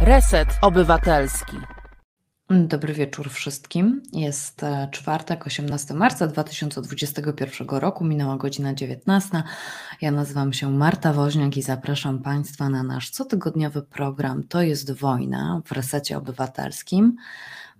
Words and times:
Reset 0.00 0.48
Obywatelski. 0.62 1.56
Dobry 2.50 2.94
wieczór 2.94 3.30
wszystkim. 3.30 4.02
Jest 4.12 4.62
e, 4.62 4.88
czwartek, 4.90 5.46
18 5.46 5.94
marca 5.94 6.26
2021 6.26 7.68
roku, 7.68 8.04
minęła 8.04 8.36
godzina 8.36 8.74
19. 8.74 9.42
Ja 10.00 10.10
nazywam 10.10 10.52
się 10.52 10.70
Marta 10.70 11.12
Woźniak 11.12 11.56
i 11.56 11.62
zapraszam 11.62 12.18
Państwa 12.18 12.68
na 12.68 12.82
nasz 12.82 13.10
cotygodniowy 13.10 13.82
program 13.82 14.42
To 14.42 14.62
jest 14.62 14.92
wojna 14.92 15.62
w 15.64 15.72
resecie 15.72 16.18
obywatelskim. 16.18 17.16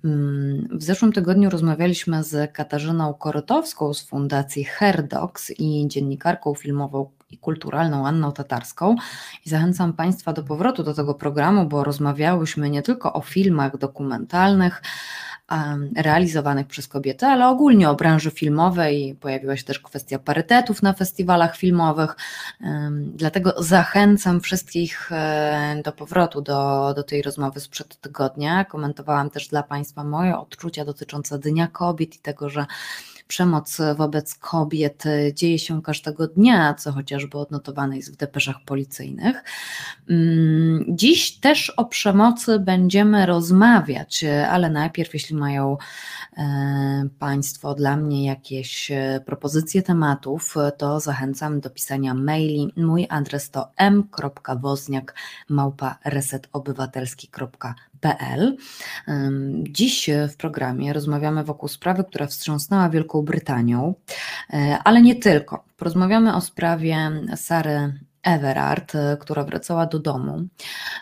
Mm, 0.05 0.69
w 0.73 0.83
zeszłym 0.83 1.13
tygodniu 1.13 1.51
rozmawialiśmy 1.51 2.25
z 2.25 2.53
Katarzyną 2.53 3.15
Korytowską 3.15 3.95
z 3.95 4.03
Fundacji 4.03 4.65
Herdox 4.65 5.53
i 5.59 5.89
dziennikarką 5.89 6.55
filmową 6.55 7.11
i 7.31 7.39
kulturalną 7.39 8.07
Anną 8.07 8.33
Tatarską. 8.33 8.97
I 9.47 9.49
zachęcam 9.49 9.93
Państwa 9.93 10.33
do 10.33 10.43
powrotu 10.43 10.83
do 10.83 10.95
tego 10.95 11.15
programu, 11.15 11.67
bo 11.67 11.85
rozmawiałyśmy 11.85 12.71
nie 12.71 12.83
tylko 12.83 13.13
o 13.13 13.21
filmach 13.21 13.79
dokumentalnych, 13.79 14.83
realizowanych 15.97 16.67
przez 16.67 16.89
kobiety, 16.89 17.27
ale 17.27 17.49
ogólnie 17.49 17.91
o 17.91 17.95
branży 17.95 18.31
filmowej. 18.31 19.17
Pojawiła 19.21 19.57
się 19.57 19.65
też 19.65 19.79
kwestia 19.79 20.19
parytetów 20.19 20.83
na 20.83 20.93
festiwalach 20.93 21.57
filmowych. 21.57 22.17
Dlatego 23.15 23.55
zachęcam 23.63 24.41
wszystkich 24.41 25.13
e, 25.13 25.83
do 25.85 25.93
powrotu 25.93 26.41
do, 26.41 26.93
do 26.97 27.03
tej 27.03 27.23
rozmowy 27.23 27.61
sprzed 27.61 28.01
tygodnia. 28.01 28.65
Komentowałam 28.65 29.31
też 29.31 29.49
dla 29.49 29.63
Państwa 29.63 30.05
moje 30.05 30.39
odczucia 30.39 30.85
dotyczące 30.85 31.39
Dnia 31.39 31.67
Kobiet 31.67 32.17
i 32.17 32.19
tego, 32.19 32.49
że 32.49 32.67
przemoc 33.29 33.79
wobec 33.97 34.35
kobiet 34.35 35.05
dzieje 35.35 35.59
się 35.59 35.83
każdego 35.83 36.29
dnia, 36.29 36.75
co 36.75 36.93
chociażby 36.93 37.39
odnotowane 37.39 37.97
jest 37.97 38.13
w 38.13 38.17
depeszach 38.17 38.57
policyjnych. 38.67 39.45
Mm, 40.11 40.85
dziś 40.89 41.41
też 41.41 41.71
o 41.71 41.85
przemocy 41.85 42.59
będziemy 42.59 43.27
rozmawiać, 43.27 44.25
ale 44.51 44.71
najpierw, 44.71 45.15
jeśli 45.15 45.37
mają 45.37 45.77
e, 46.37 47.09
Państwo 47.19 47.75
dla 47.75 47.97
mnie 47.97 48.27
jakieś 48.27 48.91
e, 48.91 49.21
propozycje 49.27 49.83
tematów, 49.83 50.55
to 50.79 51.01
zachęcam 51.01 51.61
do 51.61 51.71
pisania 51.71 52.15
maili. 52.15 52.73
Mój 52.77 53.07
adres 53.11 53.51
to 53.51 53.69
m.wozniak 53.77 55.15
małpa 58.05 58.19
resetobywatelski.pl 58.19 58.19
PL. 58.19 58.57
Dziś 59.71 60.11
w 60.29 60.37
programie 60.37 60.93
rozmawiamy 60.93 61.45
wokół 61.45 61.69
sprawy, 61.69 62.05
która 62.05 62.27
wstrząsnęła 62.27 62.89
Wielką 62.89 63.23
Brytanią, 63.23 63.95
e, 64.51 64.79
ale 64.85 65.03
nie 65.03 65.17
tylko. 65.17 65.65
Porozmawiamy 65.77 66.35
o 66.35 66.41
sprawie 66.41 67.11
Sary 67.37 67.93
Everard, 68.23 68.93
która 69.21 69.45
wracała 69.45 69.87
do 69.87 69.99
domu, 69.99 70.47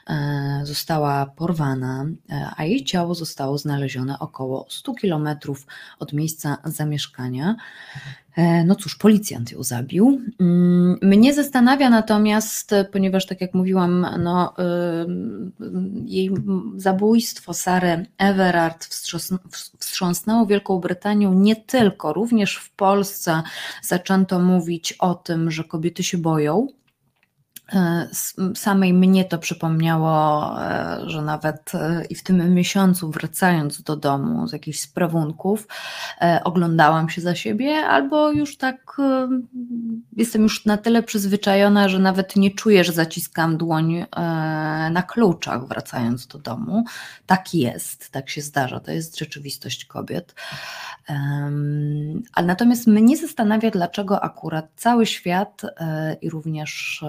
e, 0.09 0.61
została 0.65 1.27
porwana, 1.27 2.07
e, 2.31 2.51
a 2.57 2.65
jej 2.65 2.85
ciało 2.85 3.15
zostało 3.15 3.59
znalezione 3.59 4.19
około 4.19 4.67
100 4.69 4.95
kilometrów 4.95 5.67
od 5.99 6.13
miejsca 6.13 6.59
zamieszkania. 6.65 7.57
E, 8.37 8.65
no 8.65 8.75
cóż, 8.75 8.97
policjant 8.97 9.53
ją 9.53 9.63
zabił. 9.63 10.21
Mm, 10.41 10.99
mnie 11.03 11.35
zastanawia 11.35 11.91
natomiast, 11.91 12.75
ponieważ 12.93 13.27
tak 13.27 13.41
jak 13.41 13.55
mówiłam, 13.55 14.07
no, 14.19 14.55
jej 16.05 16.31
zabójstwo 16.77 17.55
Sary 17.55 18.07
Everard 18.19 18.87
wstrząsnęło 19.79 20.47
Wielką 20.47 20.79
Brytanią 20.79 21.35
nie 21.35 21.57
tylko, 21.57 22.13
również 22.13 22.57
w 22.57 22.71
Polsce 22.71 23.43
zaczęto 23.83 24.39
mówić 24.39 24.93
o 24.93 25.15
tym, 25.15 25.51
że 25.51 25.65
kobiety 25.65 26.03
się 26.03 26.19
boją 26.19 26.67
samej 28.55 28.93
mnie 28.93 29.25
to 29.25 29.39
przypomniało, 29.39 30.55
e, 30.63 31.01
że 31.07 31.23
nawet 31.23 31.75
e, 31.75 32.05
i 32.11 32.15
w 32.15 32.23
tym 32.23 32.55
miesiącu, 32.55 33.11
wracając 33.11 33.83
do 33.83 33.97
domu 33.97 34.49
z 34.49 34.53
jakichś 34.53 34.81
sprawunków, 34.81 35.67
oglądałam 36.45 37.09
się 37.09 37.21
za 37.21 37.35
siebie, 37.35 37.77
albo 37.77 38.33
już 38.33 38.57
tak 38.57 38.97
jestem 40.17 40.43
już 40.43 40.65
na 40.65 40.77
tyle 40.77 41.03
przyzwyczajona, 41.03 41.89
że 41.89 41.99
nawet 41.99 42.37
nie 42.37 42.51
czuję, 42.51 42.85
że 42.85 42.93
zaciskam 42.93 43.57
dłoń 43.57 44.05
na 44.91 45.03
kluczach, 45.03 45.69
wracając 45.69 46.27
do 46.27 46.39
domu. 46.39 46.85
Tak 47.27 47.55
jest, 47.55 48.11
tak 48.11 48.31
się 48.31 48.41
zdarza, 48.41 48.81
to 48.81 48.91
jest 48.93 49.19
rzeczywistość 49.19 49.85
kobiet. 49.85 50.35
Ale 52.35 52.47
natomiast 52.47 52.87
mnie 52.87 53.17
zastanawia, 53.17 53.71
dlaczego 53.71 54.25
akurat 54.25 54.67
cały 54.77 55.07
świat 55.07 55.63
i 56.21 56.31
również 56.31 57.05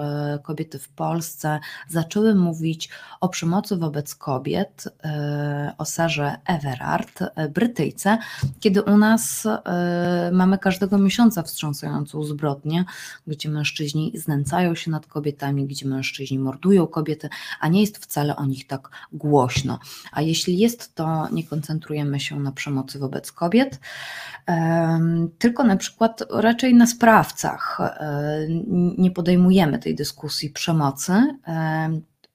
kobiety 0.48 0.78
w 0.78 0.88
Polsce 0.88 1.60
zaczęły 1.88 2.34
mówić 2.34 2.88
o 3.20 3.28
przemocy 3.28 3.76
wobec 3.76 4.14
kobiet, 4.14 4.84
e, 5.04 5.72
o 5.78 5.84
Sarze 5.84 6.36
Everard, 6.46 7.22
e, 7.22 7.48
Brytyjce, 7.48 8.18
kiedy 8.60 8.82
u 8.82 8.96
nas 8.98 9.46
e, 9.46 10.30
mamy 10.32 10.58
każdego 10.58 10.98
miesiąca 10.98 11.42
wstrząsającą 11.42 12.24
zbrodnię, 12.24 12.84
gdzie 13.26 13.48
mężczyźni 13.48 14.12
znęcają 14.14 14.74
się 14.74 14.90
nad 14.90 15.06
kobietami, 15.06 15.66
gdzie 15.66 15.86
mężczyźni 15.86 16.38
mordują 16.38 16.86
kobiety, 16.86 17.28
a 17.60 17.68
nie 17.68 17.80
jest 17.80 17.98
wcale 17.98 18.36
o 18.36 18.46
nich 18.46 18.66
tak 18.66 18.90
głośno. 19.12 19.78
A 20.12 20.22
jeśli 20.22 20.58
jest, 20.58 20.94
to 20.94 21.28
nie 21.32 21.44
koncentrujemy 21.44 22.20
się 22.20 22.40
na 22.40 22.52
przemocy 22.52 22.98
wobec 22.98 23.32
kobiet, 23.32 23.80
tylko 25.38 25.64
na 25.64 25.76
przykład 25.76 26.24
raczej 26.30 26.74
na 26.74 26.86
sprawcach. 26.86 27.78
Nie 28.98 29.10
podejmujemy 29.10 29.78
tej 29.78 29.94
dyskusji 29.94 30.37
dyskusji 30.38 30.50
przemocy. 30.50 31.12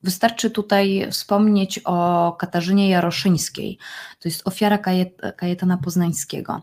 Wystarczy 0.04 0.52
tutaj 0.52 1.08
wspomnieć 1.12 1.80
o 1.86 2.32
Katarzynie 2.40 2.90
Jaroszyńskiej. 2.90 3.78
To 4.20 4.30
jest 4.30 4.48
ofiara 4.48 4.78
Kajetana 5.38 5.78
Poznańskiego. 5.78 6.62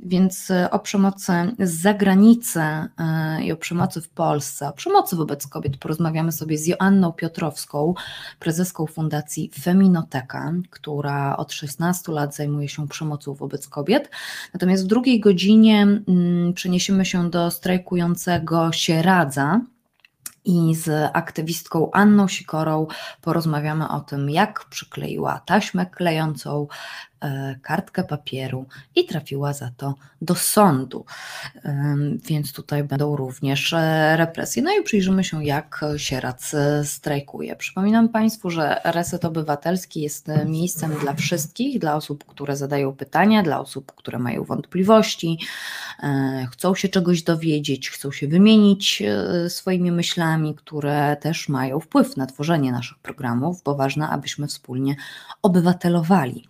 Więc 0.00 0.52
o 0.70 0.78
przemocy 0.78 1.32
z 1.58 1.70
zagranicy 1.70 2.60
e, 2.60 2.88
i 3.42 3.52
o 3.52 3.56
przemocy 3.56 4.00
w 4.00 4.08
Polsce, 4.08 4.68
o 4.68 4.72
przemocy 4.72 5.16
wobec 5.16 5.46
kobiet 5.46 5.76
porozmawiamy 5.76 6.32
sobie 6.32 6.58
z 6.58 6.66
Joanną 6.66 7.12
Piotrowską, 7.12 7.94
prezeską 8.38 8.86
Fundacji 8.86 9.50
Feminoteka, 9.60 10.52
która 10.70 11.36
od 11.36 11.52
16 11.52 12.12
lat 12.12 12.34
zajmuje 12.36 12.68
się 12.68 12.88
przemocą 12.88 13.34
wobec 13.34 13.68
kobiet. 13.68 14.10
Natomiast 14.54 14.84
w 14.84 14.86
drugiej 14.86 15.20
godzinie 15.20 15.82
mm, 15.82 16.52
przeniesiemy 16.54 17.04
się 17.04 17.30
do 17.30 17.50
strajkującego 17.50 18.72
Sieradza, 18.72 19.60
i 20.48 20.74
z 20.74 21.10
aktywistką 21.12 21.90
Anną 21.92 22.28
Sikorą 22.28 22.86
porozmawiamy 23.20 23.88
o 23.88 24.00
tym, 24.00 24.30
jak 24.30 24.64
przykleiła 24.64 25.40
taśmę 25.46 25.86
klejącą 25.86 26.66
kartkę 27.62 28.04
papieru 28.04 28.66
i 28.94 29.06
trafiła 29.06 29.52
za 29.52 29.70
to 29.76 29.94
do 30.22 30.34
sądu. 30.34 31.04
Więc 32.24 32.52
tutaj 32.52 32.84
będą 32.84 33.16
również 33.16 33.72
e, 33.72 34.16
represje. 34.16 34.62
No 34.62 34.70
i 34.80 34.82
przyjrzymy 34.82 35.24
się, 35.24 35.44
jak 35.44 35.84
Sierac 35.96 36.54
strajkuje. 36.84 37.56
Przypominam 37.56 38.08
Państwu, 38.08 38.50
że 38.50 38.80
Reset 38.84 39.24
Obywatelski 39.24 40.00
jest 40.00 40.26
miejscem 40.46 40.94
dla 41.00 41.14
wszystkich, 41.14 41.78
dla 41.78 41.96
osób, 41.96 42.24
które 42.24 42.56
zadają 42.56 42.92
pytania, 42.92 43.42
dla 43.42 43.60
osób, 43.60 43.92
które 43.92 44.18
mają 44.18 44.44
wątpliwości, 44.44 45.38
e, 46.02 46.46
chcą 46.52 46.74
się 46.74 46.88
czegoś 46.88 47.22
dowiedzieć, 47.22 47.90
chcą 47.90 48.12
się 48.12 48.28
wymienić 48.28 49.02
swoimi 49.48 49.92
myślami, 49.92 50.54
które 50.54 51.16
też 51.16 51.48
mają 51.48 51.80
wpływ 51.80 52.16
na 52.16 52.26
tworzenie 52.26 52.72
naszych 52.72 52.98
programów, 52.98 53.62
bo 53.62 53.74
ważne, 53.74 54.08
abyśmy 54.08 54.46
wspólnie 54.46 54.96
obywatelowali. 55.42 56.48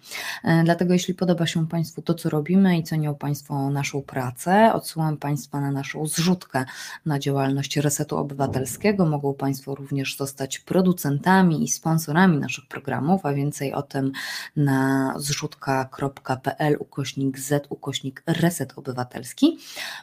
Dlatego 0.65 0.93
jeśli 0.93 1.15
podoba 1.15 1.47
się 1.47 1.67
Państwu 1.67 2.03
to, 2.03 2.15
co 2.15 2.31
robimy 2.31 2.79
i 2.79 2.83
cenią 2.83 3.15
Państwo 3.15 3.71
naszą 3.71 4.03
pracę, 4.03 4.73
odsyłam 4.75 5.17
Państwa 5.17 5.61
na 5.61 5.71
naszą 5.71 6.07
zrzutkę 6.07 6.65
na 7.07 7.19
działalność 7.19 7.77
Resetu 7.77 8.17
Obywatelskiego. 8.17 9.07
Mogą 9.07 9.35
Państwo 9.35 9.75
również 9.75 10.17
zostać 10.17 10.59
producentami 10.59 11.65
i 11.65 11.69
sponsorami 11.69 12.39
naszych 12.39 12.67
programów, 12.69 13.27
a 13.27 13.33
więcej 13.33 13.73
o 13.73 13.83
tym 13.83 14.13
na 14.57 15.15
zrzutka.pl 15.17 16.77
ukośnik 16.79 17.39
z 17.39 17.67
ukośnik 17.69 18.23
Reset 18.27 18.73
Obywatelski. 18.77 19.59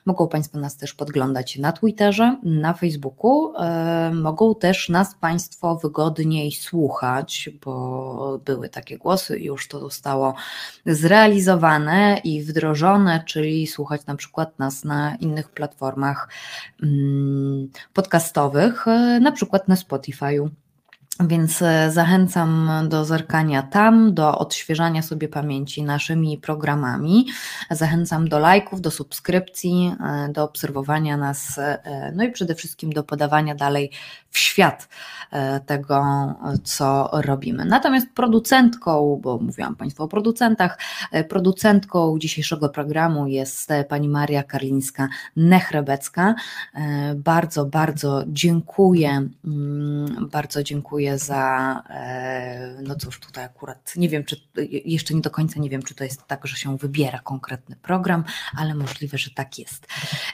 Mogą 0.06 0.28
Państwo 0.28 0.60
nas 0.60 0.78
też 0.78 0.94
podglądać 0.94 1.58
na 1.58 1.72
Twitterze, 1.72 2.38
na 2.44 2.74
Facebooku. 2.74 3.54
E, 3.58 4.12
mogą 4.14 4.56
też 4.56 4.90
nas 4.90 5.16
Państwo 5.16 5.76
wygodniej 5.76 6.52
słuchać, 6.52 7.50
bo 7.66 8.40
były 8.46 8.70
takie 8.70 8.98
głosy 8.98 9.40
już 9.40 9.68
to 9.68 9.80
zostało 9.80 10.36
zrealizowane 10.86 12.22
i 12.24 12.44
wdrożone, 12.44 13.24
czyli 13.28 13.68
słuchać 13.68 14.06
na 14.06 14.16
przykład 14.16 14.60
nas 14.60 14.84
na 14.84 15.16
innych 15.16 15.50
platformach 15.50 16.30
mm, 16.84 17.70
podcastowych, 17.94 18.86
na 19.22 19.32
przykład 19.32 19.68
na 19.68 19.76
Spotify'u. 19.76 20.50
Więc 21.20 21.62
e, 21.62 21.92
zachęcam 21.92 22.72
do 22.90 23.06
zerkania 23.06 23.64
tam, 23.64 24.14
do 24.14 24.38
odświeżania 24.38 25.02
sobie 25.02 25.28
pamięci 25.28 25.84
naszymi 25.84 26.38
programami. 26.38 27.28
Zachęcam 27.72 28.30
do 28.30 28.40
lajków, 28.40 28.82
do 28.82 28.92
subskrypcji, 28.92 29.96
e, 30.00 30.30
do 30.32 30.44
obserwowania 30.44 31.18
nas, 31.18 31.58
e, 31.58 32.12
no 32.16 32.24
i 32.24 32.32
przede 32.32 32.56
wszystkim 32.56 32.90
do 32.90 33.04
podawania 33.04 33.56
dalej 33.56 33.92
w 34.30 34.38
świat 34.38 34.90
tego, 35.66 36.04
co 36.64 37.10
robimy. 37.14 37.66
Natomiast 37.66 38.08
producentką, 38.16 39.20
bo 39.24 39.38
mówiłam 39.38 39.76
Państwu 39.76 40.04
o 40.04 40.08
producentach, 40.08 40.80
producentką 41.30 42.20
dzisiejszego 42.20 42.70
programu 42.70 43.28
jest 43.28 43.70
pani 43.90 44.10
Maria 44.10 44.44
Karlińska-Nechrebecka. 44.44 46.34
Bardzo, 47.16 47.66
bardzo 47.66 48.24
dziękuję, 48.28 49.30
mm, 49.46 50.30
bardzo 50.32 50.64
dziękuję 50.64 51.05
dziękuję 51.06 51.18
za, 51.20 51.84
e, 51.90 52.78
no 52.84 52.96
cóż, 52.96 53.20
tutaj 53.20 53.44
akurat 53.44 53.94
nie 53.96 54.10
wiem, 54.10 54.24
czy 54.24 54.42
jeszcze 54.86 55.14
nie 55.14 55.22
do 55.22 55.30
końca 55.30 55.60
nie 55.60 55.70
wiem, 55.70 55.84
czy 55.84 55.96
to 55.96 56.04
jest 56.04 56.28
tak, 56.28 56.48
że 56.48 56.56
się 56.56 56.78
wybiera 56.78 57.20
konkretny 57.20 57.76
program, 57.76 58.24
ale 58.58 58.76
możliwe, 58.76 59.18
że 59.18 59.30
tak 59.32 59.60
jest. 59.60 59.88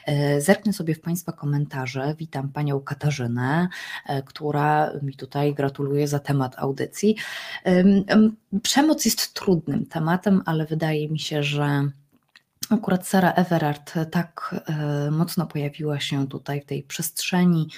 E, 0.06 0.40
zerknę 0.40 0.72
sobie 0.72 0.94
w 0.94 1.00
Państwa 1.00 1.32
komentarze. 1.32 2.14
Witam 2.18 2.48
Panią 2.48 2.80
Katarzynę, 2.80 3.68
e, 4.06 4.22
która 4.22 4.92
mi 5.02 5.14
tutaj 5.16 5.54
gratuluje 5.54 6.08
za 6.08 6.18
temat 6.18 6.54
audycji. 6.58 7.16
Przemoc 8.62 9.04
jest 9.04 9.34
trudnym 9.34 9.86
tematem, 9.86 10.42
ale 10.46 10.66
wydaje 10.66 11.08
mi 11.08 11.18
się, 11.18 11.42
że 11.42 11.88
Akurat 12.70 13.08
Sara 13.08 13.32
Everard 13.32 13.94
tak 14.10 14.54
mocno 15.10 15.46
pojawiła 15.46 16.00
się 16.00 16.28
tutaj 16.28 16.60
w 16.60 16.64
tej 16.64 16.82
przestrzeni 16.82 17.68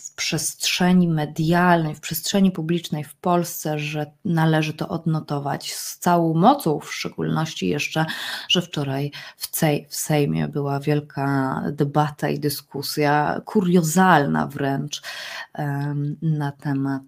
w 0.00 0.14
przestrzeni 0.14 1.08
medialnej, 1.08 1.94
w 1.94 2.00
przestrzeni 2.00 2.50
publicznej 2.50 3.04
w 3.04 3.14
Polsce, 3.14 3.78
że 3.78 4.12
należy 4.24 4.74
to 4.74 4.88
odnotować 4.88 5.72
z 5.72 5.98
całą 5.98 6.34
mocą, 6.34 6.80
w 6.80 6.94
szczególności 6.94 7.68
jeszcze, 7.68 8.06
że 8.48 8.62
wczoraj 8.62 9.12
w, 9.36 9.48
w 9.88 9.96
Sejmie 9.96 10.48
była 10.48 10.80
wielka 10.80 11.62
debata 11.72 12.28
i 12.28 12.40
dyskusja, 12.40 13.40
kuriozalna 13.44 14.46
wręcz, 14.46 15.02
na 16.22 16.52
temat 16.52 17.02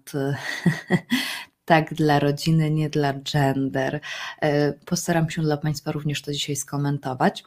tak 1.67 1.93
dla 1.93 2.19
rodziny, 2.19 2.71
nie 2.71 2.89
dla 2.89 3.13
gender. 3.13 3.99
E, 4.41 4.73
postaram 4.73 5.29
się 5.29 5.41
dla 5.41 5.57
Państwa 5.57 5.91
również 5.91 6.21
to 6.21 6.31
dzisiaj 6.31 6.55
skomentować. 6.55 7.43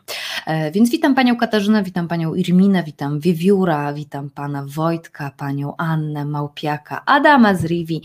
E, 0.46 0.70
więc 0.70 0.90
witam 0.90 1.14
Panią 1.14 1.36
Katarzynę, 1.36 1.82
witam 1.82 2.08
Panią 2.08 2.34
Irminę, 2.34 2.82
witam 2.82 3.20
Wiewióra, 3.20 3.92
witam 3.92 4.30
Pana 4.30 4.64
Wojtka, 4.68 5.30
Panią 5.36 5.76
Annę 5.76 6.24
Małpiaka, 6.24 7.02
Adama 7.06 7.54
z 7.54 7.64
Rivi, 7.64 8.02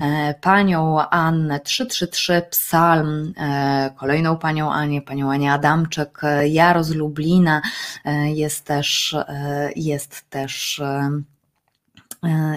e, 0.00 0.34
Panią 0.40 0.98
Annę 1.10 1.60
333 1.60 2.42
Psalm, 2.50 3.32
kolejną 3.96 4.36
Panią 4.36 4.72
Anię, 4.72 5.02
Panią 5.02 5.32
Anię 5.32 5.52
Adamczyk, 5.52 6.20
Jaro 6.46 6.84
z 6.84 6.94
Lublina, 6.94 7.62
jest 8.34 8.64
też, 8.64 9.16
jest 9.76 10.30
też 10.30 10.82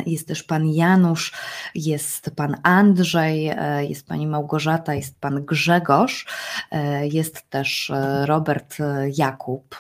jest 0.06 0.28
też 0.28 0.44
pan 0.44 0.68
Janusz, 0.68 1.34
jest 1.76 2.32
pan 2.36 2.56
Andrzej, 2.64 3.48
e, 3.48 3.86
jest 3.86 4.08
pani 4.08 4.28
Małgorzata, 4.28 4.94
jest 4.94 5.20
pan 5.20 5.46
Grzegorz, 5.46 6.26
e, 6.72 7.08
jest 7.08 7.50
też 7.50 7.92
Robert 8.26 8.78
Jakub 9.18 9.80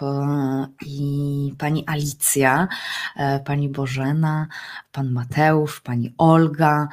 i 0.86 1.54
pani 1.58 1.84
Alicja, 1.88 2.68
pani 3.46 3.70
Bożena, 3.70 4.48
pan 4.92 5.12
Mateusz, 5.12 5.82
pani 5.82 6.14
Olga, 6.18 6.88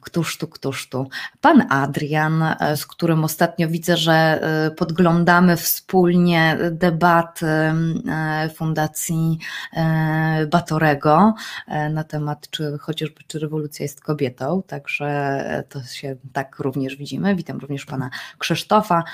Któż 0.00 0.38
tu, 0.38 0.48
któż 0.48 0.88
tu? 0.88 1.08
Pan 1.40 1.66
Adrian, 1.70 2.42
e, 2.42 2.76
z 2.76 2.86
którym 2.86 3.24
ostatnio 3.24 3.68
widzę, 3.68 3.96
że 3.96 4.12
e, 4.12 4.70
podglądamy 4.70 5.56
wspólnie 5.56 6.58
debaty 6.70 7.46
e, 7.46 7.74
Fundacji 8.54 9.38
Batorego 10.50 11.34
na 11.90 12.04
temat, 12.04 12.50
czy 12.50 12.78
chociażby 12.78 13.20
czy 13.26 13.38
rewolucja 13.38 13.82
jest 13.82 14.00
kobietą, 14.00 14.62
także 14.66 15.64
to 15.68 15.82
się 15.82 16.16
tak 16.32 16.58
również 16.58 16.96
widzimy. 16.96 17.34
Witam 17.36 17.58
również 17.58 17.86
pana 17.86 18.10
Krzysztofa. 18.38 19.04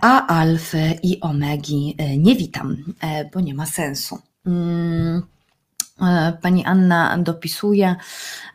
A 0.00 0.26
Alfy 0.26 0.98
i 1.02 1.20
Omegi 1.20 1.96
nie 2.18 2.36
witam, 2.36 2.76
bo 3.34 3.40
nie 3.40 3.54
ma 3.54 3.66
sensu. 3.66 4.18
Mm. 6.00 6.36
Pani 6.42 6.64
Anna 6.64 7.18
dopisuje, 7.18 7.96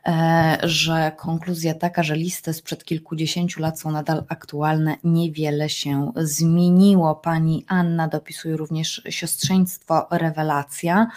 E, 0.07 0.57
że 0.63 1.12
konkluzja 1.18 1.74
taka, 1.74 2.04
że 2.04 2.16
listy 2.16 2.54
sprzed 2.54 2.84
kilkudziesięciu 2.84 3.62
lat 3.62 3.80
są 3.80 3.92
nadal 3.92 4.24
aktualne, 4.30 4.95
niewiele 5.04 5.69
się 5.69 6.12
zmieniło. 6.16 7.16
Pani 7.16 7.66
Anna 7.68 8.07
dopisuje 8.07 8.57
również 8.57 9.01
siostrzeństwo 9.10 10.07
Rewelacja, 10.12 11.07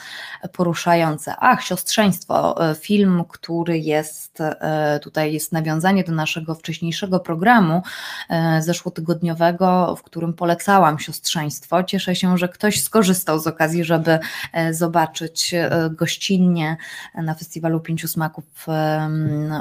poruszające. 0.53 1.35
Ach, 1.39 1.63
siostrzeństwo, 1.63 2.71
e, 2.71 2.75
film, 2.75 3.25
który 3.29 3.79
jest, 3.79 4.41
e, 4.41 5.01
tutaj 5.03 5.33
jest 5.33 5.53
nawiązanie 5.53 6.05
do 6.05 6.13
naszego 6.13 6.55
wcześniejszego 6.55 7.21
programu 7.21 7.83
zeszłotygodniowego, 8.61 9.97
w 9.97 10.03
którym 10.03 10.33
polecałam 10.35 10.99
siostrzeństwo. 10.99 11.85
Cieszę 11.85 12.17
się, 12.17 12.39
że 12.39 12.49
ktoś 12.49 12.83
skorzystał 12.83 13.39
z 13.39 13.47
okazji, 13.47 13.85
żeby 13.85 14.19
zobaczyć 14.71 15.55
gościnnie 16.17 16.77
na 17.15 17.35
Festiwalu 17.35 17.81
Pięciu 17.81 18.09
Smaków 18.09 18.67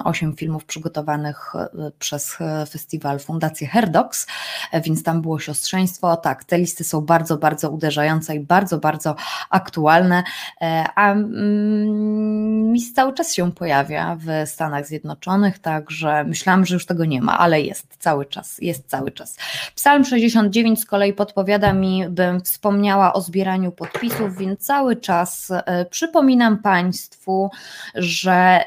osiem 0.04 0.36
filmów 0.36 0.66
przygotowanych 0.66 1.56
e, 1.56 1.92
przez 2.00 2.38
e, 2.42 2.66
festiwal 2.66 3.20
Fundację 3.20 3.68
Herdox, 3.68 4.28
e, 4.72 4.82
więc 4.82 5.04
tam 5.04 5.22
było 5.22 5.40
siostrzeństwo. 5.40 6.18
Tak, 6.18 6.44
te 6.44 6.58
listy 6.58 6.84
są 6.84 7.02
bardzo, 7.02 7.38
bardzo 7.38 7.70
uderzające 7.70 8.36
i 8.36 8.40
bardzo, 8.40 8.78
bardzo 8.78 9.16
aktualne, 9.50 10.24
a 10.96 11.12
mm, 11.12 12.72
mis 12.72 12.94
cały 12.94 13.14
czas 13.14 13.34
się 13.34 13.52
pojawia 13.52 14.18
w 14.20 14.50
Stanach 14.50 14.88
Zjednoczonych, 14.88 15.60
także 15.60 16.24
myślałam, 16.24 16.66
że 16.66 16.76
już 16.76 16.86
tego 16.86 17.06
nie 17.06 17.22
ma, 17.22 17.38
ale 17.38 17.62
jest 17.62 17.98
cały 18.00 18.26
czas, 18.26 18.58
jest 18.62 18.90
cały 18.90 19.12
czas. 19.12 19.38
Psalm 19.76 20.06
69 20.06 20.82
z 20.82 20.86
kolei 20.86 21.14
podpowiada 21.14 21.74
mi, 21.74 22.10
bym 22.10 22.42
wspomniała 22.42 23.14
o 23.14 23.22
zbieraniu 23.22 23.72
podpisów, 23.72 24.38
więc 24.38 24.60
cały 24.60 24.96
czas 24.96 25.52
przypominam 25.90 26.45
Państwu, 26.52 27.50
że 27.96 28.60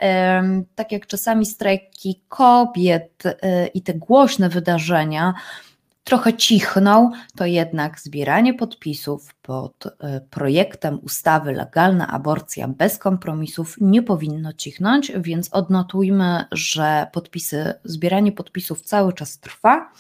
tak 0.75 0.92
jak 0.92 1.06
czasami 1.06 1.46
strajki 1.46 2.22
kobiet 2.28 3.26
y, 3.26 3.66
i 3.75 3.82
te 3.82 3.94
głośne 3.94 4.48
wydarzenia 4.48 5.34
trochę 6.08 6.34
cichną, 6.34 7.10
to 7.36 7.46
jednak 7.46 8.00
zbieranie 8.00 8.54
podpisów 8.54 9.34
pod 9.42 9.86
y, 9.86 9.90
projektem 10.30 10.98
ustawy 11.02 11.52
Legalna 11.52 12.08
aborcja 12.08 12.69
bez 12.69 12.98
kompromisów 12.98 13.76
nie 13.80 14.02
powinno 14.02 14.52
cichnąć, 14.52 15.12
więc 15.16 15.49
odnotujmy, 15.52 16.44
że 16.52 17.06
podpisy, 17.12 17.75
zbieranie 17.85 18.32
podpisów 18.32 18.82
cały 18.82 19.12
czas 19.12 19.38
trwa. 19.38 19.92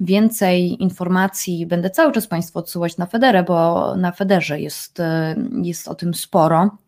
Więcej 0.00 0.82
informacji 0.82 1.66
będę 1.66 1.90
cały 1.90 2.12
czas 2.12 2.26
Państwu 2.26 2.58
odsyłać 2.58 2.96
na 2.96 3.06
Federę, 3.06 3.42
bo 3.42 3.96
na 3.96 4.12
Federze 4.12 4.60
jest, 4.60 5.00
y, 5.00 5.04
jest 5.62 5.88
o 5.88 5.94
tym 5.94 6.14
sporo 6.14 6.83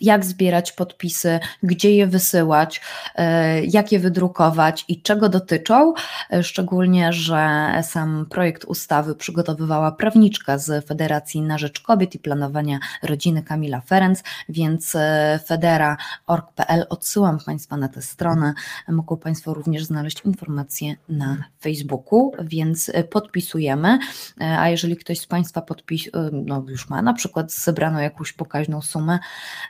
jak 0.00 0.24
zbierać 0.24 0.72
podpisy, 0.72 1.40
gdzie 1.62 1.96
je 1.96 2.06
wysyłać, 2.06 2.80
e, 3.14 3.64
jak 3.64 3.92
je 3.92 3.98
wydrukować 3.98 4.84
i 4.88 5.02
czego 5.02 5.28
dotyczą. 5.28 5.94
E, 6.30 6.42
szczególnie, 6.42 7.12
że 7.12 7.68
sam 7.82 8.26
projekt 8.30 8.64
ustawy 8.64 9.14
przygotowywała 9.14 9.92
prawniczka 9.92 10.58
z 10.58 10.86
Federacji 10.86 11.42
na 11.42 11.58
Rzecz 11.58 11.80
Kobiet 11.80 12.14
i 12.14 12.18
Planowania 12.18 12.78
Rodziny 13.02 13.42
Kamila 13.42 13.80
Ferenc, 13.80 14.22
więc 14.48 14.94
e, 14.94 15.40
federa.org.pl 15.46 16.86
odsyłam 16.88 17.38
Państwa 17.46 17.76
na 17.76 17.88
tę 17.88 18.02
stronę. 18.02 18.54
Mogą 18.88 19.16
Państwo 19.16 19.54
również 19.54 19.84
znaleźć 19.84 20.20
informacje 20.24 20.94
na 21.08 21.36
Facebooku, 21.60 22.32
więc 22.40 22.92
podpisujemy. 23.10 23.98
A 24.40 24.68
jeżeli 24.68 24.96
ktoś 24.96 25.20
z 25.20 25.26
Państwa 25.26 25.62
podpis, 25.62 26.10
no 26.32 26.64
już 26.68 26.88
ma 26.88 27.02
na 27.02 27.14
przykład 27.14 27.52
zebraną 27.52 27.98
jakąś 27.98 28.32
pokaźną 28.32 28.82
sumę, 28.82 29.18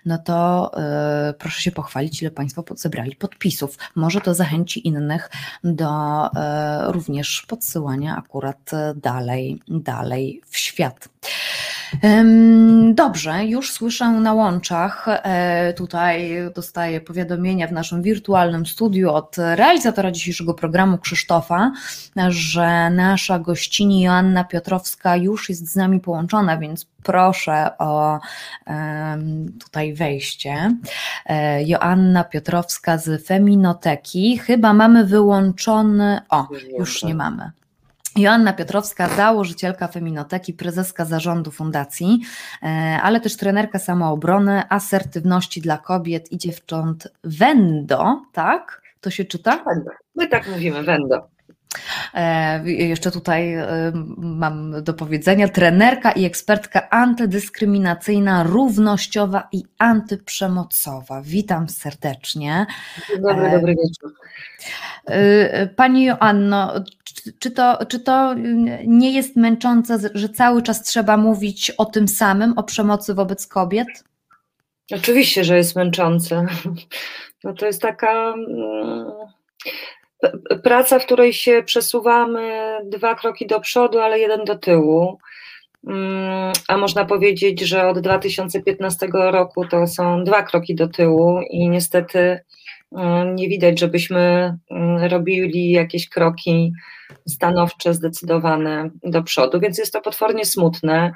no 0.04 0.15
no 0.16 0.22
to 0.22 0.70
y, 1.30 1.32
proszę 1.32 1.62
się 1.62 1.72
pochwalić, 1.72 2.22
ile 2.22 2.30
Państwo 2.30 2.64
zebrali 2.74 3.16
podpisów. 3.16 3.78
Może 3.94 4.20
to 4.20 4.34
zachęci 4.34 4.88
innych 4.88 5.30
do 5.64 6.26
y, 6.26 6.30
również 6.92 7.46
podsyłania 7.48 8.16
akurat 8.16 8.70
dalej, 8.96 9.60
dalej 9.68 10.42
w 10.46 10.58
świat. 10.58 11.08
Dobrze, 12.94 13.44
już 13.44 13.72
słyszę 13.72 14.10
na 14.10 14.32
łączach. 14.32 15.06
E, 15.08 15.72
tutaj 15.72 16.30
dostaję 16.54 17.00
powiadomienia 17.00 17.66
w 17.66 17.72
naszym 17.72 18.02
wirtualnym 18.02 18.66
studiu 18.66 19.10
od 19.10 19.36
realizatora 19.38 20.10
dzisiejszego 20.10 20.54
programu 20.54 20.98
Krzysztofa, 20.98 21.72
że 22.28 22.90
nasza 22.90 23.38
gościni 23.38 24.00
Joanna 24.00 24.44
Piotrowska 24.44 25.16
już 25.16 25.48
jest 25.48 25.72
z 25.72 25.76
nami 25.76 26.00
połączona, 26.00 26.58
więc 26.58 26.86
proszę 27.02 27.78
o 27.78 28.20
tutaj 29.60 29.94
wejście. 29.94 30.76
E, 31.26 31.62
Joanna 31.64 32.24
Piotrowska 32.24 32.98
z 32.98 33.26
Feminoteki. 33.26 34.38
Chyba 34.38 34.72
mamy 34.72 35.04
wyłączony. 35.04 36.20
O, 36.28 36.48
już 36.78 37.02
nie 37.02 37.14
mamy. 37.14 37.50
Joanna 38.16 38.52
Piotrowska, 38.52 39.08
założycielka 39.08 39.88
Feminoteki, 39.88 40.54
prezeska 40.54 41.04
zarządu 41.04 41.50
fundacji, 41.50 42.20
e, 42.62 42.66
ale 43.02 43.20
też 43.20 43.36
trenerka 43.36 43.78
samoobrony, 43.78 44.62
asertywności 44.68 45.60
dla 45.60 45.78
kobiet 45.78 46.32
i 46.32 46.38
dziewcząt 46.38 47.08
Wendo, 47.24 48.22
tak? 48.32 48.82
To 49.00 49.10
się 49.10 49.24
czyta? 49.24 49.64
Wendo. 49.66 49.90
My 50.14 50.28
tak 50.28 50.48
mówimy, 50.48 50.82
Wendo. 50.82 51.28
E, 52.14 52.70
jeszcze 52.70 53.10
tutaj 53.10 53.54
e, 53.54 53.66
mam 54.16 54.82
do 54.82 54.94
powiedzenia 54.94 55.48
trenerka 55.48 56.12
i 56.12 56.24
ekspertka 56.24 56.90
antydyskryminacyjna, 56.90 58.42
równościowa 58.42 59.48
i 59.52 59.62
antyprzemocowa. 59.78 61.22
Witam 61.22 61.68
serdecznie. 61.68 62.66
Dobry, 63.20 63.50
dobry 63.50 63.76
wieczór. 63.76 64.14
Pani 65.76 66.04
Joanno, 66.04 66.72
czy 67.38 67.50
to, 67.50 67.86
czy 67.86 68.00
to 68.00 68.34
nie 68.86 69.12
jest 69.12 69.36
męczące, 69.36 69.98
że 70.14 70.28
cały 70.28 70.62
czas 70.62 70.82
trzeba 70.82 71.16
mówić 71.16 71.70
o 71.70 71.84
tym 71.84 72.08
samym, 72.08 72.52
o 72.56 72.62
przemocy 72.62 73.14
wobec 73.14 73.46
kobiet? 73.46 73.88
Oczywiście, 74.92 75.44
że 75.44 75.56
jest 75.56 75.76
męczące. 75.76 76.46
No 77.44 77.54
to 77.54 77.66
jest 77.66 77.82
taka 77.82 78.34
mm, 78.34 79.12
praca, 80.62 80.98
w 80.98 81.06
której 81.06 81.32
się 81.32 81.62
przesuwamy 81.66 82.78
dwa 82.84 83.14
kroki 83.14 83.46
do 83.46 83.60
przodu, 83.60 83.98
ale 83.98 84.18
jeden 84.18 84.44
do 84.44 84.58
tyłu. 84.58 85.18
Mm, 85.86 86.52
a 86.68 86.76
można 86.76 87.04
powiedzieć, 87.04 87.60
że 87.60 87.88
od 87.88 87.98
2015 87.98 89.08
roku 89.12 89.64
to 89.64 89.86
są 89.86 90.24
dwa 90.24 90.42
kroki 90.42 90.74
do 90.74 90.88
tyłu 90.88 91.40
i 91.50 91.68
niestety 91.68 92.40
nie 93.34 93.48
widać, 93.48 93.80
żebyśmy 93.80 94.52
robili 95.10 95.70
jakieś 95.70 96.08
kroki 96.08 96.72
stanowcze, 97.28 97.94
zdecydowane 97.94 98.90
do 99.02 99.22
przodu, 99.22 99.60
więc 99.60 99.78
jest 99.78 99.92
to 99.92 100.00
potwornie 100.00 100.44
smutne. 100.44 101.12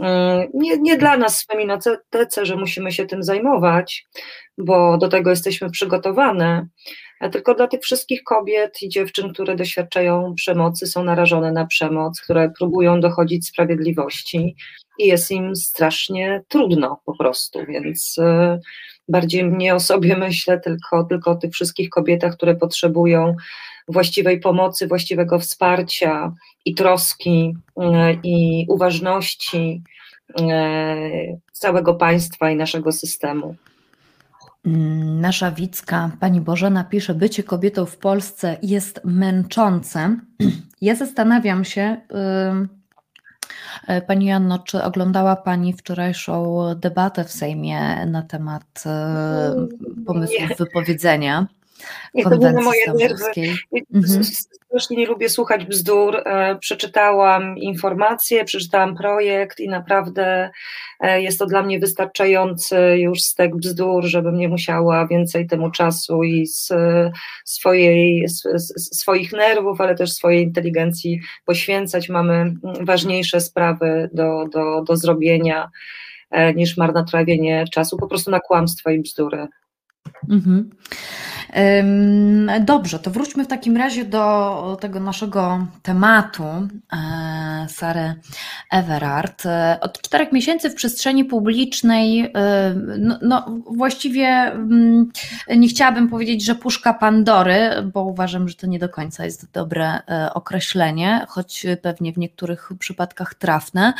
Mm, 0.00 0.48
nie, 0.54 0.78
nie 0.78 0.96
dla 0.96 1.16
nas 1.16 1.42
w 1.42 1.46
feminotece, 1.46 2.46
że 2.46 2.56
musimy 2.56 2.92
się 2.92 3.06
tym 3.06 3.22
zajmować, 3.22 4.06
bo 4.58 4.98
do 4.98 5.08
tego 5.08 5.30
jesteśmy 5.30 5.70
przygotowane, 5.70 6.66
tylko 7.32 7.54
dla 7.54 7.66
tych 7.66 7.80
wszystkich 7.80 8.22
kobiet 8.22 8.82
i 8.82 8.88
dziewczyn, 8.88 9.32
które 9.32 9.56
doświadczają 9.56 10.34
przemocy, 10.34 10.86
są 10.86 11.04
narażone 11.04 11.52
na 11.52 11.66
przemoc, 11.66 12.20
które 12.20 12.52
próbują 12.58 13.00
dochodzić 13.00 13.48
sprawiedliwości 13.48 14.56
i 14.98 15.06
jest 15.06 15.30
im 15.30 15.56
strasznie 15.56 16.42
trudno 16.48 17.00
po 17.04 17.16
prostu, 17.16 17.58
więc 17.68 18.18
y, 18.18 18.60
bardziej 19.08 19.52
nie 19.52 19.74
o 19.74 19.80
sobie 19.80 20.16
myślę, 20.16 20.60
tylko, 20.60 21.04
tylko 21.04 21.30
o 21.30 21.34
tych 21.34 21.52
wszystkich 21.52 21.90
kobietach, 21.90 22.34
które 22.34 22.54
potrzebują 22.54 23.36
właściwej 23.88 24.40
pomocy, 24.40 24.86
właściwego 24.86 25.38
wsparcia 25.38 26.32
i 26.64 26.74
troski 26.74 27.56
e, 27.80 28.12
i 28.12 28.66
uważności 28.68 29.82
e, 30.40 30.96
całego 31.52 31.94
państwa 31.94 32.50
i 32.50 32.56
naszego 32.56 32.92
systemu. 32.92 33.56
Mm, 34.66 35.20
nasza 35.20 35.50
Wicka, 35.50 36.10
Pani 36.20 36.40
Bożena 36.40 36.84
pisze, 36.84 37.14
bycie 37.14 37.42
kobietą 37.42 37.86
w 37.86 37.96
Polsce 37.96 38.56
jest 38.62 39.00
męczące. 39.04 40.16
Ja 40.80 40.94
zastanawiam 40.94 41.64
się, 41.64 41.96
Pani 44.06 44.26
Janno, 44.26 44.58
czy 44.58 44.82
oglądała 44.82 45.36
Pani 45.36 45.72
wczorajszą 45.72 46.64
debatę 46.76 47.24
w 47.24 47.32
Sejmie 47.32 48.06
na 48.06 48.22
temat 48.22 48.84
pomysłów 50.06 50.58
wypowiedzenia? 50.58 51.46
Nie, 52.14 52.24
to 52.24 52.38
były 52.38 52.52
moje 52.52 52.92
nerwy. 52.98 53.24
Mhm. 53.94 54.24
Strasznie 54.24 54.96
nie 54.96 55.06
lubię 55.06 55.28
słuchać 55.28 55.64
bzdur. 55.64 56.16
E, 56.16 56.56
przeczytałam 56.60 57.58
informacje, 57.58 58.44
przeczytałam 58.44 58.96
projekt 58.96 59.60
i 59.60 59.68
naprawdę 59.68 60.50
e, 61.00 61.22
jest 61.22 61.38
to 61.38 61.46
dla 61.46 61.62
mnie 61.62 61.78
wystarczający 61.78 62.76
już 62.98 63.20
stek 63.20 63.56
bzdur, 63.56 64.04
żebym 64.04 64.36
nie 64.36 64.48
musiała 64.48 65.06
więcej 65.06 65.46
temu 65.46 65.70
czasu 65.70 66.22
i 66.22 66.46
z 66.46 66.72
swojej, 67.44 68.28
z, 68.28 68.42
swoich 68.98 69.32
nerwów, 69.32 69.80
ale 69.80 69.94
też 69.94 70.12
swojej 70.12 70.44
inteligencji 70.44 71.20
poświęcać. 71.44 72.08
Mamy 72.08 72.54
ważniejsze 72.80 73.40
sprawy 73.40 74.10
do, 74.12 74.44
do, 74.52 74.82
do 74.82 74.96
zrobienia 74.96 75.70
e, 76.30 76.54
niż 76.54 76.76
marnotrawienie 76.76 77.64
czasu 77.72 77.96
po 77.96 78.06
prostu 78.06 78.30
na 78.30 78.40
kłamstwa 78.40 78.92
i 78.92 79.00
bzdury. 79.00 79.48
Mhm. 80.30 80.70
Dobrze, 82.60 82.98
to 82.98 83.10
wróćmy 83.10 83.44
w 83.44 83.48
takim 83.48 83.76
razie 83.76 84.04
do 84.04 84.78
tego 84.80 85.00
naszego 85.00 85.66
tematu, 85.82 86.44
e, 86.44 87.66
Sary 87.68 88.14
Everard. 88.70 89.46
E, 89.46 89.78
od 89.80 90.02
czterech 90.02 90.32
miesięcy 90.32 90.70
w 90.70 90.74
przestrzeni 90.74 91.24
publicznej, 91.24 92.20
e, 92.20 92.74
no, 92.98 93.18
no, 93.22 93.46
właściwie 93.66 94.28
mm, 94.28 95.12
nie 95.56 95.68
chciałabym 95.68 96.08
powiedzieć, 96.08 96.44
że 96.44 96.54
puszka 96.54 96.94
Pandory, 96.94 97.70
bo 97.94 98.04
uważam, 98.04 98.48
że 98.48 98.54
to 98.54 98.66
nie 98.66 98.78
do 98.78 98.88
końca 98.88 99.24
jest 99.24 99.52
dobre 99.52 100.00
określenie, 100.34 101.26
choć 101.28 101.66
pewnie 101.82 102.12
w 102.12 102.18
niektórych 102.18 102.70
przypadkach 102.78 103.34
trafne. 103.34 103.92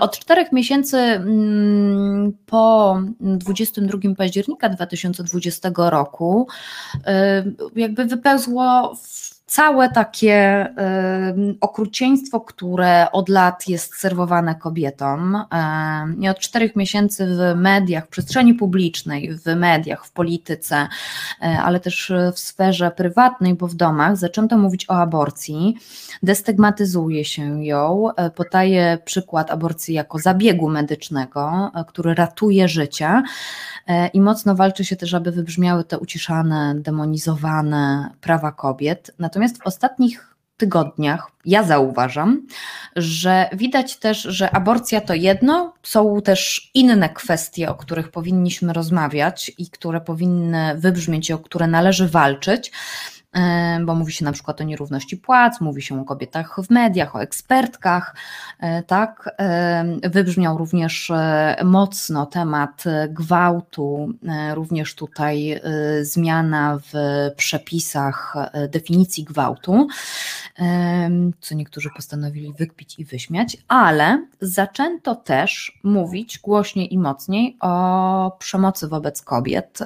Od 0.00 0.18
czterech 0.18 0.52
miesięcy 0.52 0.98
mm, 0.98 2.32
po 2.46 2.96
22 3.20 3.98
października 4.16 4.68
2020 4.68 5.70
roku 5.76 6.48
jakby 7.76 8.04
wypełzło 8.04 8.96
całe 9.46 9.90
takie 9.90 10.66
okrucieństwo, 11.60 12.40
które 12.40 13.06
od 13.12 13.28
lat 13.28 13.68
jest 13.68 13.94
serwowane 13.94 14.54
kobietom. 14.54 15.44
Nie 16.16 16.30
od 16.30 16.38
czterech 16.38 16.76
miesięcy 16.76 17.26
w 17.26 17.56
mediach, 17.56 18.06
w 18.06 18.08
przestrzeni 18.08 18.54
publicznej, 18.54 19.34
w 19.34 19.56
mediach, 19.56 20.06
w 20.06 20.12
polityce, 20.12 20.88
e, 21.42 21.58
ale 21.62 21.80
też 21.80 22.12
w 22.34 22.38
sferze 22.38 22.90
prywatnej, 22.90 23.54
bo 23.54 23.66
w 23.66 23.74
domach 23.74 24.16
zaczęto 24.16 24.58
mówić 24.58 24.90
o 24.90 24.94
aborcji, 24.94 25.76
destygmatyzuje 26.22 27.24
się 27.24 27.64
ją, 27.64 28.08
e, 28.16 28.30
podaje 28.30 28.98
przykład 29.04 29.50
aborcji 29.50 29.94
jako 29.94 30.18
zabiegu 30.18 30.68
medycznego, 30.68 31.70
e, 31.74 31.84
który 31.84 32.14
ratuje 32.14 32.68
życie 32.68 33.22
i 34.12 34.20
mocno 34.20 34.54
walczy 34.54 34.84
się 34.84 34.96
też, 34.96 35.14
aby 35.14 35.32
wybrzmiały 35.32 35.84
te 35.84 35.98
uciszane, 35.98 36.74
demonizowane 36.76 38.10
prawa 38.20 38.52
kobiet. 38.52 39.14
Natomiast 39.18 39.35
w 39.62 39.66
ostatnich 39.66 40.36
tygodniach 40.56 41.30
ja 41.44 41.62
zauważam, 41.62 42.46
że 42.96 43.50
widać 43.52 43.96
też, 43.96 44.22
że 44.22 44.50
aborcja 44.50 45.00
to 45.00 45.14
jedno, 45.14 45.74
są 45.82 46.22
też 46.22 46.70
inne 46.74 47.08
kwestie, 47.08 47.70
o 47.70 47.74
których 47.74 48.10
powinniśmy 48.10 48.72
rozmawiać 48.72 49.52
i 49.58 49.70
które 49.70 50.00
powinny 50.00 50.74
wybrzmieć 50.78 51.30
i 51.30 51.32
o 51.32 51.38
które 51.38 51.66
należy 51.66 52.08
walczyć 52.08 52.72
bo 53.84 53.94
mówi 53.94 54.12
się 54.12 54.24
na 54.24 54.32
przykład 54.32 54.60
o 54.60 54.64
nierówności 54.64 55.16
płac, 55.16 55.60
mówi 55.60 55.82
się 55.82 56.00
o 56.00 56.04
kobietach 56.04 56.56
w 56.62 56.70
mediach, 56.70 57.16
o 57.16 57.22
ekspertkach, 57.22 58.14
e, 58.60 58.82
tak. 58.82 59.36
Wybrzmiał 60.02 60.58
również 60.58 61.10
e, 61.10 61.56
mocno 61.64 62.26
temat 62.26 62.84
gwałtu, 63.08 64.12
e, 64.28 64.54
również 64.54 64.94
tutaj 64.94 65.60
zmiana 66.02 66.78
w 66.92 66.94
przepisach 67.36 68.34
definicji 68.68 69.24
gwałtu, 69.24 69.88
co 71.40 71.54
niektórzy 71.54 71.90
postanowili 71.96 72.52
wykpić 72.58 72.98
i 72.98 73.04
wyśmiać, 73.04 73.56
ale 73.68 74.26
zaczęto 74.40 75.14
też 75.14 75.78
mówić 75.82 76.38
głośniej 76.38 76.94
i 76.94 76.98
mocniej 76.98 77.56
o 77.60 78.36
przemocy 78.38 78.88
wobec 78.88 79.22
kobiet. 79.22 79.78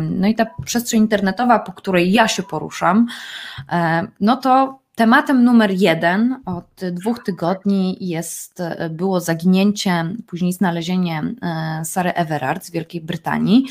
No 0.00 0.28
i 0.28 0.34
ta 0.34 0.46
przestrzeń 0.64 1.00
internetowa, 1.00 1.58
po 1.58 1.72
której 1.72 2.12
ja 2.12 2.28
się 2.28 2.42
poruszam, 2.42 2.75
e, 2.82 4.06
no 4.20 4.36
to 4.36 4.78
tematem 4.94 5.44
numer 5.44 5.70
jeden 5.70 6.42
od 6.46 6.80
dwóch 6.92 7.24
tygodni 7.24 7.96
jest, 8.00 8.62
było 8.90 9.20
zaginięcie, 9.20 10.04
później 10.26 10.52
znalezienie 10.52 11.22
e, 11.42 11.84
Sary 11.84 12.12
Everard 12.12 12.64
z 12.64 12.70
Wielkiej 12.70 13.00
Brytanii. 13.00 13.66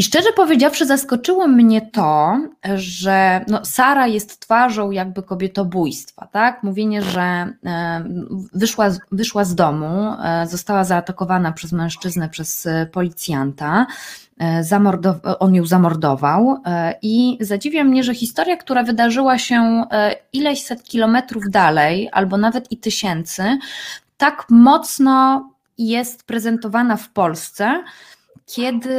I 0.00 0.02
szczerze 0.02 0.32
powiedziawszy, 0.36 0.86
zaskoczyło 0.86 1.48
mnie 1.48 1.80
to, 1.80 2.40
że 2.74 3.44
no, 3.48 3.64
Sara 3.64 4.06
jest 4.06 4.40
twarzą 4.40 4.90
jakby 4.90 5.22
kobietobójstwa, 5.22 6.26
tak? 6.26 6.62
Mówienie, 6.62 7.02
że 7.02 7.20
e, 7.20 8.04
wyszła, 8.54 8.90
wyszła 9.12 9.44
z 9.44 9.54
domu, 9.54 10.14
e, 10.24 10.46
została 10.46 10.84
zaatakowana 10.84 11.52
przez 11.52 11.72
mężczyznę, 11.72 12.28
przez 12.28 12.68
policjanta, 12.92 13.86
on 15.38 15.54
ją 15.54 15.66
zamordował 15.66 16.62
i 17.02 17.38
zadziwia 17.40 17.84
mnie, 17.84 18.04
że 18.04 18.14
historia, 18.14 18.56
która 18.56 18.82
wydarzyła 18.82 19.38
się 19.38 19.84
ileś 20.32 20.62
set 20.64 20.82
kilometrów 20.82 21.50
dalej, 21.50 22.08
albo 22.12 22.36
nawet 22.36 22.72
i 22.72 22.76
tysięcy, 22.76 23.58
tak 24.16 24.46
mocno 24.50 25.48
jest 25.78 26.26
prezentowana 26.26 26.96
w 26.96 27.08
Polsce, 27.08 27.82
kiedy, 28.54 28.94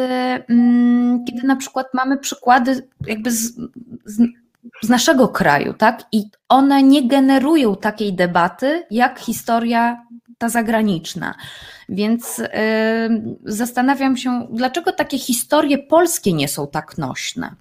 mm, 0.49 1.25
kiedy 1.25 1.47
na 1.47 1.55
przykład 1.55 1.87
mamy 1.93 2.17
przykłady 2.17 2.87
jakby 3.07 3.31
z, 3.31 3.55
z, 4.05 4.21
z, 4.83 4.89
naszego 4.89 5.27
kraju, 5.27 5.73
tak? 5.73 6.03
I 6.11 6.23
one 6.49 6.83
nie 6.83 7.07
generują 7.07 7.75
takiej 7.75 8.13
debaty 8.13 8.83
jak 8.91 9.19
historia 9.19 10.05
ta 10.37 10.49
zagraniczna. 10.49 11.35
Więc 11.89 12.41
zastanawiam 13.45 14.17
się, 14.17 14.47
dlaczego 14.51 14.91
takie 14.91 15.17
historie 15.17 15.77
polskie 15.77 16.33
nie 16.33 16.47
są 16.47 16.67
tak 16.67 16.97
nośne. 16.97 17.55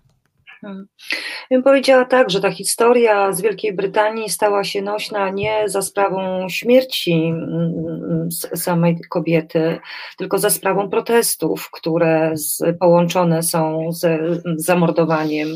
Ja 0.62 1.56
bym 1.56 1.62
powiedziała 1.62 2.04
tak, 2.04 2.30
że 2.30 2.40
ta 2.40 2.50
historia 2.50 3.32
z 3.32 3.40
Wielkiej 3.40 3.72
Brytanii 3.72 4.28
stała 4.28 4.64
się 4.64 4.82
nośna 4.82 5.30
nie 5.30 5.68
za 5.68 5.82
sprawą 5.82 6.48
śmierci 6.48 7.12
mm, 7.12 8.28
samej 8.54 8.98
kobiety, 9.10 9.78
tylko 10.18 10.38
za 10.38 10.50
sprawą 10.50 10.90
protestów, 10.90 11.70
które 11.72 12.30
z, 12.34 12.78
połączone 12.80 13.42
są 13.42 13.88
z 13.92 14.20
zamordowaniem 14.56 15.48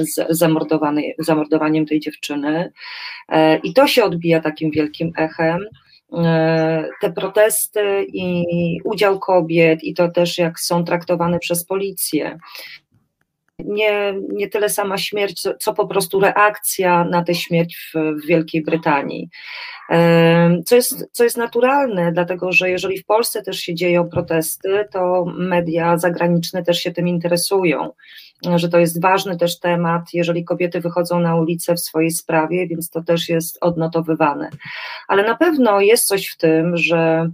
z 0.00 0.36
zamordowaniem 1.18 1.86
tej 1.86 2.00
dziewczyny. 2.00 2.72
E, 3.28 3.56
I 3.56 3.74
to 3.74 3.86
się 3.86 4.04
odbija 4.04 4.40
takim 4.40 4.70
wielkim 4.70 5.12
echem 5.16 5.60
e, 6.12 6.88
te 7.00 7.12
protesty 7.12 8.06
i 8.12 8.44
udział 8.84 9.18
kobiet, 9.18 9.84
i 9.84 9.94
to 9.94 10.08
też 10.08 10.38
jak 10.38 10.60
są 10.60 10.84
traktowane 10.84 11.38
przez 11.38 11.64
policję 11.64 12.38
nie, 13.64 14.14
nie 14.28 14.48
tyle 14.48 14.68
sama 14.68 14.98
śmierć, 14.98 15.40
co, 15.40 15.54
co 15.54 15.74
po 15.74 15.86
prostu 15.86 16.20
reakcja 16.20 17.04
na 17.04 17.24
tę 17.24 17.34
śmierć 17.34 17.76
w, 17.76 17.98
w 18.22 18.26
Wielkiej 18.26 18.62
Brytanii. 18.62 19.28
Co 20.66 20.76
jest, 20.76 21.08
co 21.12 21.24
jest 21.24 21.36
naturalne, 21.36 22.12
dlatego 22.12 22.52
że 22.52 22.70
jeżeli 22.70 22.98
w 22.98 23.04
Polsce 23.04 23.42
też 23.42 23.58
się 23.58 23.74
dzieją 23.74 24.08
protesty, 24.08 24.88
to 24.92 25.24
media 25.38 25.98
zagraniczne 25.98 26.64
też 26.64 26.78
się 26.78 26.90
tym 26.90 27.08
interesują, 27.08 27.92
że 28.56 28.68
to 28.68 28.78
jest 28.78 29.02
ważny 29.02 29.36
też 29.36 29.60
temat, 29.60 30.02
jeżeli 30.12 30.44
kobiety 30.44 30.80
wychodzą 30.80 31.20
na 31.20 31.36
ulicę 31.36 31.74
w 31.74 31.80
swojej 31.80 32.10
sprawie, 32.10 32.66
więc 32.66 32.90
to 32.90 33.02
też 33.02 33.28
jest 33.28 33.58
odnotowywane. 33.60 34.50
Ale 35.08 35.22
na 35.22 35.36
pewno 35.36 35.80
jest 35.80 36.06
coś 36.06 36.28
w 36.28 36.36
tym, 36.36 36.76
że 36.76 37.30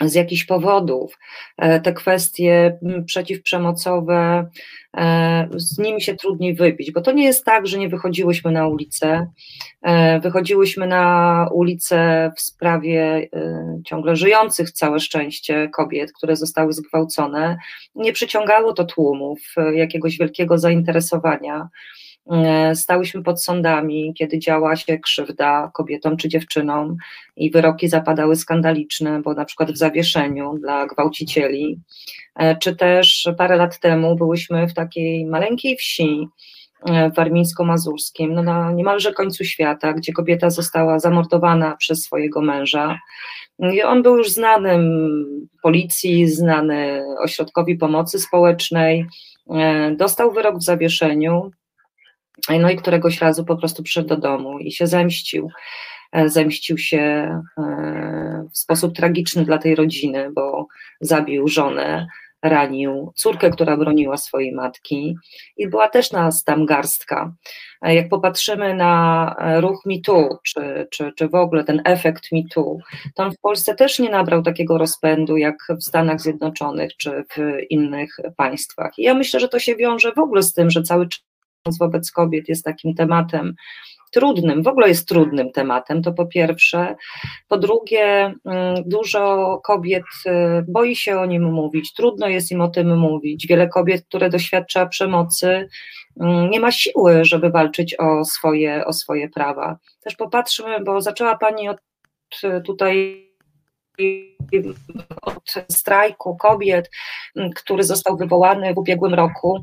z 0.00 0.14
jakichś 0.14 0.44
powodów 0.44 1.18
e, 1.56 1.80
te 1.80 1.92
kwestie 1.92 2.78
przeciwprzemocowe, 3.06 4.48
e, 4.96 5.48
z 5.56 5.78
nimi 5.78 6.02
się 6.02 6.14
trudniej 6.14 6.54
wybić, 6.54 6.92
bo 6.92 7.00
to 7.00 7.12
nie 7.12 7.24
jest 7.24 7.44
tak, 7.44 7.66
że 7.66 7.78
nie 7.78 7.88
wychodziłyśmy 7.88 8.52
na 8.52 8.66
ulicę. 8.66 9.26
E, 9.82 10.20
wychodziłyśmy 10.20 10.86
na 10.86 11.48
ulicę 11.52 12.30
w 12.36 12.40
sprawie 12.40 13.28
ciągle 13.86 14.16
żyjących, 14.16 14.70
całe 14.70 15.00
szczęście, 15.00 15.68
kobiet, 15.68 16.12
które 16.12 16.36
zostały 16.36 16.72
zgwałcone. 16.72 17.58
Nie 17.94 18.12
przyciągało 18.12 18.72
to 18.72 18.84
tłumów, 18.84 19.38
jakiegoś 19.74 20.18
wielkiego 20.18 20.58
zainteresowania. 20.58 21.68
E, 22.32 22.74
stałyśmy 22.74 23.22
pod 23.22 23.42
sądami, 23.42 24.14
kiedy 24.14 24.38
działa 24.38 24.76
się 24.76 24.98
krzywda 24.98 25.70
kobietom 25.74 26.16
czy 26.16 26.28
dziewczynom 26.28 26.96
i 27.36 27.50
wyroki 27.50 27.88
zapadały 27.88 28.36
skandaliczne, 28.36 29.22
bo 29.22 29.34
na 29.34 29.44
przykład 29.44 29.72
w 29.72 29.76
zawieszeniu 29.76 30.58
dla 30.58 30.86
gwałcicieli, 30.86 31.80
e, 32.36 32.56
czy 32.56 32.76
też 32.76 33.28
parę 33.38 33.56
lat 33.56 33.80
temu 33.80 34.16
byłyśmy 34.16 34.68
w 34.68 34.74
takiej 34.74 35.26
maleńkiej 35.26 35.76
wsi 35.76 36.28
e, 36.86 37.10
w 37.10 37.14
warmińsko-mazurskim, 37.14 38.34
no 38.34 38.42
na 38.42 38.72
niemalże 38.72 39.12
końcu 39.12 39.44
świata, 39.44 39.92
gdzie 39.92 40.12
kobieta 40.12 40.50
została 40.50 40.98
zamordowana 40.98 41.76
przez 41.76 42.02
swojego 42.02 42.40
męża. 42.40 42.98
I 43.58 43.82
on 43.82 44.02
był 44.02 44.16
już 44.16 44.30
znanym 44.30 45.08
policji, 45.62 46.26
znany 46.26 47.02
ośrodkowi 47.20 47.76
pomocy 47.76 48.18
społecznej, 48.18 49.06
dostał 49.96 50.32
wyrok 50.32 50.58
w 50.58 50.62
zawieszeniu, 50.62 51.50
no 52.60 52.70
i 52.70 52.76
któregoś 52.76 53.20
razu 53.20 53.44
po 53.44 53.56
prostu 53.56 53.82
przyszedł 53.82 54.08
do 54.08 54.16
domu 54.16 54.58
i 54.58 54.72
się 54.72 54.86
zemścił. 54.86 55.50
E, 56.12 56.28
zemścił 56.28 56.78
się 56.78 56.98
e, 57.58 58.48
w 58.52 58.58
sposób 58.58 58.96
tragiczny 58.96 59.44
dla 59.44 59.58
tej 59.58 59.74
rodziny, 59.74 60.30
bo 60.34 60.66
zabił 61.00 61.48
żonę, 61.48 62.06
ranił 62.42 63.12
córkę, 63.16 63.50
która 63.50 63.76
broniła 63.76 64.16
swojej 64.16 64.52
matki 64.52 65.16
i 65.56 65.68
była 65.68 65.88
też 65.88 66.12
nas 66.12 66.44
tam 66.44 66.66
garstka. 66.66 67.32
E, 67.82 67.94
jak 67.94 68.08
popatrzymy 68.08 68.74
na 68.74 69.36
ruch 69.60 69.82
MeToo, 69.86 70.38
czy, 70.42 70.86
czy, 70.90 71.12
czy 71.16 71.28
w 71.28 71.34
ogóle 71.34 71.64
ten 71.64 71.82
efekt 71.84 72.32
MeToo, 72.32 72.78
to 73.14 73.22
on 73.22 73.32
w 73.32 73.40
Polsce 73.40 73.74
też 73.74 73.98
nie 73.98 74.10
nabrał 74.10 74.42
takiego 74.42 74.78
rozpędu 74.78 75.36
jak 75.36 75.56
w 75.78 75.84
Stanach 75.84 76.20
Zjednoczonych 76.20 76.96
czy 76.96 77.24
w 77.36 77.60
innych 77.70 78.16
państwach. 78.36 78.92
I 78.98 79.02
ja 79.02 79.14
myślę, 79.14 79.40
że 79.40 79.48
to 79.48 79.58
się 79.58 79.76
wiąże 79.76 80.12
w 80.12 80.18
ogóle 80.18 80.42
z 80.42 80.52
tym, 80.52 80.70
że 80.70 80.82
cały 80.82 81.08
wobec 81.80 82.12
kobiet 82.12 82.48
jest 82.48 82.64
takim 82.64 82.94
tematem 82.94 83.54
trudnym, 84.10 84.62
w 84.62 84.68
ogóle 84.68 84.88
jest 84.88 85.08
trudnym 85.08 85.52
tematem, 85.52 86.02
to 86.02 86.12
po 86.12 86.26
pierwsze. 86.26 86.96
Po 87.48 87.58
drugie, 87.58 88.34
mm, 88.44 88.82
dużo 88.86 89.60
kobiet 89.64 90.04
y, 90.26 90.30
boi 90.68 90.96
się 90.96 91.18
o 91.18 91.26
nim 91.26 91.52
mówić, 91.52 91.92
trudno 91.94 92.28
jest 92.28 92.50
im 92.50 92.60
o 92.60 92.68
tym 92.68 92.98
mówić. 92.98 93.46
Wiele 93.46 93.68
kobiet, 93.68 94.04
które 94.04 94.30
doświadcza 94.30 94.86
przemocy, 94.86 95.68
mm, 96.20 96.50
nie 96.50 96.60
ma 96.60 96.72
siły, 96.72 97.24
żeby 97.24 97.50
walczyć 97.50 97.94
o 97.98 98.24
swoje, 98.24 98.84
o 98.84 98.92
swoje 98.92 99.28
prawa. 99.28 99.78
Też 100.00 100.16
popatrzmy, 100.16 100.80
bo 100.84 101.00
zaczęła 101.00 101.38
Pani 101.38 101.68
od 101.68 101.78
tutaj 102.64 103.27
od 105.22 105.54
strajku 105.68 106.36
kobiet, 106.36 106.90
który 107.56 107.84
został 107.84 108.16
wywołany 108.16 108.74
w 108.74 108.78
ubiegłym 108.78 109.14
roku 109.14 109.62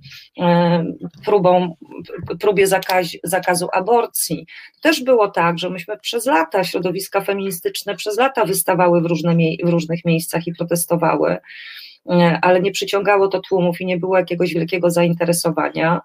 próbą, 1.26 1.76
próbie 2.40 2.68
zakaz, 2.68 3.08
zakazu 3.24 3.68
aborcji. 3.74 4.46
Też 4.82 5.04
było 5.04 5.28
tak, 5.28 5.60
że 5.60 5.70
myśmy 5.70 5.98
przez 5.98 6.26
lata, 6.26 6.64
środowiska 6.64 7.22
feministyczne 7.22 7.96
przez 7.96 8.18
lata 8.18 8.46
wystawały 8.46 9.02
w, 9.02 9.06
różne, 9.06 9.36
w 9.64 9.70
różnych 9.70 10.06
miejscach 10.06 10.48
i 10.48 10.54
protestowały 10.54 11.38
ale 12.42 12.62
nie 12.62 12.72
przyciągało 12.72 13.28
to 13.28 13.40
tłumów 13.40 13.82
i 13.82 13.86
nie 13.86 13.98
było 13.98 14.18
jakiegoś 14.18 14.54
wielkiego 14.54 14.92
zainteresowania. 14.92 16.02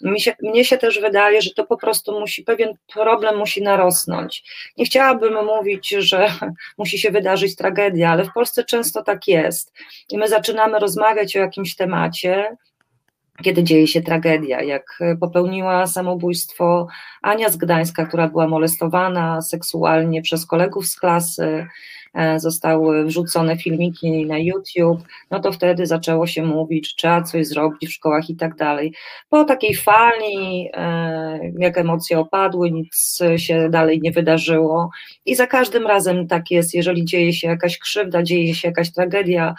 Mi 0.00 0.20
się, 0.20 0.32
mnie 0.42 0.64
się 0.64 0.78
też 0.78 1.00
wydaje, 1.00 1.42
że 1.42 1.50
to 1.50 1.64
po 1.64 1.76
prostu 1.76 2.20
musi, 2.20 2.42
pewien 2.42 2.74
problem 2.94 3.38
musi 3.38 3.62
narosnąć. 3.62 4.44
Nie 4.78 4.84
chciałabym 4.84 5.44
mówić, 5.44 5.88
że 5.88 6.32
musi 6.78 6.98
się 6.98 7.10
wydarzyć 7.10 7.56
tragedia, 7.56 8.10
ale 8.10 8.24
w 8.24 8.32
Polsce 8.32 8.64
często 8.64 9.02
tak 9.02 9.28
jest. 9.28 9.72
I 10.10 10.18
my 10.18 10.28
zaczynamy 10.28 10.78
rozmawiać 10.78 11.36
o 11.36 11.40
jakimś 11.40 11.76
temacie, 11.76 12.56
kiedy 13.42 13.62
dzieje 13.64 13.86
się 13.86 14.02
tragedia, 14.02 14.62
jak 14.62 14.98
popełniła 15.20 15.86
samobójstwo 15.86 16.86
Ania 17.22 17.50
z 17.50 17.56
Gdańska, 17.56 18.06
która 18.06 18.28
była 18.28 18.48
molestowana 18.48 19.42
seksualnie 19.42 20.22
przez 20.22 20.46
kolegów 20.46 20.86
z 20.86 20.96
klasy, 20.96 21.66
zostały 22.36 23.04
wrzucone 23.04 23.56
filmiki 23.56 24.26
na 24.26 24.38
YouTube, 24.38 25.00
no 25.30 25.40
to 25.40 25.52
wtedy 25.52 25.86
zaczęło 25.86 26.26
się 26.26 26.42
mówić, 26.42 26.94
trzeba 26.94 27.22
coś 27.22 27.46
zrobić 27.46 27.90
w 27.90 27.92
szkołach 27.92 28.30
i 28.30 28.36
tak 28.36 28.56
dalej. 28.56 28.92
Po 29.28 29.44
takiej 29.44 29.74
fali, 29.74 30.68
e, 30.74 31.40
jak 31.58 31.78
emocje 31.78 32.18
opadły, 32.18 32.70
nic 32.70 33.18
się 33.36 33.68
dalej 33.70 34.00
nie 34.02 34.12
wydarzyło 34.12 34.90
i 35.26 35.34
za 35.34 35.46
każdym 35.46 35.86
razem 35.86 36.26
tak 36.26 36.50
jest, 36.50 36.74
jeżeli 36.74 37.04
dzieje 37.04 37.32
się 37.32 37.48
jakaś 37.48 37.78
krzywda, 37.78 38.22
dzieje 38.22 38.54
się 38.54 38.68
jakaś 38.68 38.92
tragedia, 38.92 39.48
e, 39.48 39.54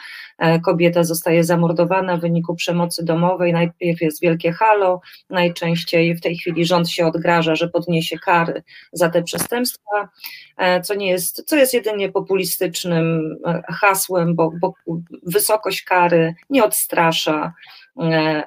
kobieta 0.65 1.03
zostaje 1.03 1.43
zamordowana 1.43 2.17
w 2.17 2.21
wyniku 2.21 2.55
przemocy 2.55 3.05
domowej, 3.05 3.53
najpierw 3.53 4.01
jest 4.01 4.21
wielkie 4.21 4.51
halo, 4.51 5.01
najczęściej 5.29 6.15
w 6.15 6.21
tej 6.21 6.37
chwili 6.37 6.65
rząd 6.65 6.89
się 6.89 7.07
odgraża, 7.07 7.55
że 7.55 7.69
podniesie 7.69 8.19
kary 8.19 8.63
za 8.93 9.09
te 9.09 9.23
przestępstwa, 9.23 10.09
co 10.83 10.95
nie 10.95 11.09
jest, 11.09 11.43
co 11.45 11.55
jest 11.55 11.73
jedynie 11.73 12.11
populistycznym 12.11 13.35
e, 13.45 13.61
hasłem, 13.67 14.35
bo, 14.35 14.51
bo 14.61 14.73
wysokość 15.23 15.81
kary 15.81 16.35
nie 16.49 16.63
odstrasza, 16.63 17.53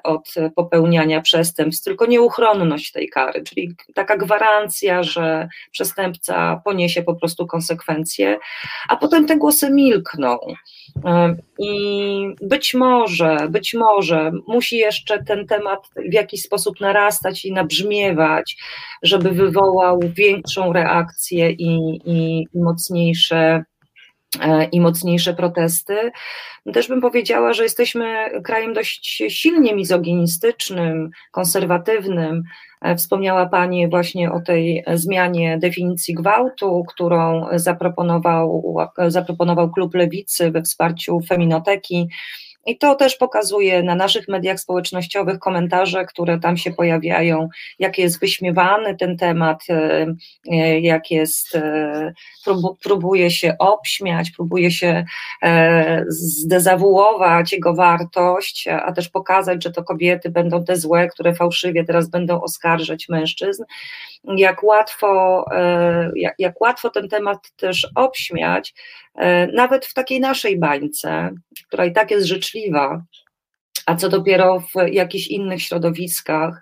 od 0.03 0.33
popełniania 0.55 1.21
przestępstw, 1.21 1.85
tylko 1.85 2.05
nieuchronność 2.05 2.91
tej 2.91 3.09
kary, 3.09 3.43
czyli 3.43 3.75
taka 3.95 4.17
gwarancja, 4.17 5.03
że 5.03 5.47
przestępca 5.71 6.61
poniesie 6.65 7.03
po 7.03 7.15
prostu 7.15 7.47
konsekwencje, 7.47 8.37
a 8.89 8.95
potem 8.95 9.25
te 9.25 9.37
głosy 9.37 9.69
milkną. 9.69 10.37
I 11.59 12.27
być 12.41 12.73
może, 12.73 13.37
być 13.49 13.73
może 13.73 14.31
musi 14.47 14.77
jeszcze 14.77 15.23
ten 15.23 15.47
temat 15.47 15.79
w 16.09 16.13
jakiś 16.13 16.41
sposób 16.41 16.79
narastać 16.79 17.45
i 17.45 17.53
nabrzmiewać, 17.53 18.57
żeby 19.03 19.31
wywołał 19.31 19.99
większą 20.15 20.73
reakcję 20.73 21.51
i, 21.51 22.01
i, 22.05 22.47
mocniejsze 22.53 23.37
e, 23.37 23.63
i 24.71 24.81
mocniejsze 24.81 25.33
protesty. 25.33 26.11
Też 26.73 26.87
bym 26.87 27.01
powiedziała, 27.01 27.53
że 27.53 27.63
jesteśmy 27.63 28.05
krajem 28.43 28.73
dość 28.73 29.23
silnie 29.27 29.75
mizoginistycznym, 29.75 31.09
konserwatywnym. 31.31 32.43
E, 32.81 32.95
wspomniała 32.95 33.45
Pani 33.45 33.89
właśnie 33.89 34.31
o 34.31 34.41
tej 34.41 34.83
zmianie 34.93 35.57
definicji 35.57 36.13
gwałtu, 36.13 36.83
którą 36.87 37.45
zaproponował, 37.55 38.75
zaproponował 39.07 39.71
Klub 39.71 39.95
Lewicy 39.95 40.51
we 40.51 40.61
wsparciu 40.61 41.19
Feminoteki. 41.21 42.07
I 42.65 42.77
to 42.77 42.95
też 42.95 43.15
pokazuje 43.15 43.83
na 43.83 43.95
naszych 43.95 44.27
mediach 44.27 44.59
społecznościowych 44.59 45.39
komentarze, 45.39 46.05
które 46.05 46.39
tam 46.39 46.57
się 46.57 46.71
pojawiają, 46.71 47.49
jak 47.79 47.97
jest 47.97 48.19
wyśmiewany 48.19 48.95
ten 48.95 49.17
temat, 49.17 49.63
e, 49.69 50.15
e, 50.51 50.79
jak 50.79 51.11
jest, 51.11 51.55
e, 51.55 52.13
próbuje 52.83 53.31
się 53.31 53.55
obśmiać, 53.59 54.31
próbuje 54.31 54.71
się 54.71 55.05
zdezawuować 56.07 57.53
jego 57.53 57.73
wartość, 57.73 58.67
a 58.67 58.91
też 58.91 59.09
pokazać, 59.09 59.63
że 59.63 59.71
to 59.71 59.83
kobiety 59.83 60.29
będą 60.29 60.63
te 60.63 60.75
złe, 60.75 61.07
które 61.07 61.35
fałszywie 61.35 61.83
teraz 61.83 62.09
będą 62.09 62.41
oskarżać 62.41 63.09
mężczyzn. 63.09 63.63
Jak 64.37 64.63
łatwo, 64.63 65.45
jak, 66.39 66.61
łatwo 66.61 66.89
ten 66.89 67.09
temat 67.09 67.51
też 67.55 67.87
obśmiać, 67.95 68.73
nawet 69.53 69.85
w 69.85 69.93
takiej 69.93 70.19
naszej 70.19 70.59
bańce, 70.59 71.29
która 71.67 71.85
i 71.85 71.93
tak 71.93 72.11
jest 72.11 72.27
życzliwa, 72.53 73.03
a 73.85 73.95
co 73.95 74.09
dopiero 74.09 74.59
w 74.59 74.87
jakichś 74.91 75.27
innych 75.27 75.61
środowiskach. 75.61 76.61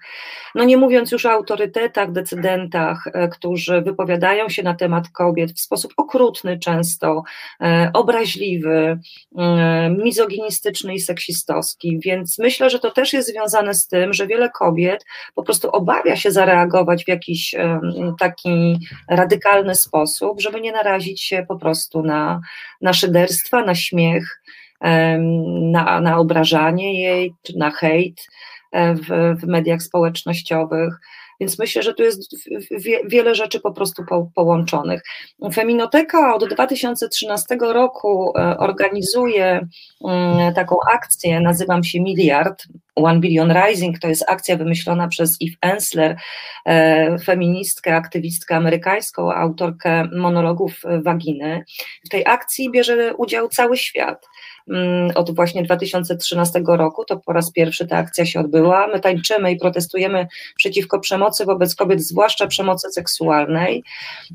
No 0.56 0.64
nie 0.64 0.78
mówiąc 0.78 1.12
już 1.12 1.26
o 1.26 1.32
autorytetach, 1.32 2.12
decydentach, 2.12 3.08
e, 3.14 3.28
którzy 3.28 3.82
wypowiadają 3.82 4.50
się 4.50 4.64
na 4.64 4.74
temat 4.74 5.10
kobiet 5.10 5.52
w 5.52 5.60
sposób 5.60 5.94
okrutny 5.98 6.60
często, 6.60 7.24
e, 7.62 7.92
obraźliwy, 7.94 9.00
e, 9.38 9.90
mizoginistyczny 9.90 10.94
i 10.94 11.00
seksistowski, 11.00 12.00
więc 12.00 12.40
myślę, 12.40 12.70
że 12.70 12.80
to 12.80 12.92
też 12.92 13.14
jest 13.14 13.30
związane 13.30 13.74
z 13.74 13.88
tym, 13.88 14.14
że 14.14 14.28
wiele 14.28 14.50
kobiet 14.50 15.06
po 15.36 15.44
prostu 15.44 15.70
obawia 15.70 16.16
się 16.16 16.32
zareagować 16.32 17.06
w 17.06 17.08
jakiś 17.08 17.56
taki 18.20 18.80
radykalny 19.10 19.76
sposób, 19.76 20.42
żeby 20.42 20.62
nie 20.62 20.72
narazić 20.72 21.22
się 21.22 21.46
po 21.48 21.56
prostu 21.56 22.04
na, 22.04 22.42
na 22.82 22.94
szyderstwa, 22.94 23.66
na 23.66 23.76
śmiech, 23.76 24.42
na, 25.72 26.02
na 26.02 26.18
obrażanie 26.18 27.02
jej, 27.02 27.34
na 27.56 27.72
hejt 27.72 28.28
e, 28.72 28.96
w, 28.96 29.08
w 29.40 29.48
mediach 29.48 29.82
społecznościowych. 29.82 30.94
Więc 31.42 31.60
myślę, 31.60 31.84
że 31.84 31.94
tu 31.94 32.04
jest 32.04 32.36
wiele 33.06 33.36
rzeczy 33.36 33.60
po 33.60 33.72
prostu 33.72 34.04
połączonych. 34.36 35.02
Feminoteka 35.54 36.36
od 36.36 36.50
2013 36.50 37.58
roku 37.62 38.34
e, 38.38 38.58
organizuje 38.58 39.68
mm, 40.06 40.54
taką 40.54 40.76
akcję, 40.94 41.40
nazywam 41.40 41.84
się 41.84 42.00
Miliard, 42.00 42.64
One 42.96 43.20
Billion 43.20 43.54
Rising, 43.54 44.00
to 44.00 44.08
jest 44.08 44.26
akcja 44.28 44.58
wymyślona 44.58 45.08
przez 45.08 45.38
Eve 45.44 45.74
Ensler, 45.74 46.18
e, 46.66 47.20
feministkę, 47.20 47.96
aktywistkę 47.96 48.56
amerykańską, 48.56 49.34
autorkę 49.34 50.08
monologów 50.18 50.82
Waginy. 51.04 51.64
W 52.06 52.10
tej 52.10 52.26
akcji 52.26 52.72
bierze 52.72 53.14
udział 53.18 53.50
cały 53.50 53.78
świat. 53.78 54.28
Mm, 54.70 55.12
od 55.16 55.36
właśnie 55.36 55.64
2013 55.64 56.62
roku, 56.68 57.06
to 57.06 57.18
po 57.18 57.34
raz 57.34 57.52
pierwszy 57.52 57.88
ta 57.88 57.98
akcja 57.98 58.26
się 58.26 58.40
odbyła. 58.40 58.88
My 58.88 59.00
tańczymy 59.00 59.52
i 59.52 59.58
protestujemy 59.58 60.28
przeciwko 60.56 61.00
przemocy 61.00 61.46
wobec 61.46 61.76
kobiet, 61.76 62.02
zwłaszcza 62.02 62.48
przemocy 62.48 62.90
seksualnej. 62.90 63.84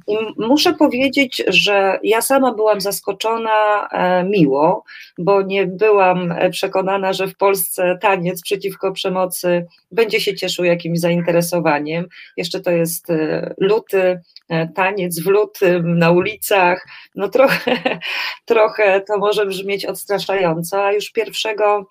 I 0.07 0.17
muszę 0.39 0.75
powiedzieć, 0.75 1.43
że 1.47 1.99
ja 2.03 2.23
sama 2.23 2.55
byłam 2.55 2.81
zaskoczona 2.81 3.89
e, 3.93 4.25
miło, 4.25 4.85
bo 5.19 5.43
nie 5.43 5.67
byłam 5.67 6.35
przekonana, 6.51 7.12
że 7.12 7.27
w 7.29 7.37
Polsce 7.37 7.99
taniec 8.01 8.43
przeciwko 8.43 8.93
przemocy 8.93 9.67
będzie 9.93 10.21
się 10.21 10.35
cieszył 10.35 10.65
jakimś 10.65 11.01
zainteresowaniem. 11.01 12.07
Jeszcze 12.37 12.61
to 12.61 12.71
jest 12.71 13.11
e, 13.11 13.55
luty, 13.59 14.21
e, 14.49 14.69
taniec 14.69 15.21
w 15.21 15.27
lutym 15.27 15.99
na 15.99 16.11
ulicach. 16.11 16.87
No 17.15 17.29
trochę, 17.29 17.79
trochę 18.45 19.01
to 19.01 19.19
może 19.19 19.47
brzmieć 19.47 19.85
odstraszająco 19.85 20.15
zastraszająca, 20.18 20.92
już 20.92 21.11
pierwszego 21.11 21.87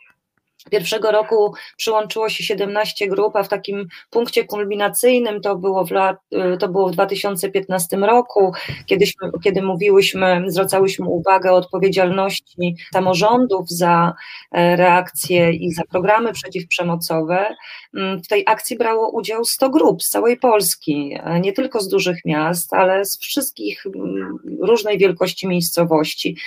Pierwszego 0.71 1.11
roku 1.11 1.53
przyłączyło 1.77 2.29
się 2.29 2.43
17 2.43 3.07
grup, 3.07 3.35
a 3.35 3.43
w 3.43 3.47
takim 3.47 3.87
punkcie 4.09 4.45
kulminacyjnym 4.45 5.41
to 5.41 5.55
było 5.55 5.85
w, 5.85 5.91
lat, 5.91 6.17
to 6.59 6.69
było 6.69 6.89
w 6.89 6.91
2015 6.91 7.97
roku, 7.97 8.53
kiedyśmy, 8.85 9.29
kiedy 9.43 9.61
mówiłyśmy, 9.61 10.43
zwracałyśmy 10.47 11.05
uwagę 11.05 11.51
o 11.51 11.55
odpowiedzialności 11.55 12.75
samorządów 12.93 13.69
za 13.69 14.13
e, 14.51 14.75
reakcje 14.75 15.51
i 15.51 15.73
za 15.73 15.83
programy 15.83 16.33
przeciwprzemocowe. 16.33 17.55
Mm, 17.95 18.23
w 18.23 18.27
tej 18.27 18.43
akcji 18.47 18.77
brało 18.77 19.11
udział 19.11 19.45
100 19.45 19.69
grup 19.69 20.03
z 20.03 20.09
całej 20.09 20.37
Polski, 20.37 21.17
e, 21.23 21.39
nie 21.39 21.53
tylko 21.53 21.79
z 21.79 21.87
dużych 21.87 22.25
miast, 22.25 22.73
ale 22.73 23.05
z 23.05 23.19
wszystkich 23.19 23.85
mm, 23.85 24.37
różnej 24.61 24.97
wielkości 24.97 25.47
miejscowości. 25.47 26.37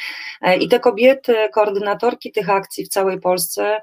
E, 0.41 0.57
I 0.57 0.69
te 0.69 0.81
kobiety, 0.81 1.37
koordynatorki 1.53 2.33
tych 2.33 2.51
akcji 2.51 2.85
w 2.85 2.89
całej 2.89 3.21
Polsce, 3.21 3.81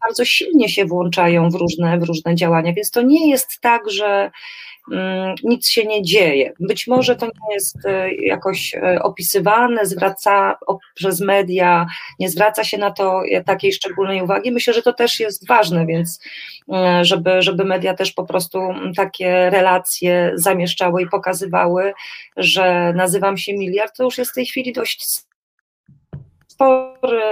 bardzo 0.00 0.24
silnie 0.24 0.68
się 0.68 0.84
włączają 0.84 1.50
w 1.50 1.54
różne, 1.54 1.98
w 1.98 2.02
różne 2.02 2.34
działania, 2.34 2.72
więc 2.72 2.90
to 2.90 3.02
nie 3.02 3.30
jest 3.30 3.60
tak, 3.60 3.90
że 3.90 4.30
mm, 4.92 5.34
nic 5.44 5.68
się 5.68 5.84
nie 5.84 6.02
dzieje. 6.02 6.52
Być 6.60 6.86
może 6.86 7.16
to 7.16 7.26
nie 7.26 7.54
jest 7.54 7.86
e, 7.86 8.14
jakoś 8.14 8.74
e, 8.74 9.02
opisywane, 9.02 9.86
zwraca 9.86 10.58
przez 10.94 11.20
media, 11.20 11.86
nie 12.18 12.30
zwraca 12.30 12.64
się 12.64 12.78
na 12.78 12.90
to 12.90 13.22
takiej 13.46 13.72
szczególnej 13.72 14.22
uwagi. 14.22 14.52
Myślę, 14.52 14.74
że 14.74 14.82
to 14.82 14.92
też 14.92 15.20
jest 15.20 15.46
ważne, 15.48 15.86
więc 15.86 16.20
żeby, 17.02 17.42
żeby 17.42 17.64
media 17.64 17.94
też 17.94 18.12
po 18.12 18.24
prostu 18.24 18.60
takie 18.96 19.50
relacje 19.50 20.32
zamieszczały 20.34 21.02
i 21.02 21.08
pokazywały, 21.08 21.92
że 22.36 22.92
nazywam 22.96 23.36
się 23.36 23.52
miliard, 23.54 23.96
to 23.96 24.04
już 24.04 24.18
jest 24.18 24.30
w 24.30 24.34
tej 24.34 24.46
chwili 24.46 24.72
dość 24.72 25.06
spory 26.48 27.22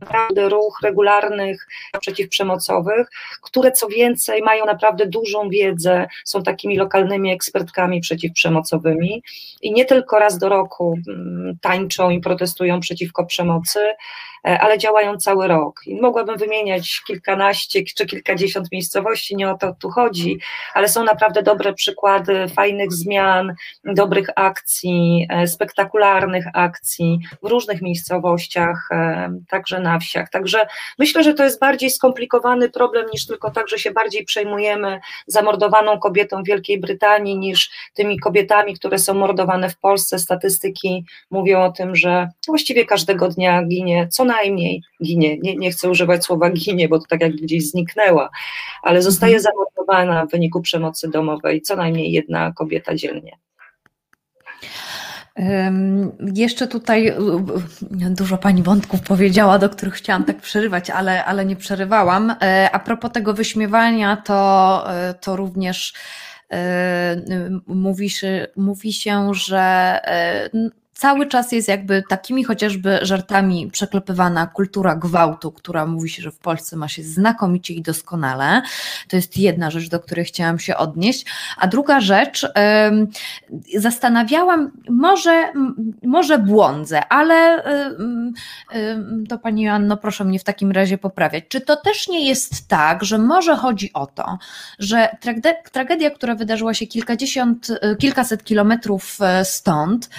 naprawdę 0.00 0.48
ruch 0.48 0.78
regularnych 0.82 1.66
przeciwprzemocowych, 2.00 3.08
które 3.42 3.72
co 3.72 3.88
więcej 3.88 4.42
mają 4.42 4.66
naprawdę 4.66 5.06
dużą 5.06 5.48
wiedzę, 5.48 6.06
są 6.24 6.42
takimi 6.42 6.76
lokalnymi 6.76 7.32
ekspertkami 7.32 8.00
przeciwprzemocowymi 8.00 9.22
i 9.62 9.72
nie 9.72 9.84
tylko 9.84 10.18
raz 10.18 10.38
do 10.38 10.48
roku 10.48 10.98
mm, 11.08 11.58
tańczą 11.60 12.10
i 12.10 12.20
protestują 12.20 12.80
przeciwko 12.80 13.26
przemocy, 13.26 13.80
ale 14.42 14.78
działają 14.78 15.16
cały 15.16 15.48
rok. 15.48 15.80
I 15.86 16.00
mogłabym 16.00 16.36
wymieniać 16.36 17.02
kilkanaście 17.06 17.82
czy 17.96 18.06
kilkadziesiąt 18.06 18.72
miejscowości, 18.72 19.36
nie 19.36 19.50
o 19.50 19.58
to 19.58 19.74
tu 19.80 19.90
chodzi, 19.90 20.38
ale 20.74 20.88
są 20.88 21.04
naprawdę 21.04 21.42
dobre 21.42 21.72
przykłady 21.72 22.48
fajnych 22.48 22.92
zmian, 22.92 23.54
dobrych 23.84 24.28
akcji, 24.36 25.26
e, 25.30 25.46
spektakularnych 25.46 26.44
akcji 26.54 27.18
w 27.42 27.46
różnych 27.46 27.82
miejscowościach, 27.82 28.88
e, 28.92 29.30
także 29.48 29.80
na 29.80 29.98
wsiach. 29.98 30.30
Także 30.30 30.66
myślę, 30.98 31.24
że 31.24 31.34
to 31.34 31.44
jest 31.44 31.60
bardziej 31.60 31.90
skomplikowany 31.90 32.70
problem 32.70 33.06
niż 33.12 33.26
tylko 33.26 33.50
tak, 33.50 33.68
że 33.68 33.78
się 33.78 33.90
bardziej 33.90 34.24
przejmujemy 34.24 35.00
zamordowaną 35.26 35.98
kobietą 35.98 36.42
w 36.42 36.46
Wielkiej 36.46 36.80
Brytanii 36.80 37.38
niż 37.38 37.70
tymi 37.94 38.18
kobietami, 38.18 38.74
które 38.74 38.98
są 38.98 39.14
mordowane 39.14 39.70
w 39.70 39.78
Polsce. 39.78 40.18
Statystyki 40.18 41.04
mówią 41.30 41.62
o 41.62 41.72
tym, 41.72 41.96
że 41.96 42.28
właściwie 42.46 42.84
każdego 42.84 43.28
dnia 43.28 43.62
ginie 43.62 44.08
co 44.10 44.24
najmniej 44.26 44.82
ginie, 45.04 45.38
nie, 45.38 45.56
nie 45.56 45.70
chcę 45.70 45.90
używać 45.90 46.24
słowa 46.24 46.50
ginie, 46.50 46.88
bo 46.88 46.98
to 46.98 47.04
tak 47.08 47.20
jakby 47.20 47.38
gdzieś 47.38 47.70
zniknęła, 47.70 48.30
ale 48.82 49.02
zostaje 49.02 49.36
mhm. 49.36 49.42
zamordowana 49.42 50.26
w 50.26 50.30
wyniku 50.30 50.60
przemocy 50.60 51.10
domowej 51.10 51.62
co 51.62 51.76
najmniej 51.76 52.12
jedna 52.12 52.52
kobieta 52.52 52.94
dziennie. 52.94 53.38
Jeszcze 56.34 56.66
tutaj 56.66 57.14
dużo 58.10 58.38
Pani 58.38 58.62
wątków 58.62 59.00
powiedziała, 59.00 59.58
do 59.58 59.68
których 59.68 59.94
chciałam 59.94 60.24
tak 60.24 60.36
przerywać, 60.36 60.90
ale, 60.90 61.24
ale 61.24 61.44
nie 61.44 61.56
przerywałam. 61.56 62.30
E, 62.42 62.70
a 62.72 62.78
propos 62.78 63.12
tego 63.12 63.34
wyśmiewania, 63.34 64.16
to, 64.16 64.84
e, 64.94 65.14
to 65.14 65.36
również 65.36 65.94
e, 66.52 67.20
mówi 67.66 68.10
się, 68.10 68.46
mówi 68.56 68.92
się, 68.92 69.34
że 69.34 70.00
cały 70.96 71.26
czas 71.26 71.52
jest 71.52 71.68
jakby 71.68 72.02
takimi 72.08 72.44
chociażby 72.44 72.98
żartami 73.02 73.70
przeklepywana 73.70 74.46
kultura 74.46 74.96
gwałtu, 74.96 75.52
która 75.52 75.86
mówi 75.86 76.08
się, 76.10 76.22
że 76.22 76.30
w 76.30 76.38
Polsce 76.38 76.76
ma 76.76 76.88
się 76.88 77.02
znakomicie 77.02 77.74
i 77.74 77.82
doskonale. 77.82 78.62
To 79.08 79.16
jest 79.16 79.38
jedna 79.38 79.70
rzecz, 79.70 79.88
do 79.88 80.00
której 80.00 80.24
chciałam 80.24 80.58
się 80.58 80.76
odnieść. 80.76 81.26
A 81.58 81.66
druga 81.66 82.00
rzecz, 82.00 82.46
zastanawiałam, 83.76 84.70
może, 84.90 85.52
może 86.02 86.38
błądzę, 86.38 87.08
ale 87.08 87.62
to 89.28 89.38
Pani 89.38 89.68
Anno, 89.68 89.96
proszę 89.96 90.24
mnie 90.24 90.38
w 90.38 90.44
takim 90.44 90.72
razie 90.72 90.98
poprawiać. 90.98 91.44
Czy 91.48 91.60
to 91.60 91.76
też 91.76 92.08
nie 92.08 92.28
jest 92.28 92.68
tak, 92.68 93.04
że 93.04 93.18
może 93.18 93.56
chodzi 93.56 93.92
o 93.92 94.06
to, 94.06 94.38
że 94.78 95.16
tragedia, 95.72 96.10
która 96.10 96.34
wydarzyła 96.34 96.74
się 96.74 96.86
kilkadziesiąt, 96.86 97.68
kilkaset 97.98 98.44
kilometrów 98.44 99.18
e, 99.20 99.44
stąd, 99.44 100.10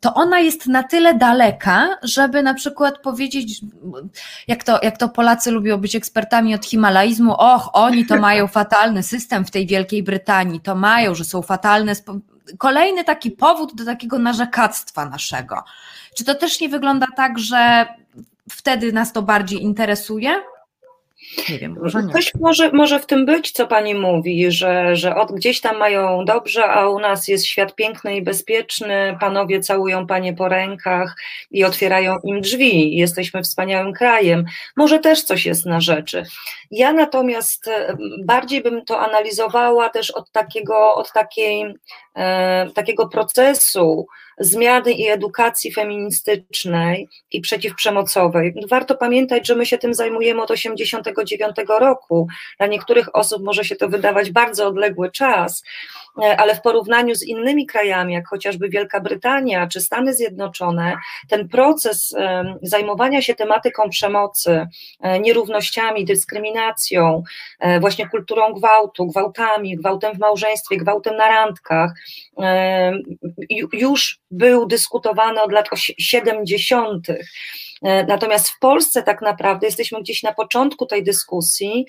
to 0.00 0.14
ona 0.14 0.40
jest 0.40 0.66
na 0.66 0.82
tyle 0.82 1.14
daleka, 1.14 1.88
żeby 2.02 2.42
na 2.42 2.54
przykład 2.54 2.98
powiedzieć, 2.98 3.60
jak 4.48 4.64
to, 4.64 4.78
jak 4.82 4.98
to 4.98 5.08
Polacy 5.08 5.50
lubią 5.50 5.78
być 5.78 5.96
ekspertami 5.96 6.54
od 6.54 6.66
himalaizmu, 6.66 7.34
och, 7.38 7.70
oni 7.72 8.06
to 8.06 8.16
mają 8.16 8.46
fatalny 8.60 9.02
system 9.02 9.44
w 9.44 9.50
tej 9.50 9.66
Wielkiej 9.66 10.02
Brytanii, 10.02 10.60
to 10.60 10.74
mają, 10.74 11.14
że 11.14 11.24
są 11.24 11.42
fatalne. 11.42 11.92
Kolejny 12.58 13.04
taki 13.04 13.30
powód 13.30 13.74
do 13.74 13.84
takiego 13.84 14.18
narzekactwa 14.18 15.08
naszego. 15.08 15.64
Czy 16.16 16.24
to 16.24 16.34
też 16.34 16.60
nie 16.60 16.68
wygląda 16.68 17.06
tak, 17.16 17.38
że 17.38 17.86
wtedy 18.50 18.92
nas 18.92 19.12
to 19.12 19.22
bardziej 19.22 19.62
interesuje? 19.62 20.30
Nie 21.48 21.58
wiem, 21.58 21.76
może 21.82 22.02
nie. 22.02 22.12
Coś 22.12 22.32
może, 22.40 22.72
może 22.72 23.00
w 23.00 23.06
tym 23.06 23.26
być, 23.26 23.52
co 23.52 23.66
pani 23.66 23.94
mówi, 23.94 24.52
że, 24.52 24.96
że 24.96 25.16
od 25.16 25.32
gdzieś 25.32 25.60
tam 25.60 25.78
mają 25.78 26.24
dobrze, 26.24 26.64
a 26.64 26.88
u 26.88 26.98
nas 26.98 27.28
jest 27.28 27.46
świat 27.46 27.74
piękny 27.74 28.16
i 28.16 28.22
bezpieczny, 28.22 29.16
panowie 29.20 29.60
całują 29.60 30.06
panie 30.06 30.34
po 30.34 30.48
rękach 30.48 31.16
i 31.50 31.64
otwierają 31.64 32.16
im 32.24 32.40
drzwi, 32.40 32.96
jesteśmy 32.96 33.42
wspaniałym 33.42 33.92
krajem. 33.92 34.44
Może 34.76 34.98
też 34.98 35.22
coś 35.22 35.46
jest 35.46 35.66
na 35.66 35.80
rzeczy. 35.80 36.24
Ja 36.70 36.92
natomiast 36.92 37.68
e, 37.68 37.96
bardziej 38.24 38.62
bym 38.62 38.84
to 38.84 39.00
analizowała 39.00 39.88
też 39.88 40.10
od 40.10 40.30
takiego, 40.30 40.94
od 40.94 41.12
takiej, 41.12 41.74
e, 42.16 42.70
takiego 42.74 43.08
procesu, 43.08 44.06
zmiany 44.38 44.92
i 44.92 45.08
edukacji 45.08 45.72
feministycznej 45.72 47.08
i 47.32 47.40
przeciwprzemocowej. 47.40 48.54
Warto 48.70 48.94
pamiętać, 48.94 49.46
że 49.46 49.54
my 49.54 49.66
się 49.66 49.78
tym 49.78 49.94
zajmujemy 49.94 50.42
od 50.42 50.48
1989 50.48 51.68
roku. 51.80 52.28
Dla 52.58 52.66
niektórych 52.66 53.16
osób 53.16 53.42
może 53.42 53.64
się 53.64 53.76
to 53.76 53.88
wydawać 53.88 54.30
bardzo 54.30 54.66
odległy 54.66 55.10
czas, 55.10 55.62
ale 56.16 56.54
w 56.54 56.60
porównaniu 56.60 57.14
z 57.14 57.22
innymi 57.22 57.66
krajami, 57.66 58.14
jak 58.14 58.28
chociażby 58.28 58.68
Wielka 58.68 59.00
Brytania 59.00 59.66
czy 59.66 59.80
Stany 59.80 60.14
Zjednoczone, 60.14 60.96
ten 61.28 61.48
proces 61.48 62.14
e, 62.18 62.54
zajmowania 62.62 63.22
się 63.22 63.34
tematyką 63.34 63.90
przemocy, 63.90 64.66
e, 65.00 65.20
nierównościami, 65.20 66.04
dyskryminacją, 66.04 67.22
właśnie 67.80 68.08
kulturą 68.08 68.52
gwałtu, 68.52 69.06
gwałtami, 69.06 69.76
gwałtem 69.76 70.14
w 70.14 70.18
małżeństwie, 70.18 70.76
gwałtem 70.76 71.16
na 71.16 71.28
randkach, 71.28 71.92
już 73.72 74.18
był 74.30 74.66
dyskutowany 74.66 75.42
od 75.42 75.52
lat 75.52 75.68
70. 75.98 77.06
Natomiast 78.08 78.48
w 78.48 78.58
Polsce 78.58 79.02
tak 79.02 79.22
naprawdę 79.22 79.66
jesteśmy 79.66 80.00
gdzieś 80.00 80.22
na 80.22 80.34
początku 80.34 80.86
tej 80.86 81.04
dyskusji 81.04 81.86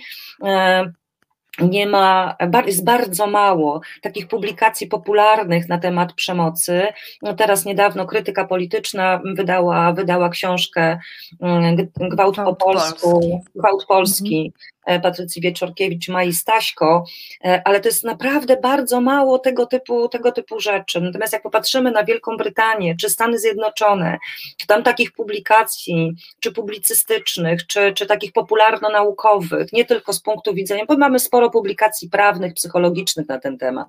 nie 1.62 1.88
ma, 1.88 2.36
jest 2.66 2.84
bardzo 2.84 3.28
mało 3.28 3.82
takich 4.02 4.28
publikacji 4.28 4.88
popularnych 4.88 5.70
na 5.70 5.78
temat 5.78 6.14
przemocy. 6.14 6.88
No 7.22 7.34
teraz 7.34 7.66
niedawno 7.66 8.06
krytyka 8.06 8.46
polityczna 8.46 9.22
wydała, 9.36 9.94
wydała 9.94 10.30
książkę 10.30 11.00
mm, 11.42 11.76
Gwałt 12.00 12.36
po 12.36 12.56
polsku, 12.56 13.42
Gwałt 13.56 13.86
Polski, 13.86 14.38
mhm. 14.38 14.75
Patrycji 15.04 15.42
Wieczorkiewicz, 15.42 16.08
Mai 16.08 16.34
Staśko, 16.34 17.06
e, 17.46 17.62
ale 17.66 17.80
to 17.80 17.88
jest 17.88 18.04
naprawdę 18.04 18.58
bardzo 18.58 19.02
mało 19.02 19.40
tego 19.40 19.66
typu, 19.66 20.10
tego 20.10 20.32
typu 20.32 20.60
rzeczy. 20.60 21.02
Natomiast 21.02 21.34
jak 21.34 21.44
popatrzymy 21.44 21.92
na 21.92 22.04
Wielką 22.04 22.38
Brytanię, 22.38 22.96
czy 22.96 23.10
Stany 23.10 23.40
Zjednoczone, 23.40 24.18
czy 24.58 24.68
tam 24.68 24.84
takich 24.84 25.12
publikacji, 25.12 26.14
czy 26.40 26.52
publicystycznych, 26.52 27.68
czy, 27.68 27.94
czy 27.94 28.06
takich 28.06 28.32
popularno-naukowych, 28.32 29.74
nie 29.74 29.86
tylko 29.86 30.14
z 30.14 30.22
punktu 30.22 30.54
widzenia, 30.54 30.86
bo 30.86 30.98
mamy 30.98 31.20
sporo 31.20 31.50
publikacji 31.50 32.10
prawnych, 32.10 32.54
psychologicznych 32.54 33.28
na 33.28 33.40
ten 33.40 33.58
temat, 33.58 33.88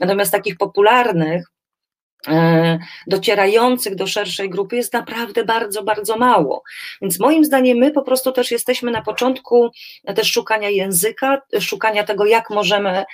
natomiast 0.00 0.32
takich 0.32 0.56
popularnych, 0.56 1.44
E, 1.48 1.57
docierających 3.06 3.94
do 3.94 4.06
szerszej 4.06 4.50
grupy 4.50 4.76
jest 4.76 4.92
naprawdę 4.92 5.44
bardzo, 5.44 5.82
bardzo 5.82 6.16
mało. 6.16 6.62
Więc 7.02 7.20
moim 7.20 7.44
zdaniem 7.44 7.78
my 7.78 7.90
po 7.90 8.02
prostu 8.02 8.32
też 8.32 8.50
jesteśmy 8.50 8.90
na 8.90 9.02
początku 9.02 9.70
też 10.16 10.32
szukania 10.32 10.68
języka, 10.68 11.42
szukania 11.60 12.04
tego, 12.04 12.26
jak 12.26 12.50
możemy 12.50 13.04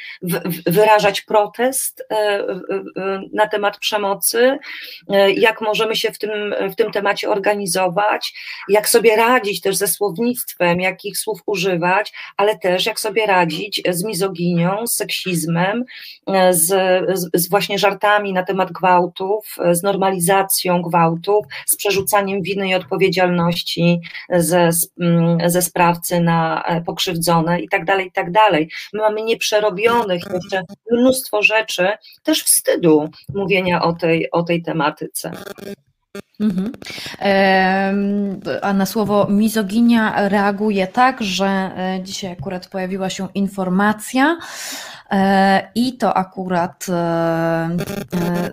wyrażać 0.66 1.20
protest 1.20 2.04
e, 2.10 2.44
na 3.32 3.48
temat 3.48 3.78
przemocy, 3.78 4.58
e, 5.08 5.32
jak 5.32 5.60
możemy 5.60 5.96
się 5.96 6.12
w 6.12 6.18
tym, 6.18 6.54
w 6.72 6.74
tym 6.74 6.92
temacie 6.92 7.30
organizować, 7.30 8.34
jak 8.68 8.88
sobie 8.88 9.16
radzić 9.16 9.60
też 9.60 9.76
ze 9.76 9.88
słownictwem, 9.88 10.80
jakich 10.80 11.18
słów 11.18 11.40
używać, 11.46 12.12
ale 12.36 12.58
też 12.58 12.86
jak 12.86 13.00
sobie 13.00 13.26
radzić 13.26 13.82
z 13.88 14.04
mizoginią, 14.04 14.86
z 14.86 14.94
seksizmem, 14.94 15.84
z, 16.50 16.66
z 17.34 17.48
właśnie 17.48 17.78
żartami 17.78 18.32
na 18.32 18.42
temat 18.42 18.72
gwałtu, 18.72 18.93
gwałtów, 18.94 19.56
z 19.72 19.82
normalizacją 19.82 20.82
gwałtów, 20.82 21.46
z 21.66 21.76
przerzucaniem 21.76 22.42
winy 22.42 22.68
i 22.68 22.74
odpowiedzialności 22.74 24.00
ze, 24.30 24.70
mm, 25.00 25.50
ze 25.50 25.62
sprawcy 25.62 26.20
na 26.20 26.62
e, 26.62 26.80
pokrzywdzone 26.80 27.60
i 27.60 27.68
tak 27.68 27.84
dalej, 27.84 28.06
i 28.06 28.12
tak 28.12 28.30
dalej. 28.30 28.70
My 28.92 29.00
mamy 29.00 29.22
nieprzerobionych 29.22 30.22
jeszcze 30.34 30.62
mnóstwo 30.90 31.42
rzeczy, 31.42 31.88
też 32.22 32.42
wstydu 32.42 33.08
mówienia 33.34 33.82
o 33.82 33.92
tej, 33.92 34.30
o 34.30 34.42
tej 34.42 34.62
tematyce. 34.62 35.30
Mhm. 36.40 36.72
A 38.62 38.72
na 38.72 38.86
słowo 38.86 39.26
mizoginia 39.30 40.28
reaguje 40.28 40.86
tak, 40.86 41.22
że 41.22 41.46
e, 41.46 42.00
dzisiaj 42.02 42.32
akurat 42.32 42.68
pojawiła 42.68 43.10
się 43.10 43.28
informacja, 43.34 44.38
E, 45.10 45.70
I 45.74 45.96
to 45.96 46.14
akurat 46.14 46.86
e, 46.88 47.68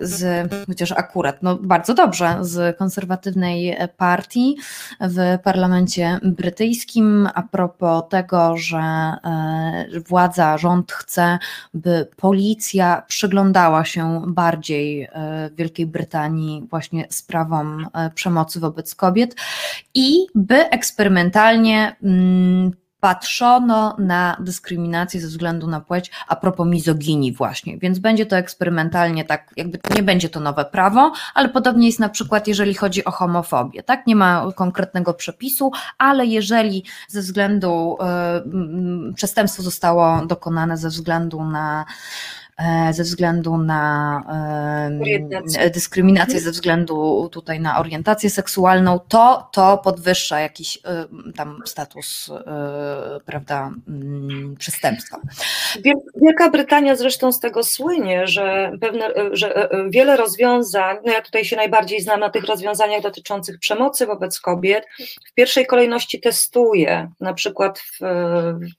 z, 0.00 0.50
chociaż 0.66 0.92
akurat, 0.92 1.42
no 1.42 1.56
bardzo 1.56 1.94
dobrze, 1.94 2.38
z 2.40 2.78
konserwatywnej 2.78 3.76
partii 3.96 4.56
w 5.00 5.38
parlamencie 5.42 6.18
brytyjskim 6.22 7.28
a 7.34 7.42
propos 7.42 8.02
tego, 8.10 8.56
że 8.56 9.12
władza, 10.08 10.58
rząd 10.58 10.92
chce, 10.92 11.38
by 11.74 12.08
policja 12.16 13.02
przyglądała 13.08 13.84
się 13.84 14.22
bardziej 14.26 15.08
Wielkiej 15.56 15.86
Brytanii 15.86 16.66
właśnie 16.70 17.06
sprawom 17.10 17.51
przemocy 18.14 18.60
wobec 18.60 18.94
kobiet 18.94 19.36
i 19.94 20.26
by 20.34 20.70
eksperymentalnie 20.70 21.96
mm, 22.02 22.72
patrzono 23.02 23.96
na 23.98 24.36
dyskryminację 24.40 25.20
ze 25.20 25.28
względu 25.28 25.66
na 25.66 25.80
płeć 25.80 26.10
a 26.28 26.36
propos 26.36 26.66
mizoginii 26.66 27.32
właśnie, 27.32 27.78
więc 27.78 27.98
będzie 27.98 28.26
to 28.26 28.36
eksperymentalnie 28.36 29.24
tak, 29.24 29.50
jakby 29.56 29.78
nie 29.94 30.02
będzie 30.02 30.28
to 30.28 30.40
nowe 30.40 30.64
prawo, 30.64 31.12
ale 31.34 31.48
podobnie 31.48 31.86
jest 31.86 31.98
na 31.98 32.08
przykład 32.08 32.48
jeżeli 32.48 32.74
chodzi 32.74 33.04
o 33.04 33.10
homofobię, 33.10 33.82
tak, 33.82 34.06
nie 34.06 34.16
ma 34.16 34.46
konkretnego 34.56 35.14
przepisu, 35.14 35.70
ale 35.98 36.26
jeżeli 36.26 36.84
ze 37.08 37.20
względu, 37.20 37.98
y, 39.10 39.14
przestępstwo 39.14 39.62
zostało 39.62 40.26
dokonane 40.26 40.76
ze 40.76 40.88
względu 40.88 41.44
na 41.44 41.84
E, 41.84 42.41
ze 42.90 43.02
względu 43.02 43.58
na 43.58 44.22
e, 45.58 45.70
dyskryminację, 45.70 46.40
ze 46.40 46.50
względu 46.50 47.28
tutaj 47.32 47.60
na 47.60 47.78
orientację 47.78 48.30
seksualną, 48.30 48.98
to 49.08 49.48
to 49.52 49.78
podwyższa 49.78 50.40
jakiś 50.40 50.78
e, 50.84 51.04
tam 51.36 51.62
status 51.64 52.30
prawda, 53.26 53.70
mm, 53.88 54.56
przestępstwa. 54.58 55.20
Wielka 56.16 56.50
Brytania 56.50 56.96
zresztą 56.96 57.32
z 57.32 57.40
tego 57.40 57.64
słynie, 57.64 58.26
że, 58.26 58.72
pewne, 58.80 59.08
że 59.32 59.68
wiele 59.90 60.16
rozwiązań, 60.16 60.96
no 61.06 61.12
ja 61.12 61.22
tutaj 61.22 61.44
się 61.44 61.56
najbardziej 61.56 62.00
znam 62.00 62.20
na 62.20 62.30
tych 62.30 62.44
rozwiązaniach 62.44 63.02
dotyczących 63.02 63.58
przemocy 63.58 64.06
wobec 64.06 64.40
kobiet, 64.40 64.86
w 65.30 65.34
pierwszej 65.34 65.66
kolejności 65.66 66.20
testuje, 66.20 67.10
na 67.20 67.34
przykład 67.34 67.78
w, 67.78 67.98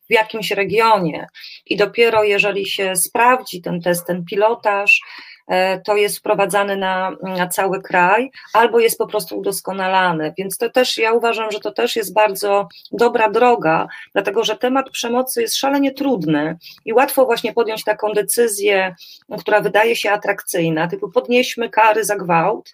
w 0.10 0.14
jakimś 0.14 0.52
regionie. 0.52 1.28
I 1.66 1.78
dopiero 1.78 2.24
jeżeli 2.24 2.66
się 2.66 2.96
sprawdzi 2.96 3.62
ten 3.62 3.73
test, 3.82 4.08
ten 4.08 4.26
pilotaż, 4.26 5.02
e, 5.48 5.82
to 5.82 5.96
jest 5.96 6.18
wprowadzane 6.18 6.76
na, 6.76 7.12
na 7.24 7.48
cały 7.48 7.82
kraj, 7.82 8.32
albo 8.54 8.80
jest 8.80 8.98
po 8.98 9.08
prostu 9.08 9.40
udoskonalane. 9.40 10.34
Więc 10.38 10.58
to 10.58 10.70
też 10.70 10.98
ja 10.98 11.14
uważam, 11.14 11.52
że 11.52 11.60
to 11.60 11.72
też 11.72 11.96
jest 11.96 12.14
bardzo 12.14 12.68
dobra 12.92 13.30
droga, 13.30 13.88
dlatego 14.14 14.44
że 14.44 14.58
temat 14.58 14.90
przemocy 14.90 15.42
jest 15.42 15.56
szalenie 15.56 15.92
trudny 15.92 16.58
i 16.86 16.94
łatwo 16.94 17.26
właśnie 17.26 17.54
podjąć 17.54 17.84
taką 17.84 18.14
decyzję, 18.14 18.96
która 19.40 19.62
wydaje 19.62 19.96
się 19.96 20.12
atrakcyjna, 20.12 20.88
typu 20.88 21.12
podnieśmy 21.12 21.70
kary 21.70 22.04
za 22.04 22.16
gwałt, 22.16 22.72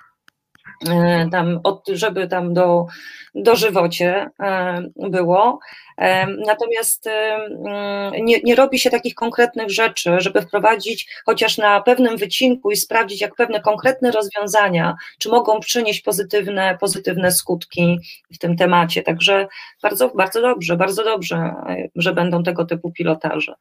e, 0.90 1.30
tam, 1.32 1.60
żeby 1.94 2.28
tam 2.28 2.54
do, 2.54 2.86
dożywocie 3.36 4.30
e, 4.40 4.82
było. 4.96 5.60
E, 5.98 6.28
natomiast 6.28 7.08
mm, 7.08 8.26
nie, 8.26 8.40
nie 8.44 8.56
robi 8.56 8.80
się 8.80 8.90
takich 8.90 9.16
konkretnych 9.16 9.72
rzeczy, 9.72 10.16
żeby 10.18 10.42
wprowadzić 10.42 11.10
chociaż 11.26 11.58
na 11.58 11.82
pewnym 11.82 12.18
wycinku 12.18 12.72
i 12.72 12.76
sprawdzić, 12.76 13.22
jak 13.22 13.36
pewne 13.36 13.62
konkretne 13.62 14.12
rozwiązania, 14.12 14.96
czy 15.20 15.30
mogą 15.30 15.60
przynieść 15.60 16.02
pozytywne, 16.02 16.78
pozytywne 16.82 17.32
skutki 17.32 18.00
w 18.32 18.38
tym 18.38 18.58
temacie. 18.58 19.04
Także 19.04 19.48
bardzo, 19.82 20.10
bardzo 20.10 20.42
dobrze, 20.42 20.78
bardzo 20.78 21.04
dobrze, 21.04 21.54
że 21.96 22.14
będą 22.14 22.44
tego 22.44 22.66
typu 22.66 22.92
pilotaże. 22.92 23.54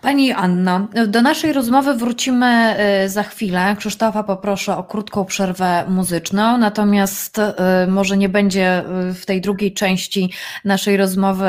Pani 0.00 0.32
Anno, 0.32 0.88
do 1.06 1.22
naszej 1.22 1.52
rozmowy 1.52 1.94
wrócimy 1.94 2.76
y, 3.04 3.08
za 3.08 3.22
chwilę. 3.22 3.76
Krzysztofa 3.78 4.22
poproszę 4.22 4.76
o 4.76 4.84
krótką 4.84 5.24
przerwę 5.24 5.84
muzyczną, 5.88 6.58
natomiast 6.58 7.38
y, 7.38 7.42
może 7.88 8.16
nie 8.16 8.28
będzie 8.28 8.84
y, 9.10 9.14
w 9.14 9.26
tej 9.26 9.40
drugiej 9.40 9.72
części 9.72 10.32
naszej 10.64 10.96
rozmowy 10.96 11.46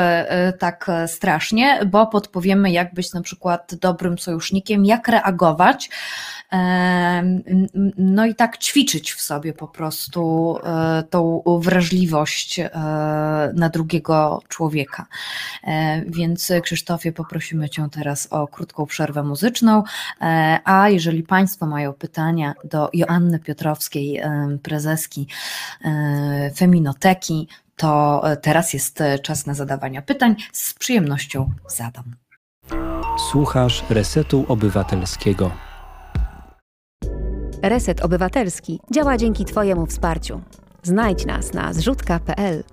tak 0.58 0.90
strasznie, 1.06 1.80
bo 1.86 2.06
podpowiemy, 2.06 2.70
jak 2.70 2.94
być 2.94 3.12
na 3.12 3.22
przykład 3.22 3.74
dobrym 3.74 4.18
sojusznikiem, 4.18 4.84
jak 4.84 5.08
reagować 5.08 5.90
no 7.96 8.26
i 8.26 8.34
tak 8.34 8.58
ćwiczyć 8.58 9.12
w 9.12 9.20
sobie 9.20 9.52
po 9.52 9.68
prostu 9.68 10.54
e, 10.64 11.02
tą 11.10 11.42
wrażliwość 11.62 12.60
e, 12.60 12.70
na 13.54 13.68
drugiego 13.72 14.42
człowieka. 14.48 15.06
E, 15.64 16.02
więc 16.06 16.52
Krzysztofie, 16.62 17.12
poprosimy 17.12 17.68
Cię 17.68 17.88
teraz 17.92 18.28
o 18.30 18.48
krótką 18.48 18.86
przerwę 18.86 19.22
muzyczną, 19.22 19.82
a 20.64 20.88
jeżeli 20.88 21.22
Państwo 21.22 21.66
mają 21.66 21.92
pytania 21.92 22.54
do 22.64 22.90
Joanny 22.92 23.38
Piotrowskiej, 23.38 24.20
prezeski 24.62 25.26
Feminoteki, 26.56 27.48
to 27.76 28.22
teraz 28.42 28.72
jest 28.72 29.02
czas 29.22 29.46
na 29.46 29.54
zadawania 29.54 30.02
pytań. 30.02 30.36
Z 30.52 30.74
przyjemnością 30.74 31.50
zadam. 31.68 32.04
Słuchasz 33.30 33.84
Resetu 33.90 34.44
Obywatelskiego. 34.48 35.67
Reset 37.62 38.04
Obywatelski 38.04 38.80
działa 38.90 39.16
dzięki 39.16 39.44
Twojemu 39.44 39.86
wsparciu. 39.86 40.40
Znajdź 40.82 41.26
nas 41.26 41.54
na 41.54 41.72
zrzutka.pl. 41.72 42.64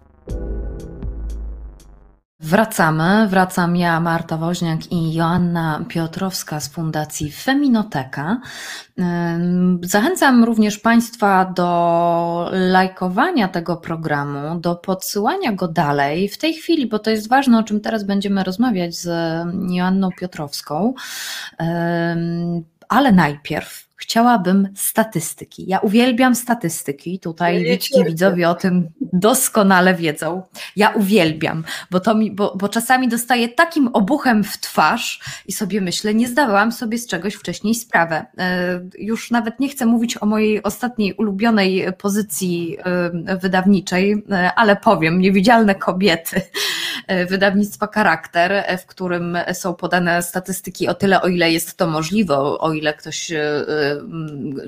Wracamy. 2.40 3.28
Wracam 3.28 3.76
ja, 3.76 4.00
Marta 4.00 4.38
Woźniak 4.38 4.92
i 4.92 5.14
Joanna 5.14 5.86
Piotrowska 5.88 6.60
z 6.60 6.68
Fundacji 6.68 7.32
Feminoteka. 7.32 8.42
Zachęcam 9.82 10.44
również 10.44 10.80
Państwa 10.80 11.46
do 11.46 12.50
lajkowania 12.52 13.48
tego 13.48 13.78
programu, 13.78 14.60
do 14.60 14.76
podsyłania 14.76 15.52
go 15.52 15.68
dalej. 15.68 16.30
W 16.30 16.38
tej 16.38 16.54
chwili, 16.54 16.88
bo 16.88 17.00
to 17.00 17.10
jest 17.10 17.30
ważne, 17.30 17.60
o 17.60 17.64
czym 17.64 17.82
teraz 17.82 18.04
będziemy 18.04 18.44
rozmawiać 18.44 18.96
z 18.96 19.08
Joanną 19.70 20.10
Piotrowską, 20.20 20.94
ale 22.90 23.12
najpierw 23.12 23.86
Chciałabym 23.98 24.70
statystyki. 24.76 25.66
Ja 25.68 25.80
uwielbiam 25.80 26.36
statystyki. 26.36 27.20
Tutaj 27.20 27.64
licznie 27.64 28.06
widzowie 28.06 28.50
o 28.50 28.54
tym 28.54 28.90
doskonale 29.14 29.94
wiedzą. 29.94 30.44
Ja 30.76 30.90
uwielbiam, 30.90 31.64
bo, 31.92 32.00
to 32.00 32.16
mi, 32.16 32.32
bo, 32.32 32.56
bo 32.58 32.70
czasami 32.70 33.08
dostaję 33.08 33.50
takim 33.50 33.88
obuchem 33.88 34.44
w 34.44 34.58
twarz 34.58 35.20
i 35.48 35.52
sobie 35.52 35.82
myślę, 35.82 36.14
nie 36.14 36.28
zdawałam 36.28 36.72
sobie 36.72 36.98
z 36.98 37.08
czegoś 37.08 37.34
wcześniej 37.34 37.76
sprawę. 37.76 38.26
E, 38.38 38.82
już 39.00 39.32
nawet 39.32 39.60
nie 39.60 39.70
chcę 39.70 39.86
mówić 39.86 40.22
o 40.22 40.26
mojej 40.26 40.64
ostatniej 40.64 41.14
ulubionej 41.14 41.86
pozycji 41.98 42.78
e, 43.26 43.38
wydawniczej, 43.38 44.24
e, 44.32 44.54
ale 44.56 44.76
powiem, 44.76 45.22
niewidzialne 45.22 45.76
kobiety 45.76 46.42
wydawnictwa 47.30 47.88
Charakter, 47.88 48.78
w 48.80 48.86
którym 48.86 49.38
są 49.54 49.74
podane 49.74 50.24
statystyki 50.24 50.88
o 50.88 50.94
tyle, 50.94 51.22
o 51.22 51.28
ile 51.28 51.52
jest 51.52 51.78
to 51.78 51.88
możliwe, 51.88 52.38
o 52.38 52.74
ile 52.74 52.94
ktoś 52.94 53.32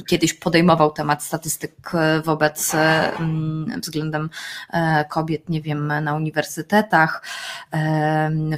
kiedyś 0.07 0.33
podejmował 0.33 0.91
temat 0.91 1.23
statystyk 1.23 1.91
wobec 2.23 2.75
względem 3.81 4.29
e, 4.73 5.05
kobiet, 5.05 5.49
nie 5.49 5.61
wiem, 5.61 5.87
na 6.01 6.15
uniwersytetach, 6.15 7.23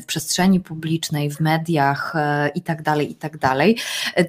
w 0.02 0.06
przestrzeni 0.06 0.60
publicznej, 0.60 1.32
w 1.32 1.39
mediach 1.39 2.15
e, 2.15 2.50
i 2.56 2.62
tak 2.62 2.82
dalej, 2.82 3.12
i 3.12 3.15
tak 3.15 3.38
dalej. 3.38 3.78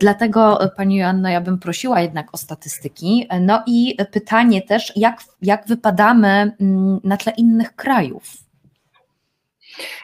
Dlatego 0.01 0.59
Pani 0.77 0.97
Joanno, 0.97 1.29
ja 1.29 1.41
bym 1.41 1.59
prosiła 1.59 2.01
jednak 2.01 2.35
o 2.35 2.37
statystyki. 2.37 3.29
No 3.41 3.63
i 3.67 3.97
pytanie 4.11 4.63
też, 4.63 4.93
jak, 4.97 5.21
jak 5.43 5.67
wypadamy 5.67 6.53
na 7.05 7.17
tle 7.17 7.33
innych 7.33 7.77
krajów? 7.77 8.50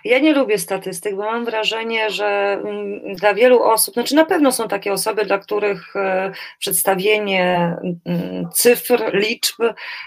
Ja 0.05 0.19
nie 0.19 0.33
lubię 0.33 0.59
statystyk, 0.59 1.17
bo 1.17 1.23
mam 1.23 1.45
wrażenie, 1.45 2.11
że 2.11 2.59
mm, 2.65 3.15
dla 3.15 3.35
wielu 3.35 3.63
osób, 3.63 3.95
znaczy 3.95 4.15
na 4.15 4.25
pewno 4.25 4.53
są 4.53 4.69
takie 4.69 4.93
osoby, 4.93 5.25
dla 5.25 5.39
których 5.39 5.97
e, 5.97 6.33
przedstawienie 6.59 7.77
mm, 8.07 8.49
cyfr, 8.53 9.11
liczb 9.13 9.63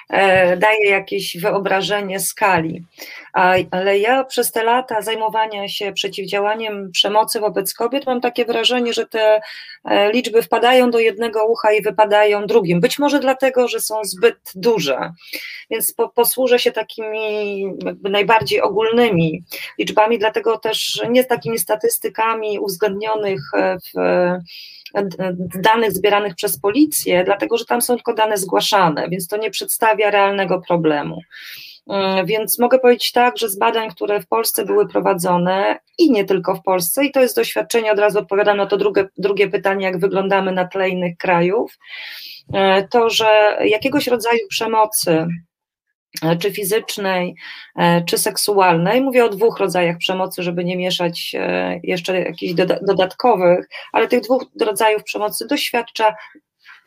e, 0.09 0.57
daje 0.57 0.89
jakieś 0.89 1.37
wyobrażenie 1.37 2.19
skali. 2.19 2.83
Ale 3.33 3.99
ja 3.99 4.23
przez 4.23 4.51
te 4.51 4.63
lata 4.63 5.01
zajmowania 5.01 5.67
się 5.67 5.93
przeciwdziałaniem 5.93 6.91
przemocy 6.91 7.39
wobec 7.39 7.73
kobiet 7.73 8.05
mam 8.05 8.21
takie 8.21 8.45
wrażenie, 8.45 8.93
że 8.93 9.05
te 9.05 9.41
e, 9.85 10.11
liczby 10.11 10.41
wpadają 10.41 10.91
do 10.91 10.99
jednego 10.99 11.45
ucha 11.45 11.71
i 11.71 11.81
wypadają 11.81 12.45
drugim. 12.45 12.79
Być 12.79 12.99
może 12.99 13.19
dlatego, 13.19 13.67
że 13.67 13.79
są 13.79 14.03
zbyt 14.03 14.51
duże. 14.55 15.11
Więc 15.69 15.95
posłużę 16.15 16.59
się 16.59 16.71
takimi 16.71 17.65
najbardziej 18.03 18.61
ogólnymi 18.61 19.43
liczbami, 19.79 20.19
dlatego 20.19 20.57
też 20.57 21.01
nie 21.09 21.25
takimi 21.25 21.59
statystykami 21.59 22.59
uwzględnionych 22.59 23.41
w 23.93 25.59
danych 25.61 25.91
zbieranych 25.91 26.35
przez 26.35 26.59
policję, 26.59 27.23
dlatego 27.23 27.57
że 27.57 27.65
tam 27.65 27.81
są 27.81 27.95
tylko 27.95 28.13
dane 28.13 28.37
zgłaszane, 28.37 29.09
więc 29.09 29.27
to 29.27 29.37
nie 29.37 29.49
przedstawia 29.49 30.11
realnego 30.11 30.61
problemu. 30.61 31.21
Mm, 31.89 32.25
więc 32.25 32.59
mogę 32.59 32.79
powiedzieć 32.79 33.11
tak, 33.11 33.37
że 33.37 33.49
z 33.49 33.57
badań, 33.57 33.89
które 33.89 34.21
w 34.21 34.27
Polsce 34.27 34.65
były 34.65 34.87
prowadzone 34.87 35.79
i 35.97 36.11
nie 36.11 36.25
tylko 36.25 36.55
w 36.55 36.63
Polsce, 36.63 37.05
i 37.05 37.11
to 37.11 37.21
jest 37.21 37.35
doświadczenie, 37.35 37.91
od 37.91 37.99
razu 37.99 38.19
odpowiadam 38.19 38.57
na 38.57 38.65
to 38.65 38.77
drugie, 38.77 39.07
drugie 39.17 39.47
pytanie, 39.49 39.85
jak 39.85 39.99
wyglądamy 39.99 40.51
na 40.51 40.67
tle 40.67 40.89
innych 40.89 41.17
krajów, 41.17 41.77
e, 42.53 42.87
to, 42.87 43.09
że 43.09 43.57
jakiegoś 43.65 44.07
rodzaju 44.07 44.39
przemocy 44.49 45.27
E, 46.21 46.37
czy 46.37 46.51
fizycznej, 46.51 47.35
e, 47.75 48.05
czy 48.05 48.17
seksualnej. 48.17 49.01
Mówię 49.01 49.25
o 49.25 49.29
dwóch 49.29 49.59
rodzajach 49.59 49.97
przemocy, 49.97 50.43
żeby 50.43 50.65
nie 50.65 50.77
mieszać 50.77 51.35
e, 51.39 51.79
jeszcze 51.83 52.19
jakichś 52.19 52.53
dodatkowych, 52.81 53.69
ale 53.93 54.07
tych 54.07 54.21
dwóch 54.21 54.45
rodzajów 54.61 55.03
przemocy 55.03 55.47
doświadcza 55.47 56.15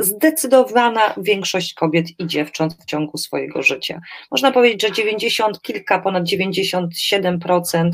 zdecydowana 0.02 1.14
większość 1.16 1.74
kobiet 1.74 2.06
i 2.18 2.26
dziewcząt 2.26 2.74
w 2.74 2.84
ciągu 2.84 3.18
swojego 3.18 3.62
życia. 3.62 4.00
Można 4.30 4.52
powiedzieć, 4.52 4.82
że 4.82 4.92
90, 4.92 5.62
kilka, 5.62 5.98
ponad 5.98 6.24
97% 6.24 7.90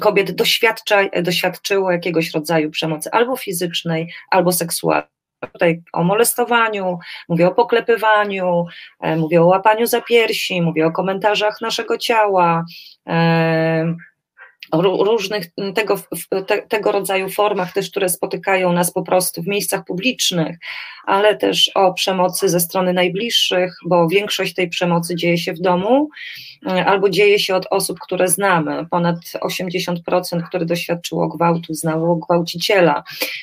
kobiet 0.00 0.30
doświadcza, 0.30 0.98
doświadczyło 1.22 1.92
jakiegoś 1.92 2.34
rodzaju 2.34 2.70
przemocy 2.70 3.10
albo 3.10 3.36
fizycznej, 3.36 4.12
albo 4.30 4.52
seksualnej 4.52 5.12
tutaj 5.52 5.82
o 5.92 6.04
molestowaniu, 6.04 6.98
mówię 7.28 7.48
o 7.48 7.54
poklepywaniu, 7.54 8.64
e, 9.00 9.16
mówię 9.16 9.42
o 9.42 9.46
łapaniu 9.46 9.86
za 9.86 10.00
piersi, 10.00 10.62
mówię 10.62 10.86
o 10.86 10.92
komentarzach 10.92 11.60
naszego 11.60 11.98
ciała, 11.98 12.64
e, 13.08 13.94
różnych 14.80 15.46
tego, 15.74 16.00
te, 16.46 16.62
tego 16.62 16.92
rodzaju 16.92 17.28
formach 17.28 17.72
też, 17.72 17.90
które 17.90 18.08
spotykają 18.08 18.72
nas 18.72 18.92
po 18.92 19.02
prostu 19.02 19.42
w 19.42 19.46
miejscach 19.46 19.84
publicznych, 19.84 20.56
ale 21.04 21.36
też 21.36 21.70
o 21.74 21.94
przemocy 21.94 22.48
ze 22.48 22.60
strony 22.60 22.92
najbliższych, 22.92 23.74
bo 23.86 24.08
większość 24.08 24.54
tej 24.54 24.68
przemocy 24.68 25.16
dzieje 25.16 25.38
się 25.38 25.52
w 25.52 25.60
domu 25.60 26.08
albo 26.86 27.08
dzieje 27.08 27.38
się 27.38 27.54
od 27.54 27.66
osób, 27.70 27.98
które 27.98 28.28
znamy. 28.28 28.86
Ponad 28.90 29.16
80%, 29.42 30.42
które 30.48 30.66
doświadczyło 30.66 31.28
gwałtu, 31.28 31.74
znało 31.74 32.16
gwałciciela, 32.16 33.02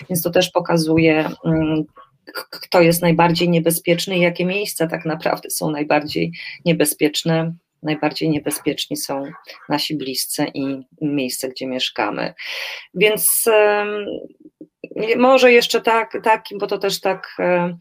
więc 0.10 0.22
to 0.22 0.30
też 0.30 0.52
pokazuje 0.52 1.30
kto 2.52 2.82
jest 2.82 3.02
najbardziej 3.02 3.50
niebezpieczny 3.50 4.18
i 4.18 4.22
jakie 4.22 4.46
miejsca 4.46 4.88
tak 4.88 5.06
naprawdę 5.06 5.50
są 5.50 5.72
najbardziej 5.72 6.32
niebezpieczne 6.66 7.54
najbardziej 7.84 8.30
niebezpieczni 8.30 8.98
są 8.98 9.24
nasi 9.70 9.98
bliscy 9.98 10.46
i 10.54 10.78
miejsce, 11.02 11.50
gdzie 11.50 11.68
mieszkamy. 11.68 12.34
Więc 12.94 13.44
może 15.18 15.52
jeszcze 15.52 15.82
tak, 15.82 16.18
taki, 16.24 16.58
bo 16.58 16.68
to 16.68 16.78
też 16.78 17.02
tak, 17.02 17.36
e, 17.40 17.78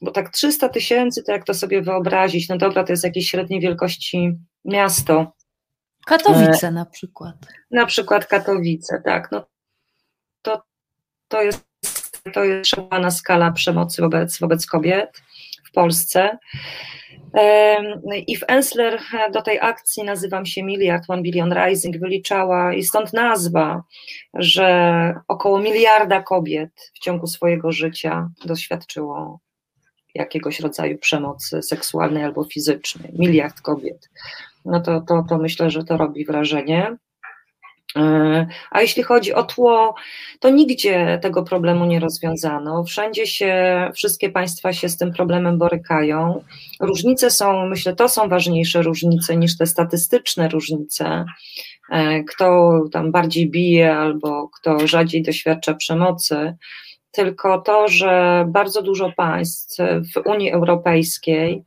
bo 0.00 0.10
tak 0.10 0.30
300 0.30 0.68
tysięcy, 0.68 1.22
to 1.22 1.32
jak 1.32 1.44
to 1.44 1.54
sobie 1.54 1.82
wyobrazić, 1.82 2.48
no 2.48 2.58
dobra, 2.58 2.84
to 2.84 2.92
jest 2.92 3.04
jakieś 3.04 3.30
średniej 3.30 3.60
wielkości 3.60 4.32
miasto. 4.64 5.32
Katowice 6.06 6.70
na 6.70 6.86
przykład. 6.86 7.36
Na 7.70 7.86
przykład 7.86 8.26
Katowice, 8.26 9.02
tak. 9.04 9.28
No, 9.32 9.46
to, 10.42 10.62
to 11.28 11.42
jest 11.42 11.68
to 12.32 12.44
jest 12.44 12.70
szalona 12.70 13.10
skala 13.10 13.52
przemocy 13.52 14.02
wobec, 14.02 14.38
wobec 14.38 14.66
kobiet 14.66 15.22
w 15.68 15.72
Polsce. 15.72 16.38
I 18.26 18.36
w 18.36 18.44
Ensler 18.48 19.00
do 19.32 19.42
tej 19.42 19.58
akcji 19.60 20.04
nazywam 20.04 20.46
się 20.46 20.62
Miliard 20.62 21.04
One 21.08 21.22
Billion 21.22 21.52
Rising 21.52 21.98
wyliczała 21.98 22.74
i 22.74 22.82
stąd 22.82 23.12
nazwa, 23.12 23.82
że 24.34 25.14
około 25.28 25.58
miliarda 25.60 26.22
kobiet 26.22 26.70
w 26.94 26.98
ciągu 26.98 27.26
swojego 27.26 27.72
życia 27.72 28.28
doświadczyło 28.44 29.40
jakiegoś 30.14 30.60
rodzaju 30.60 30.98
przemocy 30.98 31.62
seksualnej 31.62 32.24
albo 32.24 32.44
fizycznej. 32.44 33.12
Miliard 33.18 33.60
kobiet. 33.60 34.10
No 34.64 34.80
to, 34.80 35.00
to, 35.00 35.24
to 35.28 35.38
myślę, 35.38 35.70
że 35.70 35.84
to 35.84 35.96
robi 35.96 36.24
wrażenie. 36.24 36.96
E, 37.96 38.46
a 38.70 38.80
jeśli 38.80 39.02
chodzi 39.02 39.34
o 39.34 39.42
tło, 39.42 39.94
to 40.40 40.50
nigdzie 40.50 41.18
tego 41.22 41.42
problemu 41.42 41.84
nie 41.84 42.00
rozwiązano. 42.00 42.84
Wszędzie 42.84 43.26
się, 43.26 43.54
wszystkie 43.94 44.30
państwa 44.30 44.72
się 44.72 44.88
z 44.88 44.96
tym 44.96 45.12
problemem 45.12 45.58
borykają. 45.58 46.44
Różnice 46.80 47.30
są, 47.30 47.66
myślę, 47.66 47.94
to 47.94 48.08
są 48.08 48.28
ważniejsze 48.28 48.82
różnice 48.82 49.36
niż 49.36 49.58
te 49.58 49.66
statystyczne 49.66 50.48
różnice. 50.48 51.24
E, 51.90 52.24
kto 52.24 52.80
tam 52.92 53.12
bardziej 53.12 53.50
bije 53.50 53.96
albo 53.96 54.48
kto 54.48 54.86
rzadziej 54.86 55.22
doświadcza 55.22 55.74
przemocy. 55.74 56.56
Tylko 57.10 57.58
to, 57.58 57.88
że 57.88 58.44
bardzo 58.48 58.82
dużo 58.82 59.12
państw 59.16 59.76
w 60.14 60.26
Unii 60.26 60.52
Europejskiej, 60.52 61.64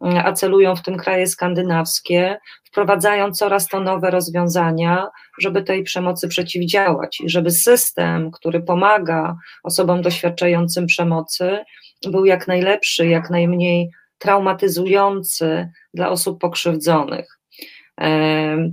a 0.00 0.32
celują 0.32 0.76
w 0.76 0.82
tym 0.82 0.96
kraje 0.96 1.26
skandynawskie, 1.26 2.38
wprowadzają 2.74 3.32
coraz 3.32 3.68
to 3.68 3.80
nowe 3.80 4.10
rozwiązania, 4.10 5.08
żeby 5.40 5.62
tej 5.62 5.82
przemocy 5.82 6.28
przeciwdziałać 6.28 7.20
i 7.20 7.28
żeby 7.28 7.50
system, 7.50 8.30
który 8.30 8.60
pomaga 8.60 9.36
osobom 9.62 10.02
doświadczającym 10.02 10.86
przemocy, 10.86 11.58
był 12.06 12.24
jak 12.24 12.48
najlepszy, 12.48 13.06
jak 13.06 13.30
najmniej 13.30 13.90
traumatyzujący 14.18 15.68
dla 15.94 16.08
osób 16.08 16.40
pokrzywdzonych. 16.40 17.38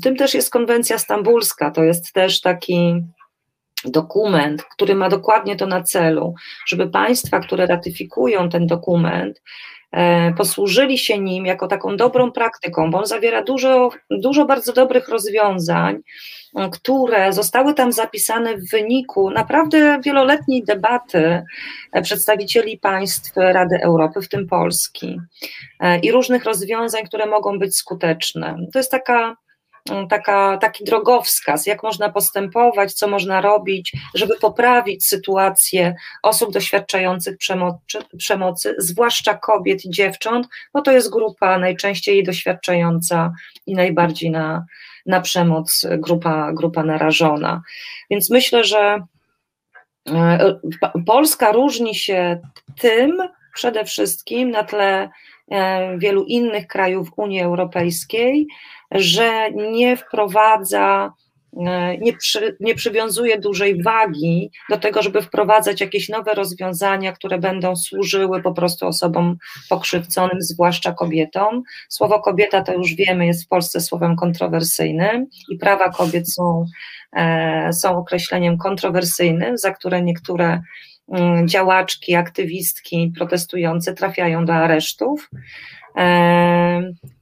Tym 0.04 0.16
też 0.18 0.34
jest 0.34 0.52
konwencja 0.52 0.98
stambulska, 0.98 1.72
to 1.72 1.84
jest 1.84 2.14
też 2.14 2.42
taki 2.42 3.02
dokument, 3.86 4.64
który 4.64 4.96
ma 4.96 5.10
dokładnie 5.10 5.56
to 5.56 5.68
na 5.68 5.84
celu, 5.84 6.34
żeby 6.68 6.90
państwa, 6.90 7.40
które 7.40 7.66
ratyfikują 7.66 8.50
ten 8.50 8.68
dokument, 8.68 9.42
E, 9.92 10.34
posłużyli 10.34 10.98
się 10.98 11.20
nim 11.20 11.46
jako 11.46 11.68
taką 11.68 11.98
dobrą 11.98 12.32
praktyką, 12.32 12.92
bo 12.92 13.00
on 13.00 13.06
zawiera 13.06 13.44
dużo, 13.44 13.90
dużo 14.10 14.46
bardzo 14.46 14.74
dobrych 14.74 15.10
rozwiązań, 15.10 15.98
e, 16.56 16.70
które 16.70 17.34
zostały 17.34 17.74
tam 17.74 17.92
zapisane 17.92 18.58
w 18.58 18.72
wyniku 18.72 19.30
naprawdę 19.30 20.00
wieloletniej 20.06 20.64
debaty 20.64 21.44
e, 21.92 22.02
przedstawicieli 22.02 22.78
państw 22.78 23.32
Rady 23.36 23.80
Europy, 23.84 24.22
w 24.22 24.30
tym 24.30 24.48
Polski, 24.48 25.20
i 26.02 26.12
różnych 26.12 26.44
rozwiązań, 26.44 27.04
które 27.04 27.26
mogą 27.26 27.60
być 27.60 27.78
skuteczne. 27.78 28.58
To 28.74 28.80
jest 28.80 28.92
taka 28.92 29.36
taka, 30.10 30.58
taki 30.58 30.84
drogowskaz, 30.84 31.66
jak 31.66 31.84
można 31.84 32.10
postępować, 32.10 32.94
co 32.94 33.08
można 33.08 33.42
robić, 33.42 33.92
żeby 34.16 34.36
poprawić 34.42 35.08
sytuację 35.08 35.96
osób 36.24 36.54
doświadczających 36.54 37.38
przemocy, 37.38 38.00
przemocy, 38.18 38.76
zwłaszcza 38.78 39.34
kobiet 39.34 39.86
i 39.86 39.90
dziewcząt, 39.90 40.48
bo 40.74 40.82
to 40.82 40.92
jest 40.92 41.12
grupa 41.12 41.58
najczęściej 41.58 42.24
doświadczająca 42.24 43.34
i 43.66 43.76
najbardziej 43.76 44.32
na, 44.32 44.66
na 45.06 45.22
przemoc, 45.22 45.88
grupa, 45.98 46.52
grupa 46.54 46.84
narażona. 46.84 47.62
Więc 48.10 48.30
myślę, 48.30 48.64
że 48.64 49.04
e, 50.10 50.60
Polska 51.06 51.52
różni 51.52 51.96
się 51.96 52.40
tym 52.80 53.18
przede 53.54 53.86
wszystkim 53.86 54.52
na 54.52 54.64
tle 54.64 55.10
e, 55.52 55.98
wielu 55.98 56.24
innych 56.24 56.68
krajów 56.68 57.08
Unii 57.18 57.42
Europejskiej, 57.42 58.48
że 58.92 59.52
nie 59.52 59.98
wprowadza, 59.98 61.14
e, 61.58 61.98
nie, 61.98 62.14
przy, 62.14 62.58
nie 62.60 62.76
przywiązuje 62.76 63.40
dużej 63.40 63.84
wagi 63.84 64.52
do 64.70 64.78
tego, 64.78 65.02
żeby 65.02 65.22
wprowadzać 65.22 65.82
jakieś 65.82 66.10
nowe 66.10 66.34
rozwiązania, 66.34 67.12
które 67.12 67.38
będą 67.38 67.76
służyły 67.76 68.42
po 68.42 68.54
prostu 68.54 68.88
osobom 68.88 69.38
pokrzywdzonym, 69.70 70.42
zwłaszcza 70.42 70.92
kobietom. 70.92 71.64
Słowo 71.90 72.20
kobieta 72.20 72.62
to 72.62 72.74
już 72.74 72.94
wiemy, 72.94 73.26
jest 73.26 73.46
w 73.46 73.48
Polsce 73.48 73.82
słowem 73.82 74.16
kontrowersyjnym 74.16 75.28
i 75.50 75.58
prawa 75.58 75.90
kobiet 75.90 76.34
są, 76.34 76.66
e, 77.16 77.74
są 77.74 77.98
określeniem 77.98 78.58
kontrowersyjnym, 78.58 79.58
za 79.58 79.72
które 79.72 80.02
niektóre 80.02 80.62
działaczki, 81.46 82.16
aktywistki 82.16 83.12
protestujące 83.18 83.94
trafiają 83.94 84.46
do 84.46 84.54
aresztów. 84.54 85.30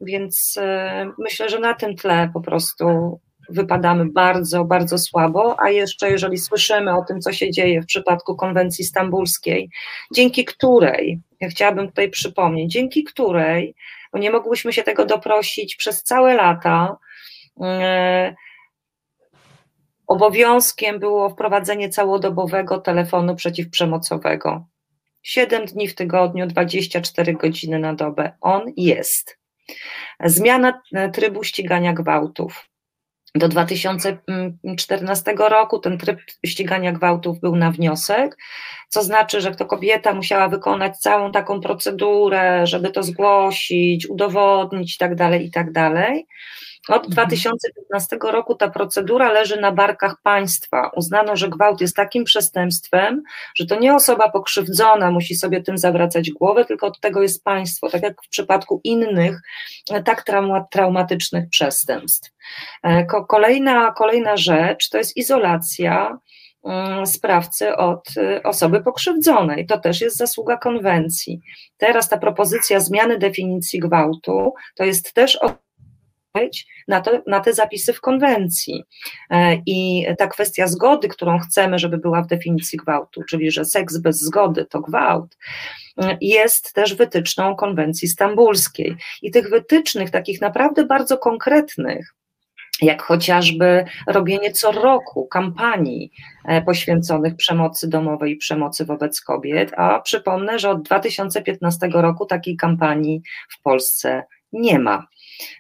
Więc 0.01 0.57
e, 0.61 1.11
myślę, 1.17 1.49
że 1.49 1.59
na 1.59 1.73
tym 1.73 1.95
tle 1.95 2.30
po 2.34 2.41
prostu 2.41 3.19
wypadamy 3.49 4.05
bardzo, 4.05 4.65
bardzo 4.65 4.97
słabo, 4.97 5.55
a 5.59 5.69
jeszcze 5.69 6.11
jeżeli 6.11 6.38
słyszymy 6.38 6.97
o 6.97 7.05
tym, 7.05 7.21
co 7.21 7.34
się 7.34 7.51
dzieje 7.51 7.82
w 7.82 7.86
przypadku 7.86 8.36
konwencji 8.36 8.86
stambulskiej, 8.86 9.69
dzięki 10.13 10.45
której, 10.45 11.19
ja 11.41 11.49
chciałabym 11.49 11.88
tutaj 11.88 12.09
przypomnieć, 12.09 12.71
dzięki 12.71 13.03
której, 13.03 13.75
nie 14.13 14.32
mogłyśmy 14.32 14.73
się 14.73 14.84
tego 14.84 15.05
doprosić 15.05 15.75
przez 15.75 16.03
całe 16.03 16.36
lata, 16.36 16.97
e, 17.61 18.36
obowiązkiem 20.10 20.99
było 20.99 21.30
wprowadzenie 21.30 21.89
całodobowego 21.89 22.78
telefonu 22.78 23.36
przeciwprzemocowego. 23.36 24.66
7 25.24 25.66
dni 25.66 25.88
w 25.88 25.95
tygodniu, 25.95 26.47
24 26.47 27.34
godziny 27.34 27.80
na 27.80 27.93
dobę. 27.93 28.32
On 28.41 28.62
jest. 28.78 29.39
Zmiana 30.24 30.82
e, 30.93 31.10
trybu 31.10 31.43
ścigania 31.43 31.93
gwałtów. 31.93 32.70
Do 33.36 33.47
2014 33.47 35.34
roku 35.38 35.80
ten 35.80 35.97
tryb 35.97 36.20
ścigania 36.45 36.91
gwałtów 36.91 37.39
był 37.39 37.55
na 37.55 37.72
wniosek, 37.72 38.38
co 38.89 39.03
znaczy, 39.03 39.41
że 39.41 39.55
to 39.55 39.66
kobieta 39.66 40.14
musiała 40.14 40.47
wykonać 40.47 40.97
całą 40.97 41.32
taką 41.32 41.62
procedurę, 41.62 42.68
żeby 42.68 42.91
to 42.91 43.03
zgłosić, 43.03 44.10
udowodnić 44.10 44.97
itd., 45.01 45.30
tak 45.30 45.41
itd. 45.41 46.14
Od 46.89 47.07
2015 47.09 48.15
mhm. 48.15 48.33
roku 48.33 48.55
ta 48.55 48.69
procedura 48.69 49.31
leży 49.31 49.61
na 49.61 49.71
barkach 49.71 50.15
państwa. 50.23 50.91
Uznano, 50.95 51.35
że 51.35 51.49
gwałt 51.49 51.81
jest 51.81 51.95
takim 51.95 52.23
przestępstwem, 52.23 53.23
że 53.55 53.65
to 53.65 53.79
nie 53.79 53.95
osoba 53.95 54.29
pokrzywdzona 54.29 55.11
musi 55.11 55.35
sobie 55.35 55.63
tym 55.63 55.77
zawracać 55.77 56.31
głowę, 56.31 56.65
tylko 56.65 56.87
od 56.87 56.99
tego 56.99 57.21
jest 57.21 57.43
państwo, 57.43 57.89
tak 57.89 58.03
jak 58.03 58.23
w 58.23 58.29
przypadku 58.29 58.81
innych 58.83 59.41
e, 59.91 60.03
tak 60.03 60.25
traumatycznych 60.71 61.49
przestępstw. 61.49 62.31
E, 62.83 63.05
kolejna, 63.05 63.91
kolejna 63.91 64.37
rzecz 64.37 64.89
to 64.89 64.97
jest 64.97 65.17
izolacja 65.17 66.17
mm, 66.65 67.05
sprawcy 67.05 67.75
od 67.75 68.17
e, 68.17 68.43
osoby 68.43 68.83
pokrzywdzonej. 68.83 69.65
To 69.65 69.79
też 69.79 70.01
jest 70.01 70.17
zasługa 70.17 70.57
konwencji. 70.57 71.39
Teraz 71.77 72.09
ta 72.09 72.17
propozycja 72.17 72.79
zmiany 72.79 73.17
definicji 73.17 73.79
gwałtu 73.79 74.53
to 74.75 74.83
jest 74.83 75.13
też 75.13 75.35
na, 76.88 77.01
to, 77.01 77.21
na 77.27 77.39
te 77.39 77.53
zapisy 77.53 77.93
w 77.93 78.01
konwencji. 78.01 78.84
E, 79.30 79.55
I 79.65 80.05
ta 80.17 80.27
kwestia 80.27 80.67
zgody, 80.67 81.07
którą 81.07 81.39
chcemy, 81.39 81.80
żeby 81.80 81.97
była 81.97 82.21
w 82.21 82.27
definicji 82.27 82.77
gwałtu, 82.77 83.23
czyli 83.23 83.51
że 83.51 83.65
seks 83.65 83.97
bez 83.97 84.19
zgody 84.19 84.65
to 84.65 84.82
gwałt, 84.82 85.38
e, 86.01 86.17
jest 86.21 86.73
też 86.73 86.93
wytyczną 86.93 87.55
konwencji 87.55 88.07
stambulskiej. 88.07 88.95
I 89.21 89.32
tych 89.32 89.49
wytycznych, 89.49 90.09
takich 90.09 90.41
naprawdę 90.41 90.86
bardzo 90.86 91.17
konkretnych, 91.17 92.15
jak 92.82 93.01
chociażby 93.01 93.86
robienie 94.07 94.51
co 94.51 94.71
roku 94.71 95.27
kampanii 95.27 96.11
e, 96.45 96.61
poświęconych 96.61 97.36
przemocy 97.36 97.89
domowej 97.89 98.34
i 98.34 98.38
przemocy 98.38 98.86
wobec 98.86 99.21
kobiet, 99.21 99.71
a 99.77 99.99
przypomnę, 99.99 100.59
że 100.59 100.69
od 100.69 100.82
2015 100.82 101.89
roku 101.93 102.25
takiej 102.25 102.57
kampanii 102.57 103.21
w 103.49 103.61
Polsce 103.61 104.23
nie 104.53 104.80
ma. 104.80 105.07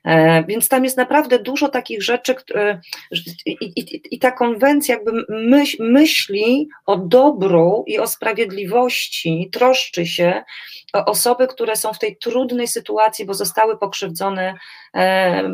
E, 0.05 0.43
więc 0.43 0.69
tam 0.69 0.83
jest 0.83 0.97
naprawdę 0.97 1.39
dużo 1.39 1.69
takich 1.69 2.03
rzeczy, 2.03 2.35
które, 2.35 2.81
i, 3.45 3.51
i, 3.61 4.15
i, 4.15 4.19
ta 4.19 4.31
konwencja 4.31 4.95
jakby 4.95 5.25
myśl, 5.29 5.77
myśli 5.79 6.67
o 6.85 6.97
dobru 6.97 7.83
i 7.87 7.99
o 7.99 8.07
sprawiedliwości, 8.07 9.49
troszczy 9.51 10.05
się 10.05 10.43
o 10.93 11.05
osoby, 11.05 11.47
które 11.47 11.75
są 11.75 11.93
w 11.93 11.99
tej 11.99 12.17
trudnej 12.17 12.67
sytuacji, 12.67 13.25
bo 13.25 13.33
zostały 13.33 13.77
pokrzywdzone 13.77 14.53
e, 14.95 15.51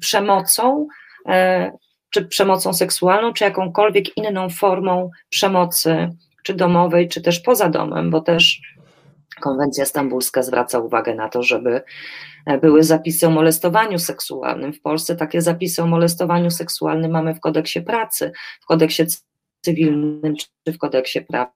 przemocą, 0.00 0.86
e, 1.28 1.72
czy 2.10 2.24
przemocą 2.24 2.74
seksualną, 2.74 3.32
czy 3.32 3.44
jakąkolwiek 3.44 4.16
inną 4.16 4.50
formą 4.50 5.10
przemocy 5.28 6.10
czy 6.42 6.54
domowej, 6.54 7.08
czy 7.08 7.22
też 7.22 7.40
poza 7.40 7.68
domem, 7.68 8.10
bo 8.10 8.20
też 8.20 8.60
konwencja 9.40 9.84
stambulska 9.84 10.42
zwraca 10.42 10.78
uwagę 10.78 11.14
na 11.14 11.28
to, 11.28 11.42
żeby 11.42 11.82
e, 12.46 12.58
były 12.58 12.82
zapisy 12.82 13.26
o 13.26 13.30
molestowaniu 13.30 13.98
seksualnym. 13.98 14.72
W 14.72 14.80
Polsce 14.80 15.16
takie 15.16 15.42
zapisy 15.42 15.82
o 15.82 15.86
molestowaniu 15.86 16.50
seksualnym 16.50 17.10
mamy 17.10 17.34
w 17.34 17.40
kodeksie 17.40 17.82
pracy, 17.82 18.32
w 18.62 18.66
kodeksie 18.66 19.02
cywilnym 19.60 20.34
czy 20.36 20.72
w 20.72 20.78
kodeksie 20.78 21.20
praw 21.20 21.55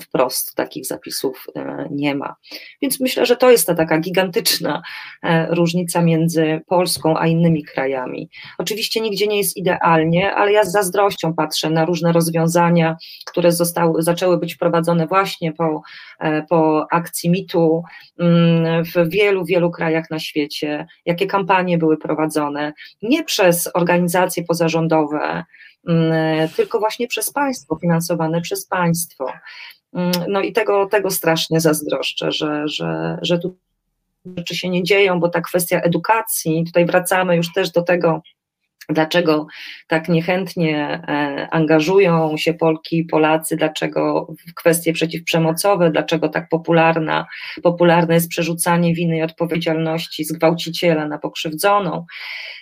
wprost 0.00 0.54
takich 0.54 0.86
zapisów 0.86 1.46
e, 1.56 1.88
nie 1.90 2.14
ma. 2.14 2.34
Więc 2.82 3.00
myślę, 3.00 3.26
że 3.26 3.36
to 3.36 3.50
jest 3.50 3.66
ta 3.66 3.74
taka 3.74 3.98
gigantyczna 3.98 4.82
e, 5.22 5.54
różnica 5.54 6.02
między 6.02 6.60
Polską 6.66 7.18
a 7.18 7.26
innymi 7.26 7.64
krajami. 7.64 8.30
Oczywiście 8.58 9.00
nigdzie 9.00 9.26
nie 9.26 9.38
jest 9.38 9.56
idealnie, 9.56 10.34
ale 10.34 10.52
ja 10.52 10.64
z 10.64 10.72
zazdrością 10.72 11.34
patrzę 11.34 11.70
na 11.70 11.84
różne 11.84 12.12
rozwiązania, 12.12 12.96
które 13.26 13.52
zostały, 13.52 14.02
zaczęły 14.02 14.38
być 14.38 14.54
wprowadzone 14.54 15.06
właśnie 15.06 15.52
po, 15.52 15.82
e, 16.20 16.42
po 16.42 16.86
akcji 16.90 17.30
mitu 17.30 17.82
mm, 18.18 18.84
w 18.84 19.10
wielu, 19.10 19.44
wielu 19.44 19.70
krajach 19.70 20.10
na 20.10 20.18
świecie, 20.18 20.86
jakie 21.06 21.26
kampanie 21.26 21.78
były 21.78 21.96
prowadzone, 21.96 22.72
nie 23.02 23.24
przez 23.24 23.70
organizacje 23.74 24.44
pozarządowe, 24.44 25.44
tylko 26.56 26.78
właśnie 26.78 27.08
przez 27.08 27.32
państwo, 27.32 27.76
finansowane 27.76 28.40
przez 28.40 28.66
państwo. 28.66 29.32
Mm, 29.92 30.12
no 30.28 30.40
i 30.40 30.52
tego, 30.52 30.86
tego 30.86 31.10
strasznie 31.10 31.60
zazdroszczę, 31.60 32.32
że, 32.32 32.68
że, 32.68 33.18
że 33.22 33.38
tu 33.38 33.56
rzeczy 34.36 34.56
się 34.56 34.68
nie 34.68 34.82
dzieją, 34.82 35.20
bo 35.20 35.28
ta 35.28 35.40
kwestia 35.40 35.80
edukacji, 35.80 36.64
tutaj 36.66 36.86
wracamy 36.86 37.36
już 37.36 37.52
też 37.52 37.70
do 37.70 37.82
tego, 37.82 38.22
dlaczego 38.90 39.46
tak 39.86 40.08
niechętnie 40.08 41.02
e, 41.08 41.48
angażują 41.50 42.36
się 42.36 42.54
Polki 42.54 42.98
i 42.98 43.04
Polacy, 43.04 43.56
dlaczego 43.56 44.26
w 44.48 44.54
kwestie 44.54 44.92
przeciwprzemocowe, 44.92 45.90
dlaczego 45.90 46.28
tak 46.28 46.48
popularna, 46.48 47.26
popularne 47.62 48.14
jest 48.14 48.28
przerzucanie 48.28 48.94
winy 48.94 49.18
i 49.18 49.22
odpowiedzialności 49.22 50.24
z 50.24 50.32
gwałciciela 50.32 51.08
na 51.08 51.18
pokrzywdzoną, 51.18 52.06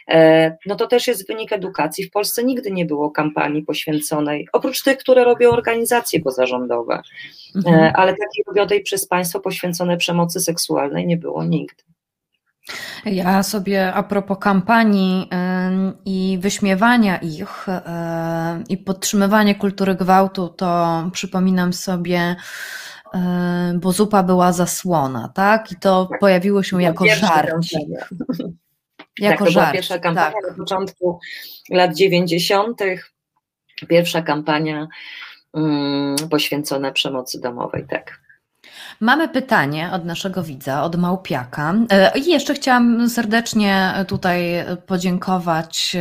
e, 0.08 0.56
no 0.66 0.74
to 0.74 0.86
też 0.86 1.06
jest 1.06 1.28
wynik 1.28 1.52
edukacji. 1.52 2.04
W 2.04 2.10
Polsce 2.10 2.44
nigdy 2.44 2.70
nie 2.70 2.84
było 2.84 3.10
kampanii 3.10 3.62
poświęconej, 3.62 4.48
oprócz 4.52 4.82
tych, 4.82 4.98
które 4.98 5.24
robią 5.24 5.50
organizacje 5.50 6.20
pozarządowe, 6.20 6.94
e, 6.94 7.58
mhm. 7.58 7.92
ale 7.94 8.12
takiej 8.12 8.44
robiodej 8.46 8.82
przez 8.82 9.08
państwo 9.08 9.40
poświęcone 9.40 9.96
przemocy 9.96 10.40
seksualnej 10.40 11.06
nie 11.06 11.16
było 11.16 11.44
nigdy. 11.44 11.88
Ja 13.04 13.42
sobie 13.42 13.92
a 13.92 14.02
propos 14.02 14.38
kampanii 14.40 15.28
i 16.04 16.38
wyśmiewania 16.40 17.16
ich 17.16 17.66
i 18.68 18.76
podtrzymywania 18.76 19.54
kultury 19.54 19.94
gwałtu, 19.94 20.48
to 20.48 21.10
przypominam 21.12 21.72
sobie, 21.72 22.36
bo 23.74 23.92
zupa 23.92 24.22
była 24.22 24.52
zasłona, 24.52 25.32
tak? 25.34 25.72
I 25.72 25.76
to 25.76 26.06
tak. 26.06 26.20
pojawiło 26.20 26.62
się 26.62 26.82
jako 26.82 27.06
żart. 27.06 27.50
Jako 29.18 29.44
tak, 29.44 29.48
to 29.48 29.60
była 29.60 29.72
pierwsza 29.72 29.98
kampania 29.98 30.32
tak. 30.32 30.50
na 30.50 30.56
początku 30.56 31.18
lat 31.70 31.96
90. 31.96 32.80
Pierwsza 33.88 34.22
kampania 34.22 34.86
um, 35.52 36.16
poświęcona 36.30 36.92
przemocy 36.92 37.40
domowej, 37.40 37.86
tak. 37.90 38.20
Mamy 39.00 39.28
pytanie 39.28 39.90
od 39.92 40.04
naszego 40.04 40.42
widza, 40.42 40.82
od 40.82 40.96
Małpiaka. 40.96 41.74
E, 41.90 42.18
I 42.18 42.30
jeszcze 42.30 42.54
chciałam 42.54 43.10
serdecznie 43.10 43.94
tutaj 44.08 44.64
podziękować, 44.86 45.96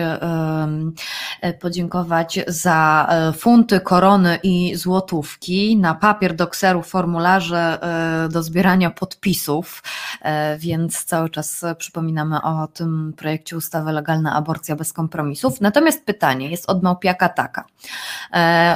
e, 1.41 1.53
podziękować 1.53 2.39
za 2.47 3.07
e, 3.09 3.33
funty, 3.33 3.79
korony 3.79 4.39
i 4.43 4.75
złotówki 4.75 5.77
na 5.77 5.95
papier 5.95 6.35
do 6.35 6.47
kseru 6.47 6.81
formularze 6.81 7.79
do 8.31 8.43
zbierania 8.43 8.89
podpisów, 8.89 9.83
więc 10.57 11.05
cały 11.05 11.29
czas 11.29 11.65
przypominamy 11.77 12.41
o 12.41 12.67
tym 12.67 13.13
projekcie 13.17 13.57
ustawy 13.57 13.91
Legalna 13.91 14.35
Aborcja 14.35 14.75
bez 14.75 14.93
kompromisów. 14.93 15.61
Natomiast 15.61 16.05
pytanie 16.05 16.49
jest 16.49 16.69
od 16.69 16.83
Małpiaka 16.83 17.29
taka, 17.29 17.65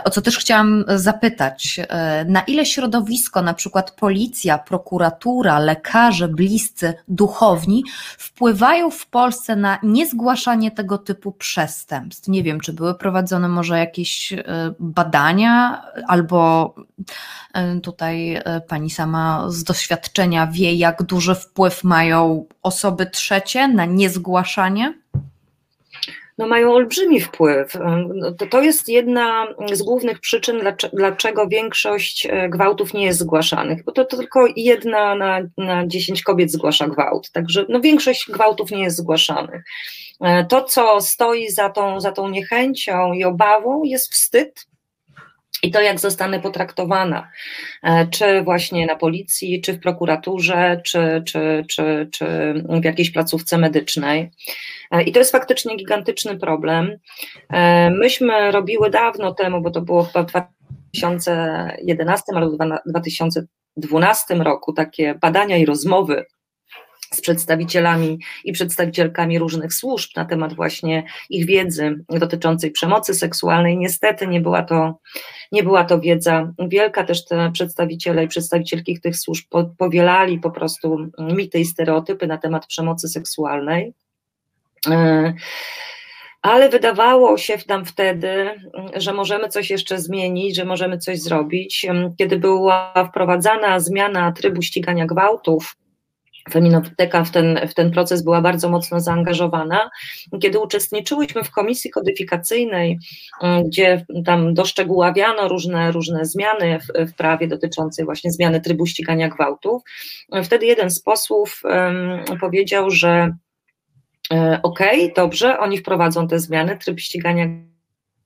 o 0.04 0.10
co 0.10 0.22
też 0.22 0.38
chciałam 0.38 0.84
zapytać, 0.88 1.80
na 2.26 2.41
ile 2.41 2.66
środowisko, 2.66 3.41
na 3.41 3.54
przykład 3.54 3.91
policja, 3.96 4.58
prokuratura, 4.58 5.60
lekarze, 5.60 6.28
bliscy, 6.28 6.94
duchowni 7.08 7.84
wpływają 8.18 8.92
w 8.92 9.08
Polsce 9.08 9.56
na 9.56 9.80
niezgłaszanie 9.84 10.72
tego 10.72 10.98
typu 10.98 11.32
przestępstw? 11.32 12.28
Nie 12.28 12.44
wiem, 12.44 12.60
czy 12.60 12.74
były 12.74 12.96
prowadzone 12.96 13.48
może 13.48 13.80
jakieś 13.80 14.34
e, 14.34 14.44
badania, 14.80 15.82
albo 16.08 16.76
e, 17.54 17.80
tutaj 17.80 18.36
e, 18.36 18.62
pani 18.62 18.89
sama 18.89 19.46
z 19.50 19.64
doświadczenia 19.64 20.48
wie, 20.48 20.74
jak 20.74 21.04
duży 21.04 21.36
wpływ 21.36 21.84
mają 21.84 22.46
osoby 22.64 23.06
trzecie 23.06 23.68
na 23.68 23.86
niezgłaszanie? 23.86 24.94
No 26.42 26.48
mają 26.48 26.74
olbrzymi 26.74 27.22
wpływ. 27.22 27.78
No, 28.16 28.32
to, 28.50 28.62
jest 28.62 28.89
jedna 28.89 29.48
z 29.74 29.82
głównych 29.82 30.20
przyczyn, 30.20 30.62
dlaczego 30.94 31.48
większość 31.48 32.28
e, 32.30 32.50
gwałtów 32.50 32.94
nie 32.94 33.06
jest 33.06 33.20
zgłaszanych, 33.20 33.84
bo 33.84 33.92
to, 33.92 34.06
to 34.06 34.18
tylko 34.18 34.46
jedna 34.56 35.16
na, 35.16 35.39
na 35.58 35.88
10 35.88 36.24
kobiet 36.24 36.52
zgłasza 36.52 36.88
gwałt, 36.88 37.32
także 37.32 37.66
no 37.70 37.82
większość 37.82 38.32
gwałtów 38.32 38.72
nie 38.72 38.84
jest 38.84 38.98
zgłaszanych. 38.98 39.64
E, 40.22 40.46
to, 40.46 40.64
co 40.64 41.02
stoi 41.02 41.50
za 41.50 41.70
tą, 41.70 42.00
za 42.00 42.12
tą 42.12 42.30
niechęcią 42.30 43.14
i 43.14 43.24
obawą, 43.24 43.84
jest 43.84 44.14
wstyd, 44.14 44.68
i 45.64 45.72
to, 45.72 45.82
jak 45.82 45.99
zostanę 45.99 46.39
potraktowana, 46.39 47.30
e, 47.84 48.07
czy 48.07 48.41
właśnie 48.41 48.86
na 48.86 48.95
policji, 48.95 49.62
czy 49.62 49.74
w 49.74 49.80
prokuraturze, 49.80 50.82
czy, 50.86 51.24
czy, 51.26 51.66
czy, 51.70 52.09
czy 52.12 52.53
w 52.82 52.84
jakiejś 52.84 53.12
placówce 53.12 53.57
medycznej. 53.57 54.32
E, 54.91 55.03
I 55.03 55.12
to 55.12 55.20
jest 55.20 55.32
faktycznie 55.32 55.76
gigantyczny 55.76 56.38
problem. 56.38 56.97
E, 57.49 57.89
myśmy 57.89 58.51
robiły 58.51 58.89
dawno 58.89 59.34
temu, 59.34 59.62
bo 59.62 59.72
to 59.72 59.82
było 59.82 60.03
w 60.03 60.12
2011 60.12 62.24
albo 62.36 62.57
2012 62.86 64.36
roku, 64.36 64.74
takie 64.74 65.16
badania 65.16 65.57
i 65.57 65.66
rozmowy 65.66 66.26
z 67.14 67.22
przedstawicielami 67.22 68.20
i 68.43 68.51
przedstawicielkami 68.51 69.39
różnych 69.39 69.74
służb 69.74 70.09
na 70.16 70.26
temat 70.26 70.53
właśnie 70.53 71.03
ich 71.30 71.45
wiedzy 71.45 72.03
dotyczącej 72.09 72.72
przemocy 72.72 73.14
seksualnej. 73.14 73.78
Niestety 73.78 74.28
nie 74.28 74.41
była 74.41 74.64
to, 74.64 74.99
nie 75.51 75.64
była 75.64 75.84
to 75.84 75.99
wiedza 75.99 76.53
wielka, 76.68 77.03
też 77.03 77.26
te 77.26 77.51
przedstawiciele 77.51 78.24
i 78.24 78.28
przedstawicielki 78.28 79.01
tych 79.01 79.18
służb 79.18 79.45
powielali 79.78 80.39
po 80.39 80.51
prostu 80.51 80.97
mity 81.20 81.59
i 81.59 81.66
stereotypy 81.66 82.28
na 82.28 82.38
temat 82.38 82.68
przemocy 82.68 83.07
seksualnej. 83.07 83.93
E, 84.89 85.34
ale 86.41 86.70
wydawało 86.70 87.38
się 87.38 87.57
nam 87.68 87.86
wtedy, 87.86 88.49
że 88.95 89.14
możemy 89.14 89.49
coś 89.49 89.70
jeszcze 89.70 89.99
zmienić, 89.99 90.55
że 90.55 90.66
możemy 90.66 90.97
coś 90.97 91.20
zrobić. 91.20 91.88
Kiedy 92.18 92.38
była 92.38 92.93
wprowadzana 93.09 93.80
zmiana 93.80 94.32
trybu 94.32 94.62
ścigania 94.62 95.05
gwałtów, 95.05 95.76
Feminoteka 96.50 97.24
w 97.24 97.32
ten, 97.32 97.60
w 97.68 97.74
ten 97.74 97.92
proces 97.92 98.24
była 98.24 98.42
bardzo 98.42 98.70
mocno 98.70 99.00
zaangażowana. 99.00 99.89
Kiedy 100.42 100.60
uczestniczyłyśmy 100.60 101.44
w 101.44 101.52
komisji 101.52 101.92
kodyfikacyjnej, 101.92 103.00
mm, 103.42 103.64
gdzie 103.64 104.06
tam 104.26 104.54
doszczegóławiano 104.54 105.48
różne, 105.48 105.92
różne 105.92 106.26
zmiany 106.26 106.80
w, 106.80 107.12
w 107.12 107.16
prawie 107.16 107.48
dotyczące 107.48 108.06
właśnie 108.06 108.32
zmiany 108.32 108.62
trybu 108.62 108.86
ścigania 108.86 109.30
gwałtów, 109.30 109.82
wtedy 110.44 110.66
jeden 110.66 110.89
z 110.89 111.02
posłów 111.02 111.62
um, 111.64 112.38
powiedział, 112.39 112.89
że 112.89 113.36
e, 114.34 114.60
okej, 114.64 115.04
okay, 115.04 115.14
dobrze, 115.16 115.60
oni 115.60 115.78
wprowadzą 115.78 116.28
te 116.28 116.39
zmiany, 116.39 116.78
tryb 116.78 117.00
ścigania 117.00 117.48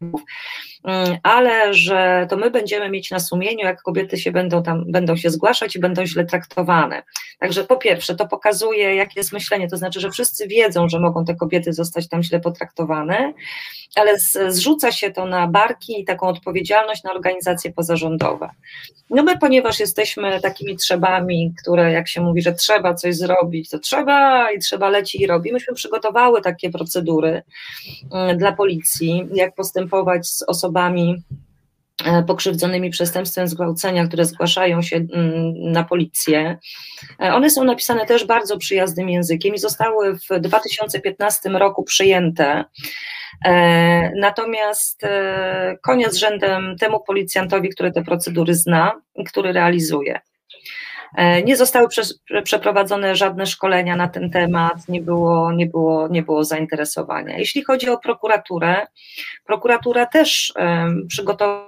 gwałtów, 0.01 0.21
ale 1.23 1.73
że 1.73 2.27
to 2.29 2.37
my 2.37 2.51
będziemy 2.51 2.89
mieć 2.89 3.11
na 3.11 3.19
sumieniu, 3.19 3.65
jak 3.65 3.81
kobiety 3.81 4.17
się 4.17 4.31
będą 4.31 4.63
tam, 4.63 4.83
będą 4.87 5.15
się 5.15 5.29
zgłaszać 5.29 5.75
i 5.75 5.79
będą 5.79 6.05
źle 6.05 6.25
traktowane. 6.25 7.03
Także 7.39 7.63
po 7.63 7.77
pierwsze, 7.77 8.15
to 8.15 8.27
pokazuje, 8.27 8.95
jakie 8.95 9.19
jest 9.19 9.33
myślenie, 9.33 9.67
to 9.67 9.77
znaczy, 9.77 9.99
że 9.99 10.11
wszyscy 10.11 10.47
wiedzą, 10.47 10.89
że 10.89 10.99
mogą 10.99 11.25
te 11.25 11.35
kobiety 11.35 11.73
zostać 11.73 12.09
tam 12.09 12.23
źle 12.23 12.39
potraktowane, 12.39 13.33
ale 13.95 14.17
zrzuca 14.49 14.91
się 14.91 15.11
to 15.11 15.25
na 15.25 15.47
barki 15.47 16.01
i 16.01 16.05
taką 16.05 16.27
odpowiedzialność 16.27 17.03
na 17.03 17.13
organizacje 17.13 17.73
pozarządowe. 17.73 18.49
No 19.09 19.23
my, 19.23 19.37
ponieważ 19.37 19.79
jesteśmy 19.79 20.41
takimi 20.41 20.75
trzebami, 20.75 21.53
które 21.61 21.91
jak 21.91 22.07
się 22.07 22.21
mówi, 22.21 22.41
że 22.41 22.53
trzeba 22.53 22.93
coś 22.93 23.15
zrobić, 23.15 23.69
to 23.69 23.79
trzeba 23.79 24.51
i 24.51 24.59
trzeba 24.59 24.89
leci 24.89 25.21
i 25.21 25.27
robi. 25.27 25.53
Myśmy 25.53 25.73
przygotowały 25.73 26.41
takie 26.41 26.69
procedury 26.69 27.43
mm, 28.11 28.37
dla 28.37 28.51
policji, 28.51 29.27
jak 29.33 29.55
postępować 29.55 30.27
z 30.27 30.41
osobami 30.41 30.74
E, 32.03 32.23
pokrzywdzonymi 32.23 32.89
przestępstwem 32.89 33.47
zgwałcenia, 33.47 34.07
które 34.07 34.25
zgłaszają 34.25 34.81
się 34.81 34.95
mm, 34.95 35.71
na 35.71 35.83
policję. 35.83 36.57
E, 37.21 37.33
one 37.33 37.49
są 37.49 37.63
napisane 37.63 38.05
też 38.05 38.25
bardzo 38.25 38.57
przyjaznym 38.57 39.09
językiem 39.09 39.55
i 39.55 39.59
zostały 39.59 40.17
w 40.17 40.39
2015 40.39 41.49
roku 41.49 41.83
przyjęte. 41.83 42.63
E, 43.45 44.11
natomiast 44.15 45.01
koniec 45.81 46.15
rzędem 46.15 46.75
temu 46.79 46.99
policjantowi, 47.07 47.69
który 47.69 47.91
te 47.91 48.03
procedury 48.03 48.53
zna 48.55 49.01
który 49.27 49.53
realizuje. 49.53 50.19
Nie 51.45 51.57
zostały 51.57 51.87
przeprowadzone 52.43 53.15
żadne 53.15 53.45
szkolenia 53.45 53.95
na 53.95 54.07
ten 54.07 54.31
temat, 54.31 54.87
nie 54.87 55.01
było, 55.01 55.51
nie, 55.51 55.65
było, 55.65 56.07
nie 56.07 56.23
było 56.23 56.43
zainteresowania. 56.43 57.37
Jeśli 57.37 57.63
chodzi 57.63 57.89
o 57.89 57.97
prokuraturę, 57.97 58.87
prokuratura 59.45 60.05
też 60.05 60.53
przygotowała 61.07 61.65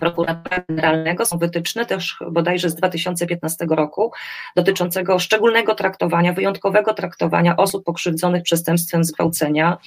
prokuratora 0.00 0.64
generalnego 0.68 1.26
są 1.26 1.38
wytyczne 1.38 1.86
też 1.86 2.16
bodajże 2.30 2.70
z 2.70 2.74
2015 2.74 3.66
roku 3.70 4.12
dotyczącego 4.56 5.18
szczególnego 5.18 5.74
traktowania, 5.74 6.32
wyjątkowego 6.32 6.94
traktowania 6.94 7.56
osób 7.56 7.84
pokrzywdzonych 7.84 8.42
przestępstwem 8.42 9.04
zgwałcenia, 9.04 9.78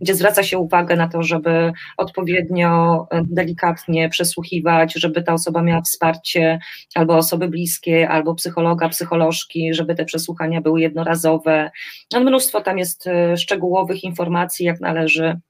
gdzie 0.00 0.14
zwraca 0.14 0.42
się 0.42 0.58
uwagę 0.58 0.96
na 0.96 1.08
to, 1.08 1.22
żeby 1.22 1.72
odpowiednio 1.96 3.06
e, 3.10 3.22
delikatnie 3.30 4.08
przesłuchiwać, 4.08 4.94
żeby 4.94 5.22
ta 5.22 5.32
osoba 5.32 5.62
miała 5.62 5.82
wsparcie 5.82 6.58
albo 6.94 7.16
osoby 7.16 7.48
bliskie, 7.48 8.08
albo 8.08 8.34
psychologa, 8.34 8.88
psycholożki, 8.88 9.74
żeby 9.74 9.94
te 9.94 10.04
przesłuchania 10.04 10.60
były 10.60 10.80
jednorazowe. 10.80 11.70
No, 12.12 12.20
mnóstwo 12.20 12.60
tam 12.60 12.78
jest 12.78 13.06
e, 13.06 13.36
szczegółowych 13.36 14.04
informacji, 14.04 14.66
jak 14.66 14.80
należy 14.80 15.40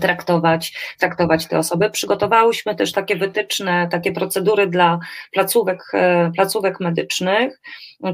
traktować, 0.00 0.72
traktować 0.98 1.46
te 1.46 1.58
osoby. 1.58 1.90
Przygotowałyśmy 1.90 2.74
też 2.74 2.92
takie 2.92 3.16
wytyczne, 3.16 3.88
takie 3.90 4.12
procedury 4.12 4.66
dla 4.66 4.98
placówek, 5.32 5.82
e, 5.94 6.30
placówek 6.36 6.80
medycznych. 6.80 7.60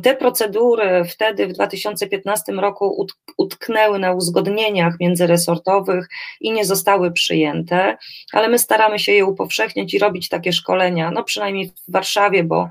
Te 0.03 0.17
procedury 0.17 1.05
wtedy 1.05 1.47
w 1.47 1.53
2015 1.53 2.53
roku 2.53 3.07
utknęły 3.37 3.99
na 3.99 4.13
uzgodnieniach 4.13 4.95
międzyresortowych 5.01 6.09
i 6.41 6.53
nie 6.53 6.65
zostały 6.65 7.13
przyjęte, 7.13 7.97
ale 8.33 8.49
my 8.49 8.59
staramy 8.59 8.99
się 8.99 9.13
je 9.13 9.25
upowszechniać 9.25 9.95
i 9.95 9.99
robić 9.99 10.29
takie 10.29 10.53
szkolenia, 10.53 11.11
no 11.11 11.25
przynajmniej 11.25 11.69
w 11.89 11.93
Warszawie, 11.93 12.45
bo 12.45 12.69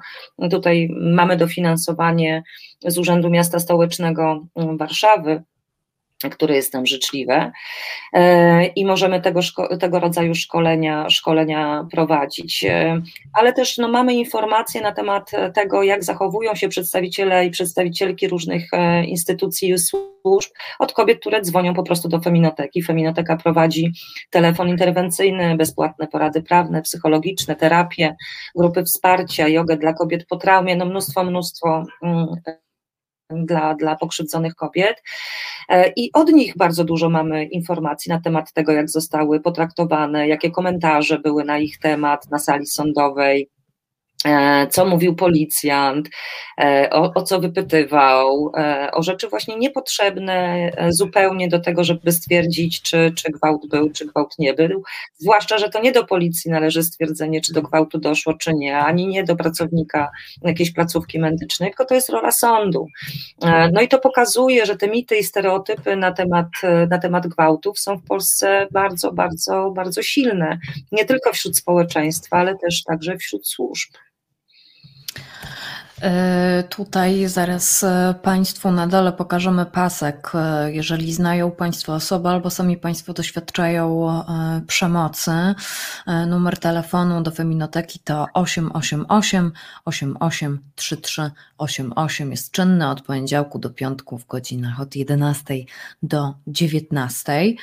tutaj 0.52 0.90
mamy 0.92 1.38
dofinansowanie 1.38 2.44
z 2.86 2.98
Urzędu 2.98 3.30
Miasta 3.30 3.60
Stołecznego 3.60 4.46
Warszawy 4.56 5.44
które 6.32 6.56
jest 6.56 6.74
nam 6.74 6.86
życzliwe 6.86 7.52
e, 8.14 8.66
i 8.66 8.86
możemy 8.86 9.22
tego, 9.22 9.40
tego 9.80 10.00
rodzaju 10.00 10.36
szkolenia, 10.36 11.10
szkolenia 11.10 11.88
prowadzić. 11.92 12.66
E, 12.66 13.02
ale 13.34 13.54
też 13.54 13.78
no, 13.78 13.88
mamy 13.88 14.14
informacje 14.14 14.82
na 14.82 14.92
temat 14.92 15.32
tego, 15.54 15.84
jak 15.84 16.04
zachowują 16.04 16.56
się 16.56 16.70
przedstawiciele 16.70 17.46
i 17.46 17.52
przedstawicielki 17.52 18.28
różnych 18.28 18.74
e, 18.74 19.06
instytucji 19.06 19.70
i 19.70 19.78
służb 19.78 20.52
od 20.80 20.94
kobiet, 20.94 21.20
które 21.20 21.42
dzwonią 21.42 21.74
po 21.74 21.84
prostu 21.84 22.10
do 22.10 22.20
Feminoteki. 22.20 22.84
Feminoteka 22.84 23.38
prowadzi 23.38 23.92
telefon 24.30 24.70
interwencyjny, 24.70 25.56
bezpłatne 25.58 26.08
porady 26.08 26.42
prawne, 26.42 26.82
psychologiczne, 26.82 27.56
terapie, 27.56 28.16
grupy 28.56 28.84
wsparcia, 28.84 29.48
jogę 29.48 29.78
dla 29.78 29.94
kobiet 29.94 30.26
po 30.28 30.36
traumie, 30.36 30.76
no 30.76 30.86
mnóstwo, 30.86 31.24
mnóstwo 31.24 31.84
mm, 32.04 32.28
dla, 33.30 33.74
dla 33.74 33.96
pokrzywdzonych 33.96 34.56
kobiet. 34.56 35.04
E, 35.70 35.94
I 35.96 36.10
od 36.14 36.32
nich 36.32 36.58
bardzo 36.58 36.84
dużo 36.84 37.10
mamy 37.10 37.46
informacji 37.46 38.10
na 38.10 38.22
temat 38.22 38.54
tego, 38.54 38.72
jak 38.72 38.90
zostały 38.90 39.40
potraktowane, 39.40 40.28
jakie 40.28 40.52
komentarze 40.52 41.20
były 41.20 41.44
na 41.44 41.58
ich 41.58 41.80
temat 41.80 42.32
na 42.32 42.40
sali 42.40 42.66
sądowej. 42.66 43.50
E, 44.26 44.68
co 44.68 44.86
mówił 44.86 45.16
policjant, 45.16 46.10
e, 46.62 46.90
o, 46.92 47.12
o, 47.16 47.24
co 47.24 47.40
wypytywał, 47.40 48.52
e, 48.58 48.90
o 48.92 49.04
rzeczy 49.04 49.30
właśnie 49.30 49.58
niepotrzebne 49.58 50.72
zupełnie 50.90 51.48
do 51.48 51.60
tego, 51.60 51.84
żeby 51.84 52.12
stwierdzić, 52.12 52.82
czy, 52.82 53.14
czy 53.16 53.32
gwałt 53.32 53.68
był, 53.68 53.90
czy 53.90 54.06
gwałt 54.06 54.40
nie 54.40 54.54
był. 54.54 54.84
Zwłaszcza, 55.18 55.58
że 55.58 55.70
to 55.70 55.82
nie 55.82 55.92
do 55.92 56.06
policji 56.06 56.52
należy 56.52 56.84
stwierdzenie, 56.84 57.42
czy 57.42 57.54
do 57.54 57.62
gwałtu 57.62 57.98
doszło, 57.98 58.34
czy 58.34 58.54
nie, 58.54 58.78
ani 58.78 59.08
nie 59.08 59.24
do 59.24 59.36
pracownika 59.36 60.12
jakiejś 60.42 60.74
placówki 60.74 61.20
medycznej, 61.20 61.70
tylko 61.70 61.86
to 61.86 61.96
jest 61.96 62.10
rola 62.10 62.32
sądu. 62.32 62.88
No 63.74 63.82
i 63.82 63.88
to 63.88 64.00
pokazuje, 64.00 64.66
że 64.66 64.76
te 64.76 64.88
mity 64.88 65.18
i 65.18 65.24
stereotypy 65.24 65.96
na 65.96 66.12
temat, 66.12 66.48
na 66.90 66.98
temat 66.98 67.28
gwałtów 67.28 67.80
są 67.80 67.98
w 67.98 68.04
Polsce 68.04 68.68
bardzo, 68.72 69.12
bardzo, 69.12 69.72
bardzo 69.72 70.02
silne. 70.02 70.60
Nie 70.92 71.06
tylko 71.06 71.34
wśród 71.34 71.58
społeczeństwa, 71.58 72.38
ale 72.38 72.58
też 72.58 72.84
także 72.84 73.18
wśród 73.18 73.48
służb. 73.48 73.90
E, 76.02 76.64
tutaj 76.70 77.28
zaraz 77.28 77.84
e, 77.84 78.16
Państwu 78.22 78.72
na 78.72 78.88
dole 78.88 79.12
pokażemy 79.12 79.66
pasek. 79.66 80.32
E, 80.36 80.74
jeżeli 80.74 81.14
znają 81.14 81.52
Państwo 81.52 81.94
osobę 81.94 82.30
albo 82.30 82.50
sami 82.50 82.78
Państwo 82.78 83.14
doświadczają 83.14 84.06
przemocy, 84.68 85.32
numer 86.28 86.60
telefonu 86.60 87.22
do 87.22 87.32
Feminoteki 87.32 88.00
to 88.00 88.28
888 88.34 89.52
883388 89.86 92.32
jest 92.32 92.52
czynny 92.52 92.90
od 92.90 93.02
poniedziałku 93.02 93.60
do 93.60 93.70
piątku 93.70 94.18
w 94.18 94.28
godzinach 94.28 94.82
od 94.82 94.96
11 94.96 95.56
do 96.04 96.34
19. 96.48 97.54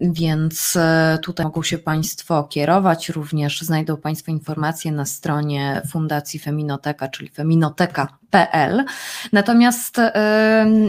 Więc 0.00 0.78
tutaj 1.22 1.46
mogą 1.46 1.62
się 1.62 1.78
Państwo 1.78 2.44
kierować. 2.44 3.08
Również 3.08 3.60
znajdą 3.60 3.96
Państwo 3.96 4.32
informacje 4.32 4.92
na 4.92 5.04
stronie 5.04 5.82
Fundacji 5.90 6.40
Feminoteki 6.40 6.55
Feminoteka, 6.56 7.08
czyli 7.08 7.28
feminoteka.pl. 7.28 8.84
Natomiast 9.32 10.00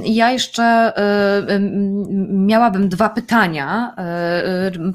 ja 0.03 0.31
jeszcze 0.31 0.93
miałabym 2.29 2.89
dwa 2.89 3.09
pytania. 3.09 3.95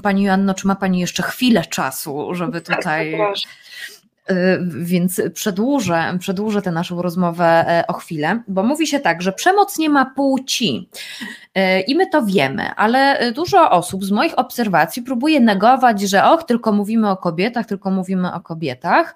Pani 0.03 0.23
Joanno, 0.23 0.53
czy 0.53 0.67
ma 0.67 0.75
Pani 0.75 0.99
jeszcze 0.99 1.23
chwilę 1.23 1.65
czasu, 1.65 2.35
żeby 2.35 2.61
tak, 2.61 2.77
tutaj. 2.77 3.17
Więc 4.61 5.21
przedłużę, 5.33 6.17
przedłużę 6.19 6.61
tę 6.61 6.71
naszą 6.71 7.01
rozmowę 7.01 7.45
e, 7.45 7.87
o 7.87 7.93
chwilę, 7.93 8.43
bo 8.47 8.63
mówi 8.63 8.87
się 8.87 8.99
tak, 8.99 9.21
że 9.21 9.33
przemoc 9.33 9.77
nie 9.77 9.89
ma 9.89 10.05
płci. 10.05 10.89
E, 11.55 11.81
I 11.81 11.95
my 11.95 12.07
to 12.07 12.25
wiemy, 12.25 12.75
ale 12.75 13.31
dużo 13.31 13.71
osób 13.71 14.05
z 14.05 14.11
moich 14.11 14.39
obserwacji 14.39 15.01
próbuje 15.01 15.39
negować, 15.39 16.01
że 16.01 16.23
och, 16.31 16.43
tylko 16.43 16.71
mówimy 16.71 17.09
o 17.09 17.17
kobietach, 17.17 17.65
tylko 17.65 17.91
mówimy 17.91 18.33
o 18.33 18.39
kobietach. 18.39 19.15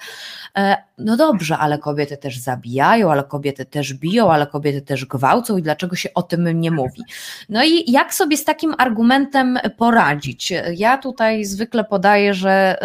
E, 0.58 0.78
no 0.98 1.18
dobrze, 1.18 1.58
ale 1.58 1.78
kobiety 1.78 2.18
też 2.18 2.40
zabijają, 2.40 3.12
ale 3.12 3.24
kobiety 3.24 3.66
też 3.66 3.94
biją, 3.94 4.32
ale 4.32 4.48
kobiety 4.48 4.82
też 4.82 5.06
gwałcą 5.06 5.58
i 5.58 5.62
dlaczego 5.62 5.96
się 5.96 6.10
o 6.14 6.24
tym 6.24 6.62
nie 6.62 6.72
mówi? 6.72 7.02
No 7.50 7.64
i 7.64 7.92
jak 7.92 8.14
sobie 8.14 8.38
z 8.38 8.44
takim 8.44 8.76
argumentem 8.78 9.60
poradzić? 9.78 10.54
Ja 10.76 10.98
tutaj 10.98 11.46
zwykle 11.46 11.84
podaję, 11.84 12.34
że 12.34 12.80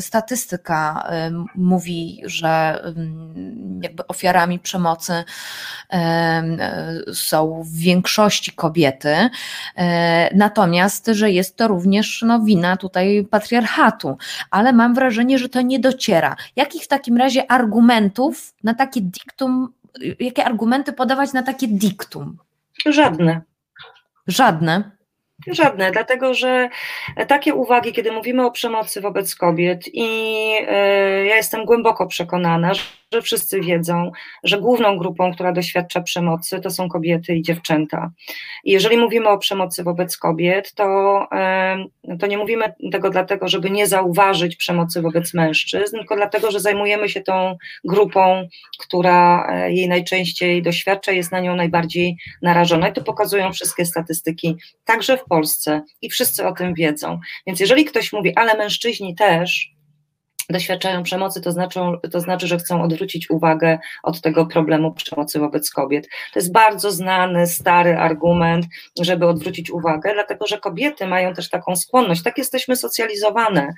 statystyka 0.00 1.10
mówi, 1.54 2.22
że 2.24 2.82
jakby 3.82 4.06
ofiarami 4.06 4.58
przemocy 4.58 5.24
są 7.14 7.62
w 7.64 7.76
większości 7.76 8.52
kobiety, 8.52 9.30
e, 9.76 10.36
natomiast, 10.36 11.06
że 11.12 11.30
jest 11.30 11.56
to 11.56 11.68
również 11.68 12.22
no, 12.26 12.40
wina 12.40 12.76
tutaj 12.76 13.26
patriarchatu, 13.30 14.18
ale 14.50 14.72
mam 14.72 14.94
wrażenie, 14.94 15.38
że 15.38 15.48
to 15.48 15.60
nie 15.60 15.78
dociera. 15.78 16.36
Jakich 16.56 16.82
w 16.82 16.88
takim 16.88 17.16
razie 17.16 17.50
argumentów 17.50 18.54
na 18.64 18.74
takie 18.74 19.00
diktum, 19.00 19.72
jakie 20.20 20.44
argumenty 20.44 20.92
podawać 20.92 21.32
na 21.32 21.42
takie 21.42 21.68
diktum? 21.68 22.38
Żadne. 22.86 23.40
Żadne. 24.26 24.99
Żadne, 25.46 25.90
dlatego 25.90 26.34
że 26.34 26.68
takie 27.28 27.54
uwagi, 27.54 27.92
kiedy 27.92 28.12
mówimy 28.12 28.46
o 28.46 28.50
przemocy 28.50 29.00
wobec 29.00 29.34
kobiet, 29.34 29.84
i 29.92 30.06
e, 30.68 31.26
ja 31.26 31.36
jestem 31.36 31.64
głęboko 31.64 32.06
przekonana, 32.06 32.72
że 33.12 33.22
wszyscy 33.22 33.60
wiedzą, 33.60 34.12
że 34.44 34.60
główną 34.60 34.98
grupą, 34.98 35.34
która 35.34 35.52
doświadcza 35.52 36.00
przemocy, 36.00 36.60
to 36.60 36.70
są 36.70 36.88
kobiety 36.88 37.34
i 37.34 37.42
dziewczęta. 37.42 38.10
I 38.64 38.72
jeżeli 38.72 38.96
mówimy 38.96 39.28
o 39.28 39.38
przemocy 39.38 39.84
wobec 39.84 40.16
kobiet, 40.16 40.74
to, 40.74 41.28
to 42.20 42.26
nie 42.26 42.38
mówimy 42.38 42.72
tego 42.92 43.10
dlatego, 43.10 43.48
żeby 43.48 43.70
nie 43.70 43.86
zauważyć 43.86 44.56
przemocy 44.56 45.02
wobec 45.02 45.34
mężczyzn, 45.34 45.96
tylko 45.96 46.16
dlatego, 46.16 46.50
że 46.50 46.60
zajmujemy 46.60 47.08
się 47.08 47.20
tą 47.20 47.56
grupą, 47.84 48.48
która 48.78 49.48
e, 49.48 49.72
jej 49.72 49.88
najczęściej 49.88 50.62
doświadcza, 50.62 51.12
jest 51.12 51.32
na 51.32 51.40
nią 51.40 51.56
najbardziej 51.56 52.16
narażona. 52.42 52.88
I 52.88 52.92
to 52.92 53.02
pokazują 53.02 53.52
wszystkie 53.52 53.86
statystyki, 53.86 54.56
także 54.84 55.16
w 55.16 55.24
Polsce, 55.24 55.82
i 56.02 56.10
wszyscy 56.10 56.46
o 56.46 56.52
tym 56.52 56.74
wiedzą. 56.74 57.20
Więc 57.46 57.60
jeżeli 57.60 57.84
ktoś 57.84 58.12
mówi, 58.12 58.32
ale 58.36 58.56
mężczyźni 58.56 59.14
też, 59.14 59.79
doświadczają 60.50 61.02
przemocy, 61.02 61.40
to, 61.40 61.52
znaczą, 61.52 61.98
to 62.12 62.20
znaczy, 62.20 62.46
że 62.46 62.58
chcą 62.58 62.82
odwrócić 62.82 63.30
uwagę 63.30 63.78
od 64.02 64.20
tego 64.20 64.46
problemu 64.46 64.92
przemocy 64.92 65.38
wobec 65.38 65.70
kobiet. 65.70 66.08
To 66.32 66.38
jest 66.38 66.52
bardzo 66.52 66.90
znany, 66.90 67.46
stary 67.46 67.96
argument, 67.96 68.66
żeby 69.00 69.26
odwrócić 69.26 69.70
uwagę, 69.70 70.12
dlatego 70.14 70.46
że 70.46 70.58
kobiety 70.58 71.06
mają 71.06 71.34
też 71.34 71.50
taką 71.50 71.76
skłonność, 71.76 72.22
tak 72.22 72.38
jesteśmy 72.38 72.76
socjalizowane, 72.76 73.72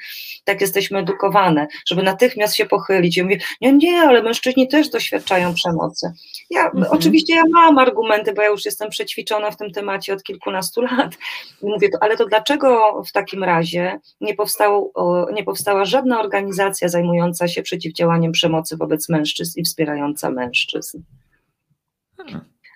tak 0.45 0.61
jesteśmy 0.61 0.99
edukowane, 0.99 1.67
żeby 1.87 2.03
natychmiast 2.03 2.57
się 2.57 2.67
pochylić 2.67 3.17
i 3.17 3.23
mówię, 3.23 3.39
nie, 3.61 3.73
nie, 3.73 4.01
ale 4.01 4.23
mężczyźni 4.23 4.69
też 4.69 4.89
doświadczają 4.89 5.55
przemocy. 5.55 6.13
Ja, 6.51 6.65
mhm. 6.65 6.87
Oczywiście 6.91 7.35
ja 7.35 7.43
mam 7.53 7.79
argumenty, 7.79 8.33
bo 8.33 8.43
ja 8.43 8.49
już 8.49 8.65
jestem 8.65 8.91
przećwiczona 8.91 9.51
w 9.51 9.57
tym 9.57 9.71
temacie 9.71 10.13
od 10.13 10.23
kilkunastu 10.23 10.81
lat. 10.81 11.17
Mówię, 11.63 11.89
ale 12.01 12.17
to 12.17 12.27
dlaczego 12.27 13.03
w 13.09 13.13
takim 13.13 13.45
razie 13.45 14.01
nie, 14.21 14.35
powstało, 14.35 14.93
nie 15.33 15.45
powstała 15.45 15.85
żadna 15.85 16.21
organizacja, 16.21 16.62
organizacja 16.63 16.89
zajmująca 16.89 17.49
się 17.49 17.63
przeciwdziałaniem 17.63 18.33
przemocy 18.33 18.77
wobec 18.77 19.09
mężczyzn 19.09 19.61
i 19.61 19.65
wspierająca 19.65 20.31
mężczyzn. 20.31 21.03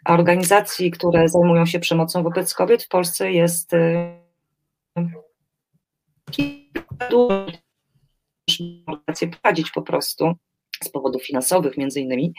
A 0.04 0.14
organizacji, 0.14 0.90
które 0.90 1.28
zajmują 1.28 1.66
się 1.66 1.80
przemocą 1.80 2.22
wobec 2.22 2.54
kobiet 2.54 2.82
w 2.82 2.88
Polsce 2.88 3.32
jest 3.32 3.72
y, 3.72 4.10
organizacje 8.86 9.28
prowadzić 9.28 9.70
po 9.70 9.82
prostu 9.82 10.34
z 10.84 10.88
powodów 10.88 11.26
finansowych 11.26 11.76
między 11.76 12.00
innymi, 12.00 12.34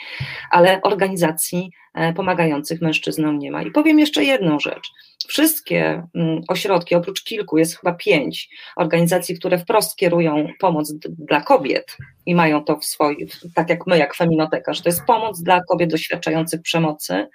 ale 0.52 0.82
organizacji 0.82 1.72
e, 1.94 2.14
pomagających 2.14 2.82
mężczyznom 2.82 3.40
nie 3.40 3.52
ma. 3.52 3.64
I 3.64 3.72
powiem 3.72 4.00
jeszcze 4.00 4.24
jedną 4.24 4.60
rzecz. 4.60 4.92
Wszystkie 5.28 6.04
mm, 6.16 6.42
ośrodki, 6.48 6.96
oprócz 6.96 7.24
kilku, 7.24 7.58
jest 7.58 7.78
chyba 7.78 7.94
pięć 7.94 8.50
organizacji, 8.76 9.40
które 9.40 9.60
wprost 9.60 9.96
kierują 9.96 10.48
pomoc 10.60 10.94
dla 11.10 11.42
kobiet 11.42 11.98
i 12.26 12.36
mają 12.36 12.64
to 12.64 12.78
w 12.78 12.86
swoim, 12.86 13.28
tak 13.56 13.70
jak 13.70 13.88
my, 13.88 13.98
jak 13.98 14.16
Feminotekarz, 14.16 14.82
to 14.82 14.90
jest 14.90 15.06
pomoc 15.06 15.42
dla 15.42 15.62
kobiet 15.70 15.90
doświadczających 15.90 16.62
przemocy. 16.62 17.28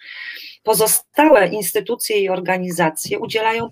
Pozostałe 0.63 1.49
instytucje 1.49 2.21
i 2.21 2.29
organizacje 2.29 3.19
udzielają 3.19 3.69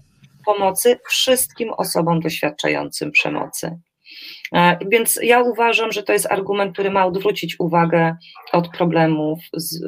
pomocy 0.47 0.99
wszystkim 1.09 1.71
osobom 1.71 2.21
doświadczającym 2.21 3.11
przemocy. 3.11 3.79
E, 4.55 4.79
więc 4.89 5.19
ja 5.23 5.43
uważam, 5.43 5.93
że 5.93 6.03
to 6.03 6.13
jest 6.13 6.33
argument, 6.33 6.73
który 6.73 6.91
ma 6.91 7.07
odwrócić 7.07 7.61
uwagę 7.61 8.17
od 8.53 8.69
problemów 8.69 9.39
z, 9.53 9.85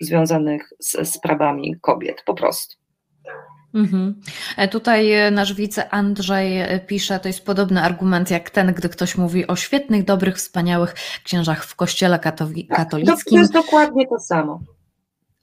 związanych 0.00 0.72
z 0.78 1.08
sprawami 1.08 1.76
kobiet, 1.80 2.22
po 2.26 2.34
prostu. 2.34 2.76
Mhm. 3.74 4.20
E, 4.56 4.68
tutaj 4.68 5.12
e, 5.12 5.30
nasz 5.30 5.54
wice 5.54 5.90
Andrzej 5.90 6.58
pisze, 6.86 7.20
to 7.20 7.28
jest 7.28 7.46
podobny 7.46 7.82
argument 7.82 8.30
jak 8.30 8.50
ten, 8.50 8.72
gdy 8.72 8.88
ktoś 8.88 9.16
mówi 9.16 9.46
o 9.46 9.56
świetnych, 9.56 10.04
dobrych, 10.04 10.36
wspaniałych 10.36 10.94
księżach 11.24 11.64
w 11.64 11.76
kościele 11.76 12.18
katolickim. 12.18 12.76
Tak, 12.76 13.24
to 13.30 13.36
jest 13.36 13.52
dokładnie 13.52 14.06
to 14.06 14.18
samo. 14.18 14.60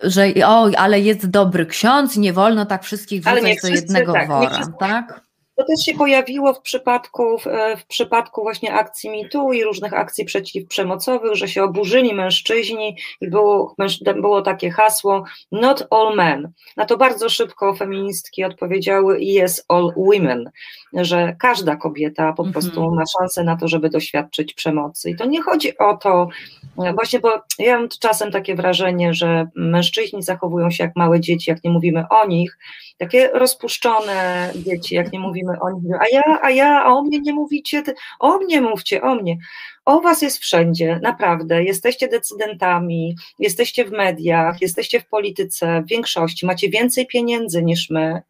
Że 0.04 0.28
o, 0.46 0.70
ale 0.78 1.00
jest 1.00 1.30
dobry 1.30 1.66
ksiądz, 1.66 2.18
nie 2.18 2.34
wolno 2.34 2.66
tak 2.66 2.84
wszystkich 2.84 3.22
wrzucać 3.22 3.62
do 3.62 3.68
jednego 3.68 4.14
tak, 4.14 4.28
wora, 4.28 4.62
tak? 4.80 5.22
To 5.56 5.64
też 5.64 5.86
się 5.86 5.94
pojawiło 5.94 6.54
w 6.54 6.62
przypadku, 6.62 7.38
w 7.78 7.86
przypadku 7.88 8.42
właśnie 8.42 8.74
akcji 8.74 9.10
MeToo 9.10 9.54
i 9.54 9.64
różnych 9.64 9.94
akcji 9.94 10.26
przeciwprzemocowych, 10.26 11.36
że 11.36 11.48
się 11.48 11.64
oburzyli 11.64 12.14
mężczyźni 12.14 12.98
i 13.22 13.28
było, 13.30 13.76
było 14.16 14.42
takie 14.42 14.72
hasło 14.72 15.24
not 15.52 15.88
all 15.92 16.16
men. 16.16 16.52
Na 16.78 16.86
to 16.86 16.98
bardzo 16.98 17.30
szybko 17.30 17.76
feministki 17.76 18.44
odpowiedziały 18.44 19.20
yes 19.22 19.66
all 19.68 19.94
women, 19.98 20.52
że 20.94 21.36
każda 21.40 21.76
kobieta 21.76 22.34
po 22.34 22.44
prostu 22.44 22.80
mm 22.80 22.92
-hmm. 22.92 22.96
ma 22.96 23.04
szansę 23.20 23.44
na 23.44 23.58
to, 23.58 23.68
żeby 23.68 23.90
doświadczyć 23.90 24.54
przemocy. 24.54 25.10
I 25.10 25.16
to 25.16 25.26
nie 25.26 25.42
chodzi 25.42 25.78
o 25.78 25.98
to, 25.98 26.28
właśnie 26.76 27.20
bo 27.20 27.42
ja 27.60 27.80
mam 27.80 27.90
czasem 28.00 28.32
takie 28.32 28.56
wrażenie, 28.56 29.14
że 29.14 29.48
mężczyźni 29.56 30.24
zachowują 30.24 30.72
się 30.72 30.84
jak 30.84 30.96
małe 30.96 31.20
dzieci, 31.20 31.52
jak 31.52 31.64
nie 31.64 31.72
mówimy 31.72 32.06
o 32.10 32.28
nich, 32.28 32.58
takie 32.98 33.30
rozpuszczone 33.34 34.52
dzieci, 34.56 34.96
jak 34.96 35.14
nie 35.14 35.20
mówimy 35.20 35.53
a 36.00 36.06
ja, 36.12 36.22
a 36.42 36.50
ja, 36.50 36.84
a 36.84 36.94
o 36.94 37.02
mnie 37.02 37.20
nie 37.20 37.34
mówicie, 37.34 37.84
o 38.20 38.38
mnie 38.38 38.62
mówcie, 38.62 39.02
o 39.02 39.16
mnie. 39.16 39.38
O 39.86 40.02
was 40.02 40.22
jest 40.22 40.38
wszędzie, 40.38 41.00
naprawdę. 41.04 41.64
Jesteście 41.64 42.08
decydentami, 42.08 43.16
jesteście 43.40 43.86
w 43.86 43.92
mediach, 43.92 44.62
jesteście 44.62 45.00
w 45.00 45.08
polityce, 45.08 45.82
w 45.82 45.90
większości, 45.90 46.46
macie 46.46 46.70
więcej 46.70 47.08
pieniędzy 47.08 47.64
niż 47.64 47.90
my, 47.90 48.22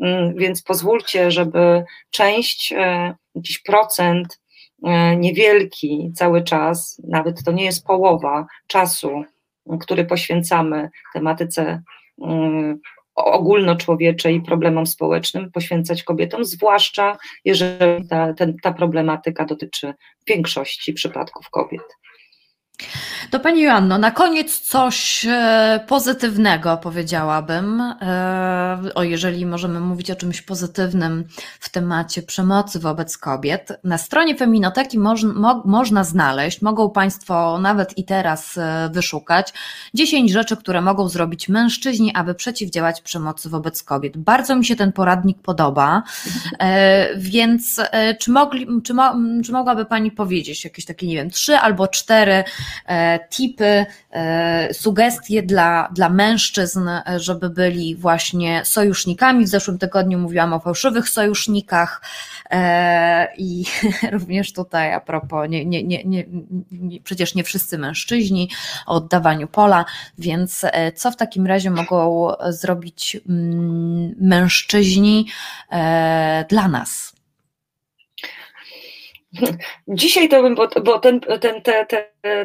mm, 0.00 0.34
więc 0.36 0.62
pozwólcie, 0.62 1.30
żeby 1.30 1.84
część, 2.10 2.72
e, 2.72 3.14
jakiś 3.34 3.58
procent, 3.58 4.40
e, 4.84 5.16
niewielki 5.16 6.12
cały 6.14 6.42
czas, 6.42 7.02
nawet 7.08 7.44
to 7.44 7.52
nie 7.52 7.64
jest 7.64 7.86
połowa 7.86 8.46
czasu, 8.66 9.24
który 9.80 10.04
poświęcamy 10.04 10.90
tematyce 11.12 11.82
ogólnoczłowieczej 13.24 14.36
i 14.36 14.40
problemom 14.40 14.86
społecznym 14.86 15.52
poświęcać 15.52 16.02
kobietom, 16.02 16.44
zwłaszcza 16.44 17.16
jeżeli 17.44 18.08
ta, 18.08 18.34
ten, 18.34 18.56
ta 18.62 18.72
problematyka 18.72 19.44
dotyczy 19.44 19.94
większości 20.26 20.92
przypadków 20.92 21.50
kobiet. 21.50 21.82
To 23.30 23.40
Pani 23.40 23.62
Joanno, 23.62 23.98
na 23.98 24.10
koniec 24.10 24.60
coś 24.60 25.26
e, 25.28 25.84
pozytywnego 25.86 26.76
powiedziałabym, 26.76 27.80
e, 27.80 28.78
o 28.94 29.02
jeżeli 29.02 29.46
możemy 29.46 29.80
mówić 29.80 30.10
o 30.10 30.16
czymś 30.16 30.42
pozytywnym 30.42 31.24
w 31.60 31.68
temacie 31.68 32.22
przemocy 32.22 32.78
wobec 32.80 33.18
kobiet. 33.18 33.80
Na 33.84 33.98
stronie 33.98 34.36
Feminoteki 34.36 34.98
moż, 34.98 35.22
mo, 35.22 35.62
można 35.64 36.04
znaleźć, 36.04 36.62
mogą 36.62 36.90
Państwo 36.90 37.58
nawet 37.58 37.98
i 37.98 38.04
teraz 38.04 38.58
e, 38.58 38.90
wyszukać 38.92 39.52
10 39.94 40.30
rzeczy, 40.30 40.56
które 40.56 40.80
mogą 40.80 41.08
zrobić 41.08 41.48
mężczyźni, 41.48 42.14
aby 42.14 42.34
przeciwdziałać 42.34 43.00
przemocy 43.00 43.48
wobec 43.48 43.82
kobiet. 43.82 44.16
Bardzo 44.16 44.56
mi 44.56 44.64
się 44.64 44.76
ten 44.76 44.92
poradnik 44.92 45.42
podoba, 45.42 46.02
więc 47.16 47.80
czy, 48.20 48.30
mogli, 48.30 48.66
czy, 48.84 48.94
mo, 48.94 49.14
czy 49.44 49.52
mogłaby 49.52 49.84
Pani 49.84 50.10
powiedzieć 50.10 50.64
jakieś 50.64 50.84
takie, 50.84 51.06
nie 51.06 51.14
wiem, 51.14 51.30
trzy 51.30 51.56
albo 51.56 51.88
cztery 51.88 52.44
tipy, 53.30 53.86
e, 54.10 54.74
sugestie 54.74 55.42
dla, 55.42 55.88
dla 55.94 56.08
mężczyzn, 56.08 56.88
e, 56.88 57.02
żeby 57.16 57.50
byli 57.50 57.96
właśnie 57.96 58.64
sojusznikami. 58.64 59.44
W 59.44 59.48
zeszłym 59.48 59.78
tygodniu 59.78 60.18
mówiłam 60.18 60.52
o 60.52 60.60
fałszywych 60.60 61.08
sojusznikach 61.08 62.02
i 63.38 63.64
również 64.12 64.52
tutaj 64.52 64.94
a 64.94 65.00
propos, 65.00 65.48
nie, 65.48 65.64
nie, 65.64 65.84
nie, 65.84 66.04
nie, 66.04 66.24
przecież 67.04 67.34
nie 67.34 67.44
wszyscy 67.44 67.78
mężczyźni 67.78 68.50
o 68.86 68.94
oddawaniu 68.94 69.48
pola, 69.48 69.84
więc 70.18 70.66
co 70.94 71.10
w 71.10 71.16
takim 71.16 71.46
razie 71.46 71.70
mogą 71.70 72.28
zrobić 72.48 73.16
mm, 73.28 74.14
mężczyźni 74.20 75.26
dla 76.48 76.68
nas? 76.68 77.20
Dzisiaj 79.88 80.28
to 80.28 80.42
bym, 80.42 80.54
bo, 80.54 80.68
bo 80.84 80.98
ten, 80.98 81.20
ten, 81.20 81.62
ten, 81.62 81.86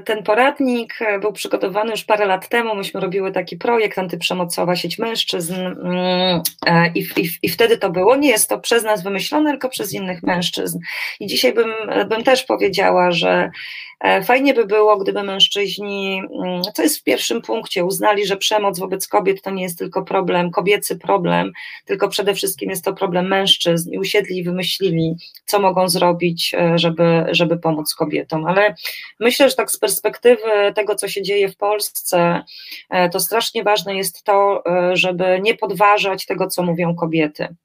ten 0.06 0.24
poradnik 0.24 1.00
był 1.22 1.34
przygotowany 1.34 1.92
już 1.92 2.04
parę 2.04 2.26
lat 2.26 2.50
temu. 2.50 2.76
Myśmy 2.76 3.02
robiły 3.02 3.32
taki 3.32 3.58
projekt 3.58 4.00
antyprzemocowa 4.00 4.76
sieć 4.76 5.00
mężczyzn 5.00 5.56
mm, 5.56 6.42
e, 6.68 6.92
i, 6.96 7.00
i, 7.00 7.30
i 7.42 7.50
wtedy 7.50 7.78
to 7.78 7.90
było. 7.90 8.16
Nie 8.16 8.30
jest 8.30 8.50
to 8.50 8.60
przez 8.60 8.84
nas 8.84 9.04
wymyślone, 9.04 9.52
tylko 9.52 9.70
przez 9.70 9.94
innych 9.94 10.24
mężczyzn. 10.24 10.80
I 11.20 11.28
dzisiaj 11.28 11.54
bym, 11.54 11.74
bym 12.10 12.24
też 12.24 12.44
powiedziała, 12.44 13.12
że 13.12 13.52
E, 14.00 14.24
fajnie 14.24 14.54
by 14.54 14.66
było, 14.66 14.98
gdyby 14.98 15.24
mężczyźni, 15.24 16.22
mm, 16.44 16.62
co 16.74 16.84
jest 16.84 17.00
w 17.00 17.04
pierwszym 17.04 17.42
punkcie, 17.42 17.86
uznali, 17.86 18.26
że 18.26 18.38
przemoc 18.38 18.80
wobec 18.80 19.08
kobiet 19.08 19.42
to 19.42 19.52
nie 19.52 19.64
jest 19.64 19.78
tylko 19.78 20.04
problem, 20.04 20.52
kobiecy 20.52 21.00
problem, 21.00 21.52
tylko 21.86 22.10
przede 22.10 22.36
wszystkim 22.36 22.70
jest 22.70 22.86
to 22.86 22.94
problem 22.94 23.28
mężczyzn 23.28 23.92
i 23.92 24.00
usiedli 24.00 24.38
i 24.38 24.44
wymyślili, 24.44 25.16
co 25.46 25.60
mogą 25.60 25.90
zrobić, 25.90 26.54
e, 26.54 26.80
żeby, 26.80 27.26
żeby 27.32 27.58
pomóc 27.58 27.94
kobietom. 27.94 28.46
Ale 28.46 28.76
myślę, 29.20 29.50
że 29.50 29.56
tak 29.56 29.65
z 29.72 29.78
perspektywy 29.78 30.74
tego, 30.76 30.96
co 30.96 31.08
się 31.08 31.22
dzieje 31.22 31.50
w 31.50 31.58
Polsce, 31.58 32.44
e, 32.90 33.10
to 33.10 33.20
strasznie 33.20 33.64
ważne 33.64 33.96
jest 33.96 34.24
to, 34.24 34.64
żeby 34.94 35.40
nie 35.42 35.56
podważać 35.56 36.26
tego, 36.26 36.48
co 36.48 36.64
mówią 36.64 36.96
kobiety. 36.96 37.56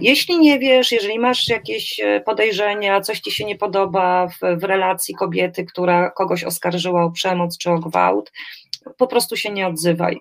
Jeśli 0.00 0.38
nie 0.38 0.58
wiesz, 0.58 0.92
jeżeli 0.92 1.18
masz 1.18 1.48
jakieś 1.48 2.00
podejrzenia, 2.24 3.00
coś 3.00 3.20
ci 3.20 3.32
się 3.32 3.44
nie 3.44 3.56
podoba 3.56 4.28
w, 4.28 4.60
w 4.60 4.64
relacji 4.64 5.14
kobiety, 5.14 5.64
która 5.64 6.10
kogoś 6.10 6.44
oskarżyła 6.44 7.04
o 7.04 7.10
przemoc 7.10 7.58
czy 7.58 7.70
o 7.70 7.78
gwałt, 7.78 8.32
po 8.98 9.06
prostu 9.06 9.36
się 9.36 9.50
nie 9.50 9.66
odzywaj. 9.66 10.20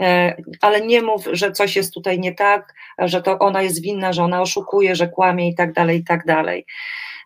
E, 0.00 0.36
ale 0.60 0.86
nie 0.86 1.02
mów, 1.02 1.28
że 1.32 1.52
coś 1.52 1.76
jest 1.76 1.94
tutaj 1.94 2.18
nie 2.18 2.34
tak, 2.34 2.74
że 2.98 3.22
to 3.22 3.38
ona 3.38 3.62
jest 3.62 3.82
winna, 3.82 4.12
że 4.12 4.24
ona 4.24 4.42
oszukuje, 4.42 4.96
że 4.96 5.08
kłamie 5.08 5.48
i 5.48 5.54
tak 5.54 5.72
dalej, 5.72 5.98
i 5.98 6.04
tak 6.04 6.26
dalej. 6.26 6.66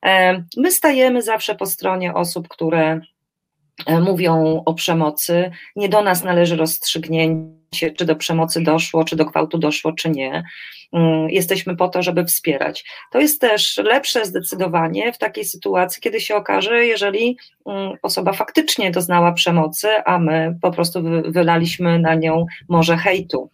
E, 0.06 0.44
my 0.56 0.72
stajemy 0.72 1.22
zawsze 1.22 1.54
po 1.54 1.66
stronie 1.66 2.14
osób, 2.14 2.48
które 2.48 3.00
e, 3.86 4.00
mówią 4.00 4.62
o 4.66 4.74
przemocy. 4.74 5.50
Nie 5.76 5.88
do 5.88 6.02
nas 6.02 6.24
należy 6.24 6.56
rozstrzygnięcie, 6.56 7.90
czy 7.96 8.04
do 8.04 8.16
przemocy 8.16 8.60
doszło, 8.60 9.04
czy 9.04 9.16
do 9.16 9.24
gwałtu 9.24 9.58
doszło, 9.58 9.92
czy 9.92 10.10
nie. 10.10 10.44
mm, 10.92 11.30
jesteśmy 11.30 11.76
po 11.76 11.88
to, 11.88 12.02
żeby 12.02 12.24
wspierać. 12.24 12.84
To 13.12 13.20
jest 13.20 13.40
też 13.40 13.76
lepsze 13.76 14.26
zdecydowanie 14.26 15.12
w 15.12 15.18
takiej 15.18 15.44
sytuacji, 15.44 16.02
kiedy 16.02 16.20
się 16.20 16.36
okaże, 16.36 16.86
jeżeli 16.86 17.36
mm, 17.66 17.92
osoba 18.02 18.32
faktycznie 18.32 18.90
doznała 18.90 19.32
przemocy, 19.32 19.88
a 20.04 20.18
my 20.18 20.58
po 20.62 20.70
prostu 20.70 21.02
wylaliśmy 21.24 21.98
na 21.98 22.14
nią 22.14 22.46
może 22.68 22.96
hejtu. 22.96 23.50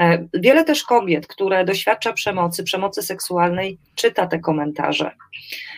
E, 0.00 0.28
wiele 0.34 0.64
też 0.64 0.82
kobiet, 0.82 1.26
które 1.26 1.64
doświadcza 1.64 2.12
przemocy, 2.12 2.64
przemocy 2.64 3.02
seksualnej, 3.02 3.78
czyta 3.94 4.26
te 4.26 4.38
komentarze. 4.38 5.10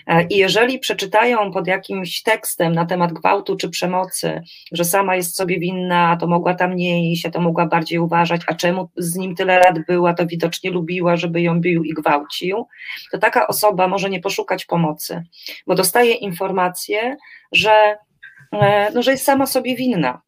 E, 0.06 0.26
I 0.26 0.36
jeżeli 0.36 0.78
przeczytają 0.78 1.52
pod 1.52 1.66
jakimś 1.66 2.22
tekstem 2.22 2.74
na 2.74 2.86
temat 2.86 3.12
gwałtu 3.12 3.56
czy 3.56 3.68
przemocy, 3.68 4.42
że 4.72 4.84
sama 4.84 5.16
jest 5.16 5.36
sobie 5.36 5.58
winna, 5.58 6.10
a 6.10 6.16
to 6.16 6.26
mogła 6.26 6.54
tam 6.54 6.76
nie 6.76 7.12
iść, 7.12 7.26
a 7.26 7.30
to 7.30 7.40
mogła 7.40 7.66
bardziej 7.66 7.98
uważać, 7.98 8.40
a 8.46 8.54
czemu 8.54 8.88
z 8.96 9.16
nim 9.16 9.34
tyle 9.34 9.58
lat 9.58 9.78
była, 9.86 10.14
to 10.14 10.26
widocznie 10.26 10.70
lubiła, 10.70 11.16
żeby 11.16 11.40
ją 11.42 11.60
bił 11.60 11.84
i 11.84 11.94
gwałcił, 11.94 12.66
to 13.12 13.18
taka 13.18 13.46
osoba 13.46 13.88
może 13.88 14.10
nie 14.10 14.20
poszukać 14.20 14.64
pomocy, 14.64 15.22
bo 15.66 15.74
dostaje 15.74 16.12
informację, 16.12 17.16
że, 17.52 17.96
e, 18.52 18.90
no, 18.94 19.02
że 19.02 19.10
jest 19.10 19.24
sama 19.24 19.46
sobie 19.46 19.76
winna. 19.76 20.25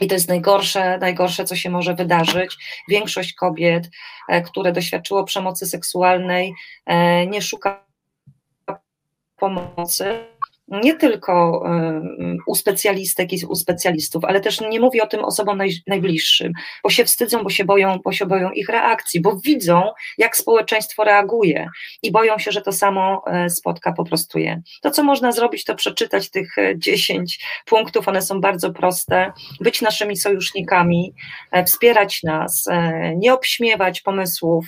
I 0.00 0.06
to 0.06 0.14
jest 0.14 0.28
najgorsze, 0.28 0.98
najgorsze, 0.98 1.44
co 1.44 1.56
się 1.56 1.70
może 1.70 1.94
wydarzyć. 1.94 2.56
Większość 2.88 3.32
kobiet, 3.32 3.90
e, 4.28 4.42
które 4.42 4.72
doświadczyło 4.72 5.24
przemocy 5.24 5.66
seksualnej, 5.66 6.54
nie 7.26 7.42
szuka 7.42 7.86
pomocy, 9.36 10.26
nie 10.68 10.94
tylko 10.94 11.62
u 12.46 12.54
specjalistek 12.54 13.32
i 13.32 13.46
u 13.48 13.54
specjalistów, 13.54 14.24
ale 14.24 14.40
też 14.40 14.60
nie 14.60 14.80
mówi 14.80 15.00
o 15.00 15.06
tym 15.06 15.24
osobom 15.24 15.58
naj, 15.58 15.70
najbliższym, 15.86 16.52
bo 16.82 16.90
się 16.90 17.04
wstydzą, 17.04 17.42
bo 17.42 17.50
się 17.50 17.64
boją, 17.64 17.98
bo 18.04 18.12
się 18.12 18.26
boją 18.26 18.50
ich 18.50 18.68
reakcji, 18.68 19.20
bo 19.20 19.36
widzą, 19.36 19.82
jak 20.18 20.36
społeczeństwo 20.36 21.04
reaguje 21.04 21.68
i 22.02 22.12
boją 22.12 22.38
się, 22.38 22.52
że 22.52 22.62
to 22.62 22.72
samo 22.72 23.22
e, 23.26 23.50
spotka 23.50 23.92
po 23.92 24.04
prostu 24.04 24.38
je. 24.38 24.62
To, 24.82 24.90
co 24.90 25.04
można 25.04 25.32
zrobić, 25.32 25.64
to 25.64 25.74
przeczytać 25.74 26.30
tych 26.30 26.56
10 26.76 27.38
e, 27.40 27.70
punktów, 27.70 28.08
one 28.08 28.22
są 28.22 28.40
bardzo 28.40 28.72
proste, 28.72 29.32
być 29.60 29.82
naszymi 29.82 30.16
sojusznikami, 30.16 31.14
e, 31.52 31.64
wspierać 31.64 32.22
nas, 32.22 32.68
nie 33.16 33.34
obśmiewać 33.34 34.00
pomysłów, 34.00 34.66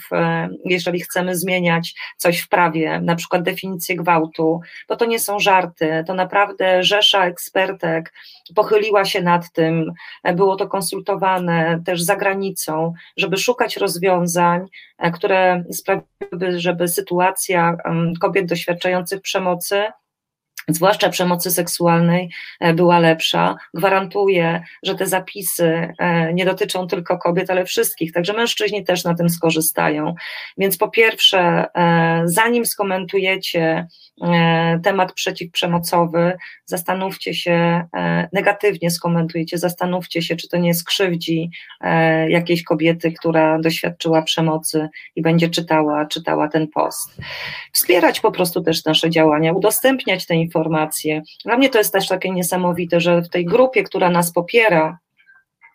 jeżeli 0.65 1.01
chcemy 1.01 1.37
zmieniać 1.37 1.95
coś 2.17 2.41
w 2.41 2.49
prawie, 2.49 3.01
na 3.01 3.17
przykład 3.17 3.43
definicję 3.43 3.97
gwałtu, 3.97 4.61
bo 4.89 4.97
to 4.97 5.05
nie 5.05 5.19
są 5.19 5.39
żarty, 5.39 5.88
to 6.07 6.15
naprawdę 6.15 6.83
rzesza 6.83 7.27
ekspertek 7.27 8.13
pochyliła 8.55 9.05
się 9.05 9.23
nad 9.23 9.53
tym, 9.53 9.93
było 10.35 10.57
to 10.57 10.69
konsultowane 10.69 11.83
też 11.87 12.03
za 12.03 12.17
granicą, 12.17 12.93
żeby 13.17 13.37
szukać 13.37 13.77
rozwiązań, 13.77 14.67
e, 14.99 15.11
które 15.11 15.65
sprawiłyby, 15.73 16.61
żeby 16.61 16.89
sytuacja 16.89 17.77
kobiet 18.21 18.47
doświadczających 18.47 19.21
przemocy 19.21 19.85
zwłaszcza 20.69 21.09
przemocy 21.09 21.51
seksualnej, 21.51 22.31
e, 22.61 22.75
była 22.75 22.99
lepsza. 22.99 23.57
Gwarantuję, 23.75 24.63
że 24.83 24.95
te 24.95 25.07
zapisy 25.07 25.93
e, 25.99 26.35
nie 26.35 26.45
dotyczą 26.45 26.87
tylko 26.87 27.19
kobiet, 27.19 27.51
ale 27.51 27.65
wszystkich, 27.65 28.13
także 28.13 28.33
mężczyźni 28.33 28.85
też 28.85 29.05
na 29.05 29.15
tym 29.15 29.31
skorzystają. 29.31 30.15
Więc 30.59 30.77
po 30.79 30.89
pierwsze, 30.89 31.67
zanim 32.25 32.67
skomentujecie 32.67 33.87
E, 34.23 34.81
temat 34.83 35.13
przeciwprzemocowy, 35.13 36.37
zastanówcie 36.65 37.35
się, 37.35 37.85
e, 37.97 38.29
negatywnie 38.33 38.91
skomentujcie, 38.91 39.59
zastanówcie 39.59 40.23
się, 40.23 40.37
czy 40.37 40.49
to 40.49 40.57
nie 40.57 40.75
skrzywdzi 40.75 41.51
e, 41.81 42.31
jakiejś 42.31 42.63
kobiety, 42.63 43.13
która 43.13 43.59
doświadczyła 43.59 44.23
przemocy 44.23 44.89
i 45.17 45.23
będzie 45.23 45.49
czytała, 45.49 46.07
czytała 46.07 46.49
ten 46.49 46.69
post. 46.69 47.17
Wspierać 47.73 48.21
po 48.21 48.33
prostu 48.33 48.61
też 48.63 48.85
nasze 48.85 49.11
działania, 49.11 49.53
udostępniać 49.53 50.27
te 50.27 50.35
informacje. 50.35 50.48
Dla 51.45 51.57
mnie 51.57 51.69
to 51.69 51.79
jest 51.79 51.93
też 51.93 52.09
takie 52.09 52.31
niesamowite, 52.31 53.01
że 53.01 53.23
w 53.23 53.29
tej 53.29 53.45
grupie, 53.45 53.83
która 53.83 54.11
nas 54.11 54.33
popiera, 54.33 54.99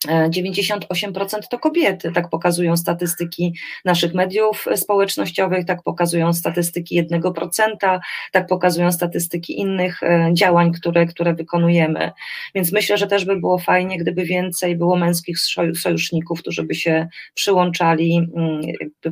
98% 0.07 1.39
to 1.49 1.59
kobiety, 1.59 2.11
tak 2.11 2.29
pokazują 2.29 2.77
statystyki 2.77 3.53
naszych 3.85 4.13
mediów 4.13 4.65
społecznościowych, 4.75 5.65
tak 5.65 5.83
pokazują 5.83 6.33
statystyki 6.33 7.03
1%, 7.03 7.99
tak 8.31 8.47
pokazują 8.47 8.91
statystyki 8.91 9.59
innych 9.59 10.03
e, 10.03 10.29
działań, 10.33 10.71
które, 10.71 11.05
które 11.05 11.33
wykonujemy. 11.33 12.11
Więc 12.55 12.71
myślę, 12.71 12.97
że 12.97 13.07
też 13.07 13.25
by 13.25 13.35
było 13.35 13.57
fajnie, 13.57 13.97
gdyby 13.97 14.23
więcej 14.23 14.75
było 14.75 14.95
męskich 14.95 15.37
sojuszników, 15.75 16.39
którzy 16.39 16.63
by 16.63 16.75
się 16.75 17.07
przyłączali, 17.33 18.27
mm, 18.35 18.61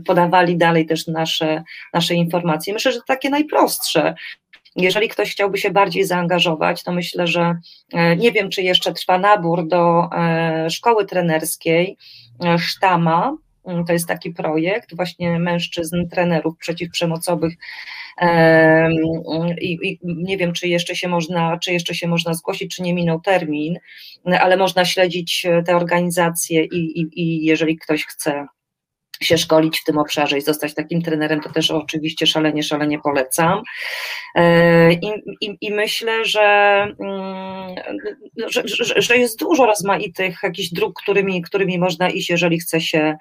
podawali 0.06 0.58
dalej 0.58 0.86
też 0.86 1.08
nasze, 1.08 1.64
nasze 1.94 2.16
informacje. 2.16 2.74
Myślę, 2.74 2.92
że 2.92 3.00
takie 3.08 3.30
najprostsze, 3.30 4.16
jeżeli 4.76 5.10
ktoś 5.10 5.32
chciałby 5.32 5.58
się 5.58 5.72
bardziej 5.72 6.04
zaangażować, 6.04 6.84
to 6.84 6.92
myślę, 6.92 7.28
że 7.28 7.56
e, 7.94 8.16
nie 8.16 8.32
wiem, 8.32 8.50
czy 8.50 8.62
jeszcze 8.62 8.94
trwa 8.94 9.18
nabór 9.18 9.68
do 9.68 10.10
e, 10.12 10.70
szkoły 10.70 11.06
trenerskiej 11.06 11.98
e, 12.44 12.60
Sztama. 12.60 13.38
Mm, 13.66 13.86
to 13.86 13.94
jest 13.94 14.08
taki 14.08 14.32
projekt 14.32 14.96
właśnie 14.96 15.40
mężczyzn, 15.40 16.08
trenerów 16.12 16.58
przeciwprzemocowych. 16.58 17.54
I, 19.62 19.78
I, 19.84 20.00
nie 20.04 20.38
wiem, 20.38 20.54
czy 20.54 20.68
jeszcze 20.68 20.96
się 20.96 21.08
można, 21.08 21.58
czy 21.58 21.74
jeszcze 21.74 21.96
się 21.96 22.08
można 22.08 22.34
zgłosić, 22.34 22.76
czy 22.76 22.82
nie 22.82 22.94
minął 22.94 23.22
termin, 23.22 23.80
ale 24.40 24.58
można 24.58 24.86
śledzić 24.86 25.48
te 25.66 25.76
organizacje 25.76 26.64
i, 26.66 27.00
i, 27.00 27.22
i 27.22 27.46
jeżeli 27.46 27.78
ktoś 27.78 28.06
chce 28.06 28.48
się 29.24 29.38
szkolić 29.38 29.80
w 29.80 29.84
tym 29.84 29.98
obszarze 29.98 30.38
i 30.38 30.42
zostać 30.42 30.74
takim 30.74 31.02
trenerem, 31.02 31.42
to 31.42 31.50
też 31.50 31.72
oczywiście 31.72 32.28
szalenie, 32.28 32.64
szalenie 32.64 33.00
polecam. 33.00 33.62
E, 34.36 34.94
I, 34.94 35.12
i, 35.42 35.58
i 35.62 35.72
myślę, 35.74 36.26
że, 36.26 36.42
mm, 37.00 37.76
że, 38.48 38.62
że, 38.66 39.02
że, 39.02 39.18
jest 39.18 39.40
dużo 39.40 39.66
rozmaitych 39.66 40.40
jakichś 40.44 40.70
dróg, 40.70 41.02
którymi, 41.02 41.42
którymi 41.42 41.80
można 41.80 42.10
iść, 42.10 42.30
jeżeli 42.30 42.60
chce 42.60 42.82
się, 42.82 43.18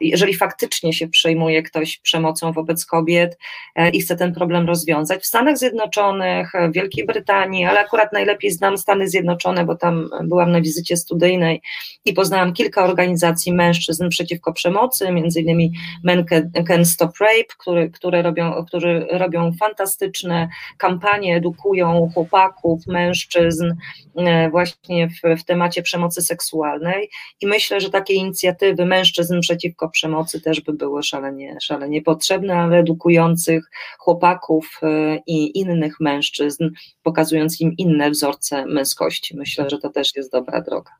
jeżeli 0.00 0.34
faktycznie 0.34 0.92
się 0.92 1.08
przejmuje 1.08 1.62
ktoś 1.62 1.98
przemocą 1.98 2.52
wobec 2.52 2.86
kobiet 2.86 3.38
e, 3.76 3.90
i 3.90 4.00
chce 4.00 4.16
ten 4.16 4.34
problem 4.34 4.66
rozwiązać. 4.66 5.22
W 5.22 5.26
Stanach 5.26 5.58
Zjednoczonych, 5.58 6.52
w 6.70 6.72
Wielkiej 6.72 7.06
Brytanii, 7.06 7.64
ale 7.64 7.80
akurat 7.80 8.12
najlepiej 8.12 8.50
znam 8.50 8.78
Stany 8.78 9.08
Zjednoczone, 9.08 9.64
bo 9.64 9.76
tam 9.76 10.10
byłam 10.24 10.52
na 10.52 10.60
wizycie 10.60 10.96
studyjnej 10.96 11.62
i 12.04 12.12
poznałam 12.12 12.52
kilka 12.52 12.84
organizacji 12.84 13.52
mężczyzn 13.52 14.08
przeciwko 14.08 14.52
przemocy, 14.52 15.12
między 15.12 15.39
innymi 15.40 15.72
Men 16.04 16.24
Can 16.68 16.84
Stop 16.84 17.18
Rape, 17.20 17.54
który, 17.58 17.90
które 17.90 18.22
robią, 18.22 18.64
którzy 18.64 19.06
robią 19.10 19.52
fantastyczne 19.52 20.48
kampanie, 20.78 21.36
edukują 21.36 22.10
chłopaków, 22.14 22.86
mężczyzn 22.86 23.74
e, 24.16 24.50
właśnie 24.50 25.08
w, 25.08 25.40
w 25.40 25.44
temacie 25.44 25.82
przemocy 25.82 26.22
seksualnej 26.22 27.10
i 27.40 27.46
myślę, 27.46 27.80
że 27.80 27.90
takie 27.90 28.14
inicjatywy 28.14 28.86
mężczyzn 28.86 29.40
przeciwko 29.40 29.88
przemocy 29.88 30.40
też 30.40 30.60
by 30.60 30.72
były 30.72 31.02
szalenie, 31.02 31.56
szalenie 31.60 32.02
potrzebne, 32.02 32.56
ale 32.56 32.78
edukujących 32.78 33.70
chłopaków 33.98 34.80
e, 34.82 35.18
i 35.26 35.58
innych 35.58 36.00
mężczyzn, 36.00 36.70
pokazując 37.02 37.60
im 37.60 37.74
inne 37.78 38.10
wzorce 38.10 38.66
męskości. 38.66 39.36
Myślę, 39.36 39.70
że 39.70 39.78
to 39.78 39.90
też 39.90 40.16
jest 40.16 40.32
dobra 40.32 40.60
droga. 40.60 40.92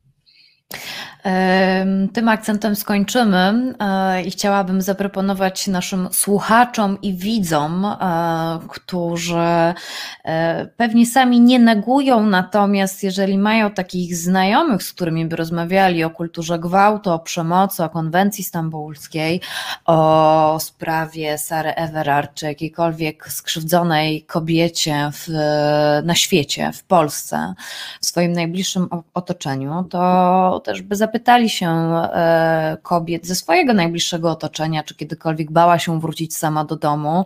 Tym 2.13 2.29
akcentem 2.29 2.75
skończymy 2.75 3.73
e, 3.79 4.21
i 4.23 4.31
chciałabym 4.31 4.81
zaproponować 4.81 5.67
naszym 5.67 6.07
słuchaczom 6.11 7.01
i 7.01 7.13
widzom, 7.13 7.85
e, 7.85 8.59
którzy 8.69 9.73
e, 10.25 10.65
pewnie 10.77 11.05
sami 11.05 11.41
nie 11.41 11.59
negują, 11.59 12.25
natomiast 12.25 13.03
jeżeli 13.03 13.37
mają 13.37 13.71
takich 13.71 14.15
znajomych, 14.15 14.83
z 14.83 14.93
którymi 14.93 15.25
by 15.25 15.35
rozmawiali 15.35 16.03
o 16.03 16.09
kulturze 16.09 16.59
gwałtu, 16.59 17.11
o 17.11 17.19
przemocy, 17.19 17.83
o 17.83 17.89
konwencji 17.89 18.43
stambulskiej, 18.43 19.41
o 19.85 20.57
sprawie 20.59 21.37
Sary 21.37 21.69
Everard, 21.69 22.33
czy 22.33 22.45
jakiejkolwiek 22.45 23.27
skrzywdzonej 23.27 24.23
kobiecie 24.23 25.09
w, 25.13 25.27
na 26.03 26.15
świecie, 26.15 26.71
w 26.73 26.83
Polsce, 26.83 27.53
w 28.01 28.05
swoim 28.05 28.31
najbliższym 28.31 28.87
otoczeniu, 29.13 29.83
to 29.89 30.61
też 30.65 30.81
by 30.81 30.95
zapytali 31.11 31.49
się 31.49 31.69
e, 31.69 32.77
kobiet 32.81 33.25
ze 33.27 33.35
swojego 33.35 33.73
najbliższego 33.73 34.31
otoczenia, 34.31 34.83
czy 34.83 34.95
kiedykolwiek 34.95 35.51
bała 35.51 35.79
się 35.79 35.99
wrócić 35.99 36.37
sama 36.37 36.65
do 36.65 36.75
domu, 36.75 37.25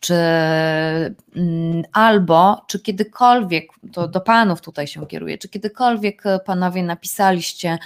czy 0.00 0.14
mm, 0.14 1.82
albo 1.92 2.64
czy 2.66 2.80
kiedykolwiek, 2.80 3.70
to 3.92 4.08
do 4.08 4.20
panów 4.20 4.60
tutaj 4.60 4.86
się 4.86 5.06
kieruje, 5.06 5.38
czy 5.38 5.48
kiedykolwiek 5.48 6.22
panowie 6.44 6.82
napisaliście 6.82 7.78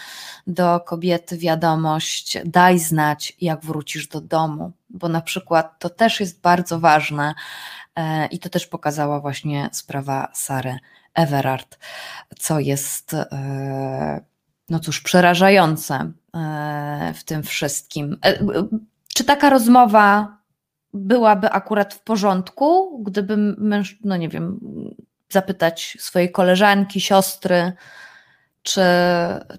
do 0.46 0.80
kobiety 0.80 1.38
wiadomość, 1.38 2.38
daj 2.44 2.78
znać, 2.78 3.36
jak 3.40 3.64
wrócisz 3.64 4.08
do 4.08 4.20
domu, 4.20 4.72
bo 4.90 5.08
na 5.08 5.20
przykład 5.20 5.78
to 5.78 5.90
też 5.90 6.20
jest 6.20 6.40
bardzo 6.40 6.80
ważne 6.80 7.34
e, 7.96 8.26
i 8.26 8.38
to 8.38 8.48
też 8.48 8.66
pokazała 8.66 9.20
właśnie 9.20 9.68
sprawa 9.72 10.28
Sary 10.34 10.78
Everard, 11.14 11.78
co 12.38 12.60
jest 12.60 13.14
e, 13.14 14.31
no 14.72 14.80
cóż, 14.80 15.00
przerażające 15.00 16.12
e, 16.34 17.14
w 17.16 17.24
tym 17.24 17.42
wszystkim. 17.42 18.18
E, 18.24 18.38
czy 19.14 19.24
taka 19.24 19.50
rozmowa 19.50 20.36
byłaby 20.94 21.50
akurat 21.50 21.94
w 21.94 22.00
porządku, 22.00 22.98
gdyby 23.02 23.36
męż, 23.58 23.98
no 24.04 24.16
nie 24.16 24.28
wiem, 24.28 24.60
zapytać 25.28 25.96
swojej 26.00 26.32
koleżanki, 26.32 27.00
siostry, 27.00 27.72
czy, 28.62 28.82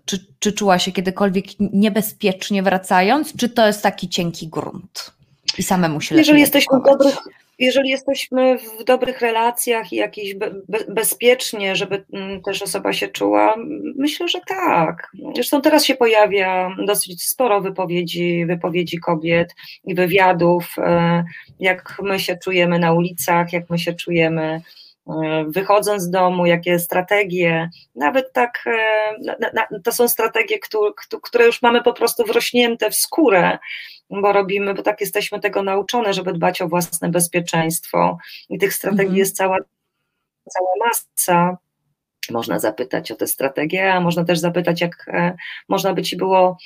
czy, 0.05 0.26
czy 0.39 0.53
czuła 0.53 0.80
się 0.80 0.91
kiedykolwiek 0.91 1.45
niebezpiecznie 1.59 2.64
wracając, 2.64 3.36
czy 3.36 3.49
to 3.49 3.68
jest 3.68 3.84
taki 3.84 4.09
cienki 4.09 4.47
grunt 4.47 5.11
i 5.57 5.64
samemu 5.64 6.01
się 6.01 6.16
Jeżeli 6.16 6.41
jesteśmy 6.41 6.80
w 6.80 6.84
dobrych, 6.84 7.18
jeżeli 7.60 7.89
jesteśmy 7.89 8.58
w 8.58 8.84
dobrych 8.84 9.22
relacjach 9.22 9.93
i 9.93 9.95
jakieś 9.95 10.36
be, 10.36 10.51
be, 10.70 10.80
bezpiecznie, 10.89 11.76
żeby 11.76 12.06
mm, 12.14 12.41
też 12.41 12.62
osoba 12.62 12.93
się 12.93 13.08
czuła, 13.08 13.56
myślę, 13.95 14.28
że 14.28 14.39
tak. 14.47 15.12
Zresztą 15.36 15.62
teraz 15.62 15.86
się 15.86 15.95
pojawia 15.95 16.76
dosyć 16.86 17.24
sporo 17.24 17.62
wypowiedzi, 17.62 18.45
wypowiedzi 18.45 18.97
kobiet 18.97 19.56
i 19.86 19.95
wywiadów, 19.95 20.76
e, 20.78 21.24
jak 21.60 21.97
my 22.04 22.20
się 22.20 22.38
czujemy 22.38 22.80
na 22.80 22.93
ulicach, 22.93 23.54
jak 23.54 23.70
my 23.70 23.80
się 23.80 23.93
czujemy 23.93 24.62
wychodząc 25.47 26.04
z 26.04 26.10
domu, 26.10 26.45
jakie 26.45 26.80
strategie, 26.80 27.70
nawet 27.95 28.34
tak, 28.34 28.64
e, 28.68 29.80
to 29.84 29.91
są 29.91 30.08
strategie, 30.08 30.60
które 31.22 31.45
już 31.45 31.62
mamy 31.62 31.84
po 31.84 31.93
prostu 31.93 32.24
wrośnięte 32.26 32.91
w 32.91 32.95
skórę, 32.95 33.58
bo 34.10 34.34
robimy, 34.34 34.74
bo 34.74 34.82
tak 34.82 35.01
jesteśmy 35.01 35.39
tego 35.39 35.64
nauczone, 35.64 36.14
żeby 36.14 36.34
dbać 36.34 36.62
o 36.62 36.68
własne 36.68 37.10
bezpieczeństwo 37.10 38.18
i 38.49 38.60
tych 38.60 38.74
strategii 38.74 39.06
mhm. 39.06 39.20
jest 39.20 39.36
cała, 39.36 39.58
cała 40.49 40.70
masa. 40.86 41.58
Można 42.32 42.59
zapytać 42.59 43.11
o 43.11 43.15
tę 43.15 43.28
strategię, 43.28 43.93
a 43.93 44.01
można 44.01 44.26
też 44.26 44.39
zapytać, 44.39 44.82
jak 44.82 45.05
e, 45.07 45.36
można 45.69 45.93
by 45.93 46.01
Ci 46.01 46.17
było 46.17 46.57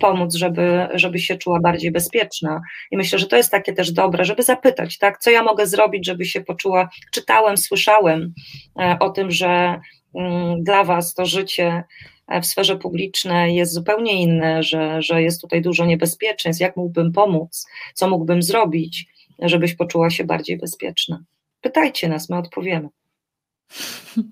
pomóc, 0.00 0.34
żeby, 0.34 0.88
żeby 0.94 1.18
się 1.18 1.36
czuła 1.36 1.60
bardziej 1.60 1.90
bezpieczna. 1.90 2.60
I 2.90 2.96
myślę, 2.96 3.18
że 3.18 3.26
to 3.26 3.36
jest 3.36 3.50
takie 3.50 3.72
też 3.72 3.92
dobre, 3.92 4.24
żeby 4.24 4.42
zapytać, 4.42 4.98
tak, 4.98 5.18
co 5.18 5.30
ja 5.30 5.42
mogę 5.42 5.66
zrobić, 5.66 6.06
żeby 6.06 6.24
się 6.24 6.40
poczuła. 6.40 6.88
Czytałem, 7.12 7.56
słyszałem 7.56 8.34
e, 8.80 8.96
o 9.00 9.10
tym, 9.10 9.30
że 9.30 9.80
mm, 10.14 10.62
dla 10.64 10.84
Was 10.84 11.14
to 11.14 11.26
życie 11.26 11.84
e, 12.28 12.40
w 12.40 12.46
sferze 12.46 12.76
publicznej 12.76 13.54
jest 13.54 13.72
zupełnie 13.72 14.22
inne, 14.22 14.62
że, 14.62 15.02
że 15.02 15.22
jest 15.22 15.40
tutaj 15.40 15.62
dużo 15.62 15.84
niebezpieczeństw. 15.84 16.60
Jak 16.60 16.76
mógłbym 16.76 17.12
pomóc? 17.12 17.66
Co 17.94 18.08
mógłbym 18.08 18.42
zrobić, 18.42 19.06
żebyś 19.38 19.74
poczuła 19.74 20.10
się 20.10 20.24
bardziej 20.24 20.58
bezpieczna? 20.58 21.24
Pytajcie 21.60 22.08
nas, 22.08 22.30
my 22.30 22.36
odpowiemy. 22.36 22.88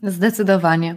Zdecydowanie. 0.02 0.96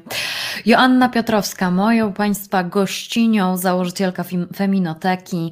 Joanna 0.65 1.09
Piotrowska, 1.09 1.71
moją 1.71 2.13
Państwa 2.13 2.63
gościnią, 2.63 3.57
założycielka 3.57 4.25
Feminoteki, 4.55 5.51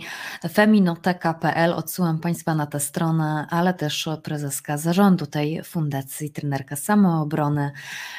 feminoteka.pl. 0.54 1.74
Odsyłam 1.74 2.20
Państwa 2.20 2.56
na 2.56 2.66
tę 2.66 2.80
stronę, 2.80 3.48
ale 3.50 3.74
też 3.74 4.10
prezeska 4.24 4.78
zarządu 4.78 5.26
tej 5.26 5.64
fundacji, 5.64 6.30
trenerka 6.32 6.76
samoobrony, 6.76 7.72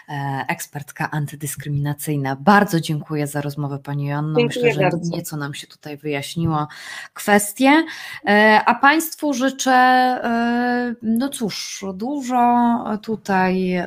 e, 0.09 0.45
ekspertka 0.49 1.11
antydyskryminacyjna. 1.11 2.37
Bardzo 2.37 2.81
dziękuję 2.81 3.27
za 3.27 3.41
rozmowę 3.41 3.79
Pani 3.79 4.07
Joanno. 4.07 4.39
Dziękuję 4.39 4.65
Myślę, 4.65 4.73
że 4.73 4.91
bardzo. 4.91 5.17
nieco 5.17 5.37
nam 5.37 5.55
się 5.55 5.67
tutaj 5.67 5.97
wyjaśniło 5.97 6.69
kwestie. 7.15 7.85
E, 8.27 8.61
a 8.67 8.75
Państwu 8.75 9.35
życzę, 9.35 9.73
e, 9.73 10.95
no 11.03 11.29
cóż, 11.29 11.85
dużo 11.95 12.85
tutaj 13.03 13.87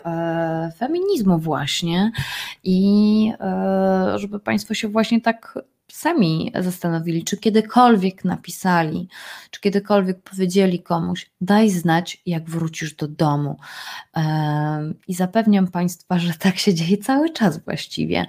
feminizmu 0.77 1.37
właśnie 1.37 2.11
i 2.63 2.88
e, 3.39 4.13
żeby 4.15 4.39
Państwo 4.39 4.73
się 4.73 4.87
właśnie 4.87 5.21
tak 5.21 5.59
sami 5.91 6.51
zastanowili, 6.59 7.23
czy 7.23 7.37
kiedykolwiek 7.37 8.25
napisali, 8.25 9.07
czy 9.51 9.61
kiedykolwiek 9.61 10.21
powiedzieli 10.21 10.83
komuś, 10.83 11.31
daj 11.41 11.69
znać, 11.69 12.21
jak 12.25 12.49
wrócisz 12.49 12.93
do 12.93 13.07
domu. 13.07 13.57
E, 14.17 14.93
I 15.07 15.13
zapewniam 15.13 15.67
Państwa, 15.67 16.19
że 16.19 16.33
tak 16.33 16.57
się 16.57 16.73
dzieje 16.73 16.97
cały 16.97 17.29
czas 17.29 17.57
właściwie. 17.57 18.25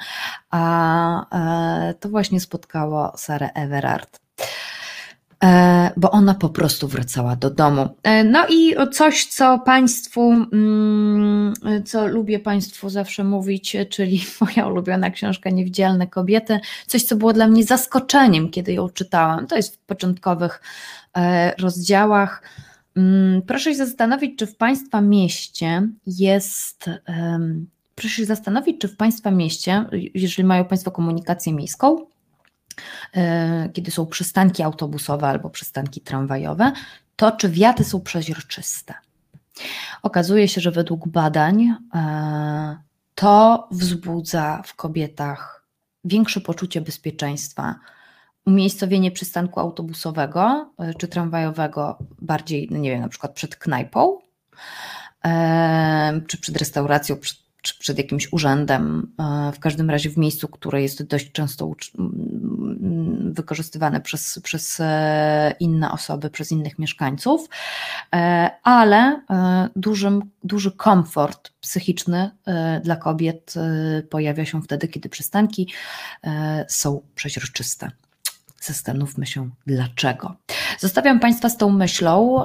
A 0.51 1.91
e, 1.91 1.95
to 1.95 2.09
właśnie 2.09 2.41
spotkało 2.41 3.13
Sarę 3.17 3.51
Everard. 3.55 4.21
E, 5.45 5.91
bo 5.97 6.11
ona 6.11 6.35
po 6.35 6.49
prostu 6.49 6.89
wracała 6.89 7.37
do 7.37 7.51
domu. 7.51 7.89
E, 8.03 8.25
no 8.25 8.47
i 8.49 8.75
coś, 8.93 9.27
co 9.27 9.59
Państwu, 9.59 10.33
mm, 10.53 11.55
co 11.85 12.07
lubię 12.07 12.39
Państwu 12.39 12.91
zawsze 12.91 13.25
mówić, 13.25 13.77
czyli 13.91 14.25
moja 14.41 14.67
ulubiona 14.67 15.11
książka 15.11 15.51
Niewidzialne 15.51 16.07
kobiety, 16.07 16.61
coś, 16.87 17.03
co 17.03 17.17
było 17.17 17.33
dla 17.33 17.47
mnie 17.47 17.65
zaskoczeniem, 17.65 18.51
kiedy 18.51 18.73
ją 18.73 18.89
czytałam. 18.89 19.47
To 19.47 19.57
jest 19.57 19.77
w 19.77 19.79
początkowych 19.79 20.63
e, 21.17 21.55
rozdziałach. 21.57 22.43
Mm, 22.97 23.43
proszę 23.43 23.71
się 23.71 23.77
zastanowić, 23.77 24.39
czy 24.39 24.47
w 24.47 24.57
Państwa 24.57 25.01
mieście 25.01 25.89
jest. 26.07 26.91
Proszę 27.95 28.15
się 28.15 28.25
zastanowić, 28.25 28.81
czy 28.81 28.89
w 28.89 28.97
Państwa 28.97 29.31
mieście, 29.31 29.85
jeżeli 30.15 30.45
mają 30.45 30.65
Państwo 30.65 30.91
komunikację 30.91 31.53
miejską, 31.53 32.07
kiedy 33.73 33.91
są 33.91 34.07
przystanki 34.07 34.63
autobusowe 34.63 35.29
albo 35.29 35.51
przystanki 35.51 36.01
tramwajowe, 36.01 36.73
to 37.17 37.33
czy 37.33 37.49
wiaty 37.49 37.85
są 37.85 38.01
przeźroczyste. 38.01 38.95
Okazuje 40.03 40.49
się, 40.49 40.61
że 40.61 40.71
według 40.71 41.09
badań 41.09 41.75
e, 41.95 42.77
to 43.15 43.69
wzbudza 43.71 44.63
w 44.67 44.75
kobietach 44.75 45.67
większe 46.05 46.41
poczucie 46.41 46.81
bezpieczeństwa. 46.81 47.75
Umiejscowienie 48.47 49.11
przystanku 49.11 49.61
autobusowego 49.61 50.71
e, 50.79 50.95
czy 50.95 51.09
tramwajowego 51.09 51.99
bardziej, 52.21 52.69
no 52.71 52.79
nie 52.79 52.91
wiem, 52.91 53.01
na 53.01 53.09
przykład 53.09 53.33
przed 53.33 53.57
knajpą, 53.57 54.19
czy 56.27 56.39
przed 56.39 56.57
restauracją, 56.57 57.17
przed 57.17 57.39
czy 57.63 57.79
przed 57.79 57.99
jakimś 57.99 58.33
urzędem, 58.33 59.13
w 59.55 59.59
każdym 59.59 59.91
razie 59.91 60.11
w 60.11 60.17
miejscu, 60.17 60.49
które 60.49 60.83
jest 60.83 61.03
dość 61.03 61.33
często 61.33 61.75
wykorzystywane 63.33 64.01
przez, 64.01 64.41
przez 64.43 64.81
e, 64.81 65.55
inne 65.61 65.93
osoby, 65.93 66.31
przez 66.31 66.53
innych 66.53 66.79
mieszkańców, 66.79 67.49
e, 68.15 68.51
ale 68.63 69.23
e, 69.31 69.69
dużym, 69.77 70.23
duży 70.45 70.73
komfort 70.73 71.51
psychiczny 71.61 72.31
dla 72.83 72.97
kobiet 72.97 73.55
pojawia 74.11 74.45
się 74.45 74.63
wtedy, 74.63 74.89
kiedy 74.89 75.09
przystanki 75.09 75.73
są 76.69 77.03
przeźroczyste. 77.15 77.91
Zastanówmy 78.61 79.27
się 79.27 79.51
dlaczego. 79.67 80.37
Zostawiam 80.79 81.21
Państwa 81.21 81.49
z 81.49 81.57
tą 81.57 81.71
myślą. 81.71 82.45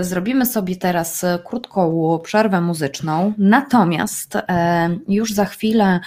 Zrobimy 0.00 0.46
sobie 0.46 0.76
teraz 0.76 1.24
krótką 1.44 2.18
przerwę 2.24 2.60
muzyczną, 2.60 3.32
natomiast 3.38 4.38
już 5.08 5.32
za 5.32 5.44
chwilę 5.44 6.00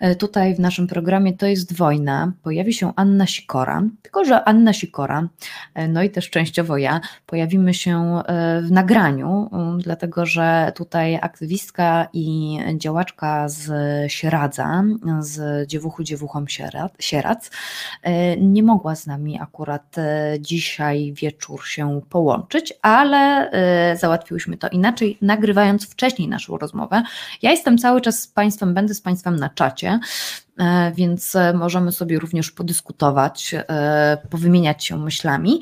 E, 0.00 0.14
tutaj 0.14 0.54
w 0.54 0.60
naszym 0.60 0.86
programie 0.86 1.32
To 1.36 1.46
jest 1.46 1.76
wojna 1.76 2.32
pojawi 2.42 2.74
się 2.74 2.92
Anna 2.96 3.26
Sikora, 3.26 3.82
tylko 4.02 4.24
że 4.24 4.44
Anna 4.44 4.72
Sikora, 4.72 5.28
e, 5.74 5.88
no 5.88 6.02
i 6.02 6.10
też 6.10 6.30
częściowo 6.30 6.76
ja, 6.76 7.00
pojawimy 7.26 7.74
się 7.74 8.20
e, 8.26 8.60
w 8.62 8.70
nagraniu, 8.70 9.50
dlatego 9.78 10.26
że 10.26 10.72
tutaj 10.74 11.18
aktywistka 11.22 12.08
i 12.12 12.58
działaczka 12.76 13.48
z 13.48 13.72
Sieradza, 14.12 14.84
z 15.20 15.66
Dziewuchu 15.68 16.04
Dziewuchom 16.04 16.46
Sierac, 16.98 17.50
nie 18.38 18.62
mogła 18.66 18.96
z 18.96 19.06
nami 19.06 19.40
akurat 19.40 19.96
dzisiaj 20.40 21.12
wieczór 21.12 21.66
się 21.66 22.00
połączyć, 22.10 22.72
ale 22.82 23.50
załatwiłyśmy 24.00 24.56
to 24.56 24.68
inaczej, 24.68 25.18
nagrywając 25.22 25.90
wcześniej 25.90 26.28
naszą 26.28 26.58
rozmowę. 26.58 27.02
Ja 27.42 27.50
jestem 27.50 27.78
cały 27.78 28.00
czas 28.00 28.22
z 28.22 28.28
Państwem, 28.28 28.74
będę 28.74 28.94
z 28.94 29.00
Państwem 29.00 29.36
na 29.36 29.48
czacie, 29.48 30.00
E, 30.58 30.92
więc 30.92 31.36
e, 31.36 31.52
możemy 31.52 31.92
sobie 31.92 32.18
również 32.18 32.50
podyskutować, 32.50 33.54
e, 33.54 34.18
powymieniać 34.30 34.84
się 34.84 34.98
myślami. 34.98 35.60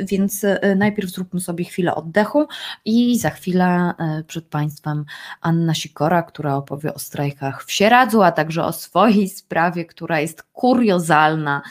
Więc 0.00 0.46
najpierw 0.76 1.10
zróbmy 1.10 1.40
sobie 1.40 1.64
chwilę 1.64 1.94
oddechu 1.94 2.46
i 2.84 3.18
za 3.18 3.30
chwilę 3.30 3.94
przed 4.26 4.44
Państwem 4.44 5.04
Anna 5.40 5.74
Sikora, 5.74 6.22
która 6.22 6.56
opowie 6.56 6.94
o 6.94 6.98
strajkach 6.98 7.64
w 7.64 7.72
Sieradzu, 7.72 8.22
a 8.22 8.32
także 8.32 8.64
o 8.64 8.72
swojej 8.72 9.28
sprawie, 9.28 9.84
która 9.84 10.20
jest 10.20 10.42
kuriozalna 10.42 11.62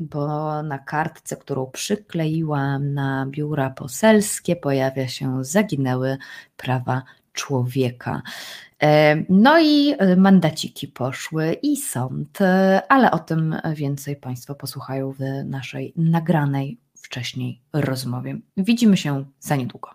bo 0.00 0.62
na 0.62 0.78
kartce, 0.78 1.36
którą 1.36 1.66
przykleiłam 1.66 2.94
na 2.94 3.26
biura 3.26 3.70
poselskie, 3.70 4.56
pojawia 4.56 5.08
się 5.08 5.44
zaginęły 5.44 6.18
prawa 6.56 7.02
człowieka. 7.32 8.22
E, 8.82 9.16
no 9.28 9.60
i 9.60 9.94
e, 9.98 10.16
mandaciki 10.16 10.88
poszły 10.88 11.52
i 11.52 11.76
sąd, 11.76 12.40
e, 12.40 12.82
ale 12.88 13.10
o 13.10 13.18
tym 13.18 13.56
więcej 13.74 14.16
Państwo 14.16 14.54
posłuchają 14.54 15.12
w 15.12 15.20
naszej 15.44 15.92
nagranej 15.96 16.78
wcześniej 17.02 17.60
rozmowie. 17.72 18.38
Widzimy 18.56 18.96
się 18.96 19.24
za 19.40 19.56
niedługo. 19.56 19.90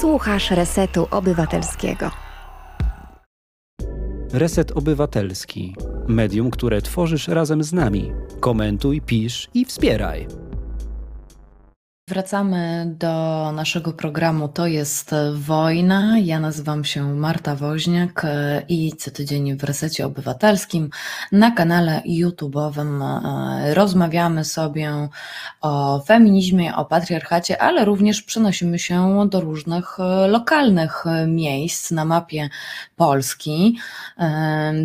Słuchasz 0.00 0.50
Resetu 0.50 1.06
Obywatelskiego. 1.10 2.10
Reset 4.32 4.72
Obywatelski. 4.72 5.74
Medium, 6.08 6.50
które 6.50 6.82
tworzysz 6.82 7.28
razem 7.28 7.62
z 7.62 7.72
nami. 7.72 8.12
Komentuj, 8.40 9.00
pisz 9.00 9.48
i 9.54 9.64
wspieraj. 9.64 10.26
Wracamy 12.08 12.86
do 12.98 13.52
naszego 13.52 13.92
programu 13.92 14.48
To 14.48 14.66
jest 14.66 15.14
wojna. 15.34 16.18
Ja 16.18 16.40
nazywam 16.40 16.84
się 16.84 17.14
Marta 17.14 17.56
Woźniak 17.56 18.24
e, 18.24 18.62
i 18.68 18.92
co 18.92 19.10
tydzień 19.10 19.56
w 19.56 19.64
Resecie 19.64 20.06
Obywatelskim 20.06 20.90
na 21.32 21.50
kanale 21.50 22.02
YouTube'owym 22.06 23.02
e, 23.02 23.74
rozmawiamy 23.74 24.44
sobie 24.44 25.08
o 25.60 26.02
feminizmie, 26.06 26.76
o 26.76 26.84
patriarchacie, 26.84 27.62
ale 27.62 27.84
również 27.84 28.22
przenosimy 28.22 28.78
się 28.78 29.28
do 29.30 29.40
różnych 29.40 30.00
e, 30.00 30.28
lokalnych 30.28 31.04
miejsc 31.26 31.90
na 31.90 32.04
mapie 32.04 32.48
Polski. 32.96 33.78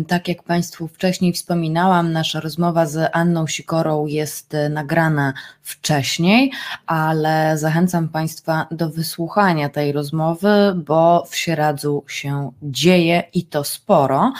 Tak 0.08 0.28
jak 0.28 0.42
Państwu 0.42 0.88
wcześniej 0.88 1.32
wspominałam, 1.32 2.12
nasza 2.12 2.40
rozmowa 2.40 2.86
z 2.86 3.10
Anną 3.12 3.46
Sikorą 3.46 4.06
jest 4.06 4.56
nagrana 4.70 5.32
wcześniej, 5.62 6.52
a 6.86 7.09
ale 7.10 7.58
zachęcam 7.58 8.08
Państwa 8.08 8.66
do 8.70 8.90
wysłuchania 8.90 9.68
tej 9.68 9.92
rozmowy, 9.92 10.48
bo 10.76 11.24
w 11.30 11.36
Sieradzu 11.36 12.04
się 12.08 12.50
dzieje 12.62 13.22
i 13.34 13.44
to 13.44 13.64
sporo. 13.64 14.32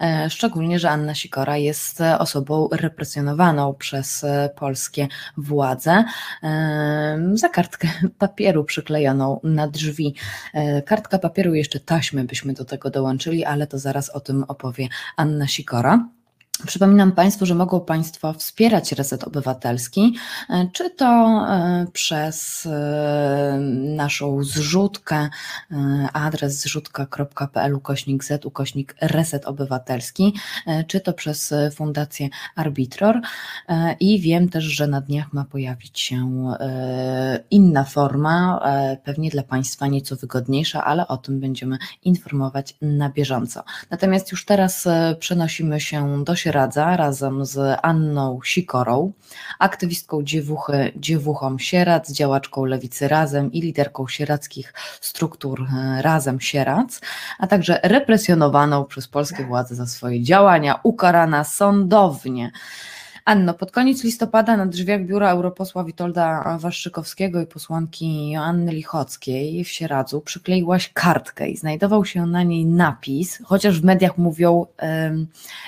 E, 0.00 0.30
szczególnie, 0.30 0.78
że 0.78 0.90
Anna 0.90 1.14
Sikora 1.14 1.56
jest 1.56 2.00
osobą 2.18 2.68
represjonowaną 2.72 3.74
przez 3.74 4.26
polskie 4.56 5.08
władze 5.36 6.04
e, 6.42 7.30
za 7.34 7.48
kartkę 7.48 7.88
papieru 8.18 8.64
przyklejoną 8.64 9.40
na 9.42 9.68
drzwi. 9.68 10.14
E, 10.54 10.82
kartka 10.82 11.18
papieru, 11.18 11.54
jeszcze 11.54 11.80
taśmy 11.80 12.24
byśmy 12.24 12.52
do 12.52 12.64
tego 12.64 12.90
dołączyli, 12.90 13.44
ale 13.44 13.66
to 13.66 13.78
zaraz 13.78 14.10
o 14.10 14.20
tym 14.20 14.44
opowie 14.48 14.88
Anna 15.16 15.48
Sikora. 15.48 16.08
Przypominam 16.66 17.12
Państwu, 17.12 17.46
że 17.46 17.54
mogą 17.54 17.80
Państwo 17.80 18.32
wspierać 18.32 18.92
Reset 18.92 19.24
Obywatelski, 19.24 20.16
e, 20.50 20.68
czy 20.72 20.90
to 20.90 21.06
e, 21.06 21.86
przez 21.92 22.66
e, 22.66 23.58
naszą 23.96 24.44
zrzutkę, 24.44 25.28
adres 26.12 26.60
zrzutka.pl 26.60 27.74
ukośnik 27.74 28.24
z 28.24 28.44
ukośnik 28.44 28.96
Reset 29.00 29.46
Obywatelski, 29.46 30.34
czy 30.86 31.00
to 31.00 31.12
przez 31.12 31.54
Fundację 31.74 32.28
Arbitror 32.56 33.20
i 34.00 34.20
wiem 34.20 34.48
też, 34.48 34.64
że 34.64 34.86
na 34.86 35.00
dniach 35.00 35.32
ma 35.32 35.44
pojawić 35.44 36.00
się 36.00 36.44
inna 37.50 37.84
forma, 37.84 38.60
pewnie 39.04 39.30
dla 39.30 39.42
Państwa 39.42 39.86
nieco 39.86 40.16
wygodniejsza, 40.16 40.84
ale 40.84 41.08
o 41.08 41.16
tym 41.16 41.40
będziemy 41.40 41.78
informować 42.02 42.76
na 42.82 43.10
bieżąco. 43.10 43.64
Natomiast 43.90 44.32
już 44.32 44.44
teraz 44.44 44.88
przenosimy 45.18 45.80
się 45.80 46.24
do 46.24 46.36
Sieradza 46.44 46.96
razem 46.96 47.46
z 47.46 47.78
Anną 47.82 48.40
Sikorą, 48.44 49.12
aktywistką 49.58 50.22
dziewuchy, 50.22 50.92
dziewuchą 50.96 51.58
Sieradz, 51.58 52.12
działaczką 52.12 52.64
Lewicy 52.64 53.08
Razem 53.08 53.52
i 53.52 53.60
liderką 53.60 54.08
sierackich 54.08 54.74
struktur 55.00 55.62
e, 55.62 56.02
Razem 56.02 56.40
Sieradz, 56.40 57.00
a 57.38 57.46
także 57.46 57.80
represjonowaną 57.82 58.84
przez 58.84 59.08
polskie 59.08 59.44
władze 59.44 59.74
za 59.74 59.86
swoje 59.86 60.22
działania, 60.22 60.80
ukarana 60.82 61.44
sądownie. 61.44 62.50
Anno, 63.24 63.54
pod 63.54 63.70
koniec 63.70 64.04
listopada 64.04 64.56
na 64.56 64.66
drzwiach 64.66 65.06
biura 65.06 65.30
europosła 65.30 65.84
Witolda 65.84 66.58
Waszczykowskiego 66.58 67.40
i 67.40 67.46
posłanki 67.46 68.30
Joanny 68.30 68.72
Lichockiej 68.72 69.64
w 69.64 69.68
Sieradzu 69.68 70.20
przykleiłaś 70.20 70.92
kartkę 70.92 71.48
i 71.48 71.56
znajdował 71.56 72.04
się 72.04 72.26
na 72.26 72.42
niej 72.42 72.66
napis, 72.66 73.42
chociaż 73.44 73.80
w 73.80 73.84
mediach 73.84 74.18
mówią, 74.18 74.66
um, 74.82 75.26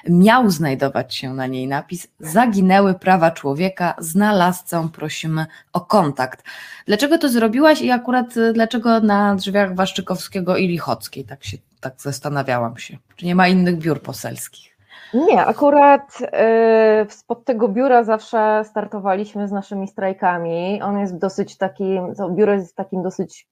miał 0.08 0.50
znajdować 0.50 1.14
się 1.14 1.34
na 1.34 1.46
niej 1.46 1.68
napis, 1.68 2.08
zaginęły 2.20 2.94
prawa 2.94 3.30
człowieka, 3.30 3.94
znalazcę 3.98 4.88
prosimy 4.92 5.46
o 5.72 5.80
kontakt. 5.80 6.44
Dlaczego 6.86 7.18
to 7.18 7.28
zrobiłaś 7.28 7.80
i 7.80 7.90
akurat 7.90 8.36
y, 8.36 8.52
dlaczego 8.52 9.00
na 9.00 9.34
drzwiach 9.34 9.74
Waszczykowskiego 9.74 10.56
i 10.56 10.68
Lichockiej? 10.68 11.24
Tak 11.24 11.44
się 11.44 11.58
tak 11.80 11.94
zastanawiałam 11.98 12.78
się. 12.78 12.98
Czy 13.16 13.26
nie 13.26 13.34
ma 13.34 13.48
innych 13.48 13.78
biur 13.78 14.02
poselskich? 14.02 14.75
Nie, 15.16 15.46
akurat 15.46 16.18
y, 16.20 17.10
spod 17.10 17.44
tego 17.44 17.68
biura 17.68 18.04
zawsze 18.04 18.62
startowaliśmy 18.64 19.48
z 19.48 19.52
naszymi 19.52 19.88
strajkami. 19.88 20.82
On 20.82 20.98
jest 20.98 21.18
dosyć 21.18 21.56
taki, 21.56 22.00
to 22.16 22.30
biuro 22.30 22.52
jest 22.52 22.76
takim 22.76 23.02
dosyć 23.02 23.48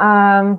um, 0.00 0.58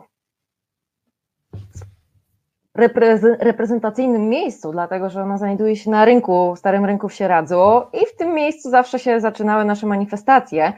reprezentacyjnym 3.39 4.29
miejscu, 4.29 4.71
dlatego 4.71 5.09
że 5.09 5.23
ono 5.23 5.37
znajduje 5.37 5.75
się 5.75 5.91
na 5.91 6.05
rynku, 6.05 6.53
starym 6.57 6.85
rynku 6.85 7.09
w 7.09 7.13
Sieradzu 7.13 7.81
i 7.93 8.05
w 8.05 8.15
tym 8.17 8.33
miejscu 8.33 8.69
zawsze 8.69 8.99
się 8.99 9.19
zaczynały 9.19 9.65
nasze 9.65 9.87
manifestacje. 9.87 10.73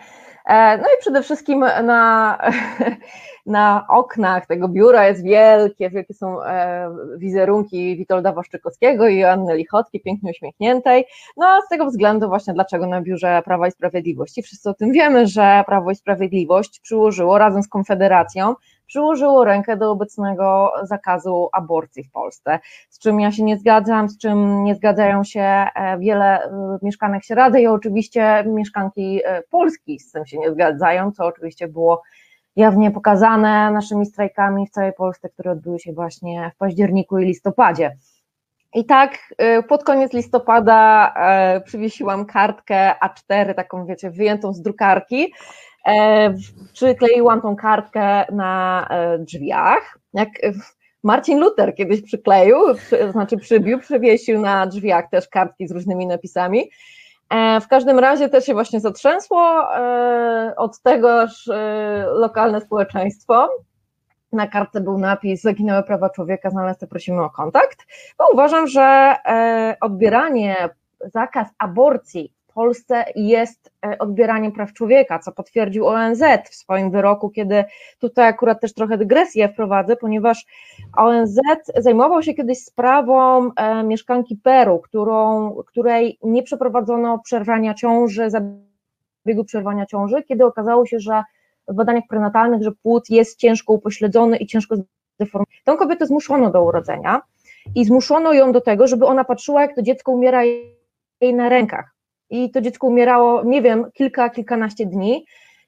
E, 0.46 0.78
no 0.78 0.84
i 0.84 1.00
przede 1.00 1.24
wszystkim 1.24 1.66
na, 1.84 2.38
na 3.48 3.86
oknach 3.90 4.46
tego 4.46 4.68
biura 4.68 5.08
jest 5.08 5.24
wielkie, 5.24 5.90
wielkie 5.90 6.14
są 6.14 6.44
e, 6.44 6.90
wizerunki 7.18 7.98
Witolda 7.98 8.34
Waszczykowskiego 8.34 9.08
i 9.08 9.18
Joanny 9.18 9.56
Lichotki, 9.56 10.02
pięknie 10.02 10.32
uśmiechniętej. 10.32 11.06
No 11.38 11.62
z 11.66 11.70
tego 11.70 11.86
względu 11.86 12.28
właśnie 12.28 12.54
dlaczego 12.54 12.88
na 12.88 13.02
biurze 13.02 13.42
Prawa 13.46 13.68
i 13.68 13.72
Sprawiedliwości. 13.72 14.42
Wszyscy 14.42 14.70
o 14.70 14.74
tym 14.74 14.92
wiemy, 14.92 15.28
że 15.28 15.64
Prawo 15.66 15.92
i 15.92 15.96
Sprawiedliwość 15.96 16.80
przyłożyło 16.80 17.38
razem 17.38 17.64
z 17.64 17.68
Konfederacją 17.68 18.56
przyłożyło 18.88 19.46
rękę 19.46 19.78
do 19.78 19.92
obecnego 19.92 20.72
zakazu 20.84 21.50
aborcji 21.54 22.04
w 22.04 22.12
Polsce, 22.12 22.60
z 22.90 23.00
czym 23.00 23.20
ja 23.20 23.32
się 23.32 23.44
nie 23.44 23.58
zgadzam, 23.58 24.10
z 24.10 24.18
czym 24.18 24.64
nie 24.64 24.76
zgadzają 24.76 25.24
się 25.24 25.42
e, 25.42 25.98
wiele 26.00 26.44
e, 26.44 26.78
mieszkanek 26.82 27.24
Sierady 27.24 27.62
i 27.62 27.68
oczywiście 27.68 28.44
mieszkanki 28.48 29.22
Polski 29.50 30.00
z 30.00 30.12
tym 30.12 30.26
się 30.26 30.38
nie 30.38 30.52
zgadzają, 30.52 31.12
co 31.12 31.26
oczywiście 31.26 31.68
było 31.68 32.02
jawnie 32.58 32.92
pokazane 32.92 33.72
naszymi 33.72 34.06
strajkami 34.06 34.68
w 34.68 34.70
całej 34.70 34.94
Polsce, 34.94 35.30
które 35.30 35.52
odbyły 35.52 35.80
się 35.80 35.94
właśnie 35.94 36.52
w 36.56 36.58
październiku 36.58 37.20
i 37.20 37.26
listopadzie. 37.26 37.98
I 38.74 38.86
tak 38.86 39.34
y, 39.60 39.64
pod 39.64 39.84
koniec 39.84 40.14
listopada 40.14 41.14
e, 41.16 41.62
przywiesiłam 41.62 42.26
kartkę 42.26 42.94
A4, 43.06 43.54
taką 43.54 43.86
wiecie, 43.86 44.12
wyjętą 44.12 44.54
z 44.54 44.62
drukarki. 44.62 45.34
E, 45.86 46.34
przykleiłam 46.74 47.42
tą 47.42 47.56
kartkę 47.56 48.26
na 48.32 48.88
e, 48.90 49.20
drzwiach. 49.20 50.00
Jak 50.14 50.30
Marcin 51.04 51.40
Luther 51.40 51.76
kiedyś 51.76 52.02
przykleił, 52.02 52.58
znaczy 53.12 53.38
przybił, 53.38 53.80
przywiesił 53.80 54.42
na 54.42 54.68
drzwiach 54.68 55.10
też 55.10 55.28
kartki 55.28 55.68
z 55.68 55.72
różnymi 55.72 56.08
napisami. 56.08 56.70
E, 57.30 57.62
w 57.62 57.68
każdym 57.68 58.00
razie 58.00 58.30
też 58.30 58.46
się 58.46 58.54
właśnie 58.54 58.80
zatrzęsło 58.80 59.76
e, 59.76 60.54
od 60.58 60.82
tegoż 60.82 61.48
e, 61.48 62.06
lokalne 62.10 62.62
społeczeństwo. 62.62 63.50
Na 64.32 64.48
kartce 64.48 64.82
był 64.82 64.98
napis 64.98 65.42
Zaginęły 65.42 65.84
prawa 65.84 66.10
człowieka, 66.10 66.50
znalazł 66.50 66.88
prosimy 66.88 67.24
o 67.24 67.30
kontakt, 67.30 67.86
bo 68.18 68.26
uważam, 68.34 68.68
że 68.68 69.16
odbieranie, 69.82 70.70
zakaz 71.00 71.48
aborcji 71.58 72.34
Polsce 72.58 73.06
jest 73.16 73.72
e, 73.86 73.98
odbieraniem 73.98 74.52
praw 74.52 74.74
człowieka, 74.74 75.20
co 75.20 75.32
potwierdził 75.32 75.88
ONZ 75.88 76.24
w 76.50 76.56
swoim 76.56 76.92
wyroku, 76.92 77.30
kiedy 77.30 77.66
tutaj 78.00 78.28
akurat 78.28 78.62
też 78.62 78.74
trochę 78.74 78.98
dygresję 78.98 79.50
wprowadzę, 79.50 79.96
ponieważ 79.96 80.46
ONZ 80.96 81.40
zajmował 81.78 82.24
się 82.24 82.34
kiedyś 82.34 82.64
sprawą 82.64 83.50
e, 83.56 83.84
mieszkanki 83.84 84.36
Peru, 84.36 84.80
którą, 84.80 85.52
której 85.66 86.18
nie 86.24 86.44
przeprowadzono 86.44 87.20
przerwania 87.20 87.74
ciąży, 87.74 88.30
zabiegu 88.30 89.44
przerwania 89.46 89.86
ciąży, 89.86 90.24
kiedy 90.24 90.46
okazało 90.46 90.86
się, 90.86 91.00
że 91.00 91.24
w 91.68 91.74
badaniach 91.74 92.04
prenatalnych, 92.10 92.64
że 92.64 92.72
płód 92.72 93.10
jest 93.10 93.40
ciężko 93.40 93.74
upośledzony 93.74 94.38
i 94.38 94.48
ciężko 94.48 94.76
zdeformowany. 95.16 95.58
Tą 95.64 95.78
kobietę 95.78 96.06
zmuszono 96.06 96.52
do 96.52 96.64
urodzenia 96.64 97.22
i 97.76 97.86
zmuszono 97.86 98.34
ją 98.34 98.52
do 98.52 98.62
tego, 98.62 98.88
żeby 98.88 99.06
ona 99.06 99.24
patrzyła, 99.24 99.62
jak 99.62 99.76
to 99.76 99.82
dziecko 99.82 100.12
umiera 100.12 100.44
jej 100.44 101.34
na 101.34 101.50
rękach 101.50 101.97
i 102.30 102.52
to 102.52 102.62
dziecko 102.62 102.88
umierało, 102.88 103.44
nie 103.44 103.62
wiem, 103.62 103.92
kilka, 103.94 104.30
kilkanaście 104.30 104.86
dni. 104.86 105.26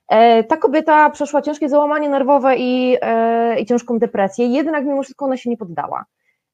E, 0.10 0.44
ta 0.44 0.58
kobieta 0.58 1.10
przeszła 1.10 1.42
ciężkie 1.42 1.70
załamanie 1.70 2.10
nerwowe 2.10 2.56
i, 2.58 2.98
e, 3.02 3.60
i 3.60 3.66
ciężką 3.66 4.00
depresję, 4.00 4.46
jednak 4.46 4.86
mimo 4.86 5.04
wszystko 5.04 5.26
ona 5.26 5.38
się 5.38 5.50
nie 5.50 5.58
poddała. 5.58 6.06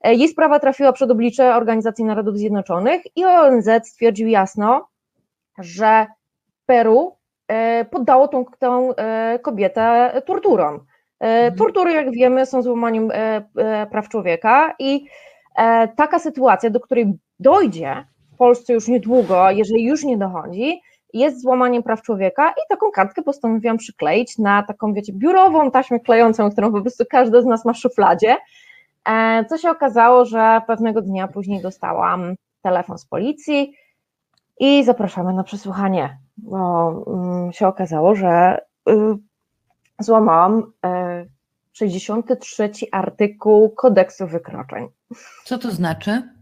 E, 0.02 0.14
jej 0.14 0.28
sprawa 0.28 0.60
trafiła 0.60 0.94
przed 0.94 1.12
oblicze 1.12 1.56
Organizacji 1.56 2.06
Narodów 2.06 2.38
Zjednoczonych 2.38 3.02
i 3.16 3.26
ONZ 3.26 3.70
stwierdził 3.84 4.28
jasno, 4.28 4.88
że 5.58 6.08
Peru 6.66 7.16
poddało 7.92 8.28
tą, 8.28 8.46
tą 8.60 8.90
kobietę 9.42 10.12
torturom. 10.26 10.80
Mhm. 11.20 11.56
Tortury, 11.56 11.94
jak 11.94 12.12
wiemy, 12.12 12.46
są 12.46 12.62
złamaniem 12.62 13.12
praw 13.92 14.10
człowieka 14.10 14.76
i 14.80 15.06
taka 15.96 16.20
sytuacja, 16.20 16.70
do 16.70 16.80
której 16.80 17.14
dojdzie, 17.40 18.06
w 18.36 18.38
Polsce 18.38 18.74
już 18.74 18.88
niedługo, 18.88 19.52
jeżeli 19.52 19.84
już 19.84 20.04
nie 20.04 20.18
dochodzi, 20.18 20.82
jest 21.14 21.42
złamaniem 21.42 21.84
praw 21.84 22.02
człowieka 22.02 22.50
i 22.50 22.62
taką 22.70 22.92
kartkę 22.92 23.22
postanowiłam 23.22 23.78
przykleić 23.78 24.38
na 24.38 24.64
taką, 24.64 24.94
wiecie, 24.94 25.14
biurową 25.14 25.72
taśmę 25.72 26.00
klejącą, 26.00 26.52
którą 26.52 26.72
po 26.72 26.82
prostu 26.82 27.04
każdy 27.10 27.42
z 27.42 27.46
nas 27.46 27.66
ma 27.66 27.74
w 27.74 27.78
szufladzie. 27.78 28.38
E, 29.10 29.46
co 29.46 29.58
się 29.58 29.70
okazało, 29.70 30.26
że 30.26 30.62
pewnego 30.68 31.02
dnia 31.02 31.28
później 31.28 31.62
dostałam 31.62 32.36
telefon 32.62 32.98
z 32.98 33.06
policji, 33.06 33.74
i 34.60 34.84
zapraszamy 34.84 35.34
na 35.34 35.44
przesłuchanie, 35.44 36.18
bo 36.38 36.90
mm, 37.08 37.54
się 37.54 37.68
okazało, 37.68 38.16
że 38.16 38.58
y, 38.90 38.94
złamałam 40.00 40.60
y, 40.60 41.30
63 41.74 42.72
artykuł 42.92 43.70
kodeksu 43.70 44.28
wykroczeń. 44.28 44.88
Co 45.44 45.58
to 45.58 45.72
znaczy? 45.72 46.35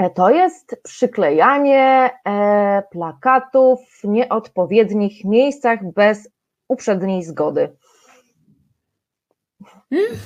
E, 0.00 0.10
To 0.10 0.30
jest 0.30 0.80
przyklejanie 0.82 2.10
e, 2.28 2.82
plakatów 2.90 3.80
w 4.02 4.04
nieodpowiednich 4.04 5.24
miejscach 5.24 5.92
bez 5.92 6.28
uprzedniej 6.68 7.22
zgody. 7.22 7.76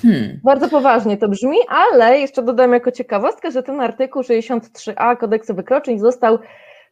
Hmm. 0.02 0.40
Bardzo 0.44 0.68
poważnie 0.68 1.16
to 1.16 1.28
brzmi, 1.28 1.56
ale 1.68 2.18
jeszcze 2.18 2.42
dodam 2.42 2.72
jako 2.72 2.90
ciekawostkę, 2.90 3.50
że 3.50 3.62
ten 3.62 3.80
artykuł 3.80 4.22
63a 4.22 5.16
kodeksu 5.16 5.54
wykroczeń 5.54 5.98
został 5.98 6.38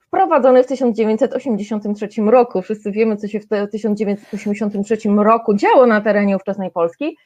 wprowadzony 0.06 0.62
w 0.62 0.66
1983 0.66 2.08
roku. 2.22 2.62
Wszyscy 2.62 2.90
wiemy, 2.92 3.16
co 3.16 3.28
się 3.28 3.40
w 3.40 3.48
te- 3.48 3.68
1983 3.68 4.96
roku 5.08 5.54
działo 5.54 5.86
na 5.86 6.00
terenie 6.00 6.36
ówczesnej 6.36 6.70
Polski. 6.70 7.16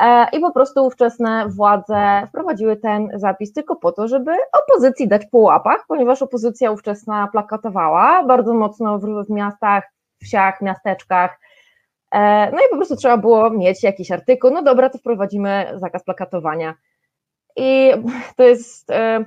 E, 0.00 0.26
I 0.32 0.40
po 0.40 0.52
prostu 0.52 0.86
ówczesne 0.86 1.48
władze 1.48 2.22
wprowadziły 2.28 2.76
ten 2.76 3.08
zapis 3.14 3.52
tylko 3.52 3.76
po 3.76 3.92
to, 3.92 4.08
żeby 4.08 4.30
opozycji 4.62 5.08
dać 5.08 5.22
po 5.26 5.38
łapach, 5.38 5.84
ponieważ 5.88 6.22
opozycja 6.22 6.70
ówczesna 6.70 7.28
plakatowała 7.32 8.24
bardzo 8.24 8.54
mocno 8.54 8.98
w, 8.98 9.02
w 9.26 9.30
miastach, 9.30 9.84
wsiach, 10.22 10.60
miasteczkach. 10.62 11.40
E, 12.12 12.50
No 12.52 12.58
i 12.58 12.70
po 12.70 12.76
prostu 12.76 12.96
trzeba 12.96 13.16
było 13.16 13.50
mieć 13.50 13.82
jakiś 13.82 14.10
artykuł. 14.10 14.50
No 14.50 14.62
dobra, 14.62 14.90
to 14.90 14.98
wprowadzimy 14.98 15.72
zakaz 15.74 16.04
plakatowania. 16.04 16.74
I 17.56 17.90
to 18.36 18.42
jest. 18.42 18.90
e, 18.90 19.24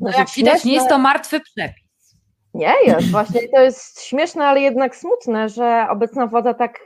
No 0.00 0.10
dosyć 0.10 0.18
jak 0.18 0.28
widać, 0.30 0.54
nie 0.54 0.60
śmieszne. 0.60 0.72
jest 0.72 0.88
to 0.88 0.98
martwy 0.98 1.40
przepis. 1.40 2.16
Nie 2.54 2.72
jest, 2.86 3.10
właśnie 3.10 3.48
to 3.48 3.60
jest 3.60 4.02
śmieszne, 4.02 4.46
ale 4.46 4.60
jednak 4.60 4.96
smutne, 4.96 5.48
że 5.48 5.86
obecna 5.90 6.26
władza 6.26 6.54
tak 6.54 6.80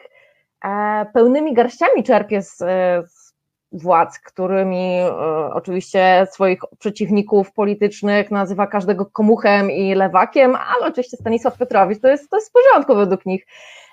pełnymi 1.12 1.54
garściami 1.54 2.02
czerpie 2.02 2.42
z, 2.42 2.62
e, 2.62 3.02
z 3.06 3.34
władz, 3.72 4.18
którymi 4.18 5.00
e, 5.00 5.14
oczywiście 5.52 6.26
swoich 6.30 6.60
przeciwników 6.78 7.52
politycznych 7.52 8.30
nazywa 8.30 8.66
każdego 8.66 9.06
komuchem 9.06 9.70
i 9.70 9.94
lewakiem, 9.94 10.56
ale 10.56 10.86
oczywiście 10.86 11.16
Stanisław 11.16 11.58
Petrowicz 11.58 12.00
to 12.00 12.08
jest, 12.08 12.30
to 12.30 12.36
jest 12.36 12.50
w 12.50 12.52
porządku 12.52 12.94
według 12.94 13.26
nich. 13.26 13.46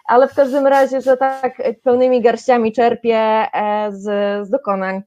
Ale 0.06 0.27
w 0.27 0.35
każdym 0.35 0.68
razie, 0.68 1.02
że 1.02 1.18
tak 1.18 1.61
pełnymi 1.84 2.22
garściami 2.22 2.72
czerpie 2.72 3.18
e, 3.18 3.91
z, 3.91 4.03
z 4.48 4.49
dokonań 4.49 5.02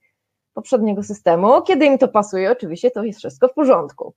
poprzedniego 0.55 1.03
systemu. 1.03 1.63
Kiedy 1.63 1.87
im 1.87 1.99
to 1.99 2.09
pasuje, 2.09 2.51
oczywiście 2.51 2.91
to 2.91 3.05
jest 3.05 3.19
wszystko 3.19 3.49
w 3.49 3.55
porządku. 3.55 4.15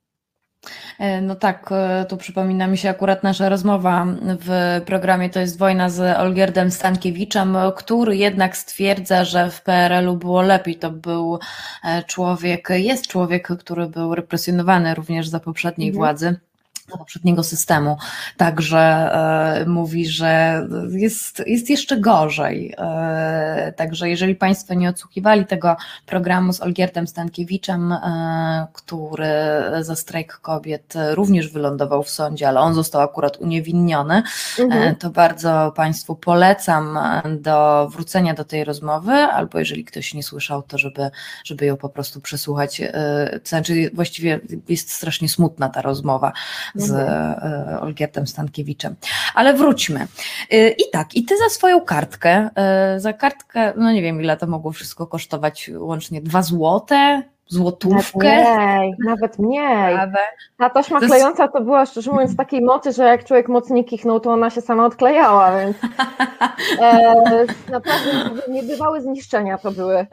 E, 1.00 1.22
No 1.22 1.36
tak, 1.36 1.70
e, 1.72 2.06
tu 2.10 2.18
przypomina 2.18 2.68
mi 2.68 2.78
się 2.78 2.90
akurat 2.90 3.24
nasza 3.24 3.50
rozmowa 3.50 4.06
w 4.22 4.82
programie 4.86 5.30
To 5.30 5.40
jest 5.40 5.58
wojna 5.58 5.90
z 5.90 6.18
Olgierdem 6.18 6.72
Stankiewiczem, 6.72 7.58
który 7.76 8.18
jednak 8.18 8.58
stwierdza, 8.58 9.26
że 9.26 9.52
w 9.52 9.62
PRL-u 9.62 10.18
było 10.18 10.42
lepiej. 10.42 10.76
To 10.76 10.92
był 10.92 11.40
e, 11.84 12.04
człowiek, 12.04 12.70
jest 12.70 13.08
człowiek, 13.08 13.48
który 13.60 13.88
był 13.88 14.16
represjonowany 14.16 14.96
również 14.96 15.28
za 15.28 15.40
poprzedniej 15.40 15.90
Mhm. 15.90 16.00
władzy. 16.00 16.47
Poprzedniego 16.92 17.44
systemu. 17.44 17.98
Także 18.38 18.80
e, 18.80 19.66
mówi, 19.66 20.08
że 20.08 20.64
jest, 20.92 21.44
jest 21.46 21.70
jeszcze 21.70 21.98
gorzej. 21.98 22.74
E, 22.78 23.74
także 23.78 24.10
jeżeli 24.10 24.36
Państwo 24.36 24.74
nie 24.74 24.90
odsłuchiwali 24.90 25.46
tego 25.46 25.76
programu 26.06 26.54
z 26.54 26.62
Olgierdem 26.62 27.08
Stankiewiczem, 27.08 27.92
e, 27.92 28.68
który 28.74 29.28
za 29.82 29.96
strajk 29.96 30.34
kobiet 30.34 30.94
również 31.12 31.48
wylądował 31.50 32.04
w 32.04 32.10
sądzie, 32.10 32.48
ale 32.48 32.60
on 32.60 32.74
został 32.74 33.02
akurat 33.02 33.38
uniewinniony, 33.38 34.24
Mhm. 34.60 34.96
to 34.96 35.10
bardzo 35.10 35.74
Państwu 35.76 36.16
polecam 36.16 37.00
do 37.40 37.88
wrócenia 37.92 38.34
do 38.34 38.46
tej 38.46 38.64
rozmowy, 38.64 39.12
albo 39.12 39.60
jeżeli 39.60 39.86
ktoś 39.86 40.14
nie 40.14 40.24
słyszał, 40.24 40.62
to 40.62 40.78
żeby, 40.78 41.10
żeby 41.44 41.66
ją 41.66 41.78
po 41.78 41.90
prostu 41.90 42.22
przesłuchać. 42.22 42.82
To 43.44 43.50
znaczy, 43.50 43.92
właściwie 43.94 44.40
jest 44.70 44.92
strasznie 44.92 45.30
smutna 45.30 45.70
ta 45.70 45.82
rozmowa 45.82 46.32
z 46.78 46.92
e, 46.92 47.80
Olgierdem 47.82 48.28
Stankiewiczem. 48.28 48.96
Ale 49.34 49.54
wróćmy. 49.54 50.08
E, 50.52 50.70
I 50.70 50.84
tak, 50.92 51.16
i 51.16 51.26
ty 51.26 51.38
za 51.38 51.50
swoją 51.50 51.82
kartkę, 51.82 52.50
e, 52.56 53.00
za 53.00 53.14
kartkę, 53.14 53.74
no 53.78 53.92
nie 53.92 54.02
wiem 54.02 54.22
ile 54.22 54.38
to 54.38 54.48
mogło 54.48 54.72
wszystko 54.72 55.08
kosztować, 55.08 55.72
łącznie 55.78 56.22
dwa 56.22 56.42
złote, 56.42 57.24
złotówkę. 57.48 58.18
mniej, 58.20 58.96
nawet 59.06 59.40
mniej. 59.40 59.96
Kawę. 59.96 60.18
Ta 60.58 60.70
taśma 60.70 61.00
To 61.00 61.06
jest- 61.06 61.16
klejąca 61.16 61.48
to 61.48 61.62
była 61.62 61.86
szczerze 61.86 62.12
mówiąc 62.12 62.36
takiej 62.38 62.62
mocy, 62.62 62.92
że 62.92 63.04
jak 63.04 63.24
człowiek 63.26 63.50
mocniej 63.50 63.86
kichnął, 63.86 64.20
to 64.20 64.32
ona 64.32 64.50
się 64.50 64.62
sama 64.62 64.86
odklejała, 64.86 65.52
więc 65.60 65.78
e, 66.82 67.46
naprawdę 67.72 68.10
niebywały 68.50 69.02
zniszczenia 69.02 69.58
to 69.58 69.72
były. 69.72 70.06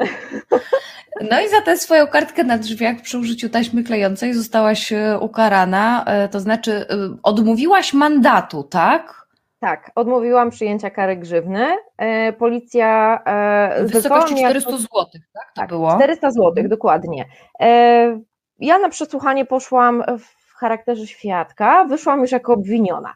No 1.30 1.40
i 1.40 1.48
za 1.48 1.60
tę 1.60 1.76
swoją 1.76 2.06
kartkę 2.06 2.44
na 2.44 2.58
drzwiach 2.58 2.96
przy 3.02 3.18
użyciu 3.18 3.48
taśmy 3.48 3.84
klejącej 3.84 4.34
zostałaś 4.34 4.92
e, 4.92 5.18
ukarana, 5.20 6.04
e, 6.04 6.28
to 6.28 6.40
znaczy 6.40 6.72
e, 6.72 6.86
odmówiłaś 7.22 7.92
mandatu, 7.92 8.62
tak? 8.62 9.23
Tak, 9.64 9.90
odmówiłam 9.94 10.50
przyjęcia 10.50 10.90
kary 10.90 11.16
grzywny. 11.16 11.66
E, 11.98 12.32
policja 12.32 13.18
e, 13.26 13.84
W 13.84 13.90
wysokości 13.92 14.32
mnie 14.32 14.42
jako- 14.42 14.60
400 14.60 14.76
zł, 14.78 15.06
tak? 15.12 15.46
To 15.54 15.60
Tak, 15.60 15.68
było? 15.68 15.94
400 15.96 16.30
zł, 16.30 16.68
dokładnie. 16.68 17.24
E, 17.60 18.20
Ja 18.58 18.78
na 18.78 18.88
przesłuchanie 18.88 19.44
poszłam 19.44 20.02
w 20.18 20.54
charakterze 20.58 21.06
świadka, 21.06 21.84
wyszłam 21.84 22.20
już 22.20 22.32
jako 22.32 22.52
obwiniona. 22.52 23.14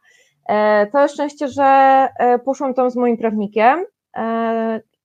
E, 0.48 0.86
Całe 0.86 1.08
szczęście, 1.08 1.48
że 1.48 2.08
poszłam 2.44 2.74
tam 2.74 2.90
z 2.90 2.96
moim 2.96 3.16
prawnikiem 3.16 3.84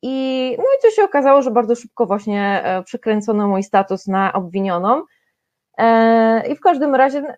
i 0.01 0.55
no 0.57 0.63
i 0.63 0.81
to 0.81 0.89
się 0.91 1.03
okazało, 1.03 1.41
że 1.41 1.51
bardzo 1.51 1.75
szybko 1.75 2.05
właśnie 2.05 2.63
przekręcono 2.85 3.47
mój 3.47 3.63
status 3.63 4.07
na 4.07 4.33
obwinioną 4.33 5.03
i 6.49 6.55
w 6.55 6.59
każdym 6.59 6.95
razie 6.95 7.37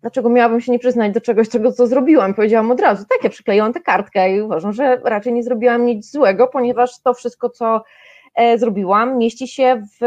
dlaczego 0.00 0.28
miałabym 0.28 0.60
się 0.60 0.72
nie 0.72 0.78
przyznać 0.78 1.12
do 1.12 1.20
czegoś, 1.20 1.48
czego 1.48 1.72
co 1.72 1.86
zrobiłam? 1.86 2.34
Powiedziałam 2.34 2.70
od 2.70 2.80
razu, 2.80 3.04
tak, 3.08 3.24
ja 3.24 3.30
przyklejłam 3.30 3.72
tę 3.72 3.80
kartkę 3.80 4.36
i 4.36 4.40
uważam, 4.40 4.72
że 4.72 5.00
raczej 5.04 5.32
nie 5.32 5.42
zrobiłam 5.42 5.86
nic 5.86 6.10
złego, 6.12 6.46
ponieważ 6.46 7.00
to 7.02 7.14
wszystko, 7.14 7.50
co 7.50 7.82
e, 8.34 8.58
zrobiłam, 8.58 9.18
mieści 9.18 9.48
się 9.48 9.82
w, 10.00 10.04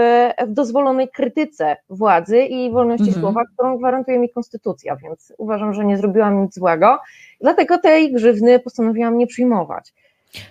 w 0.47 0.53
dozwolonej 0.53 1.09
krytyce 1.09 1.77
władzy 1.89 2.41
i 2.41 2.71
wolności 2.71 3.07
Mhm. 3.07 3.21
słowa, 3.21 3.41
którą 3.53 3.77
gwarantuje 3.77 4.19
mi 4.19 4.29
konstytucja, 4.29 4.95
więc 4.95 5.33
uważam, 5.37 5.73
że 5.73 5.85
nie 5.85 5.97
zrobiłam 5.97 6.41
nic 6.41 6.55
złego, 6.55 6.99
dlatego 7.41 7.77
tej 7.77 8.13
grzywny 8.13 8.59
postanowiłam 8.59 9.17
nie 9.17 9.27
przyjmować. 9.27 9.93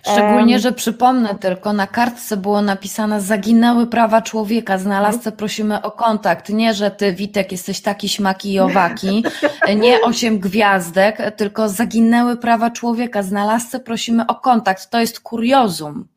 Szczególnie, 0.01 0.59
że 0.59 0.71
przypomnę 0.71 1.35
tylko, 1.35 1.73
na 1.73 1.87
kartce 1.87 2.37
było 2.37 2.61
napisane 2.61 3.21
zaginęły 3.21 3.87
prawa 3.87 4.21
człowieka, 4.21 4.77
znalazcę 4.77 5.31
prosimy 5.31 5.81
o 5.81 5.91
kontakt. 5.91 6.49
Nie, 6.49 6.73
że 6.73 6.91
ty 6.91 7.13
Witek 7.13 7.51
jesteś 7.51 7.81
taki 7.81 8.09
śmaki 8.09 8.53
i 8.53 8.59
owaki, 8.59 9.23
nie 9.75 10.01
osiem 10.01 10.39
gwiazdek, 10.39 11.17
tylko 11.35 11.69
zaginęły 11.69 12.37
prawa 12.37 12.71
człowieka, 12.71 13.23
znalazcę 13.23 13.79
prosimy 13.79 14.27
o 14.27 14.35
kontakt. 14.35 14.89
To 14.89 14.99
jest 14.99 15.19
kuriozum. 15.19 16.07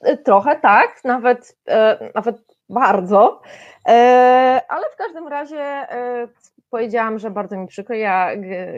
E, 0.00 0.16
Trochę 0.16 0.56
tak, 0.56 1.04
nawet, 1.04 1.56
e, 1.68 2.10
nawet 2.14 2.36
bardzo, 2.68 3.40
e, 3.88 4.60
ale 4.68 4.84
w 4.94 4.96
każdym 4.96 5.28
razie 5.28 5.86
powiedziałam, 6.70 7.18
że 7.18 7.30
bardzo 7.30 7.56
mi 7.56 7.66
przykro, 7.66 7.94
ja 7.94 8.30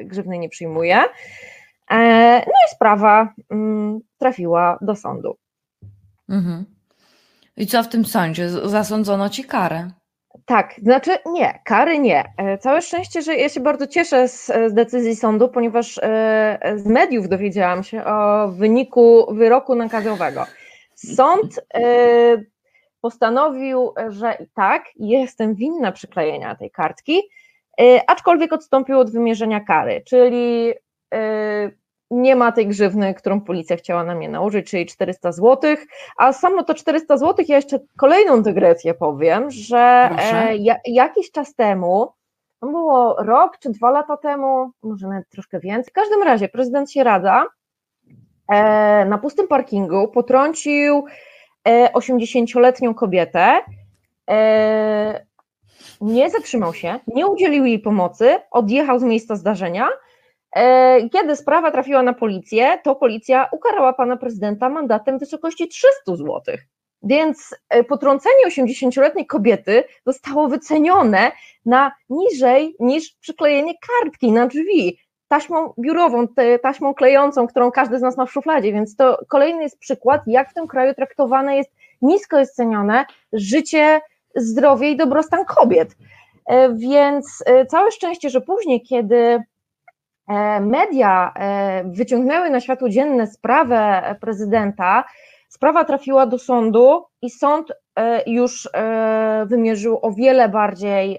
grzywny 0.05 0.39
nie 0.39 0.49
przyjmuję. 0.49 1.05
E, 1.91 2.43
No 2.47 2.53
i 2.67 2.75
sprawa 2.75 3.35
mm, 3.51 4.01
trafiła 4.19 4.79
do 4.81 4.97
sądu. 4.97 5.37
Mhm. 6.29 6.65
I 7.57 7.67
co 7.67 7.83
w 7.83 7.89
tym 7.89 8.05
sądzie? 8.05 8.49
Zasądzono 8.49 9.29
ci 9.29 9.45
karę. 9.45 9.91
Tak, 10.45 10.75
znaczy 10.83 11.11
nie, 11.27 11.61
kary 11.65 11.99
nie. 11.99 12.25
E, 12.37 12.59
Całe 12.59 12.83
szczęście, 12.83 13.23
że 13.23 13.35
ja 13.37 13.49
się 13.49 13.61
bardzo 13.61 13.87
cieszę 13.87 14.29
z, 14.29 14.47
z 14.47 14.75
decyzji 14.75 15.17
sądu, 15.17 15.49
ponieważ 15.49 15.99
e, 16.03 16.59
z 16.77 16.87
mediów 16.87 17.29
dowiedziałam 17.29 17.83
się 17.83 18.05
o 18.05 18.49
wyniku 18.49 19.35
wyroku 19.35 19.75
nakazowego. 19.75 20.47
Sąd 20.95 21.61
postanowił, 23.01 23.95
że 24.09 24.37
i 24.41 24.47
tak 24.55 24.85
jestem 24.97 25.55
winna 25.55 25.93
przyklejenia 25.93 26.55
tej 26.55 26.71
kartki, 26.71 27.23
aczkolwiek 28.07 28.53
odstąpił 28.53 28.99
od 28.99 29.13
wymierzenia 29.13 29.61
kary, 29.61 30.03
czyli 30.07 30.75
nie 32.11 32.37
ma 32.37 32.53
tej 32.53 32.67
grzywny, 32.67 33.15
którą 33.15 33.41
policja 33.41 33.77
chciała 33.77 34.05
na 34.05 34.15
mnie 34.15 34.29
nałożyć, 34.29 34.71
czyli 34.71 34.87
400 34.87 35.33
zł, 35.33 35.77
a 36.17 36.33
samo 36.33 36.63
to 36.63 36.75
400 36.75 37.17
zł, 37.17 37.45
ja 37.49 37.57
jeszcze 37.57 37.79
kolejną 37.99 38.43
dygresję 38.43 38.95
powiem, 38.95 39.51
że 39.51 40.11
e, 40.19 40.57
ja, 40.57 40.77
jakiś 40.85 41.31
czas 41.31 41.55
temu, 41.55 42.13
to 42.61 42.67
było 42.67 43.17
rok 43.19 43.59
czy 43.59 43.71
dwa 43.71 43.91
lata 43.91 44.17
temu, 44.17 44.71
może 44.83 45.09
nawet 45.09 45.29
troszkę 45.29 45.61
więcej, 45.61 45.91
w 45.91 45.95
każdym 45.95 46.23
razie 46.23 46.49
prezydent 46.49 46.93
Sieradza 46.93 47.45
e, 48.49 49.05
na 49.05 49.19
pustym 49.19 49.49
parkingu 49.49 50.09
potrącił 50.09 51.05
e, 51.69 51.93
80-letnią 51.93 52.95
kobietę, 52.95 53.61
e, 54.31 55.27
nie 56.01 56.31
zatrzymał 56.31 56.75
się, 56.75 57.01
nie 57.07 57.27
udzielił 57.27 57.65
jej 57.65 57.79
pomocy, 57.79 58.39
odjechał 58.51 58.99
z 58.99 59.03
miejsca 59.03 59.37
zdarzenia. 59.37 59.89
E, 60.57 61.09
kiedy 61.09 61.37
sprawa 61.37 61.71
trafiła 61.71 62.03
na 62.03 62.13
policję, 62.13 62.79
to 62.85 62.95
policja 62.95 63.49
ukarała 63.53 63.93
pana 63.93 64.17
prezydenta 64.17 64.69
mandatem 64.69 65.17
w 65.17 65.21
wysokości 65.21 65.69
300 65.69 66.17
zł. 66.17 66.43
Więc 67.03 67.57
e, 67.69 67.85
potrącenie 67.85 68.47
80-letniej 68.49 69.27
kobiety 69.27 69.85
zostało 70.07 70.49
wycenione 70.49 71.33
na 71.67 71.93
niżej 72.11 72.77
niż 72.81 73.17
przyklejenie 73.21 73.73
kartki 73.89 74.33
na 74.33 74.47
drzwi 74.47 74.99
taśmą 75.29 75.75
biurową, 75.79 76.27
taśmą 76.63 76.95
klejącą, 76.95 77.47
którą 77.47 77.71
każdy 77.71 77.99
z 77.99 78.03
nas 78.03 78.17
ma 78.17 78.27
w 78.27 78.33
szufladzie, 78.33 78.73
więc 78.73 78.97
to 78.97 79.19
kolejny 79.29 79.63
jest 79.63 79.79
przykład, 79.79 80.23
jak 80.27 80.51
w 80.51 80.55
tym 80.55 80.67
kraju 80.67 80.95
traktowane 80.95 81.57
jest, 81.57 81.71
nisko 82.03 82.39
jest 82.39 82.57
cenione 82.57 83.07
życie, 83.33 84.01
zdrowie 84.35 84.91
i 84.91 84.97
dobrostan 84.97 85.45
kobiet. 85.45 85.97
E, 86.47 86.75
więc 86.75 87.45
całe 87.69 87.91
szczęście, 87.91 88.31
że 88.31 88.41
później, 88.41 88.83
kiedy 88.83 89.43
media 90.61 91.35
wyciągnęły 91.85 92.51
na 92.51 92.61
światło 92.61 92.89
dzienne 92.89 93.27
sprawę 93.27 94.03
prezydenta, 94.21 95.05
sprawa 95.49 95.85
trafiła 95.85 96.27
do 96.27 96.39
sądu 96.39 97.05
i 97.23 97.31
sąd 97.31 97.73
już 98.27 98.69
wymierzył 99.47 99.99
o 100.03 100.13
wiele 100.13 100.49
bardziej 100.49 101.19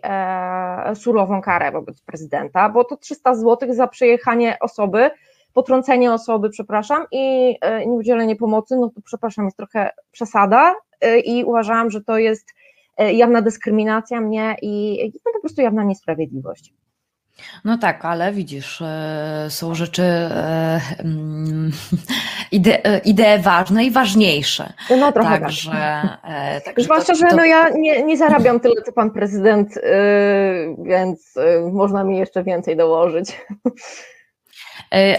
surową 0.93 1.41
karę 1.41 1.71
wobec 1.71 2.01
prezydenta, 2.01 2.69
bo 2.69 2.83
to 2.83 2.97
300 2.97 3.35
zł 3.35 3.73
za 3.73 3.87
przejechanie 3.87 4.57
osoby, 4.61 5.09
potrącenie 5.53 6.13
osoby, 6.13 6.49
przepraszam, 6.49 7.05
i 7.11 7.55
nieudzielenie 7.85 8.35
pomocy, 8.35 8.75
no 8.77 8.89
to 8.89 9.01
przepraszam, 9.05 9.45
jest 9.45 9.57
trochę 9.57 9.89
przesada 10.11 10.75
i 11.25 11.43
uważałam, 11.43 11.89
że 11.89 12.03
to 12.03 12.17
jest 12.17 12.53
E, 12.97 13.13
jawna 13.13 13.41
dyskryminacja 13.41 14.21
mnie 14.21 14.55
i 14.61 15.03
no 15.25 15.31
po 15.33 15.39
prostu 15.39 15.61
jawna 15.61 15.83
niesprawiedliwość. 15.83 16.73
No 17.65 17.77
tak, 17.77 18.05
ale 18.05 18.31
widzisz, 18.31 18.81
e, 18.81 19.47
są 19.49 19.75
rzeczy, 19.75 20.03
e, 20.03 20.81
mm, 20.99 21.71
idee, 22.51 22.81
idee 23.05 23.39
ważne 23.41 23.85
i 23.85 23.91
ważniejsze. 23.91 24.73
No 24.99 25.11
trochę 25.11 25.39
także, 25.39 25.71
tak. 25.71 26.63
także 26.65 26.83
Zwłaszcza, 26.83 27.13
to, 27.13 27.19
to... 27.19 27.29
że 27.29 27.35
no 27.35 27.45
ja 27.45 27.69
nie, 27.69 28.03
nie 28.03 28.17
zarabiam 28.17 28.59
tyle, 28.59 28.81
co 28.85 28.91
pan 28.91 29.11
prezydent, 29.11 29.69
więc 30.79 31.33
można 31.71 32.03
mi 32.03 32.17
jeszcze 32.17 32.43
więcej 32.43 32.77
dołożyć. 32.77 33.41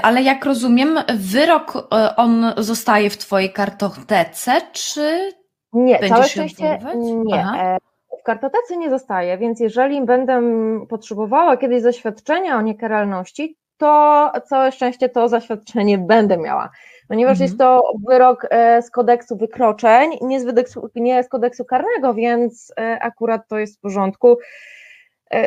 Ale 0.02 0.22
jak 0.22 0.44
rozumiem, 0.44 0.98
wyrok 1.14 1.88
on 2.16 2.52
zostaje 2.56 3.10
w 3.10 3.18
twojej 3.18 3.52
kartotece, 3.52 4.60
czy 4.72 5.32
nie, 5.72 6.08
całe 6.08 6.24
szczęście 6.24 6.78
nie. 7.24 7.40
Aha. 7.40 7.78
E, 8.18 8.20
w 8.20 8.22
kartotece 8.22 8.76
nie 8.76 8.90
zostaje, 8.90 9.38
więc 9.38 9.60
jeżeli 9.60 10.02
będę 10.02 10.42
potrzebowała 10.88 11.56
kiedyś 11.56 11.82
zaświadczenia 11.82 12.56
o 12.56 12.62
niekaralności, 12.62 13.56
to 13.76 14.32
całe 14.46 14.72
szczęście 14.72 15.08
to 15.08 15.28
zaświadczenie 15.28 15.98
będę 15.98 16.36
miała. 16.36 16.70
Ponieważ 17.08 17.32
mhm. 17.32 17.46
jest 17.46 17.58
to 17.58 17.82
wyrok 18.08 18.46
e, 18.50 18.82
z 18.82 18.90
kodeksu 18.90 19.36
wykroczeń, 19.36 20.10
nie 20.20 20.40
z, 20.40 20.44
kodeksu, 20.46 20.90
nie 20.94 21.22
z 21.24 21.28
kodeksu 21.28 21.64
karnego, 21.64 22.14
więc 22.14 22.72
e, 22.80 22.98
akurat 23.00 23.48
to 23.48 23.58
jest 23.58 23.78
w 23.78 23.80
porządku. 23.80 24.38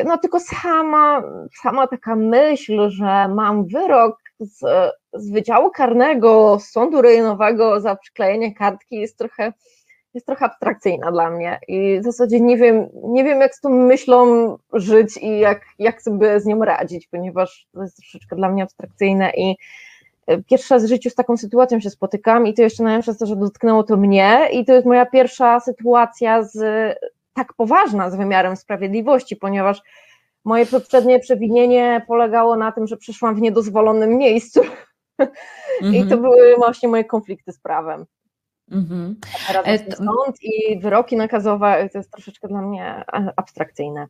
No 0.04 0.18
tylko 0.18 0.40
sama, 0.40 1.22
sama 1.62 1.86
taka 1.86 2.16
myśl, 2.16 2.90
że 2.90 3.28
mam 3.28 3.66
wyrok 3.66 4.18
z, 4.40 4.60
z 5.12 5.30
Wydziału 5.30 5.70
Karnego 5.70 6.58
z 6.60 6.70
Sądu 6.70 7.02
Rejonowego 7.02 7.80
za 7.80 7.96
przyklejenie 7.96 8.54
kartki 8.54 8.96
jest 8.96 9.18
trochę 9.18 9.52
jest 10.14 10.26
trochę 10.26 10.44
abstrakcyjna 10.44 11.12
dla 11.12 11.30
mnie 11.30 11.60
i 11.68 12.00
w 12.00 12.04
zasadzie 12.04 12.40
nie 12.40 12.56
wiem, 12.56 12.88
nie 13.04 13.24
wiem 13.24 13.40
jak 13.40 13.54
z 13.54 13.60
tą 13.60 13.70
myślą 13.70 14.56
żyć 14.72 15.16
i 15.16 15.38
jak, 15.38 15.64
jak 15.78 16.02
sobie 16.02 16.40
z 16.40 16.46
nią 16.46 16.64
radzić, 16.64 17.06
ponieważ 17.06 17.66
to 17.74 17.82
jest 17.82 17.96
troszeczkę 17.96 18.36
dla 18.36 18.48
mnie 18.48 18.62
abstrakcyjne 18.62 19.30
i 19.36 19.56
e, 20.26 20.42
pierwszy 20.42 20.74
raz 20.74 20.84
w 20.84 20.88
życiu 20.88 21.10
z 21.10 21.14
taką 21.14 21.36
sytuacją 21.36 21.80
się 21.80 21.90
spotykam 21.90 22.46
i 22.46 22.54
to 22.54 22.62
jeszcze 22.62 22.82
najlepsze 22.82 23.10
jest 23.10 23.20
to, 23.20 23.26
że 23.26 23.36
dotknęło 23.36 23.82
to 23.82 23.96
mnie 23.96 24.48
i 24.52 24.64
to 24.64 24.72
jest 24.72 24.86
moja 24.86 25.06
pierwsza 25.06 25.60
sytuacja 25.60 26.42
z 26.42 26.58
tak 27.34 27.52
poważna 27.52 28.10
z 28.10 28.16
wymiarem 28.16 28.56
sprawiedliwości, 28.56 29.36
ponieważ 29.36 29.82
moje 30.44 30.66
poprzednie 30.66 31.18
przewinienie 31.18 32.04
polegało 32.08 32.56
na 32.56 32.72
tym, 32.72 32.86
że 32.86 32.96
przyszłam 32.96 33.34
w 33.34 33.40
niedozwolonym 33.40 34.16
miejscu 34.18 34.60
i 35.92 35.98
to 35.98 36.14
mhm. 36.14 36.22
były 36.22 36.56
właśnie 36.56 36.88
moje 36.88 37.04
konflikty 37.04 37.52
z 37.52 37.60
prawem. 37.60 38.06
Mhm. 38.72 39.16
e, 39.64 39.78
sąd 39.96 40.42
i 40.42 40.78
wyroki 40.80 41.16
nakazowe 41.16 41.88
to 41.92 41.98
jest 41.98 42.10
troszeczkę 42.10 42.48
dla 42.48 42.62
mnie 42.62 43.04
abstrakcyjne. 43.36 44.06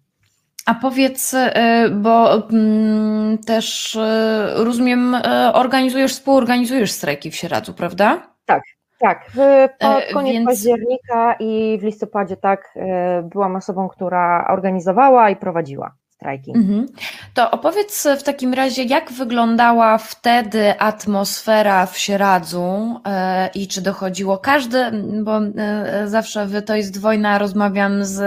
A 0.66 0.74
powiedz, 0.74 1.34
e, 1.34 1.88
bo 1.90 2.34
mm, 2.48 3.38
też 3.38 3.96
e, 3.96 4.54
rozumiem, 4.56 5.16
organizujesz, 5.52 6.12
współorganizujesz 6.12 6.92
strajki 6.92 7.30
w 7.30 7.36
Sieradzu, 7.36 7.74
prawda? 7.74 8.34
Tak, 8.46 8.62
tak. 8.98 9.30
Pod 9.78 10.04
koniec 10.12 10.32
Więc... 10.32 10.46
października 10.46 11.34
i 11.40 11.78
w 11.80 11.84
listopadzie 11.84 12.36
tak 12.36 12.74
byłam 13.22 13.56
osobą, 13.56 13.88
która 13.88 14.46
organizowała 14.48 15.30
i 15.30 15.36
prowadziła 15.36 15.94
strajki. 16.22 16.52
Mhm. 16.54 16.86
To 17.34 17.50
opowiedz 17.50 18.06
w 18.18 18.22
takim 18.22 18.54
razie, 18.54 18.82
jak 18.82 19.12
wyglądała 19.12 19.98
wtedy 19.98 20.80
atmosfera 20.80 21.86
w 21.86 21.98
Sieradzu 21.98 23.00
e, 23.06 23.50
i 23.54 23.68
czy 23.68 23.82
dochodziło 23.82 24.38
każdy, 24.38 24.90
bo 25.22 25.38
e, 25.38 26.08
zawsze 26.08 26.46
wy 26.46 26.62
to 26.62 26.74
jest 26.74 27.00
wojna, 27.00 27.38
rozmawiam 27.38 28.04
z 28.04 28.20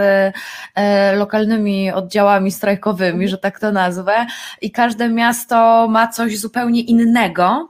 e, 0.74 1.16
lokalnymi 1.16 1.92
oddziałami 1.92 2.52
strajkowymi, 2.52 3.28
że 3.28 3.38
tak 3.38 3.60
to 3.60 3.72
nazwę, 3.72 4.26
i 4.60 4.70
każde 4.70 5.08
miasto 5.08 5.88
ma 5.90 6.08
coś 6.08 6.38
zupełnie 6.38 6.80
innego, 6.80 7.68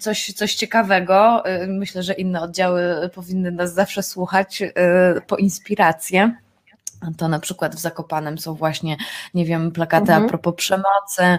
coś, 0.00 0.32
coś 0.32 0.54
ciekawego. 0.54 1.42
Myślę, 1.68 2.02
że 2.02 2.12
inne 2.12 2.40
oddziały 2.40 3.10
powinny 3.14 3.50
nas 3.50 3.74
zawsze 3.74 4.02
słuchać 4.02 4.62
po 5.26 5.36
inspirację. 5.36 6.47
To 7.16 7.28
na 7.28 7.38
przykład 7.38 7.74
w 7.74 7.78
Zakopanem 7.78 8.38
są 8.38 8.54
właśnie, 8.54 8.96
nie 9.34 9.44
wiem, 9.44 9.70
plakaty 9.70 10.12
mhm. 10.12 10.24
a 10.24 10.28
propos 10.28 10.54
przemocy. 10.54 11.22
E, 11.22 11.38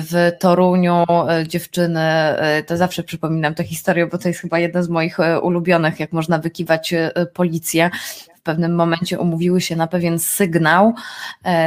w 0.00 0.32
Toruniu 0.38 1.04
e, 1.28 1.48
dziewczyny, 1.48 2.00
e, 2.00 2.62
to 2.62 2.76
zawsze 2.76 3.02
przypominam 3.02 3.54
tę 3.54 3.64
historię, 3.64 4.06
bo 4.06 4.18
to 4.18 4.28
jest 4.28 4.40
chyba 4.40 4.58
jedna 4.58 4.82
z 4.82 4.88
moich 4.88 5.18
ulubionych, 5.42 6.00
jak 6.00 6.12
można 6.12 6.38
wykiwać 6.38 6.94
policję. 7.34 7.90
W 8.36 8.42
pewnym 8.42 8.74
momencie 8.74 9.18
umówiły 9.18 9.60
się 9.60 9.76
na 9.76 9.86
pewien 9.86 10.18
sygnał 10.18 10.94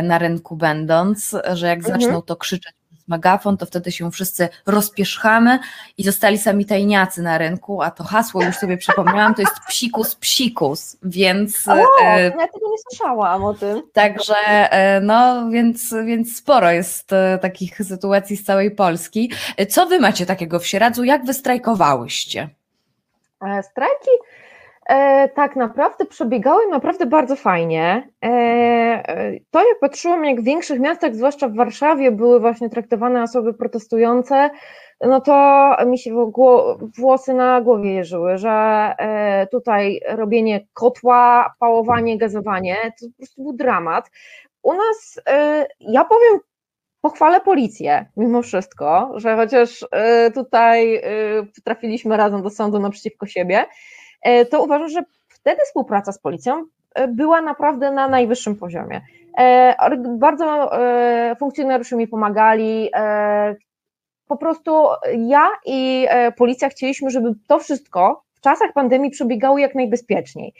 na 0.04 0.18
rynku 0.18 0.56
będąc, 0.56 1.36
że 1.54 1.68
jak 1.68 1.80
mhm. 1.80 2.02
zaczną 2.02 2.22
to 2.22 2.36
krzyczeć 2.36 2.74
megafon, 3.08 3.58
to 3.58 3.66
wtedy 3.66 3.92
się 3.92 4.12
wszyscy 4.12 4.50
rozpierzchamy 4.66 5.60
i 5.98 6.04
zostali 6.04 6.38
sami 6.38 6.66
tajniacy 6.66 7.22
na 7.22 7.38
rynku, 7.38 7.82
a 7.82 7.92
to 7.92 8.04
hasło 8.04 8.44
już 8.44 8.56
sobie 8.56 8.78
przypomniałam, 8.78 9.36
to 9.36 9.42
jest 9.42 9.60
psikus 9.68 10.16
psikus, 10.16 10.98
więc... 11.04 11.68
O, 11.68 11.74
e, 12.02 12.24
ja 12.24 12.32
tego 12.32 12.70
nie 12.72 12.78
słyszałam 12.90 13.44
o 13.44 13.54
tym. 13.54 13.82
Także, 13.94 14.36
e, 14.46 15.02
no, 15.02 15.50
więc, 15.50 15.96
więc 16.06 16.38
sporo 16.38 16.72
jest 16.72 17.14
e, 17.14 17.40
takich 17.42 17.78
sytuacji 17.78 18.38
z 18.38 18.44
całej 18.44 18.72
Polski. 18.72 19.32
Co 19.70 19.86
wy 19.86 20.00
macie 20.00 20.26
takiego 20.26 20.60
w 20.60 20.68
Sieradzu? 20.68 21.04
Jak 21.04 21.26
wy 21.26 21.34
strajkowałyście? 21.34 22.50
Strajki 23.62 24.12
e, 24.86 25.30
tak 25.30 25.56
naprawdę 25.56 26.06
przebiegały 26.06 26.68
naprawdę 26.68 27.06
bardzo 27.06 27.36
fajnie. 27.36 28.10
E, 28.24 28.28
e, 28.28 29.32
to 29.52 29.60
jak 29.60 29.80
patrzyłam, 29.82 30.26
jak 30.26 30.42
w 30.42 30.44
większych 30.44 30.80
miastach, 30.80 31.16
zwłaszcza 31.16 31.48
w 31.48 31.56
Warszawie, 31.56 32.12
były 32.12 32.40
właśnie 32.40 32.70
traktowane 32.70 33.24
osoby 33.24 33.54
protestujące, 33.54 34.50
no 35.02 35.22
to 35.22 35.76
mi 35.86 35.98
się 35.98 36.32
włosy 36.98 37.34
na 37.34 37.62
głowie 37.62 37.94
jeżyły, 37.94 38.38
że 38.38 38.50
e, 38.50 39.48
tutaj 39.48 40.02
robienie 40.10 40.68
kotła, 40.74 41.54
pałowanie, 41.60 42.18
gazowanie, 42.18 42.76
to 43.00 43.08
po 43.08 43.18
prostu 43.18 43.44
był 43.44 43.54
dramat. 43.54 44.12
U 44.62 44.74
nas, 44.74 45.20
e, 45.30 45.66
ja 45.80 46.06
powiem, 46.06 46.40
pochwalę 47.02 47.42
policję 47.42 48.06
mimo 48.18 48.42
wszystko, 48.42 49.14
że 49.16 49.36
chociaż 49.36 49.86
e, 49.92 50.32
tutaj 50.32 51.02
trafiliśmy 51.64 52.18
razem 52.18 52.44
do 52.44 52.50
sądu 52.50 52.80
naprzeciwko 52.80 53.26
siebie, 53.26 53.66
to 54.50 54.64
uważam, 54.64 54.90
że 54.90 55.04
wtedy 55.44 55.62
współpraca 55.66 56.12
z 56.12 56.20
policją 56.20 56.66
e, 56.96 57.08
była 57.08 57.42
naprawdę 57.42 57.92
na 57.92 58.08
najwyższym 58.08 58.56
poziomie. 58.56 59.02
E, 59.38 59.98
bardzo 60.18 60.72
funkcjonariusze 61.40 61.96
mi 61.96 62.08
pomagali. 62.08 62.90
Po 64.28 64.38
prostu 64.38 64.88
ja 65.18 65.48
i 65.66 66.08
policja 66.38 66.70
chcieliśmy, 66.70 67.10
żeby 67.10 67.34
to 67.48 67.60
wszystko 67.60 68.24
w 68.34 68.42
czasach 68.42 68.74
pandemii 68.74 69.12
przebiegało 69.12 69.58
jak 69.58 69.76
najbezpieczniej. 69.76 70.54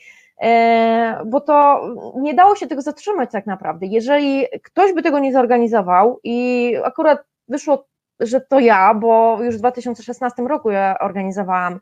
Bo 1.26 1.42
to 1.42 1.82
nie 2.16 2.34
dało 2.34 2.56
się 2.56 2.68
tego 2.68 2.82
zatrzymać 2.82 3.32
tak 3.32 3.46
naprawdę. 3.46 3.86
Jeżeli 3.86 4.46
ktoś 4.64 4.94
by 4.94 5.02
tego 5.02 5.20
nie 5.20 5.34
zorganizował 5.34 6.20
i 6.24 6.74
akurat 6.84 7.20
wyszło, 7.48 7.86
że 8.20 8.42
to 8.42 8.60
ja, 8.60 8.94
bo 8.94 9.38
już 9.44 9.56
w 9.56 9.60
2016 9.60 10.44
roku 10.44 10.72
ja 10.72 10.96
organizowałam 11.00 11.74
E, 11.74 11.80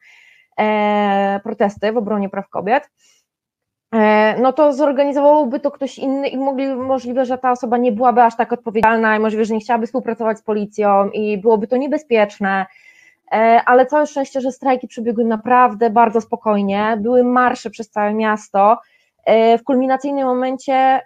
protesty 1.44 1.92
w 1.92 1.98
obronie 1.98 2.30
praw 2.30 2.50
kobiet, 2.50 2.90
e, 3.94 4.36
no 4.42 4.54
to 4.54 4.74
zorganizowałby 4.74 5.60
to 5.60 5.72
ktoś 5.72 6.00
inny 6.00 6.28
i 6.28 6.38
mogli, 6.38 6.68
możliwe, 6.68 7.26
że 7.26 7.38
ta 7.38 7.52
osoba 7.52 7.78
nie 7.78 7.92
byłaby 7.92 8.24
aż 8.24 8.36
tak 8.36 8.54
odpowiedzialna 8.54 9.18
i 9.18 9.20
możliwe, 9.20 9.46
że 9.46 9.54
nie 9.54 9.60
chciałaby 9.60 9.86
współpracować 9.86 10.38
z 10.38 10.42
policją 10.42 11.10
i 11.10 11.38
byłoby 11.38 11.68
to 11.68 11.78
niebezpieczne. 11.78 12.66
E, 13.32 13.62
ale 13.66 13.86
całe 13.86 14.08
szczęście, 14.08 14.42
że 14.42 14.52
strajki 14.52 14.88
przebiegły 14.88 15.26
naprawdę 15.26 15.90
bardzo 15.90 16.22
spokojnie. 16.22 16.98
Były 17.02 17.24
marsze 17.24 17.70
przez 17.70 17.90
całe 17.90 18.14
miasto. 18.14 18.78
E, 19.26 19.58
w 19.58 19.64
kulminacyjnym 19.64 20.28
momencie 20.28 21.02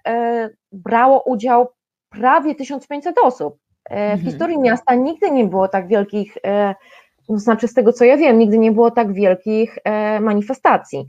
brało 0.72 1.24
udział 1.24 1.68
prawie 2.10 2.56
1500 2.56 3.18
osób. 3.18 3.58
W 3.90 3.94
mhm. 3.94 4.20
historii 4.20 4.60
miasta 4.60 4.96
nigdy 4.96 5.32
nie 5.32 5.46
było 5.46 5.68
tak 5.68 5.88
wielkich 5.88 6.38
to 7.28 7.38
znaczy 7.38 7.68
z 7.68 7.74
tego 7.74 7.94
co 7.94 8.06
ja 8.06 8.18
wiem, 8.18 8.40
nigdy 8.40 8.58
nie 8.58 8.72
było 8.72 8.92
tak 8.92 9.14
wielkich 9.14 9.78
e, 9.84 10.20
manifestacji. 10.20 11.06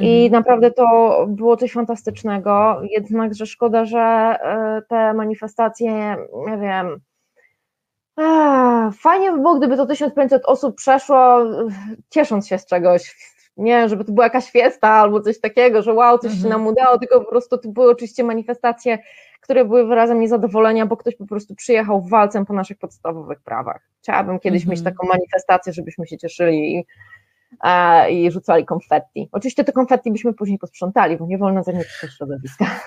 I 0.00 0.24
mhm. 0.24 0.32
naprawdę 0.32 0.70
to 0.70 1.26
było 1.28 1.56
coś 1.56 1.72
fantastycznego, 1.72 2.80
jednakże 2.90 3.46
szkoda, 3.46 3.84
że 3.84 3.98
e, 3.98 4.82
te 4.88 5.14
manifestacje, 5.14 6.16
nie 6.46 6.58
wiem, 6.58 7.00
fajnie 8.98 9.32
by 9.32 9.38
było, 9.38 9.54
gdyby 9.54 9.76
to 9.76 9.86
1500 9.86 10.42
osób 10.44 10.76
przeszło, 10.76 11.38
ciesząc 12.10 12.48
się 12.48 12.58
z 12.58 12.66
czegoś, 12.66 13.16
nie, 13.56 13.88
żeby 13.88 14.04
to 14.04 14.12
była 14.12 14.26
jakaś 14.26 14.50
fiesta 14.50 14.88
albo 14.88 15.20
coś 15.20 15.40
takiego, 15.40 15.82
że 15.82 15.92
wow, 15.92 16.18
coś 16.18 16.30
się 16.30 16.36
mhm. 16.36 16.52
nam 16.52 16.66
udało, 16.66 16.98
tylko 16.98 17.20
po 17.20 17.30
prostu 17.30 17.58
to 17.58 17.68
były 17.68 17.90
oczywiście 17.90 18.24
manifestacje 18.24 18.98
które 19.46 19.64
były 19.64 19.86
wyrazem 19.86 20.20
niezadowolenia, 20.20 20.86
bo 20.86 20.96
ktoś 20.96 21.16
po 21.16 21.26
prostu 21.26 21.54
przyjechał 21.54 22.02
walcem 22.02 22.46
po 22.46 22.54
naszych 22.54 22.78
podstawowych 22.78 23.40
prawach. 23.40 23.88
Chciałabym 23.98 24.40
kiedyś 24.40 24.66
mieć 24.66 24.78
mhm. 24.78 24.94
taką 24.94 25.08
manifestację, 25.08 25.72
żebyśmy 25.72 26.06
się 26.06 26.18
cieszyli 26.18 26.74
i, 26.74 26.86
e, 27.64 28.10
i 28.12 28.30
rzucali 28.30 28.64
konfetti. 28.64 29.28
Oczywiście 29.32 29.64
te 29.64 29.72
konfetti 29.72 30.10
byśmy 30.10 30.34
później 30.34 30.58
posprzątali, 30.58 31.16
bo 31.16 31.26
nie 31.26 31.38
wolno 31.38 31.62
zanieczyszczać 31.62 32.10
środowiska. 32.16 32.66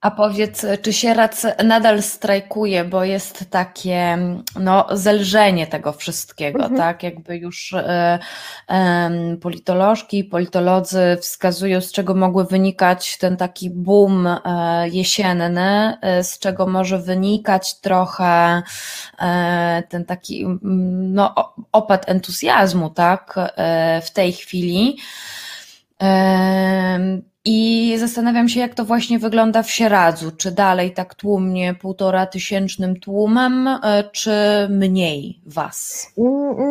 A 0.00 0.10
powiedz, 0.10 0.66
czy 0.82 0.92
Sierac 0.92 1.46
nadal 1.64 2.02
strajkuje, 2.02 2.84
bo 2.84 3.04
jest 3.04 3.50
takie 3.50 4.18
no, 4.60 4.86
zelżenie 4.92 5.66
tego 5.66 5.92
wszystkiego, 5.92 6.58
mhm. 6.58 6.76
tak? 6.76 7.02
Jakby 7.02 7.36
już 7.36 7.72
e, 7.72 8.18
e, 8.70 9.10
politolożki 9.40 10.24
politolodzy 10.24 11.18
wskazują, 11.20 11.80
z 11.80 11.92
czego 11.92 12.14
mogły 12.14 12.44
wynikać 12.44 13.18
ten 13.18 13.36
taki 13.36 13.70
boom 13.70 14.26
e, 14.26 14.38
jesienny, 14.88 15.96
e, 16.00 16.24
z 16.24 16.38
czego 16.38 16.66
może 16.66 16.98
wynikać 16.98 17.80
trochę 17.80 18.62
e, 19.18 19.82
ten 19.88 20.04
taki 20.04 20.46
no, 20.60 21.34
opad 21.72 22.08
entuzjazmu, 22.08 22.90
tak? 22.90 23.34
E, 23.36 24.00
w 24.04 24.10
tej 24.10 24.32
chwili. 24.32 24.96
I 27.44 27.94
zastanawiam 27.98 28.48
się, 28.48 28.60
jak 28.60 28.74
to 28.74 28.84
właśnie 28.84 29.18
wygląda 29.18 29.62
w 29.62 29.70
Sieradzu. 29.70 30.30
Czy 30.36 30.52
dalej 30.52 30.92
tak 30.92 31.14
tłumnie 31.14 31.74
półtora 31.74 32.26
tysięcznym 32.26 33.00
tłumem, 33.00 33.68
e, 33.68 34.04
czy 34.12 34.30
mniej 34.70 35.40
was? 35.46 36.12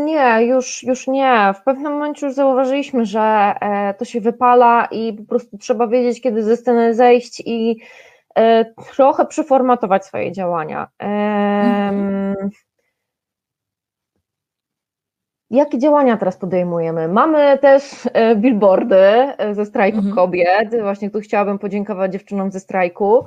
Nie, 0.05 0.45
już, 0.45 0.83
już 0.83 1.07
nie. 1.07 1.53
W 1.61 1.63
pewnym 1.63 1.91
momencie 1.91 2.25
już 2.25 2.35
zauważyliśmy, 2.35 3.05
że 3.05 3.53
e, 3.61 3.93
to 3.93 4.05
się 4.05 4.21
wypala 4.21 4.87
i 4.91 5.13
po 5.13 5.23
prostu 5.23 5.57
trzeba 5.57 5.87
wiedzieć, 5.87 6.21
kiedy 6.21 6.43
ze 6.43 6.57
sceny 6.57 6.95
zejść 6.95 7.43
i 7.45 7.79
e, 8.35 8.65
trochę 8.95 9.25
przeformatować 9.25 10.05
swoje 10.05 10.31
działania. 10.31 10.87
Mhm. 10.99 12.49
Jakie 15.51 15.79
działania 15.79 16.17
teraz 16.17 16.37
podejmujemy? 16.37 17.07
Mamy 17.07 17.57
też 17.57 17.83
e, 18.13 18.35
billboardy 18.35 18.95
e, 18.95 19.55
ze 19.55 19.65
strajku 19.65 19.97
mhm. 19.97 20.15
kobiet. 20.15 20.81
Właśnie 20.81 21.09
tu 21.09 21.19
chciałabym 21.19 21.59
podziękować 21.59 22.11
dziewczynom 22.11 22.51
ze 22.51 22.59
strajku 22.59 23.25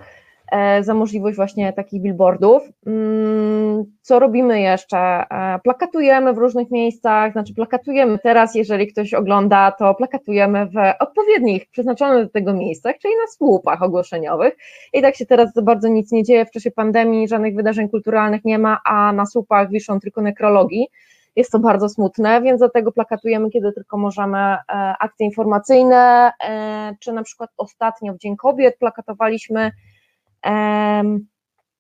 e, 0.52 0.84
za 0.84 0.94
możliwość 0.94 1.36
właśnie 1.36 1.72
takich 1.72 2.02
billboardów. 2.02 2.62
Mm, 2.86 3.84
co 4.02 4.18
robimy 4.18 4.60
jeszcze? 4.60 5.24
Plakatujemy 5.64 6.32
w 6.32 6.38
różnych 6.38 6.70
miejscach, 6.70 7.32
znaczy 7.32 7.54
plakatujemy 7.54 8.18
teraz, 8.18 8.54
jeżeli 8.54 8.86
ktoś 8.86 9.14
ogląda, 9.14 9.72
to 9.72 9.94
plakatujemy 9.94 10.66
w 10.66 10.76
odpowiednich, 11.00 11.70
przeznaczonych 11.70 12.24
do 12.24 12.30
tego 12.30 12.52
miejscach, 12.52 12.98
czyli 12.98 13.14
na 13.14 13.26
słupach 13.32 13.82
ogłoszeniowych. 13.82 14.56
I 14.92 15.02
tak 15.02 15.16
się 15.16 15.26
teraz 15.26 15.52
za 15.52 15.62
bardzo 15.62 15.88
nic 15.88 16.12
nie 16.12 16.22
dzieje 16.22 16.46
w 16.46 16.50
czasie 16.50 16.70
pandemii, 16.70 17.28
żadnych 17.28 17.54
wydarzeń 17.54 17.88
kulturalnych 17.88 18.44
nie 18.44 18.58
ma, 18.58 18.78
a 18.84 19.12
na 19.12 19.26
słupach 19.26 19.70
wiszą 19.70 20.00
tylko 20.00 20.22
nekrologii 20.22 20.88
jest 21.36 21.50
to 21.50 21.58
bardzo 21.58 21.88
smutne, 21.88 22.42
więc 22.42 22.58
dlatego 22.58 22.92
plakatujemy, 22.92 23.50
kiedy 23.50 23.72
tylko 23.72 23.98
możemy 23.98 24.38
e, 24.38 24.58
akcje 25.00 25.26
informacyjne, 25.26 26.32
e, 26.44 26.96
czy 27.00 27.12
na 27.12 27.22
przykład 27.22 27.50
ostatnio 27.56 28.14
w 28.14 28.18
Dzień 28.18 28.36
Kobiet 28.36 28.78
plakatowaliśmy 28.78 29.70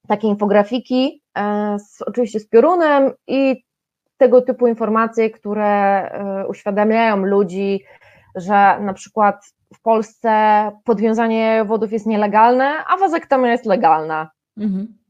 takie 0.08 0.28
infografiki, 0.28 1.22
e, 1.38 1.76
z, 1.78 2.02
oczywiście 2.02 2.40
z 2.40 2.48
piorunem 2.48 3.12
i 3.26 3.64
tego 4.16 4.42
typu 4.42 4.66
informacje, 4.66 5.30
które 5.30 6.10
uświadamiają 6.48 7.16
ludzi, 7.16 7.84
że 8.34 8.80
na 8.80 8.92
przykład 8.92 9.44
w 9.74 9.82
Polsce 9.82 10.30
podwiązanie 10.84 11.64
wodów 11.64 11.92
jest 11.92 12.06
nielegalne, 12.06 12.84
a 12.88 12.96
wazektomia 12.96 13.52
jest 13.52 13.66
legalna. 13.66 14.30
Mhm. 14.56 15.01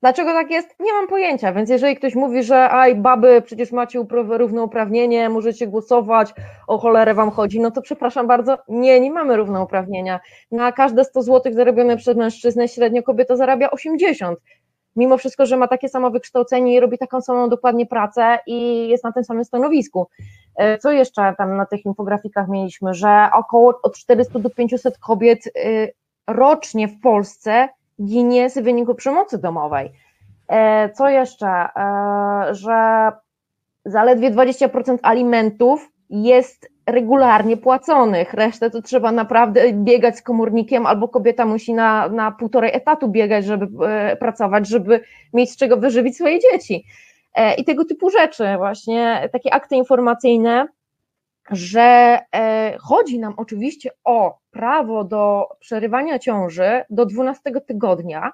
Dlaczego 0.00 0.32
tak 0.32 0.50
jest? 0.50 0.74
Nie 0.80 0.92
mam 0.92 1.08
pojęcia, 1.08 1.52
więc 1.52 1.70
jeżeli 1.70 1.96
ktoś 1.96 2.14
mówi, 2.14 2.42
że 2.42 2.70
aj, 2.70 2.94
baby, 2.94 3.42
przecież 3.42 3.72
macie 3.72 4.04
równouprawnienie, 4.10 5.28
możecie 5.28 5.66
głosować, 5.66 6.34
o 6.66 6.78
cholerę 6.78 7.14
wam 7.14 7.30
chodzi, 7.30 7.60
no 7.60 7.70
to 7.70 7.82
przepraszam 7.82 8.26
bardzo, 8.26 8.58
nie, 8.68 9.00
nie 9.00 9.10
mamy 9.10 9.36
równouprawnienia. 9.36 10.20
Na 10.50 10.72
każde 10.72 11.04
100 11.04 11.22
zł 11.22 11.52
zarobione 11.52 11.96
przez 11.96 12.16
mężczyznę 12.16 12.68
średnio 12.68 13.02
kobieta 13.02 13.36
zarabia 13.36 13.70
80. 13.70 14.38
Mimo 14.96 15.18
wszystko, 15.18 15.46
że 15.46 15.56
ma 15.56 15.68
takie 15.68 15.88
samo 15.88 16.10
wykształcenie 16.10 16.74
i 16.74 16.80
robi 16.80 16.98
taką 16.98 17.20
samą 17.20 17.48
dokładnie 17.48 17.86
pracę 17.86 18.38
i 18.46 18.88
jest 18.88 19.04
na 19.04 19.12
tym 19.12 19.24
samym 19.24 19.44
stanowisku. 19.44 20.08
E, 20.56 20.78
co 20.78 20.92
jeszcze 20.92 21.34
tam 21.38 21.56
na 21.56 21.66
tych 21.66 21.84
infografikach 21.84 22.48
mieliśmy, 22.48 22.94
że 22.94 23.28
około 23.34 23.80
od 23.82 23.96
400 23.96 24.38
do 24.38 24.50
500 24.50 24.98
kobiet 24.98 25.46
y, 25.46 25.92
rocznie 26.26 26.88
w 26.88 27.00
Polsce 27.00 27.68
ginie 28.04 28.50
z 28.50 28.58
wyniku 28.58 28.94
przemocy 28.94 29.38
domowej. 29.38 29.92
E, 30.48 30.90
co 30.90 31.08
jeszcze? 31.08 31.46
E, 31.46 31.68
że 32.50 33.10
zaledwie 33.84 34.30
20% 34.30 34.98
alimentów 35.02 35.90
jest 36.10 36.68
regularnie 36.86 37.56
płaconych, 37.56 38.34
resztę 38.34 38.70
to 38.70 38.82
trzeba 38.82 39.12
naprawdę 39.12 39.72
biegać 39.72 40.16
z 40.16 40.22
komórnikiem, 40.22 40.86
albo 40.86 41.08
kobieta 41.08 41.46
musi 41.46 41.74
na, 41.74 42.08
na 42.08 42.32
półtorej 42.32 42.70
etatu 42.74 43.08
biegać, 43.08 43.44
żeby 43.44 43.86
e, 43.86 44.16
pracować, 44.16 44.68
żeby 44.68 45.00
mieć 45.34 45.50
z 45.50 45.56
czego 45.56 45.76
wyżywić 45.76 46.16
swoje 46.16 46.38
dzieci. 46.40 46.84
I 47.58 47.64
tego 47.64 47.84
typu 47.84 48.10
rzeczy, 48.10 48.44
właśnie 48.56 49.28
takie 49.32 49.54
akty 49.54 49.76
informacyjne, 49.76 50.68
że 51.50 52.18
chodzi 52.80 53.18
nam 53.18 53.34
oczywiście 53.36 53.90
o 54.04 54.38
prawo 54.50 55.04
do 55.04 55.48
przerywania 55.60 56.18
ciąży 56.18 56.84
do 56.90 57.06
12 57.06 57.60
tygodnia, 57.66 58.32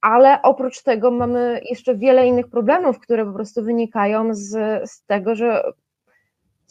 ale 0.00 0.42
oprócz 0.42 0.82
tego 0.82 1.10
mamy 1.10 1.60
jeszcze 1.70 1.94
wiele 1.94 2.26
innych 2.26 2.48
problemów, 2.48 2.98
które 2.98 3.26
po 3.26 3.32
prostu 3.32 3.62
wynikają 3.62 4.34
z, 4.34 4.50
z 4.90 5.04
tego, 5.06 5.34
że 5.34 5.62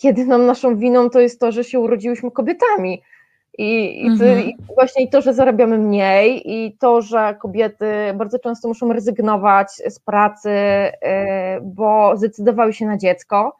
jedyną 0.04 0.38
naszą 0.38 0.78
winą 0.78 1.10
to 1.10 1.20
jest 1.20 1.40
to, 1.40 1.52
że 1.52 1.64
się 1.64 1.80
urodziłyśmy 1.80 2.32
kobietami. 2.32 3.02
I, 3.58 4.02
i, 4.02 4.08
mhm. 4.08 4.40
i, 4.40 4.58
właśnie 4.76 5.08
to, 5.08 5.22
że 5.22 5.34
zarabiamy 5.34 5.78
mniej, 5.78 6.52
i 6.52 6.78
to, 6.78 7.02
że 7.02 7.36
kobiety 7.42 7.86
bardzo 8.16 8.40
często 8.40 8.68
muszą 8.68 8.94
rezygnować 8.94 9.72
z 9.88 10.00
pracy, 10.00 10.50
yy, 10.50 11.62
bo 11.64 12.18
zdecydowały 12.18 12.74
się 12.74 12.86
na 12.86 12.98
dziecko 12.98 13.58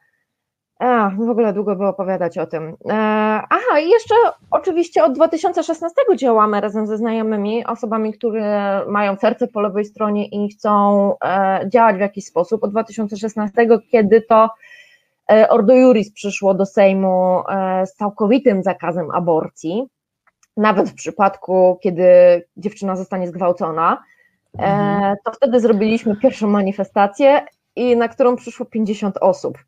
a, 0.78 1.10
w 1.18 1.30
ogóle 1.30 1.52
długo 1.52 1.76
by 1.76 1.86
opowiadać 1.86 2.38
o 2.38 2.46
tym. 2.46 2.76
E, 2.88 2.94
aha, 3.50 3.78
i 3.80 3.88
jeszcze 3.88 4.14
oczywiście 4.50 5.04
od 5.04 5.12
2016 5.12 5.94
działamy 6.16 6.60
razem 6.60 6.86
ze 6.86 6.96
znajomymi, 6.96 7.66
osobami, 7.66 8.12
które 8.12 8.82
mają 8.86 9.16
serce 9.16 9.48
po 9.48 9.60
lewej 9.60 9.84
stronie 9.84 10.26
i 10.26 10.48
chcą 10.48 11.12
e, 11.24 11.60
działać 11.68 11.96
w 11.96 12.00
jakiś 12.00 12.24
sposób. 12.24 12.64
Od 12.64 12.70
2016, 12.70 13.66
kiedy 13.90 14.22
to 14.22 14.50
e, 15.30 15.48
Ordo 15.48 15.74
Juris 15.74 16.12
przyszło 16.12 16.54
do 16.54 16.66
Sejmu 16.66 17.42
z 17.86 17.94
całkowitym 17.94 18.62
zakazem 18.62 19.10
aborcji, 19.10 19.88
nawet 20.56 20.90
w 20.90 20.94
przypadku, 20.94 21.78
kiedy 21.82 22.04
dziewczyna 22.56 22.96
zostanie 22.96 23.28
zgwałcona, 23.28 24.02
mhm. 24.58 25.16
to 25.24 25.32
wtedy 25.32 25.60
zrobiliśmy 25.60 26.16
pierwszą 26.16 26.46
manifestację 26.46 27.46
i 27.76 27.96
na 27.96 28.08
którą 28.08 28.36
przyszło 28.36 28.66
50 28.66 29.18
osób. 29.20 29.58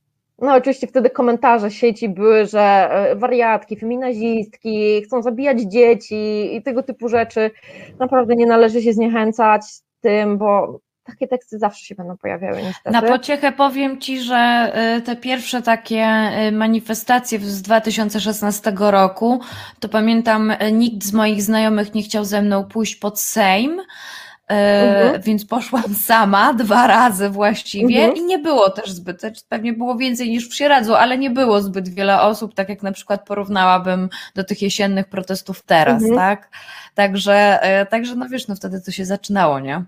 No 0.40 0.54
oczywiście 0.54 0.86
wtedy 0.86 1.10
komentarze 1.10 1.70
sieci 1.70 2.08
były, 2.08 2.46
że 2.46 2.60
e, 2.60 3.16
wariatki, 3.16 3.76
feminazistki 3.76 5.02
chcą 5.02 5.22
zabijać 5.22 5.60
dzieci 5.60 6.56
i 6.56 6.62
tego 6.62 6.82
typu 6.82 7.08
rzeczy. 7.08 7.50
Naprawdę 7.98 8.36
nie 8.36 8.46
należy 8.46 8.82
się 8.82 8.92
zniechęcać 8.92 9.62
tym, 10.00 10.38
bo 10.38 10.80
takie 11.04 11.28
teksty 11.28 11.58
zawsze 11.58 11.84
się 11.84 11.94
będą 11.94 12.16
pojawiały 12.16 12.62
niestety. 12.62 12.90
Na 12.90 13.02
pociechę 13.02 13.52
powiem 13.52 13.98
Ci, 13.98 14.20
że 14.20 14.72
y, 14.98 15.02
te 15.02 15.16
pierwsze 15.16 15.62
takie 15.62 16.06
y, 16.48 16.52
manifestacje 16.52 17.38
z 17.38 17.62
2016 17.62 18.72
roku, 18.78 19.40
to 19.80 19.88
pamiętam, 19.88 20.52
nikt 20.72 21.04
z 21.04 21.12
moich 21.12 21.42
znajomych 21.42 21.94
nie 21.94 22.02
chciał 22.02 22.24
ze 22.24 22.42
mną 22.42 22.64
pójść 22.64 22.96
pod 22.96 23.20
Sejm, 23.20 23.80
Mhm. 24.50 25.22
Więc 25.22 25.46
poszłam 25.46 25.94
sama 26.06 26.54
dwa 26.54 26.86
razy 26.86 27.30
właściwie 27.30 27.98
mhm. 27.98 28.16
i 28.16 28.22
nie 28.22 28.38
było 28.38 28.70
też 28.70 28.90
zbyt, 28.90 29.22
pewnie 29.48 29.72
było 29.72 29.96
więcej 29.96 30.30
niż 30.30 30.48
w 30.48 30.54
Sieradzu, 30.54 30.94
ale 30.94 31.18
nie 31.18 31.30
było 31.30 31.60
zbyt 31.60 31.88
wiele 31.88 32.20
osób, 32.20 32.54
tak 32.54 32.68
jak 32.68 32.82
na 32.82 32.92
przykład 32.92 33.26
porównałabym 33.26 34.08
do 34.34 34.44
tych 34.44 34.62
jesiennych 34.62 35.08
protestów 35.08 35.62
teraz, 35.62 36.02
mhm. 36.02 36.16
tak? 36.16 36.48
Także, 36.94 37.58
także 37.90 38.14
no 38.14 38.28
wiesz, 38.28 38.48
no 38.48 38.54
wtedy 38.54 38.80
to 38.80 38.90
się 38.90 39.04
zaczynało, 39.04 39.60
nie? 39.60 39.84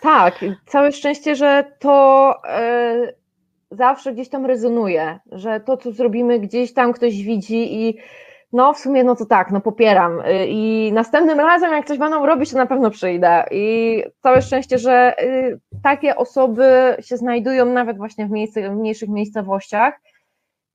Tak, 0.00 0.44
całe 0.66 0.92
szczęście, 0.92 1.36
że 1.36 1.64
to 1.78 2.34
e, 2.48 3.12
zawsze 3.70 4.12
gdzieś 4.12 4.28
tam 4.28 4.46
rezonuje, 4.46 5.18
że 5.32 5.60
to, 5.60 5.76
co 5.76 5.92
zrobimy, 5.92 6.38
gdzieś 6.38 6.74
tam 6.74 6.92
ktoś 6.92 7.22
widzi 7.22 7.82
i 7.82 7.98
no 8.52 8.74
w 8.74 8.78
sumie, 8.78 9.04
no 9.04 9.16
to 9.16 9.26
tak, 9.26 9.50
no 9.50 9.60
popieram. 9.60 10.20
Y, 10.20 10.46
I 10.48 10.92
następnym 10.92 11.40
razem, 11.40 11.72
jak 11.72 11.86
coś 11.86 11.98
będą 11.98 12.26
robić, 12.26 12.50
to 12.50 12.58
na 12.58 12.66
pewno 12.66 12.90
przyjdę. 12.90 13.44
I 13.50 14.02
całe 14.22 14.42
szczęście, 14.42 14.78
że 14.78 15.14
y, 15.22 15.60
takie 15.82 16.16
osoby 16.16 16.96
się 17.00 17.16
znajdują 17.16 17.66
nawet 17.66 17.96
właśnie 17.96 18.26
w, 18.26 18.30
miejsce, 18.30 18.70
w 18.70 18.76
mniejszych 18.76 19.08
miejscowościach. 19.08 20.00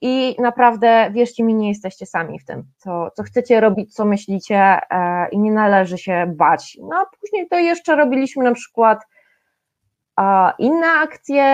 I 0.01 0.35
naprawdę, 0.39 1.09
wierzcie 1.11 1.43
mi, 1.43 1.55
nie 1.55 1.69
jesteście 1.69 2.05
sami 2.05 2.39
w 2.39 2.45
tym, 2.45 2.63
co, 2.77 3.11
co 3.15 3.23
chcecie 3.23 3.59
robić, 3.59 3.93
co 3.93 4.05
myślicie 4.05 4.57
e, 4.57 5.27
i 5.31 5.39
nie 5.39 5.51
należy 5.51 5.97
się 5.97 6.33
bać. 6.35 6.77
No 6.81 6.95
a 6.95 7.05
później 7.19 7.47
to 7.47 7.59
jeszcze 7.59 7.95
robiliśmy 7.95 8.43
na 8.43 8.53
przykład 8.53 8.99
inne 10.59 10.87
akcje, 10.87 11.45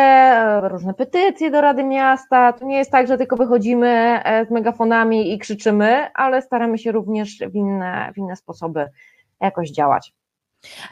różne 0.61 0.93
petycje 0.93 1.51
do 1.51 1.61
Rady 1.61 1.83
Miasta. 1.83 2.53
To 2.53 2.65
nie 2.65 2.77
jest 2.77 2.91
tak, 2.91 3.07
że 3.07 3.17
tylko 3.17 3.35
wychodzimy 3.35 3.87
e, 4.23 4.45
z 4.45 4.51
megafonami 4.51 5.33
i 5.33 5.39
krzyczymy, 5.39 6.13
ale 6.13 6.41
staramy 6.41 6.77
się 6.77 6.91
również 6.91 7.39
w 7.39 7.55
inne, 7.55 8.11
w 8.13 8.17
inne 8.17 8.35
sposoby 8.35 8.89
jakoś 9.41 9.71
działać. 9.71 10.13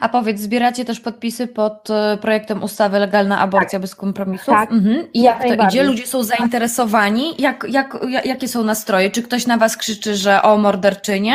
A 0.00 0.08
powiedz, 0.08 0.40
zbieracie 0.40 0.84
też 0.84 1.00
podpisy 1.00 1.46
pod 1.46 1.90
e, 1.90 2.16
projektem 2.16 2.62
ustawy 2.62 2.98
Legalna 2.98 3.40
Aborcja 3.40 3.70
tak. 3.70 3.80
bez 3.80 3.94
kompromisów? 3.94 4.54
Tak. 4.54 4.72
Mhm. 4.72 5.12
I 5.14 5.22
jak 5.22 5.42
to 5.42 5.54
idzie? 5.54 5.82
Ludzie 5.82 6.06
są 6.06 6.22
zainteresowani? 6.22 7.34
Jak, 7.38 7.66
jak, 7.68 7.98
jakie 8.24 8.48
są 8.48 8.64
nastroje? 8.64 9.10
Czy 9.10 9.22
ktoś 9.22 9.46
na 9.46 9.56
was 9.56 9.76
krzyczy, 9.76 10.14
że 10.14 10.42
o 10.42 10.56
morderczynie 10.56 11.34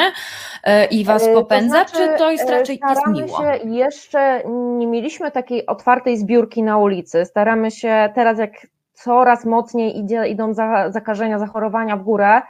e, 0.63 0.85
i 0.85 1.05
was 1.05 1.23
e, 1.23 1.33
popędza, 1.33 1.85
to 1.85 1.89
znaczy, 1.89 2.11
czy 2.11 2.17
to 2.17 2.31
jest 2.31 2.49
raczej 2.49 2.79
jest 2.89 3.07
miło? 3.07 3.41
Się 3.41 3.69
jeszcze 3.69 4.41
nie 4.77 4.87
mieliśmy 4.87 5.31
takiej 5.31 5.65
otwartej 5.65 6.17
zbiórki 6.17 6.63
na 6.63 6.77
ulicy. 6.77 7.25
Staramy 7.25 7.71
się 7.71 8.09
teraz, 8.15 8.39
jak 8.39 8.51
coraz 8.93 9.45
mocniej 9.45 9.99
idzie, 9.99 10.27
idą 10.27 10.53
za, 10.53 10.91
zakażenia, 10.91 11.39
zachorowania 11.39 11.97
w 11.97 12.03
górę, 12.03 12.41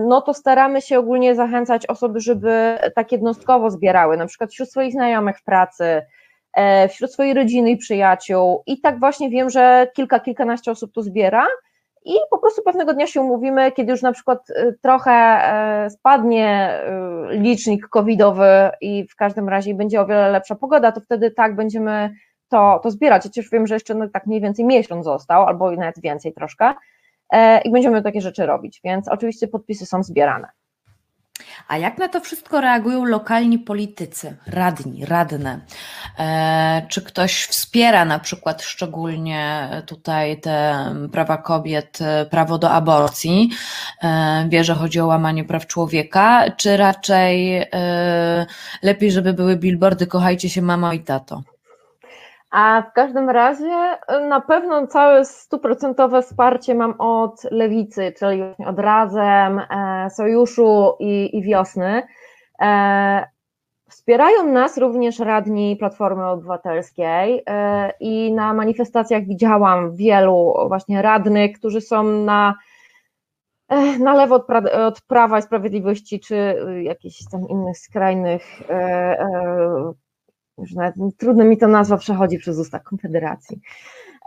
no 0.00 0.20
to 0.20 0.34
staramy 0.34 0.82
się 0.82 0.98
ogólnie 0.98 1.34
zachęcać 1.34 1.86
osoby, 1.86 2.20
żeby 2.20 2.78
tak 2.94 3.12
jednostkowo 3.12 3.70
zbierały, 3.70 4.16
na 4.16 4.26
przykład 4.26 4.50
wśród 4.50 4.70
swoich 4.70 4.92
znajomych 4.92 5.38
w 5.38 5.44
pracy, 5.44 6.02
e, 6.52 6.88
wśród 6.88 7.12
swojej 7.12 7.34
rodziny 7.34 7.70
i 7.70 7.76
przyjaciół. 7.76 8.62
I 8.66 8.80
tak 8.80 9.00
właśnie 9.00 9.30
wiem, 9.30 9.50
że 9.50 9.88
kilka, 9.94 10.20
kilkanaście 10.20 10.70
osób 10.70 10.92
to 10.92 11.02
zbiera. 11.02 11.46
I 12.04 12.14
po 12.30 12.38
prostu 12.38 12.62
pewnego 12.62 12.94
dnia 12.94 13.06
się 13.06 13.20
umówimy, 13.20 13.72
kiedy 13.72 13.92
już 13.92 14.02
na 14.02 14.12
przykład 14.12 14.50
y, 14.50 14.78
trochę 14.82 15.12
e, 15.12 15.90
spadnie 15.90 16.80
y, 17.32 17.36
licznik 17.38 17.88
covidowy 17.88 18.70
i 18.80 19.06
w 19.08 19.16
każdym 19.16 19.48
razie 19.48 19.74
będzie 19.74 20.00
o 20.00 20.06
wiele 20.06 20.30
lepsza 20.30 20.54
pogoda, 20.54 20.92
to 20.92 21.00
wtedy 21.00 21.30
tak 21.30 21.56
będziemy 21.56 22.10
to, 22.48 22.80
to 22.82 22.90
zbierać. 22.90 23.22
Chociaż 23.22 23.50
wiem, 23.52 23.66
że 23.66 23.74
jeszcze 23.74 23.94
no, 23.94 24.08
tak 24.08 24.26
mniej 24.26 24.40
więcej 24.40 24.64
miesiąc 24.64 25.04
został, 25.04 25.46
albo 25.46 25.70
nawet 25.70 26.00
więcej 26.00 26.32
troszkę. 26.32 26.74
E, 27.32 27.60
i 27.60 27.70
będziemy 27.70 28.02
takie 28.02 28.20
rzeczy 28.20 28.46
robić, 28.46 28.80
więc 28.84 29.08
oczywiście 29.08 29.48
podpisy 29.48 29.86
są 29.86 30.02
zbierane. 30.02 30.48
A 31.68 31.78
jak 31.78 31.98
na 31.98 32.08
to 32.08 32.20
wszystko 32.20 32.60
reagują 32.60 33.04
lokalni 33.04 33.58
politycy, 33.58 34.36
radni, 34.46 35.04
radne? 35.04 35.60
E, 36.18 36.86
czy 36.88 37.02
ktoś 37.02 37.44
wspiera 37.44 38.04
na 38.04 38.18
przykład 38.18 38.62
szczególnie 38.62 39.68
tutaj 39.86 40.40
te 40.40 40.84
prawa 41.12 41.36
kobiet, 41.36 41.98
prawo 42.30 42.58
do 42.58 42.70
aborcji? 42.70 43.50
E, 44.02 44.46
wie, 44.48 44.64
że 44.64 44.74
chodzi 44.74 45.00
o 45.00 45.06
łamanie 45.06 45.44
praw 45.44 45.66
człowieka, 45.66 46.50
czy 46.56 46.76
raczej 46.76 47.64
lepiej, 48.82 49.12
żeby 49.12 49.32
były 49.32 49.56
billboardy 49.56 50.06
kochajcie 50.06 50.50
się 50.50 50.62
mamo 50.62 50.92
i 50.92 51.00
tato? 51.00 51.42
A 52.50 52.82
w 52.90 52.92
każdym 52.92 53.30
razie 53.30 53.98
y, 54.16 54.28
na 54.28 54.40
pewno 54.40 54.86
całe 54.86 55.24
stuprocentowe 55.24 56.22
wsparcie 56.22 56.74
mam 56.74 56.94
od 56.98 57.42
lewicy, 57.50 58.12
czyli 58.18 58.42
od 58.66 58.78
Razem, 58.78 59.58
e, 59.58 60.10
Sojuszu 60.10 60.96
i, 61.00 61.36
i 61.36 61.42
Wiosny. 61.42 62.02
E, 62.60 63.28
wspierają 63.88 64.46
nas 64.46 64.78
również 64.78 65.18
radni 65.18 65.76
Platformy 65.76 66.26
Obywatelskiej 66.26 67.42
e, 67.46 67.92
i 68.00 68.32
na 68.32 68.54
manifestacjach 68.54 69.24
widziałam 69.24 69.96
wielu 69.96 70.54
właśnie 70.68 71.02
radnych, 71.02 71.58
którzy 71.58 71.80
są 71.80 72.02
na, 72.02 72.54
na 74.00 74.14
lewo 74.14 74.34
od, 74.34 74.46
pra, 74.46 74.62
od 74.86 75.00
Prawa 75.00 75.38
i 75.38 75.42
Sprawiedliwości, 75.42 76.20
czy 76.20 76.56
jakichś 76.82 77.18
tam 77.30 77.48
innych 77.48 77.78
skrajnych 77.78 78.42
już 80.58 80.74
nawet 80.74 80.94
trudno 81.18 81.44
mi 81.44 81.58
to 81.58 81.68
nazwa 81.68 81.96
przechodzi 81.96 82.38
przez 82.38 82.58
usta 82.58 82.78
Konfederacji. 82.78 83.60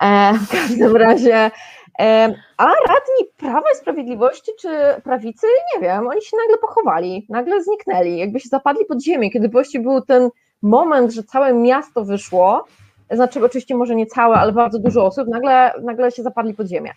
E, 0.02 0.34
w 0.34 0.50
każdym 0.50 0.96
razie, 0.98 1.52
e, 2.00 2.34
a 2.58 2.66
radni 2.66 3.32
Prawa 3.38 3.72
i 3.74 3.78
Sprawiedliwości 3.78 4.52
czy 4.60 4.70
prawicy, 5.04 5.48
nie 5.76 5.82
wiem, 5.82 6.08
oni 6.08 6.22
się 6.22 6.38
nagle 6.38 6.58
pochowali, 6.58 7.26
nagle 7.30 7.64
zniknęli, 7.64 8.18
jakby 8.18 8.40
się 8.40 8.50
zapadli 8.50 8.86
pod 8.86 9.04
ziemię, 9.04 9.32
kiedy 9.32 9.50
właściwie 9.50 9.84
był 9.84 10.02
ten 10.02 10.30
moment, 10.62 11.12
że 11.12 11.24
całe 11.24 11.54
miasto 11.54 12.06
wyszło, 12.06 12.66
znaczy 13.12 13.46
oczywiście 13.46 13.76
może 13.76 13.96
nie 13.96 14.06
całe, 14.06 14.36
ale 14.36 14.52
bardzo 14.52 14.80
dużo 14.80 15.06
osób, 15.06 15.28
nagle, 15.28 15.74
nagle 15.82 16.12
się 16.12 16.24
zapadli 16.24 16.54
pod 16.54 16.68
ziemię. 16.68 16.92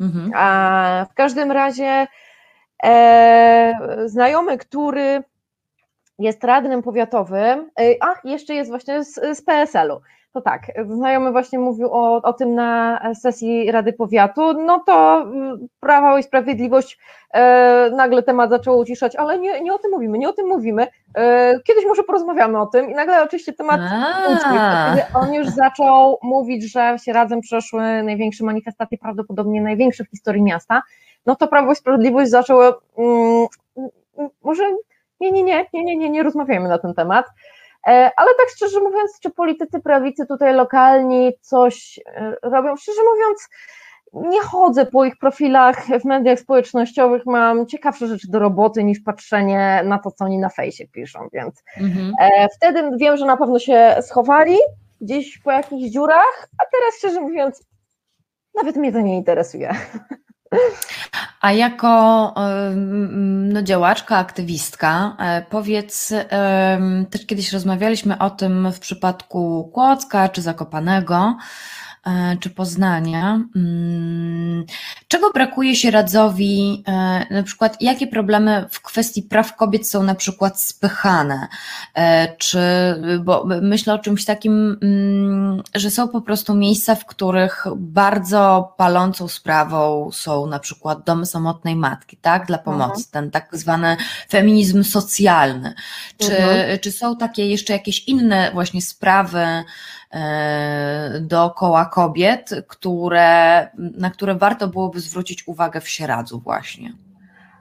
Mhm. 0.00 0.30
A 0.34 1.06
w 1.10 1.14
każdym 1.14 1.52
razie 1.52 2.06
e, 2.84 3.74
znajomy, 4.06 4.58
który 4.58 5.22
jest 6.18 6.44
radnym 6.44 6.82
powiatowym, 6.82 7.70
ach, 8.00 8.20
jeszcze 8.24 8.54
jest 8.54 8.70
właśnie 8.70 9.04
z, 9.04 9.14
z 9.14 9.42
PSL-u. 9.42 10.00
To 10.32 10.40
tak, 10.40 10.62
znajomy 10.88 11.32
właśnie 11.32 11.58
mówił 11.58 11.88
o, 11.92 12.22
o 12.22 12.32
tym 12.32 12.54
na 12.54 13.00
sesji 13.14 13.72
Rady 13.72 13.92
Powiatu, 13.92 14.52
no 14.52 14.82
to 14.86 15.20
mm, 15.20 15.68
Prawo 15.80 16.18
i 16.18 16.22
Sprawiedliwość 16.22 16.98
e, 17.34 17.90
nagle 17.96 18.22
temat 18.22 18.50
zaczął 18.50 18.78
uciszać, 18.78 19.16
ale 19.16 19.38
nie, 19.38 19.60
nie 19.60 19.74
o 19.74 19.78
tym 19.78 19.90
mówimy, 19.90 20.18
nie 20.18 20.28
o 20.28 20.32
tym 20.32 20.46
mówimy, 20.46 20.86
e, 21.14 21.60
kiedyś 21.60 21.86
może 21.86 22.02
porozmawiamy 22.02 22.60
o 22.60 22.66
tym 22.66 22.90
i 22.90 22.94
nagle 22.94 23.22
oczywiście 23.22 23.52
temat 23.52 23.80
ucichł, 24.32 24.54
on 25.14 25.34
już 25.34 25.48
zaczął 25.48 26.18
mówić, 26.22 26.72
że 26.72 26.96
się 27.04 27.12
razem 27.12 27.40
przeszły 27.40 28.02
największe 28.02 28.44
manifestacje, 28.44 28.98
prawdopodobnie 28.98 29.62
największe 29.62 30.04
w 30.04 30.10
historii 30.10 30.42
miasta, 30.42 30.82
no 31.26 31.36
to 31.36 31.48
Prawo 31.48 31.72
i 31.72 31.76
Sprawiedliwość 31.76 32.30
zaczęło, 32.30 32.80
mm, 32.98 33.46
może 34.42 34.64
nie, 35.20 35.32
nie, 35.32 35.42
nie, 35.42 35.66
nie, 35.72 35.84
nie, 35.84 35.96
nie, 35.96 36.10
nie 36.10 36.22
rozmawiajmy 36.22 36.68
na 36.68 36.78
ten 36.78 36.94
temat. 36.94 37.26
E, 37.86 38.10
ale 38.16 38.30
tak 38.38 38.48
szczerze 38.56 38.80
mówiąc, 38.80 39.18
czy 39.22 39.30
politycy 39.30 39.80
prawicy 39.80 40.26
tutaj 40.26 40.54
lokalni 40.54 41.32
coś 41.40 42.00
e, 42.06 42.36
robią? 42.42 42.76
Szczerze 42.76 43.00
mówiąc, 43.14 43.48
nie 44.12 44.40
chodzę 44.40 44.86
po 44.86 45.04
ich 45.04 45.18
profilach 45.18 45.86
w 46.00 46.04
mediach 46.04 46.38
społecznościowych, 46.38 47.26
mam 47.26 47.66
ciekawsze 47.66 48.06
rzeczy 48.06 48.30
do 48.30 48.38
roboty 48.38 48.84
niż 48.84 49.00
patrzenie 49.00 49.82
na 49.84 49.98
to, 49.98 50.10
co 50.10 50.24
oni 50.24 50.38
na 50.38 50.48
fejsie 50.48 50.88
piszą, 50.88 51.28
więc 51.32 51.62
mhm. 51.80 52.12
E, 52.20 52.48
wtedy 52.56 52.90
wiem, 52.96 53.16
że 53.16 53.26
na 53.26 53.36
pewno 53.36 53.58
się 53.58 53.96
schowali 54.02 54.56
gdzieś 55.00 55.38
po 55.38 55.52
jakichś 55.52 55.90
dziurach, 55.90 56.48
a 56.58 56.62
teraz 56.72 56.98
szczerze 56.98 57.20
mówiąc, 57.20 57.66
nawet 58.54 58.76
mnie 58.76 58.92
to 58.92 59.00
nie 59.00 59.16
interesuje. 59.16 59.74
A 61.40 61.52
jako 61.52 62.34
no, 63.52 63.62
działaczka, 63.62 64.16
aktywistka, 64.16 65.16
e, 65.18 65.42
powiedz, 65.50 66.12
też 67.10 67.26
kiedyś 67.26 67.52
rozmawialiśmy 67.52 68.18
o 68.18 68.30
tym 68.30 68.72
w 68.72 68.78
przypadku 68.78 69.70
Kłodzka 69.74 70.28
czy 70.28 70.42
Zakopanego, 70.42 71.36
czy 72.40 72.50
Poznania. 72.50 73.40
Mm, 73.56 74.64
czego 75.08 75.30
brakuje 75.30 75.76
się 75.76 75.90
radzowi, 75.90 76.84
e, 76.86 77.26
na 77.30 77.42
przykład 77.42 77.76
jakie 77.80 78.06
problemy 78.06 78.66
w 78.70 78.80
kwestii 78.80 79.22
praw 79.22 79.56
kobiet 79.56 79.88
są 79.88 80.02
na 80.02 80.14
przykład 80.14 80.60
spychane, 80.60 81.48
e, 81.94 82.36
czy, 82.36 82.60
bo 83.24 83.46
myślę 83.62 83.94
o 83.94 83.98
czymś 83.98 84.24
takim, 84.24 84.78
mm, 84.82 85.62
że 85.74 85.90
są 85.90 86.08
po 86.08 86.20
prostu 86.20 86.54
miejsca, 86.54 86.94
w 86.94 87.06
których 87.06 87.66
bardzo 87.76 88.74
palącą 88.76 89.28
sprawą 89.28 90.10
są 90.12 90.46
na 90.46 90.58
przykład 90.58 91.04
domy 91.04 91.26
samotnej 91.26 91.76
matki, 91.76 92.16
tak, 92.16 92.46
dla 92.46 92.58
pomocy, 92.58 93.04
mhm. 93.06 93.06
ten 93.12 93.30
tak 93.30 93.48
zwany 93.52 93.96
feminizm 94.30 94.84
socjalny. 94.84 95.74
Czy, 96.18 96.38
mhm. 96.38 96.78
czy 96.78 96.92
są 96.92 97.16
takie 97.16 97.46
jeszcze 97.46 97.72
jakieś 97.72 98.08
inne 98.08 98.50
właśnie 98.52 98.82
sprawy, 98.82 99.38
e, 99.38 99.64
dookoła 101.20 101.84
kobiet, 101.84 102.50
które, 102.68 103.68
na 103.74 104.10
które 104.10 104.34
warto 104.34 104.68
byłoby 104.68 105.00
zwrócić 105.00 105.48
uwagę 105.48 105.80
w 105.80 105.88
Sieradzu 105.88 106.40
właśnie? 106.40 106.92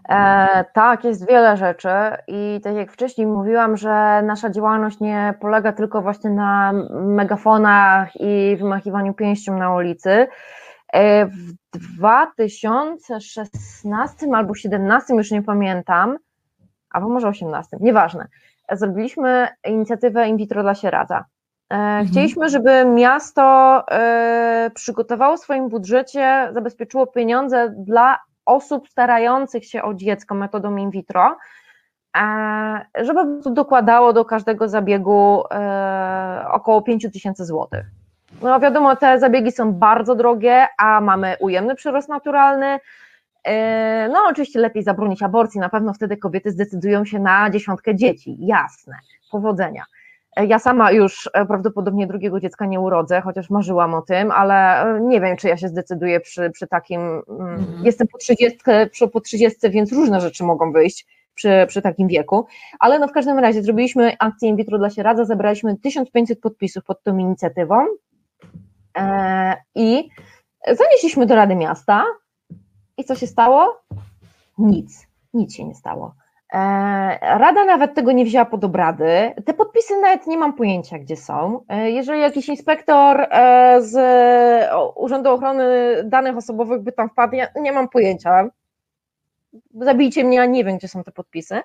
E, 0.09 0.65
tak, 0.73 1.03
jest 1.03 1.27
wiele 1.27 1.57
rzeczy 1.57 1.89
i 2.27 2.59
tak 2.63 2.75
jak 2.75 2.91
wcześniej 2.91 3.27
mówiłam, 3.27 3.77
że 3.77 4.21
nasza 4.25 4.49
działalność 4.49 4.99
nie 4.99 5.33
polega 5.41 5.71
tylko 5.71 6.01
właśnie 6.01 6.29
na 6.29 6.73
megafonach 6.91 8.15
i 8.15 8.57
wymachiwaniu 8.59 9.13
pięścią 9.13 9.57
na 9.57 9.73
ulicy. 9.73 10.27
E, 10.93 11.25
w 11.25 11.53
2016 11.73 14.27
albo 14.33 14.53
2017, 14.53 15.13
już 15.13 15.31
nie 15.31 15.41
pamiętam, 15.41 16.17
albo 16.89 17.09
może 17.09 17.27
18, 17.27 17.77
nieważne, 17.79 18.27
zrobiliśmy 18.71 19.47
inicjatywę 19.65 20.27
in 20.27 20.37
vitro 20.37 20.61
dla 20.61 20.75
Sieradza. 20.75 21.25
E, 21.69 21.76
mhm. 21.76 22.07
Chcieliśmy, 22.07 22.49
żeby 22.49 22.85
miasto 22.85 23.44
e, 23.91 24.72
przygotowało 24.76 25.38
w 25.38 25.39
swoim 25.39 25.69
budżecie, 25.69 26.49
zabezpieczyło 26.53 27.07
pieniądze 27.07 27.73
dla 27.77 28.19
osób 28.45 28.89
starających 28.89 29.65
się 29.65 29.84
o 29.84 29.94
dziecko 29.94 30.35
metodą 30.35 30.76
in 30.76 30.89
vitro, 30.89 31.38
żeby 33.02 33.19
dokładało 33.52 34.14
do 34.14 34.26
każdego 34.26 34.68
zabiegu 34.68 35.44
około 36.52 36.81
5 36.81 37.07
tysięcy 37.14 37.45
złotych. 37.45 37.85
No 38.41 38.60
wiadomo, 38.60 38.95
te 38.95 39.19
zabiegi 39.19 39.52
są 39.52 39.73
bardzo 39.73 40.15
drogie, 40.15 40.68
a 40.77 41.02
mamy 41.02 41.35
ujemny 41.39 41.76
przyrost 41.76 42.10
naturalny. 42.10 42.80
E, 43.44 44.10
no 44.10 44.19
oczywiście 44.30 44.60
lepiej 44.60 44.84
zabronić 44.84 45.23
aborcji, 45.23 45.60
na 45.60 45.69
pewno 45.69 45.94
wtedy 45.94 46.18
kobiety 46.18 46.52
zdecydują 46.52 47.06
się 47.06 47.19
na 47.19 47.49
dziesiątkę 47.49 47.95
dzieci, 47.95 48.38
jasne, 48.39 48.95
powodzenia. 49.31 49.84
E, 50.38 50.45
ja 50.45 50.59
sama 50.59 50.91
już 50.91 51.30
e, 51.34 51.45
prawdopodobnie 51.45 52.07
drugiego 52.07 52.39
dziecka 52.39 52.65
nie 52.65 52.80
urodzę, 52.80 53.22
chociaż 53.22 53.49
marzyłam 53.49 53.93
o 53.93 54.01
tym, 54.01 54.31
ale 54.31 54.85
nie 55.01 55.22
wiem, 55.22 55.38
czy 55.38 55.47
ja 55.47 55.57
się 55.57 55.68
zdecyduję 55.68 56.19
przy, 56.19 56.49
przy 56.49 56.68
takim. 56.68 57.01
Mm, 57.01 57.22
mhm. 57.30 57.85
Jestem 57.85 58.07
po 58.07 58.18
30, 58.18 58.59
po 59.14 59.22
30, 59.22 59.69
więc 59.69 59.91
różne 59.91 60.22
rzeczy 60.22 60.43
mogą 60.43 60.72
wyjść 60.72 61.05
przy, 61.35 61.65
przy 61.68 61.81
takim 61.81 62.07
wieku. 62.07 62.45
Ale 62.80 62.99
no 62.99 63.07
w 63.07 63.11
każdym 63.11 63.39
razie 63.39 63.64
zrobiliśmy 63.64 64.18
akcję 64.19 64.49
in 64.49 64.55
vitro 64.55 64.77
dla 64.77 64.89
Sieradza, 64.89 65.26
zebraliśmy 65.26 65.77
1500 65.77 66.39
podpisów 66.39 66.84
pod 66.84 67.03
tą 67.03 67.18
inicjatywą. 67.18 67.85
E, 68.97 69.55
I 69.76 70.09
zanieśliśmy 70.68 71.26
do 71.26 71.35
Rady 71.35 71.55
Miasta. 71.55 72.05
I 72.97 73.03
co 73.03 73.15
się 73.15 73.27
stało? 73.27 73.81
Nic. 74.57 75.07
Nic 75.34 75.55
się 75.55 75.65
nie 75.65 75.76
stało. 75.76 76.15
E, 76.53 76.57
Rada 77.37 77.65
nawet 77.65 77.93
tego 77.93 78.11
nie 78.11 78.25
wzięła 78.25 78.45
pod 78.45 78.63
obrady. 78.63 79.33
Te 79.45 79.53
podpisy 79.53 80.01
nawet 80.01 80.27
nie 80.27 80.37
mam 80.37 80.53
pojęcia, 80.53 80.99
gdzie 80.99 81.15
są. 81.15 81.65
E, 81.69 81.91
jeżeli 81.91 82.21
jakiś 82.21 82.49
inspektor 82.49 83.27
z 83.79 83.95
Urzędu 84.95 85.29
Ochrony 85.29 85.65
Danych 86.03 86.37
Osobowych 86.37 86.81
by 86.81 86.91
tam 86.91 87.09
wpadł, 87.09 87.35
ja 87.35 87.47
nie 87.55 87.71
mam 87.71 87.89
pojęcia. 87.89 88.49
Zabijcie 89.73 90.23
mnie, 90.23 90.37
ja 90.37 90.45
nie 90.45 90.63
wiem, 90.63 90.77
gdzie 90.77 90.87
są 90.87 91.03
te 91.03 91.11
podpisy. 91.11 91.61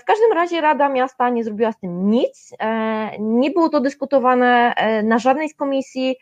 W 0.00 0.04
każdym 0.04 0.32
razie 0.34 0.60
Rada 0.60 0.88
Miasta 0.88 1.30
nie 1.30 1.44
zrobiła 1.44 1.72
z 1.72 1.78
tym 1.78 2.10
nic. 2.10 2.54
Nie 3.18 3.50
było 3.50 3.68
to 3.68 3.80
dyskutowane 3.80 4.74
na 5.04 5.18
żadnej 5.18 5.48
z 5.48 5.54
komisji. 5.54 6.16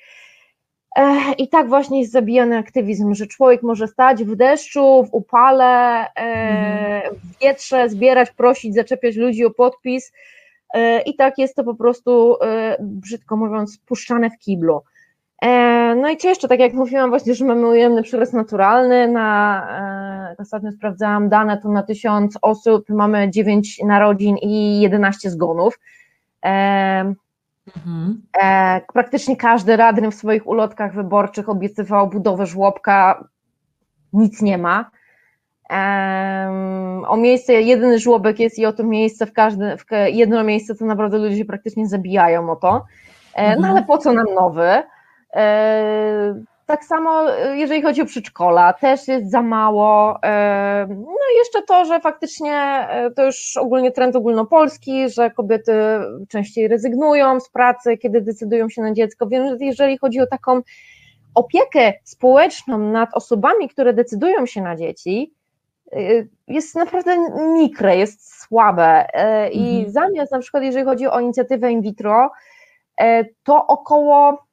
I 1.38 1.48
tak 1.48 1.68
właśnie 1.68 2.00
jest 2.00 2.12
zabijany 2.12 2.58
aktywizm, 2.58 3.14
że 3.14 3.26
człowiek 3.26 3.62
może 3.62 3.88
stać 3.88 4.24
w 4.24 4.36
deszczu, 4.36 5.04
w 5.04 5.14
upale, 5.14 6.06
mhm. 6.14 7.14
w 7.14 7.40
wietrze, 7.40 7.88
zbierać, 7.88 8.30
prosić, 8.30 8.74
zaczepiać 8.74 9.16
ludzi 9.16 9.44
o 9.44 9.50
podpis. 9.50 10.12
E, 10.74 11.00
I 11.00 11.16
tak 11.16 11.38
jest 11.38 11.56
to 11.56 11.64
po 11.64 11.74
prostu, 11.74 12.36
e, 12.42 12.76
brzydko 12.80 13.36
mówiąc, 13.36 13.78
puszczane 13.78 14.30
w 14.30 14.38
kiblu. 14.38 14.82
E, 15.42 15.94
no 15.94 16.08
i 16.08 16.16
co 16.16 16.28
jeszcze, 16.28 16.48
tak 16.48 16.60
jak 16.60 16.72
mówiłam 16.72 17.10
właśnie, 17.10 17.34
że 17.34 17.44
mamy 17.44 17.68
ujemny 17.68 18.02
przyrost 18.02 18.32
naturalny, 18.32 19.08
na, 19.08 20.36
ostatnio 20.38 20.72
sprawdzałam 20.72 21.28
dane, 21.28 21.60
to 21.62 21.68
na 21.68 21.82
tysiąc 21.82 22.38
osób 22.42 22.88
mamy 22.88 23.30
9 23.30 23.80
narodzin 23.84 24.36
i 24.36 24.80
11 24.80 25.30
zgonów. 25.30 25.78
Mhm. 27.76 28.22
E, 28.42 28.80
praktycznie 28.92 29.36
każdy 29.36 29.76
radny 29.76 30.10
w 30.10 30.14
swoich 30.14 30.46
ulotkach 30.46 30.94
wyborczych 30.94 31.48
obiecywał 31.48 32.08
budowę 32.08 32.46
żłobka, 32.46 33.28
nic 34.12 34.42
nie 34.42 34.58
ma. 34.58 34.90
O 37.08 37.16
miejsce, 37.16 37.52
jedyny 37.52 37.98
żłobek 37.98 38.40
jest 38.40 38.58
i 38.58 38.66
o 38.66 38.72
to 38.72 38.84
miejsce 38.84 39.26
w 39.26 39.32
każdym, 39.32 39.78
w 39.78 39.84
jedno 40.06 40.44
miejsce 40.44 40.74
to 40.74 40.84
naprawdę 40.84 41.18
ludzie 41.18 41.36
się 41.36 41.44
praktycznie 41.44 41.88
zabijają 41.88 42.50
o 42.50 42.56
to. 42.56 42.84
E, 43.34 43.48
no 43.48 43.56
mhm. 43.56 43.64
ale 43.64 43.82
po 43.82 43.98
co 43.98 44.12
nam 44.12 44.26
nowy? 44.34 44.82
E, 45.34 46.34
tak 46.66 46.84
samo, 46.84 47.34
y, 47.34 47.56
jeżeli 47.56 47.82
chodzi 47.82 48.02
o 48.02 48.06
przedszkola, 48.06 48.72
też 48.72 49.08
jest 49.08 49.30
za 49.30 49.42
mało. 49.42 50.18
No 50.88 51.16
i 51.34 51.38
jeszcze 51.38 51.62
to, 51.62 51.84
że 51.84 52.00
faktycznie 52.00 52.86
y, 53.06 53.14
to 53.14 53.24
już 53.24 53.56
ogólnie 53.56 53.92
trend 53.92 54.16
ogólnopolski, 54.16 55.10
że 55.10 55.30
kobiety 55.30 55.72
częściej 56.28 56.68
rezygnują 56.68 57.40
z 57.40 57.48
pracy, 57.48 57.96
kiedy 57.96 58.20
decydują 58.20 58.68
się 58.68 58.82
na 58.82 58.92
dziecko. 58.92 59.26
Więc 59.26 59.60
jeżeli 59.60 59.98
chodzi 59.98 60.20
o 60.20 60.26
taką 60.26 60.60
opiekę 61.34 61.92
społeczną 62.04 62.78
nad 62.78 63.14
osobami, 63.14 63.68
które 63.68 63.92
decydują 63.92 64.46
się 64.46 64.62
na 64.62 64.76
dzieci, 64.76 65.32
jest 66.48 66.74
naprawdę 66.74 67.16
mikre, 67.38 67.96
jest 67.96 68.40
słabe. 68.40 69.06
I 69.52 69.76
mhm. 69.76 69.90
zamiast 69.90 70.32
na 70.32 70.38
przykład, 70.38 70.62
jeżeli 70.62 70.84
chodzi 70.84 71.06
o 71.06 71.20
inicjatywę 71.20 71.72
in 71.72 71.82
vitro, 71.82 72.30
to 73.44 73.66
około 73.66 74.46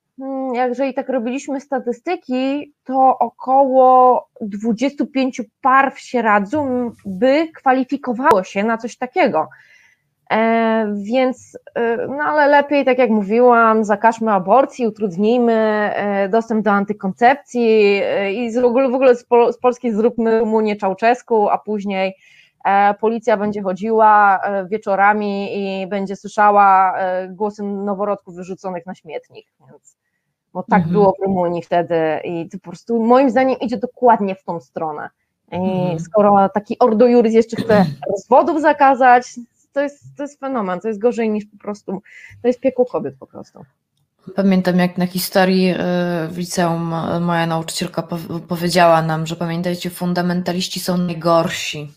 jeżeli 0.53 0.93
tak 0.93 1.09
robiliśmy 1.09 1.61
statystyki, 1.61 2.73
to 2.83 3.17
około 3.19 4.29
25 4.41 5.41
par 5.61 5.93
w 5.93 5.99
Sieradzu 5.99 6.91
by 7.05 7.47
kwalifikowało 7.55 8.43
się 8.43 8.63
na 8.63 8.77
coś 8.77 8.97
takiego. 8.97 9.47
E, 10.33 10.93
więc, 11.03 11.57
e, 11.75 12.07
no 12.07 12.23
ale 12.23 12.47
lepiej, 12.47 12.85
tak 12.85 12.97
jak 12.97 13.09
mówiłam, 13.09 13.83
zakażmy 13.85 14.31
aborcji, 14.31 14.87
utrudnijmy 14.87 15.53
e, 15.53 16.29
dostęp 16.29 16.65
do 16.65 16.71
antykoncepcji 16.71 18.01
i 18.33 18.57
ogóle, 18.57 18.89
w 18.89 18.93
ogóle 18.93 19.15
z, 19.15 19.25
z 19.51 19.57
Polski 19.57 19.91
zróbmy 19.91 20.39
Rumunię 20.39 20.75
Czałczesku, 20.75 21.49
a 21.49 21.57
później 21.57 22.15
policja 22.99 23.37
będzie 23.37 23.61
chodziła 23.61 24.39
wieczorami 24.69 25.49
i 25.57 25.87
będzie 25.87 26.15
słyszała 26.15 26.97
głosy 27.29 27.63
noworodków 27.63 28.35
wyrzuconych 28.35 28.85
na 28.85 28.95
śmietnik. 28.95 29.47
Więc 29.71 29.97
bo 30.53 30.63
tak 30.63 30.77
mhm. 30.77 30.91
było 30.91 31.15
w 31.19 31.23
Rumunii 31.25 31.61
wtedy 31.61 31.95
i 32.23 32.49
to 32.49 32.57
po 32.57 32.63
prostu 32.63 33.03
moim 33.03 33.29
zdaniem 33.29 33.59
idzie 33.59 33.77
dokładnie 33.77 34.35
w 34.35 34.43
tą 34.43 34.59
stronę. 34.59 35.09
I 35.51 35.55
mhm. 35.55 35.99
skoro 35.99 36.49
taki 36.49 36.79
Ordo 36.79 37.07
Juris 37.07 37.33
jeszcze 37.33 37.55
chce 37.57 37.85
rozwodów 38.11 38.61
zakazać, 38.61 39.25
to 39.73 39.81
jest, 39.81 40.03
to 40.17 40.23
jest 40.23 40.39
fenomen, 40.39 40.79
to 40.79 40.87
jest 40.87 40.99
gorzej 40.99 41.29
niż 41.29 41.45
po 41.45 41.57
prostu, 41.57 42.01
to 42.41 42.47
jest 42.47 42.59
piekło 42.59 42.85
kobiet 42.85 43.15
po 43.19 43.27
prostu. 43.27 43.65
Pamiętam, 44.35 44.79
jak 44.79 44.97
na 44.97 45.07
historii 45.07 45.69
y, 45.71 45.75
w 46.27 46.37
liceum 46.37 46.93
moja 47.21 47.45
nauczycielka 47.45 48.03
powiedziała 48.47 49.01
nam, 49.01 49.27
że 49.27 49.35
pamiętajcie, 49.35 49.89
fundamentaliści 49.89 50.79
są 50.79 50.97
najgorsi. 50.97 51.91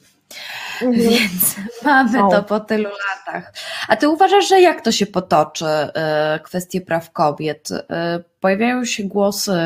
Mhm. 0.83 0.93
Więc 0.93 1.57
mamy 1.85 2.19
to 2.31 2.43
po 2.43 2.61
tylu 2.61 2.91
latach. 2.91 3.53
A 3.89 3.97
ty 3.97 4.09
uważasz, 4.09 4.49
że 4.49 4.61
jak 4.61 4.81
to 4.81 4.93
się 4.93 5.07
potoczy, 5.07 5.65
y, 5.65 6.41
kwestie 6.41 6.81
praw 6.81 7.13
kobiet? 7.13 7.71
Y, 7.71 7.85
pojawiają 8.41 8.85
się 8.85 9.05
głosy, 9.05 9.59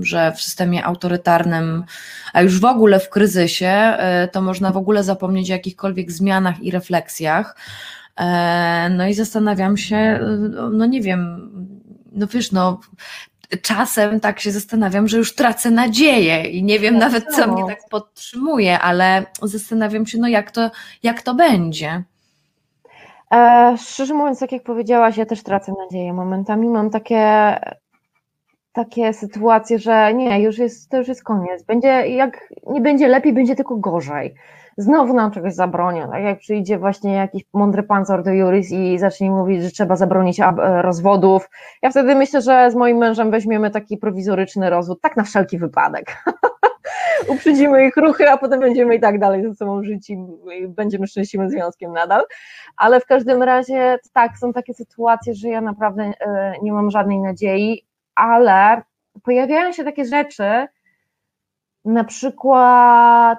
że 0.00 0.32
w 0.32 0.42
systemie 0.42 0.84
autorytarnym, 0.84 1.84
a 2.32 2.42
już 2.42 2.60
w 2.60 2.64
ogóle 2.64 3.00
w 3.00 3.10
kryzysie, 3.10 3.96
y, 4.24 4.28
to 4.28 4.42
można 4.42 4.70
w 4.70 4.76
ogóle 4.76 5.04
zapomnieć 5.04 5.50
o 5.50 5.52
jakichkolwiek 5.52 6.12
zmianach 6.12 6.62
i 6.62 6.70
refleksjach. 6.70 7.56
No 8.90 9.06
i 9.06 9.14
zastanawiam 9.14 9.76
się, 9.76 10.20
no 10.72 10.86
nie 10.86 11.00
wiem, 11.00 11.50
no 12.12 12.26
wiesz, 12.26 12.52
no 12.52 12.80
czasem 13.62 14.20
tak 14.20 14.40
się 14.40 14.50
zastanawiam, 14.50 15.08
że 15.08 15.18
już 15.18 15.34
tracę 15.34 15.70
nadzieję 15.70 16.42
i 16.42 16.62
nie 16.62 16.78
wiem 16.78 16.98
nawet, 16.98 17.24
co 17.36 17.46
mnie 17.46 17.64
tak 17.66 17.88
podtrzymuje, 17.90 18.78
ale 18.78 19.24
zastanawiam 19.42 20.06
się, 20.06 20.18
no 20.18 20.28
jak 20.28 20.50
to, 20.50 20.70
jak 21.02 21.22
to 21.22 21.34
będzie. 21.34 22.02
E, 23.34 23.74
szczerze 23.78 24.14
mówiąc, 24.14 24.38
tak 24.38 24.52
jak 24.52 24.62
powiedziałaś, 24.62 25.16
ja 25.16 25.26
też 25.26 25.42
tracę 25.42 25.72
nadzieję. 25.78 26.12
Momentami 26.12 26.68
mam 26.68 26.90
takie, 26.90 27.56
takie 28.72 29.12
sytuacje, 29.12 29.78
że 29.78 30.14
nie, 30.14 30.42
już 30.42 30.58
jest, 30.58 30.90
to 30.90 30.96
już 30.96 31.08
jest 31.08 31.24
koniec. 31.24 31.62
Będzie, 31.62 31.88
jak 31.88 32.52
nie 32.66 32.80
będzie 32.80 33.08
lepiej, 33.08 33.32
będzie 33.32 33.56
tylko 33.56 33.76
gorzej 33.76 34.34
znowu 34.76 35.14
nam 35.14 35.30
czegoś 35.30 35.54
zabronią. 35.54 36.10
Tak 36.10 36.22
jak 36.22 36.38
przyjdzie 36.38 36.78
właśnie 36.78 37.14
jakiś 37.14 37.42
mądry 37.52 37.82
pan 37.82 38.06
z 38.06 38.10
Ordo 38.10 38.30
Juris 38.30 38.70
i 38.70 38.98
zacznie 38.98 39.30
mówić, 39.30 39.62
że 39.62 39.70
trzeba 39.70 39.96
zabronić 39.96 40.40
e, 40.40 40.52
rozwodów, 40.82 41.50
ja 41.82 41.90
wtedy 41.90 42.14
myślę, 42.14 42.42
że 42.42 42.70
z 42.70 42.74
moim 42.74 42.96
mężem 42.96 43.30
weźmiemy 43.30 43.70
taki 43.70 43.96
prowizoryczny 43.96 44.70
rozwód, 44.70 45.00
tak 45.00 45.16
na 45.16 45.22
wszelki 45.22 45.58
wypadek. 45.58 46.16
uprzedzimy 47.28 47.86
ich 47.86 47.96
ruchy, 47.96 48.30
a 48.30 48.36
potem 48.36 48.60
będziemy 48.60 48.94
i 48.94 49.00
tak 49.00 49.18
dalej 49.18 49.42
ze 49.42 49.54
sobą 49.54 49.84
żyć 49.84 50.10
i 50.10 50.16
będziemy 50.68 51.06
szczęśliwym 51.06 51.50
związkiem 51.50 51.92
nadal. 51.92 52.24
Ale 52.76 53.00
w 53.00 53.06
każdym 53.06 53.42
razie 53.42 53.98
tak, 54.12 54.38
są 54.38 54.52
takie 54.52 54.74
sytuacje, 54.74 55.34
że 55.34 55.48
ja 55.48 55.60
naprawdę 55.60 56.12
e, 56.20 56.54
nie 56.62 56.72
mam 56.72 56.90
żadnej 56.90 57.18
nadziei, 57.18 57.86
ale 58.14 58.82
pojawiają 59.22 59.72
się 59.72 59.84
takie 59.84 60.04
rzeczy, 60.04 60.66
na 61.84 62.04
przykład 62.04 63.38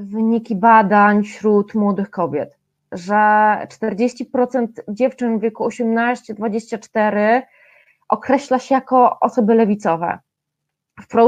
wyniki 0.00 0.56
badań 0.56 1.22
wśród 1.24 1.74
młodych 1.74 2.10
kobiet, 2.10 2.58
że 2.92 3.14
40% 3.14 4.66
dziewczyn 4.88 5.38
w 5.38 5.42
wieku 5.42 5.68
18-24 5.68 7.42
określa 8.08 8.58
się 8.58 8.74
jako 8.74 9.20
osoby 9.20 9.54
lewicowe. 9.54 10.18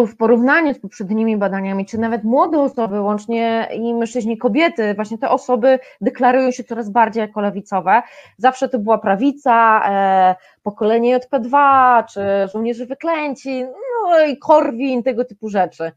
W 0.07 0.17
porównaniu 0.17 0.75
z 0.75 0.79
poprzednimi 0.79 1.37
badaniami, 1.37 1.87
czy 1.87 1.99
nawet 1.99 2.25
młode 2.25 2.61
osoby, 2.61 3.01
łącznie 3.01 3.69
i 3.75 3.95
mężczyźni, 3.95 4.39
kobiety, 4.39 4.95
właśnie 4.95 5.19
te 5.19 5.31
osoby 5.31 5.79
deklarują 6.01 6.51
się 6.51 6.65
coraz 6.65 6.91
bardziej 6.91 7.21
jako 7.21 7.41
lewicowe. 7.41 8.03
Zawsze 8.37 8.69
to 8.69 8.79
była 8.79 8.99
prawica, 8.99 9.83
e, 9.91 10.35
pokolenie 10.63 11.19
JP2, 11.19 12.05
czy 12.13 12.21
żołnierze 12.53 12.87
wyklęci, 12.87 13.65
no 13.65 14.21
i 14.25 14.39
Korwin, 14.39 15.03
tego 15.03 15.25
typu 15.25 15.49
rzeczy. 15.49 15.93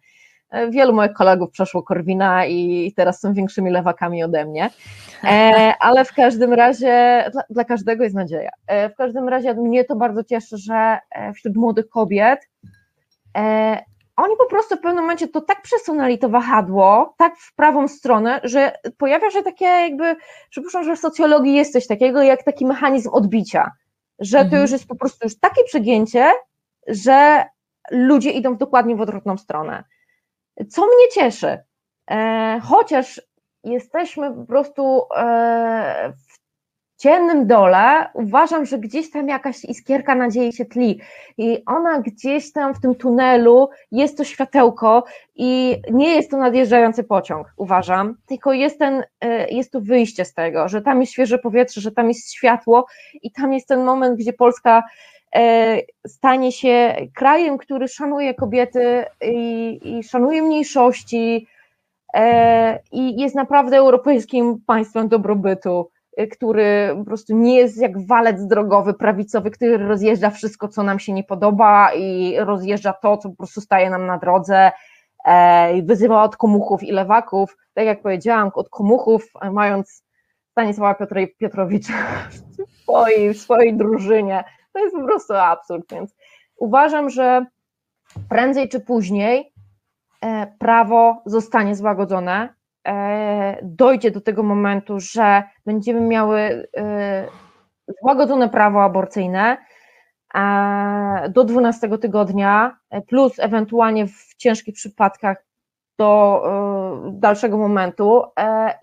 E, 0.51 0.69
wielu 0.69 0.93
moich 0.93 1.13
kolegów 1.13 1.51
przeszło 1.51 1.83
Korwina 1.83 2.45
i 2.45 2.93
teraz 2.95 3.19
są 3.19 3.33
większymi 3.33 3.71
lewakami 3.71 4.23
ode 4.23 4.45
mnie, 4.45 4.69
e, 5.23 5.73
ale 5.79 6.05
w 6.05 6.13
każdym 6.13 6.53
razie 6.53 7.25
dla, 7.31 7.43
dla, 7.49 7.63
każdego 7.63 8.03
jest 8.03 8.15
nadzieja. 8.15 8.51
E, 8.67 8.89
w 8.89 8.95
każdym 8.95 9.29
razie 9.29 9.53
mnie 9.53 9.83
to 9.83 9.95
bardzo 9.95 10.23
cieszy, 10.23 10.57
że 10.57 10.99
wśród 11.35 11.55
młodych 11.55 11.89
kobiet 11.89 12.39
oni 14.15 14.35
po 14.37 14.45
prostu 14.45 14.75
w 14.75 14.79
pewnym 14.79 15.03
momencie 15.03 15.27
to 15.27 15.41
tak 15.41 15.61
przesunęli 15.61 16.19
to 16.19 16.29
wahadło, 16.29 17.15
tak 17.17 17.37
w 17.37 17.55
prawą 17.55 17.87
stronę, 17.87 18.39
że 18.43 18.71
pojawia 18.97 19.31
się 19.31 19.43
takie 19.43 19.65
jakby, 19.65 20.15
przypuszczam, 20.49 20.83
że 20.83 20.95
w 20.95 20.99
socjologii 20.99 21.53
jest 21.53 21.73
coś 21.73 21.87
takiego 21.87 22.21
jak 22.21 22.43
taki 22.43 22.65
mechanizm 22.65 23.09
odbicia, 23.13 23.71
że 24.19 24.37
to 24.37 24.43
mhm. 24.43 24.61
już 24.61 24.71
jest 24.71 24.87
po 24.87 24.95
prostu 24.95 25.17
już 25.23 25.39
takie 25.39 25.63
przegięcie, 25.63 26.31
że 26.87 27.45
ludzie 27.91 28.31
idą 28.31 28.57
dokładnie 28.57 28.95
w 28.95 29.01
odwrotną 29.01 29.37
stronę 29.37 29.83
co 30.69 30.81
mnie 30.81 31.07
cieszy, 31.13 31.57
e, 32.11 32.59
chociaż 32.63 33.21
jesteśmy 33.63 34.33
po 34.33 34.45
prostu 34.45 35.01
e, 35.15 36.13
w 36.27 37.01
ciemnym 37.01 37.47
dole, 37.47 38.09
uważam, 38.13 38.65
że 38.65 38.79
gdzieś 38.79 39.11
tam 39.11 39.27
jakaś 39.27 39.65
iskierka 39.65 40.15
nadziei 40.15 40.53
się 40.53 40.65
tli 40.65 40.99
i 41.37 41.63
ona 41.65 41.99
gdzieś 41.99 42.51
tam 42.51 42.73
w 42.73 42.81
tym 42.81 42.95
tunelu 42.95 43.69
jest 43.91 44.17
to 44.17 44.23
światełko 44.23 45.03
i 45.35 45.81
nie 45.91 46.15
jest 46.15 46.31
to 46.31 46.37
nadjeżdżający 46.37 47.03
pociąg, 47.03 47.47
uważam, 47.57 48.17
tylko 48.27 48.53
jest, 48.53 48.79
ten, 48.79 49.03
e, 49.21 49.49
jest 49.49 49.71
to 49.71 49.81
wyjście 49.81 50.25
z 50.25 50.33
tego, 50.33 50.69
że 50.69 50.81
tam 50.81 51.01
jest 51.01 51.13
świeże 51.13 51.37
powietrze, 51.37 51.81
że 51.81 51.91
tam 51.91 52.07
jest 52.07 52.33
światło 52.33 52.85
i 53.21 53.31
tam 53.31 53.53
jest 53.53 53.67
ten 53.67 53.83
moment, 53.83 54.19
gdzie 54.19 54.33
Polska 54.33 54.83
stanie 56.07 56.51
się 56.51 56.95
krajem, 57.15 57.57
który 57.57 57.87
szanuje 57.87 58.33
kobiety 58.33 59.05
i, 59.21 59.79
i 59.83 60.03
szanuje 60.03 60.41
mniejszości 60.41 61.47
e, 62.13 62.79
i 62.91 63.21
jest 63.21 63.35
naprawdę 63.35 63.77
europejskim 63.77 64.61
państwem 64.67 65.07
dobrobytu, 65.07 65.89
e, 66.17 66.27
który 66.27 66.95
po 66.97 67.05
prostu 67.05 67.37
nie 67.37 67.55
jest 67.55 67.81
jak 67.81 68.07
walec 68.07 68.47
drogowy, 68.47 68.93
prawicowy, 68.93 69.51
który 69.51 69.77
rozjeżdża 69.77 70.29
wszystko, 70.29 70.67
co 70.67 70.83
nam 70.83 70.99
się 70.99 71.13
nie 71.13 71.23
podoba 71.23 71.93
i 71.93 72.35
rozjeżdża 72.39 72.93
to, 72.93 73.17
co 73.17 73.29
po 73.29 73.35
prostu 73.35 73.61
staje 73.61 73.89
nam 73.89 74.05
na 74.05 74.17
drodze 74.17 74.71
i 75.75 75.83
wyzywa 75.83 76.23
od 76.23 76.37
komuchów 76.37 76.83
i 76.83 76.91
lewaków. 76.91 77.57
Tak 77.73 77.85
jak 77.85 78.01
powiedziałam, 78.01 78.51
od 78.53 78.69
komuchów, 78.69 79.27
mając 79.51 80.03
Stanisława 80.51 81.05
Piotrowicza 81.39 81.93
w 82.31 82.81
swojej, 82.83 83.33
w 83.33 83.41
swojej 83.41 83.77
drużynie, 83.77 84.43
to 84.73 84.79
jest 84.79 84.95
po 84.95 85.03
prostu 85.03 85.33
absurd, 85.33 85.85
więc 85.91 86.15
uważam, 86.57 87.09
że 87.09 87.45
prędzej 88.29 88.69
czy 88.69 88.79
później 88.79 89.53
e, 90.21 90.47
prawo 90.59 91.21
zostanie 91.25 91.75
złagodzone, 91.75 92.53
e, 92.87 93.57
dojdzie 93.63 94.11
do 94.11 94.21
tego 94.21 94.43
momentu, 94.43 94.99
że 94.99 95.43
będziemy 95.65 96.01
miały 96.01 96.67
e, 96.77 97.27
złagodzone 98.01 98.49
prawo 98.49 98.83
aborcyjne 98.83 99.57
do 101.29 101.43
12 101.43 101.97
tygodnia, 101.97 102.77
plus 103.07 103.39
ewentualnie 103.39 104.07
w 104.07 104.35
ciężkich 104.37 104.75
przypadkach 104.75 105.45
do 105.99 106.43
dalszego 107.11 107.57
momentu 107.57 108.23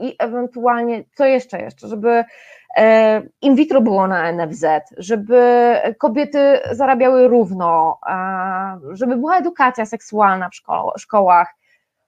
i 0.01 0.17
ewentualnie, 0.19 1.05
co 1.15 1.25
jeszcze 1.25 1.63
jeszcze, 1.63 1.89
żeby 1.89 2.25
in 3.43 3.55
vitro 3.55 3.81
było 3.81 4.07
na 4.07 4.33
NFZ, 4.33 4.65
żeby 4.97 5.75
kobiety 5.99 6.61
zarabiały 6.73 7.29
równo, 7.29 7.99
żeby 8.91 9.17
była 9.17 9.37
edukacja 9.37 9.87
seksualna 9.87 10.51
w 10.97 11.01
szkołach. 11.01 11.55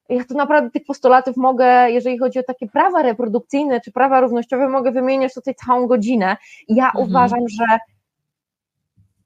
Ja 0.09 0.25
tu 0.25 0.35
naprawdę 0.35 0.71
tych 0.71 0.85
postulatów 0.87 1.37
mogę, 1.37 1.91
jeżeli 1.91 2.19
chodzi 2.19 2.39
o 2.39 2.43
takie 2.43 2.67
prawa 2.67 3.03
reprodukcyjne 3.03 3.81
czy 3.81 3.93
prawa 3.93 4.21
równościowe, 4.21 4.69
mogę 4.69 4.93
wymieniać 4.93 5.35
tutaj 5.35 5.55
całą 5.55 5.87
godzinę. 5.87 6.37
Ja 6.69 6.87
mhm. 6.87 7.09
uważam, 7.09 7.41
że 7.49 7.79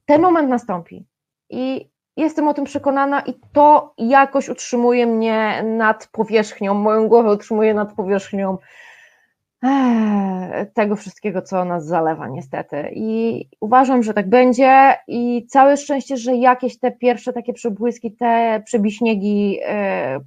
ten 0.06 0.22
moment 0.22 0.48
nastąpi 0.48 1.06
i 1.50 1.88
jestem 2.16 2.48
o 2.48 2.54
tym 2.54 2.64
przekonana 2.64 3.20
i 3.20 3.34
to 3.52 3.94
jakoś 3.98 4.48
utrzymuje 4.48 5.06
mnie 5.06 5.62
nad 5.62 6.08
powierzchnią, 6.12 6.74
moją 6.74 7.08
głowę 7.08 7.32
utrzymuje 7.32 7.74
nad 7.74 7.92
powierzchnią 7.92 8.58
tego 10.74 10.96
wszystkiego, 10.96 11.42
co 11.42 11.64
nas 11.64 11.86
zalewa, 11.86 12.28
niestety. 12.28 12.90
I 12.94 13.44
uważam, 13.60 14.02
że 14.02 14.14
tak 14.14 14.28
będzie. 14.28 14.94
I 15.08 15.46
całe 15.48 15.76
szczęście, 15.76 16.16
że 16.16 16.34
jakieś 16.34 16.78
te 16.78 16.92
pierwsze 16.92 17.32
takie 17.32 17.52
przebłyski, 17.52 18.12
te 18.12 18.62
przebiśniegi 18.66 19.58
e, 19.66 20.20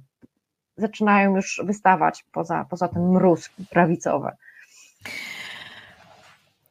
zaczynają 0.76 1.36
już 1.36 1.60
wystawać 1.64 2.24
poza, 2.32 2.66
poza 2.70 2.88
ten 2.88 3.02
mróz 3.02 3.50
prawicowy. 3.70 4.28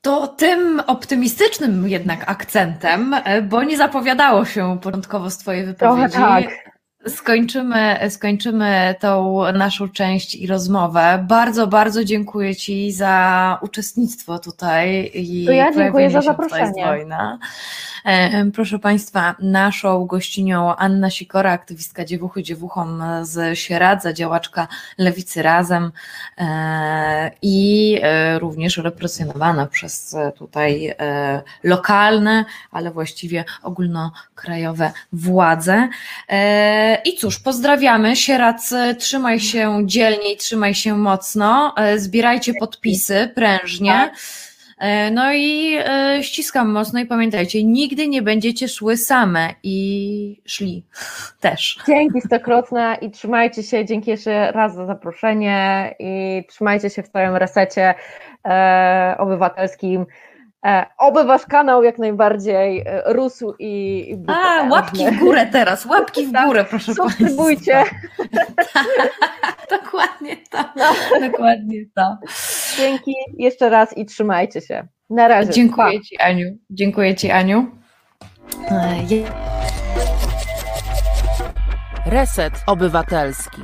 To 0.02 0.28
tym 0.28 0.82
optymistycznym 0.88 1.88
jednak 1.88 2.24
akcentem, 2.32 3.14
e, 3.14 3.42
bo 3.42 3.64
nie 3.64 3.78
zapowiadało 3.78 4.46
się 4.46 4.78
początkowo 4.82 5.30
z 5.30 5.38
Twojej 5.38 5.66
wypowiedzi. 5.66 6.14
Trochę 6.14 6.44
tak 6.44 6.77
skończymy, 7.08 8.00
skończymy 8.10 8.96
tą 9.00 9.42
naszą 9.54 9.90
część 9.90 10.36
i 10.36 10.48
rozmowę. 10.48 11.26
Bardzo, 11.28 11.68
bardzo 11.68 12.04
dziękuję 12.04 12.56
Ci 12.56 12.92
za 12.92 13.60
uczestnictwo 13.62 14.40
tutaj 14.40 15.12
i 15.14 15.46
to 15.46 15.52
ja 15.52 15.74
dziękuję 15.74 16.10
za 16.10 16.22
zaproszenie. 16.22 17.08
Proszę 18.54 18.80
Państwa, 18.80 19.36
naszą 19.40 20.06
gościnią 20.06 20.76
Anna 20.76 21.10
Sikora, 21.10 21.52
aktywistka 21.52 22.06
Dziewuchy 22.06 22.44
Dziewuchom 22.44 23.04
z 23.22 23.60
Sieradza, 23.60 24.14
działaczka 24.14 24.68
Lewicy 24.98 25.42
Razem 25.42 25.92
e, 26.38 27.32
i 27.42 28.00
e, 28.02 28.40
również 28.40 28.78
represjonowana 28.78 29.66
przez 29.66 30.16
tutaj 30.36 30.96
e, 31.00 31.42
lokalne, 31.64 32.46
ale 32.72 32.92
właściwie 32.92 33.46
ogólnokrajowe 33.64 34.92
władze. 35.14 35.90
I 37.06 37.18
cóż, 37.18 37.40
pozdrawiamy. 37.40 38.16
Sieradz, 38.16 38.74
trzymaj 38.98 39.40
się 39.40 39.82
dzielniej, 39.86 40.38
trzymaj 40.38 40.76
się 40.76 40.98
mocno, 40.98 41.76
zbierajcie 41.98 42.54
podpisy 42.54 43.32
prężnie. 43.36 43.92
Tak. 43.92 44.14
E, 44.78 45.12
no 45.12 45.34
i 45.34 45.78
e, 45.86 46.24
ściskam 46.24 46.72
mocno 46.72 47.00
i 47.00 47.06
pamiętajcie, 47.06 47.64
nigdy 47.64 48.08
nie 48.08 48.22
będziecie 48.22 48.68
szły 48.68 48.98
same 48.98 49.54
i 49.64 50.42
szli 50.46 50.84
też. 51.40 51.80
Dzięki 51.88 52.22
stokrotne 52.22 52.98
i 53.02 53.12
trzymajcie 53.12 53.64
się, 53.64 53.86
dzięki 53.86 54.12
jeszcze 54.12 54.52
raz 54.52 54.76
za 54.76 54.86
zaproszenie 54.86 55.96
i 56.00 56.44
trzymajcie 56.50 56.90
się 56.90 57.04
w 57.04 57.10
całym 57.10 57.36
resecie 57.36 57.94
e, 58.46 59.16
obywatelskim. 59.18 60.06
E, 60.66 60.86
oby 60.98 61.24
wasz 61.24 61.46
kanał 61.46 61.84
jak 61.84 61.98
najbardziej 61.98 62.84
e, 62.86 63.14
rósł 63.14 63.54
i, 63.60 64.06
i 64.10 64.18
był 64.18 64.36
A, 64.36 64.68
łapki 64.70 65.06
w 65.12 65.20
górę 65.20 65.48
teraz, 65.52 65.86
łapki 65.86 66.28
w 66.28 66.32
tak, 66.32 66.48
górę, 66.48 66.66
proszę 66.70 66.94
Subskrybujcie. 66.94 67.74
Państwa. 67.74 68.80
dokładnie 69.82 70.38
to, 70.50 70.58
no. 70.76 71.30
dokładnie 71.30 71.86
to. 71.96 72.18
Dzięki 72.78 73.14
jeszcze 73.38 73.70
raz 73.70 73.98
i 73.98 74.06
trzymajcie 74.06 74.62
się. 74.62 74.88
Na 75.10 75.28
razie. 75.28 75.52
Dziękuję 75.52 76.00
pa. 76.00 76.04
Ci, 76.04 76.18
Aniu. 76.18 76.58
Dziękuję 76.70 77.16
Ci, 77.16 77.32
Aniu. 77.32 77.72
Reset 82.06 82.54
Obywatelski. 82.68 83.62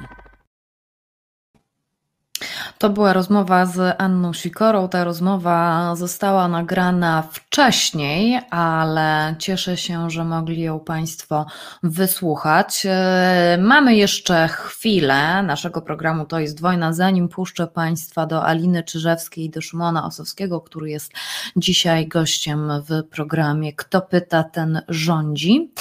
To 2.84 2.90
była 2.90 3.14
rozmowa 3.14 3.66
z 3.66 3.96
Anną 3.98 4.34
Sikorą. 4.34 4.90
Ta 4.90 5.04
rozmowa 5.04 5.96
została 5.96 6.48
nagrana 6.48 7.24
wcześniej, 7.32 8.40
ale 8.50 9.36
cieszę 9.40 9.78
się, 9.78 10.10
że 10.10 10.26
mogli 10.26 10.62
ją 10.62 10.80
Państwo 10.80 11.46
wysłuchać. 11.84 12.84
E, 12.90 13.58
mamy 13.62 13.96
jeszcze 13.96 14.48
chwilę 14.48 15.44
naszego 15.44 15.82
programu 15.82 16.26
To 16.26 16.40
jest 16.40 16.62
wojna, 16.62 16.94
zanim 16.94 17.30
puszczę 17.30 17.68
Państwa 17.68 18.26
do 18.26 18.46
Aliny 18.46 18.84
Czyżewskiej 18.84 19.46
i 19.46 19.50
do 19.50 19.62
Szymona 19.62 20.06
Osowskiego, 20.06 20.62
który 20.62 20.90
jest 20.90 21.12
dzisiaj 21.56 22.08
gościem 22.08 22.72
w 22.90 23.04
programie 23.04 23.74
Kto 23.74 24.02
pyta, 24.02 24.44
ten 24.44 24.82
rządzi. 24.88 25.72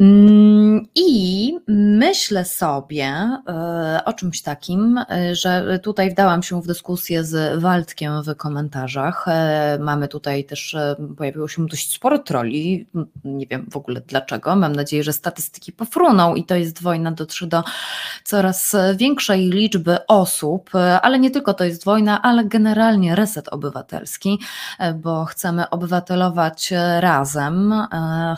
Mm, 0.00 0.86
I 0.94 1.58
myślę 1.68 2.44
sobie 2.44 3.06
e, 3.48 4.00
o 4.04 4.12
czymś 4.12 4.42
takim, 4.42 4.98
e, 4.98 5.34
że 5.34 5.78
tutaj 5.82 6.10
wdałam 6.10 6.42
się 6.42 6.62
w 6.62 6.66
dyskusję 6.66 7.24
z 7.24 7.60
Waldkiem 7.60 8.22
w 8.22 8.36
komentarzach. 8.36 9.24
E, 9.28 9.78
mamy 9.80 10.08
tutaj 10.08 10.44
też, 10.44 10.76
pojawiło 11.16 11.48
się 11.48 11.66
dość 11.66 11.92
sporo 11.94 12.18
troli. 12.18 12.86
Nie 13.24 13.46
wiem 13.46 13.66
w 13.70 13.76
ogóle 13.76 14.00
dlaczego. 14.00 14.56
Mam 14.56 14.76
nadzieję, 14.76 15.02
że 15.02 15.12
statystyki 15.12 15.72
pofruną 15.72 16.34
i 16.34 16.44
to 16.44 16.54
jest 16.54 16.82
wojna, 16.82 17.12
dotrze 17.12 17.46
do 17.46 17.64
coraz 18.24 18.76
większej 18.96 19.50
liczby 19.50 20.06
osób, 20.06 20.70
ale 21.02 21.18
nie 21.18 21.30
tylko 21.30 21.54
to 21.54 21.64
jest 21.64 21.84
wojna, 21.84 22.22
ale 22.22 22.44
generalnie 22.44 23.14
reset 23.14 23.48
obywatelski, 23.48 24.38
bo 24.94 25.24
chcemy 25.24 25.70
obywatelować 25.70 26.72
razem, 27.00 27.74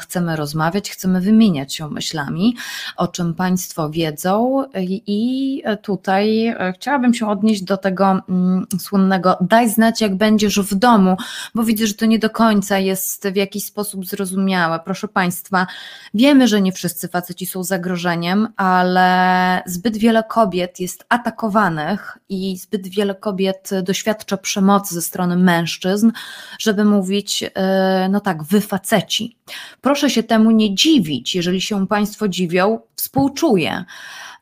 chcemy 0.01 0.37
rozmawiać, 0.37 0.91
chcemy 0.91 1.21
wymienić 1.21 1.48
wymieniać 1.49 1.75
się 1.75 1.89
myślami, 1.89 2.57
o 2.97 3.09
czym 3.09 3.35
Państwo 3.35 3.91
wiedzą. 3.91 4.65
I 5.07 5.63
tutaj 5.83 6.47
e, 6.47 6.73
chciałabym 6.77 7.15
się 7.15 7.29
odnieść 7.29 7.63
do 7.63 7.77
tego 7.77 8.21
mm, 8.29 8.67
słynnego 8.79 9.37
daj 9.41 9.71
znać, 9.71 10.01
jak 10.01 10.15
będziesz 10.17 10.61
w 10.61 10.75
domu, 10.75 11.17
bo 11.55 11.65
widzę, 11.65 11.87
że 11.87 11.95
to 11.95 12.07
nie 12.07 12.19
do 12.19 12.31
końca 12.31 12.79
jest 12.79 13.29
w 13.29 13.37
jakiś 13.37 13.65
sposób 13.65 14.07
zrozumiałe. 14.07 14.81
Proszę 14.85 15.09
Państwa, 15.09 15.67
wiemy, 16.15 16.49
że 16.49 16.61
nie 16.61 16.73
wszyscy 16.73 17.09
faceci 17.09 17.47
są 17.47 17.65
zagrożeniem, 17.65 18.49
ale 18.57 19.63
zbyt 19.67 19.97
wiele 19.97 20.23
kobiet 20.23 20.81
jest 20.81 21.05
atakowanych 21.09 22.19
i 22.29 22.57
zbyt 22.57 22.89
wiele 22.89 23.15
kobiet 23.15 23.71
doświadcza 23.83 24.37
przemocy 24.37 24.95
ze 24.95 25.03
strony 25.03 25.37
mężczyzn, 25.37 26.11
żeby 26.59 26.85
mówić, 26.85 27.45
e, 27.55 28.09
no 28.11 28.21
tak, 28.21 28.43
wy 28.43 28.61
faceci. 28.61 29.37
Proszę 29.81 30.11
się 30.11 30.23
temu 30.23 30.51
nie 30.51 30.75
dziwić, 30.75 31.35
jeżeli 31.39 31.61
się 31.61 31.87
Państwo 31.87 32.29
dziwią, 32.29 32.79
współczuję 32.97 33.85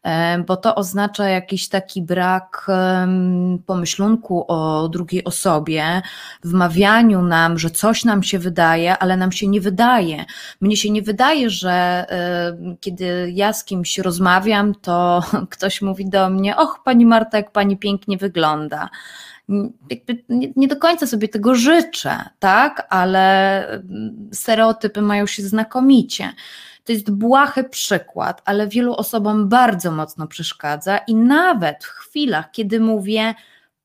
e, 0.03 0.39
bo 0.39 0.57
to 0.57 0.75
oznacza 0.75 1.29
jakiś 1.29 1.69
taki 1.69 2.03
brak 2.03 2.67
pomyślunku 3.67 4.45
o 4.49 4.89
drugiej 4.89 5.25
osobie, 5.25 6.03
wmawianiu 6.45 7.23
nam, 7.23 7.59
że 7.59 7.71
coś 7.71 8.05
nam 8.05 8.23
się 8.23 8.39
wydaje, 8.39 8.99
ale 8.99 9.17
nam 9.17 9.33
się 9.33 9.49
nie 9.49 9.61
wydaje. 9.61 10.25
Mnie 10.61 10.77
się 10.77 10.91
nie 10.91 11.03
wydaje, 11.03 11.51
że 11.51 12.07
kiedy 12.81 13.31
ja 13.35 13.53
z 13.53 13.65
kimś 13.65 13.99
rozmawiam, 13.99 14.75
to 14.75 15.23
ktoś 15.51 15.83
mówi 15.83 16.09
do 16.09 16.31
mnie: 16.31 16.57
Och, 16.57 16.81
pani 16.85 17.07
Marta, 17.07 17.37
jak 17.37 17.53
pani 17.53 17.77
pięknie 17.77 18.17
wygląda 18.17 18.89
jakby 19.91 20.25
nie, 20.57 20.69
do 20.69 20.77
końca 20.77 21.07
sobie 21.07 21.29
tego 21.29 21.55
życzę, 21.55 22.19
tak, 22.39 22.87
ale 22.91 23.67
stereotypy 24.33 25.03
mają 25.03 25.27
się 25.27 25.43
znakomicie. 25.43 26.33
To 26.87 26.93
jest 26.93 27.11
błahy 27.11 27.65
przykład, 27.65 28.43
ale 28.45 28.69
wielu 28.69 28.95
osobom 28.95 29.49
bardzo 29.49 29.91
mocno 29.91 30.27
przeszkadza 30.27 30.99
i 30.99 31.15
nawet 31.15 31.85
w 31.85 31.89
chwilach, 31.89 32.51
kiedy 32.51 32.81
mówię, 32.81 33.35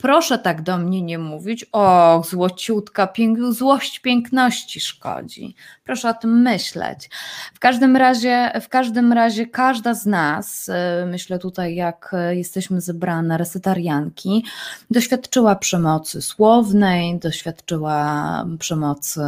proszę 0.02 0.38
tak 0.38 0.62
do 0.62 0.78
mnie 0.78 1.02
nie 1.02 1.18
mówić, 1.18 1.66
o 1.72 2.22
złociutka, 2.30 3.08
pięk, 3.08 3.40
złość 3.52 4.00
piękności 4.00 4.80
szkodzi. 4.80 5.56
Proszę 5.84 6.10
o 6.10 6.14
tym 6.14 6.42
myśleć. 6.42 7.10
W 7.54 7.60
każdym 7.60 7.98
razie, 7.98 8.52
w 8.62 8.70
każdym 8.70 9.14
razie 9.14 9.46
każda 9.46 9.94
z 9.94 10.06
nas, 10.06 10.70
y, 10.70 11.06
myślę 11.06 11.40
tutaj 11.40 11.76
jak 11.76 12.16
jesteśmy 12.30 12.82
zebrane, 12.82 13.38
resetarianki, 13.38 14.46
doświadczyła 14.92 15.56
przemocy 15.56 16.22
słownej, 16.22 17.20
doświadczyła 17.20 18.46
przemocy 18.60 19.22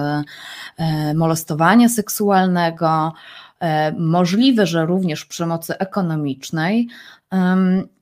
y, 1.11 1.13
molestowania 1.13 1.89
seksualnego, 1.89 3.13
możliwe, 3.97 4.67
że 4.67 4.85
również 4.85 5.25
przemocy 5.25 5.77
ekonomicznej. 5.77 6.87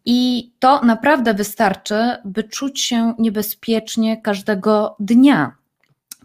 I 0.06 0.52
to 0.60 0.82
naprawdę 0.86 1.34
wystarczy, 1.34 1.96
by 2.26 2.44
czuć 2.44 2.82
się 2.82 3.14
niebezpiecznie 3.20 4.22
każdego 4.22 4.96
dnia. 5.00 5.62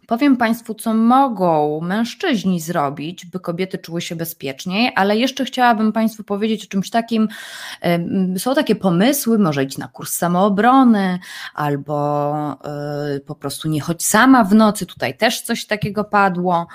Powiem 0.07 0.37
Państwu, 0.37 0.75
co 0.75 0.95
mogą 0.95 1.81
mężczyźni 1.81 2.61
zrobić, 2.61 3.27
by 3.27 3.41
kobiety 3.41 3.79
czuły 3.79 4.01
się 4.01 4.17
bezpieczniej, 4.17 4.93
ale 4.97 5.17
jeszcze 5.17 5.45
chciałabym 5.45 5.93
Państwu 5.93 6.25
powiedzieć 6.25 6.65
o 6.65 6.69
czymś 6.69 6.91
takim. 6.91 7.29
Są 8.39 8.55
takie 8.55 8.75
pomysły, 8.77 9.39
może 9.39 9.65
iść 9.65 9.79
na 9.79 9.89
kurs 9.89 10.13
samoobrony, 10.13 11.19
albo 11.55 12.37
e, 12.65 13.21
po 13.21 13.35
prostu 13.35 13.69
nie 13.69 13.81
chodź 13.81 14.05
sama 14.05 14.45
w 14.45 14.55
nocy. 14.55 14.87
Tutaj 14.87 15.17
też 15.17 15.41
coś 15.41 15.67
takiego 15.67 16.05
padło. 16.05 16.67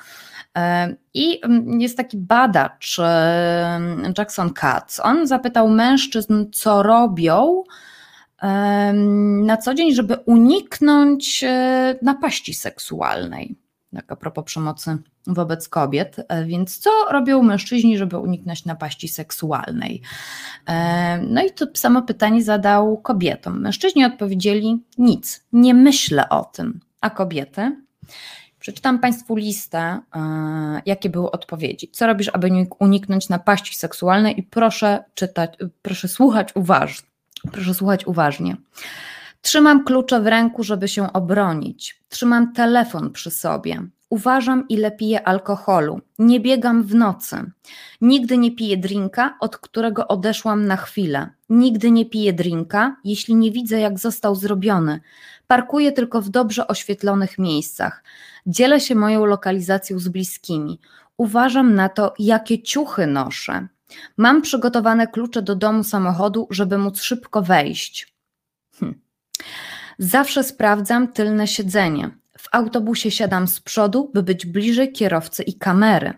I 1.13 1.39
mm, 1.43 1.81
jest 1.81 1.97
taki 1.97 2.17
badacz, 2.17 2.97
Jackson 4.17 4.53
Katz. 4.53 4.99
On 5.03 5.27
zapytał 5.27 5.69
mężczyzn, 5.69 6.45
co 6.51 6.83
robią 6.83 7.63
na 9.43 9.57
co 9.57 9.73
dzień, 9.73 9.93
żeby 9.93 10.17
uniknąć 10.25 11.43
e, 11.43 11.95
napaści 12.01 12.53
seksualnej. 12.53 13.55
Tak 13.95 14.11
a 14.11 14.15
propos 14.15 14.45
przemocy 14.45 14.97
wobec 15.27 15.69
kobiet. 15.69 16.15
E, 16.27 16.45
więc 16.45 16.77
co 16.77 16.89
robią 17.11 17.43
mężczyźni, 17.43 17.97
żeby 17.97 18.17
uniknąć 18.17 18.65
napaści 18.65 19.07
seksualnej? 19.07 20.01
No 21.27 21.45
i 21.45 21.51
to 21.51 21.65
samo 21.73 22.01
pytanie 22.01 22.43
zadał 22.43 22.97
kobietom. 22.97 23.61
Mężczyźni 23.61 24.05
odpowiedzieli 24.05 24.83
nic, 24.97 25.45
nie 25.53 25.73
myślę 25.73 26.29
o 26.29 26.43
tym. 26.43 26.79
A 27.01 27.09
kobiety? 27.09 27.75
Przeczytam 28.61 28.99
Państwu 28.99 29.35
listę, 29.35 29.99
e, 30.15 30.81
jakie 30.85 31.09
były 31.09 31.31
odpowiedzi. 31.31 31.89
Co 31.91 32.07
robisz, 32.07 32.29
aby 32.33 32.49
uniknąć 32.79 33.29
napaści 33.29 33.75
seksualnej 33.75 34.39
i 34.39 34.43
proszę 34.43 35.03
czytać, 35.13 35.57
proszę 35.81 36.07
słuchać 36.07 36.55
uważnie. 36.55 37.07
Proszę 37.51 37.73
słuchać 37.73 38.07
uważnie. 38.07 38.57
Trzymam 39.41 39.83
klucze 39.83 40.21
w 40.21 40.27
ręku, 40.27 40.63
żeby 40.63 40.87
się 40.87 41.13
obronić. 41.13 42.01
Trzymam 42.09 42.53
telefon 42.53 43.11
przy 43.11 43.31
sobie. 43.31 43.83
Uważam, 44.11 44.67
ile 44.69 44.91
piję 44.91 45.27
alkoholu. 45.27 46.01
Nie 46.19 46.39
biegam 46.39 46.83
w 46.83 46.95
nocy. 46.95 47.51
Nigdy 48.01 48.37
nie 48.37 48.51
piję 48.51 48.77
drinka, 48.77 49.37
od 49.39 49.57
którego 49.57 50.07
odeszłam 50.07 50.65
na 50.65 50.77
chwilę. 50.77 51.29
Nigdy 51.49 51.91
nie 51.91 52.05
piję 52.05 52.33
drinka, 52.33 52.95
jeśli 53.03 53.35
nie 53.35 53.51
widzę, 53.51 53.79
jak 53.79 53.99
został 53.99 54.35
zrobiony. 54.35 55.01
Parkuję 55.47 55.91
tylko 55.91 56.21
w 56.21 56.29
dobrze 56.29 56.67
oświetlonych 56.67 57.39
miejscach. 57.39 58.03
Dzielę 58.45 58.79
się 58.79 58.95
moją 58.95 59.25
lokalizacją 59.25 59.99
z 59.99 60.07
bliskimi. 60.07 60.79
Uważam 61.17 61.75
na 61.75 61.89
to, 61.89 62.13
jakie 62.19 62.61
ciuchy 62.61 63.07
noszę. 63.07 63.67
Mam 64.17 64.41
przygotowane 64.41 65.07
klucze 65.07 65.41
do 65.41 65.55
domu 65.55 65.83
samochodu, 65.83 66.47
żeby 66.49 66.77
móc 66.77 67.01
szybko 67.01 67.41
wejść. 67.41 68.15
Hm. 68.79 69.01
Zawsze 69.97 70.43
sprawdzam 70.43 71.07
tylne 71.07 71.47
siedzenie. 71.47 72.20
W 72.41 72.47
autobusie 72.51 73.11
siadam 73.11 73.47
z 73.47 73.59
przodu, 73.59 74.11
by 74.13 74.23
być 74.23 74.45
bliżej 74.45 74.91
kierowcy 74.91 75.43
i 75.43 75.53
kamery. 75.53 76.13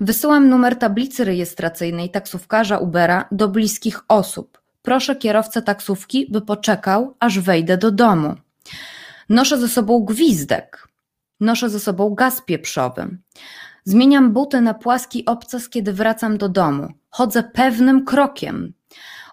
Wysyłam 0.00 0.48
numer 0.48 0.78
tablicy 0.78 1.24
rejestracyjnej 1.24 2.10
taksówkarza 2.10 2.78
Ubera 2.78 3.28
do 3.32 3.48
bliskich 3.48 4.00
osób. 4.08 4.60
Proszę 4.82 5.16
kierowcę 5.16 5.62
taksówki, 5.62 6.26
by 6.30 6.40
poczekał, 6.40 7.16
aż 7.20 7.38
wejdę 7.38 7.78
do 7.78 7.90
domu. 7.90 8.34
Noszę 9.28 9.58
ze 9.58 9.68
sobą 9.68 10.04
gwizdek. 10.04 10.88
Noszę 11.40 11.70
ze 11.70 11.80
sobą 11.80 12.14
gaz 12.14 12.42
pieprzowy. 12.42 13.18
Zmieniam 13.84 14.32
buty 14.32 14.60
na 14.60 14.74
płaski 14.74 15.24
obcas, 15.24 15.68
kiedy 15.68 15.92
wracam 15.92 16.38
do 16.38 16.48
domu. 16.48 16.88
Chodzę 17.10 17.42
pewnym 17.42 18.04
krokiem. 18.04 18.72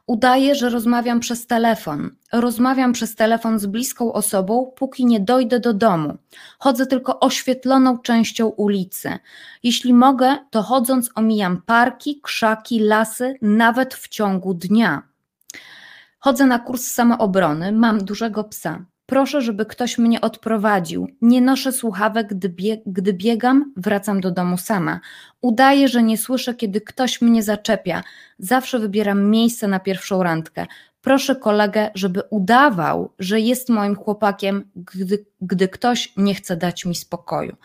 Udaję, 0.08 0.56
że 0.56 0.70
rozmawiam 0.70 1.20
przez 1.20 1.48
telefon. 1.48 2.16
Rozmawiam 2.32 2.94
przez 2.94 3.16
telefon 3.16 3.60
z 3.60 3.66
bliską 3.66 4.14
osobą, 4.14 4.72
póki 4.76 5.06
nie 5.06 5.20
dojdę 5.20 5.60
do 5.60 5.74
domu. 5.74 6.18
Chodzę 6.60 6.86
tylko 6.86 7.20
oświetloną 7.20 7.98
częścią 7.98 8.48
ulicy. 8.48 9.20
Jeśli 9.64 9.94
mogę, 9.94 10.38
to 10.50 10.62
chodząc 10.64 11.10
omijam 11.16 11.62
parki, 11.62 12.22
krzaki, 12.22 12.80
lasy, 12.80 13.36
nawet 13.42 13.94
w 13.94 14.08
ciągu 14.08 14.54
dnia. 14.54 15.02
Chodzę 16.20 16.46
na 16.46 16.60
kurs 16.60 16.86
samoobrony, 16.86 17.72
mam 17.72 18.06
dużego 18.06 18.44
psa. 18.44 18.86
Proszę, 19.12 19.42
żeby 19.42 19.66
ktoś 19.66 19.98
mnie 19.98 20.22
odprowadził. 20.22 21.08
Nie 21.22 21.42
noszę 21.42 21.72
słuchawek, 21.72 22.28
gdy, 22.28 22.54
gdy 22.86 23.14
biegam, 23.14 23.74
wracam 23.78 24.22
do 24.22 24.32
domu 24.32 24.58
sama. 24.58 25.00
Udaję, 25.42 25.88
że 25.88 26.04
nie 26.04 26.18
słyszę, 26.18 26.56
kiedy 26.56 26.82
ktoś 26.82 27.22
mnie 27.22 27.44
zaczepia. 27.44 28.04
Zawsze 28.40 28.80
wybieram 28.80 29.30
miejsce 29.30 29.68
na 29.68 29.80
pierwszą 29.80 30.24
randkę. 30.24 30.66
proszę 31.02 31.36
kolegę, 31.36 31.92
żeby 31.96 32.22
udawał, 32.30 33.14
że 33.20 33.40
jest 33.40 33.70
moim 33.70 33.96
chłopakiem, 33.96 34.64
gdy, 34.76 35.26
gdy 35.42 35.68
ktoś 35.68 36.14
nie 36.18 36.36
chce 36.36 36.58
dać 36.58 36.86
mi 36.86 36.96
spokoju. 36.96 37.56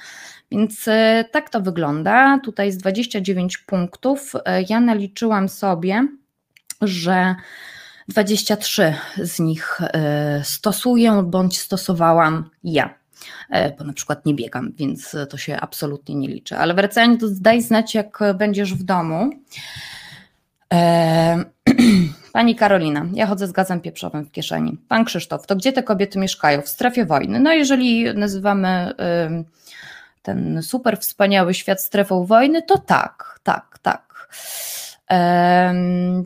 Więc 0.51 0.89
e, 0.89 1.25
tak 1.33 1.51
to 1.51 1.61
wygląda. 1.61 2.41
Tutaj 2.45 2.67
jest 2.67 2.81
29 2.81 3.59
punktów. 3.59 4.33
E, 4.45 4.63
ja 4.69 4.81
naliczyłam 4.81 5.49
sobie, 5.49 6.09
że 6.83 7.35
23 8.09 8.95
z 9.23 9.39
nich 9.39 9.81
e, 9.81 10.41
stosuję 10.45 11.23
bądź 11.27 11.59
stosowałam 11.59 12.51
ja. 12.65 12.95
Bo 13.79 13.85
na 13.85 13.93
przykład 13.93 14.27
nie 14.27 14.35
biegam, 14.35 14.73
więc 14.73 15.17
to 15.31 15.37
się 15.37 15.57
absolutnie 15.57 16.15
nie 16.15 16.29
liczy. 16.29 16.57
Ale 16.57 16.75
wracając, 16.75 17.21
to 17.21 17.27
daj 17.41 17.63
znać, 17.63 17.95
jak 17.95 18.19
będziesz 18.35 18.75
w 18.75 18.83
domu. 18.83 19.31
Pani 22.33 22.57
Karolina, 22.57 23.07
ja 23.13 23.27
chodzę 23.27 23.47
z 23.47 23.53
gazem 23.53 23.81
pieprzowym 23.81 24.25
w 24.25 24.33
kieszeni. 24.33 24.79
Pan 24.89 25.05
Krzysztof, 25.05 25.47
to 25.47 25.57
gdzie 25.57 25.73
te 25.73 25.83
kobiety 25.83 26.19
mieszkają? 26.19 26.63
W 26.63 26.69
strefie 26.69 27.07
wojny. 27.07 27.41
No 27.41 27.53
jeżeli 27.53 28.15
nazywamy 28.15 28.93
ten 30.23 30.63
super 30.63 30.99
wspaniały 30.99 31.55
świat 31.55 31.83
strefą 31.83 32.27
wojny, 32.27 32.63
to 32.63 32.79
tak, 32.79 33.41
tak, 33.43 33.79
tak. 33.83 34.29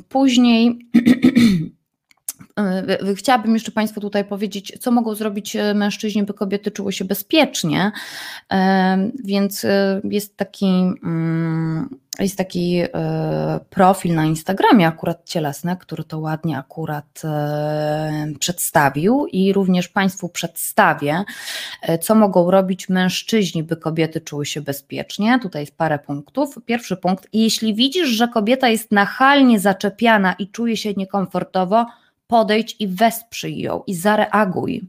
Później 0.09 0.79
Chciałabym 3.17 3.55
jeszcze 3.55 3.73
Państwu 3.73 4.01
tutaj 4.01 4.25
powiedzieć, 4.25 4.73
co 4.81 4.91
mogą 4.91 5.15
zrobić 5.15 5.57
e, 5.57 5.75
mężczyźni, 5.75 6.23
by 6.23 6.35
kobiety 6.35 6.71
czuły 6.71 6.93
się 6.93 7.05
bezpiecznie. 7.05 7.93
Więc 9.25 9.65
e, 9.65 10.01
jest 10.05 10.37
taki, 10.37 10.67
mm, 10.67 11.89
jest 12.23 12.39
taki 12.39 12.77
e, 12.81 13.61
profil 13.71 14.15
na 14.15 14.25
Instagramie, 14.25 14.87
akurat 14.87 15.25
cielesny, 15.25 15.77
który 15.77 16.05
to 16.05 16.19
ładnie 16.19 16.59
akurat 16.59 17.23
przedstawił 18.39 19.27
i 19.27 19.53
również 19.53 19.89
Państwu 19.89 20.29
przedstawię, 20.29 21.25
co 22.01 22.15
mogą 22.15 22.51
robić 22.51 22.89
mężczyźni, 22.89 23.63
by 23.63 23.77
kobiety 23.77 24.21
czuły 24.21 24.47
się 24.47 24.61
bezpiecznie. 24.61 25.39
Tutaj 25.43 25.63
jest 25.63 25.77
parę 25.77 25.99
punktów. 25.99 26.55
Pierwszy 26.67 26.97
punkt, 26.97 27.29
jeśli 27.33 27.75
widzisz, 27.75 28.09
że 28.09 28.29
kobieta 28.29 28.69
jest 28.69 28.93
nachalnie 28.93 29.61
zaczepiana 29.61 30.33
i 30.33 30.49
czuje 30.49 30.77
się 30.77 30.95
niekomfortowo, 30.95 31.87
podejdź 32.31 32.77
i 32.79 32.89
wesprzyj 32.89 33.59
ją 33.59 33.83
i 33.87 33.95
zareaguj. 33.95 34.89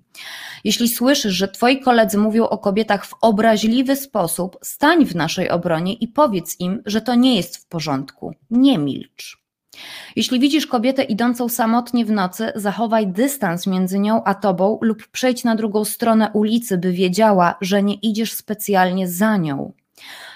Jeśli 0.64 0.88
słyszysz, 0.90 1.34
że 1.34 1.48
twoi 1.48 1.80
koledzy 1.80 2.18
mówią 2.18 2.44
o 2.44 2.58
kobietach 2.58 3.06
w 3.06 3.14
obraźliwy 3.22 3.96
sposób, 3.96 4.58
stań 4.62 5.06
w 5.06 5.16
naszej 5.16 5.50
obronie 5.50 5.94
i 5.94 6.08
powiedz 6.08 6.60
im, 6.60 6.82
że 6.86 7.02
to 7.02 7.16
nie 7.16 7.36
jest 7.36 7.58
w 7.58 7.66
porządku. 7.66 8.34
Nie 8.52 8.78
milcz. 8.78 9.42
Jeśli 10.16 10.40
widzisz 10.40 10.68
kobietę 10.68 11.04
idącą 11.04 11.50
samotnie 11.50 12.06
w 12.06 12.12
nocy, 12.12 12.52
zachowaj 12.56 13.08
dystans 13.08 13.68
między 13.68 14.00
nią 14.00 14.24
a 14.24 14.34
tobą 14.36 14.80
lub 14.82 15.08
przejdź 15.08 15.44
na 15.44 15.56
drugą 15.56 15.86
stronę 15.86 16.32
ulicy, 16.34 16.78
by 16.78 16.92
wiedziała, 16.92 17.56
że 17.62 17.84
nie 17.84 17.94
idziesz 17.94 18.34
specjalnie 18.34 19.08
za 19.08 19.38
nią. 19.38 19.74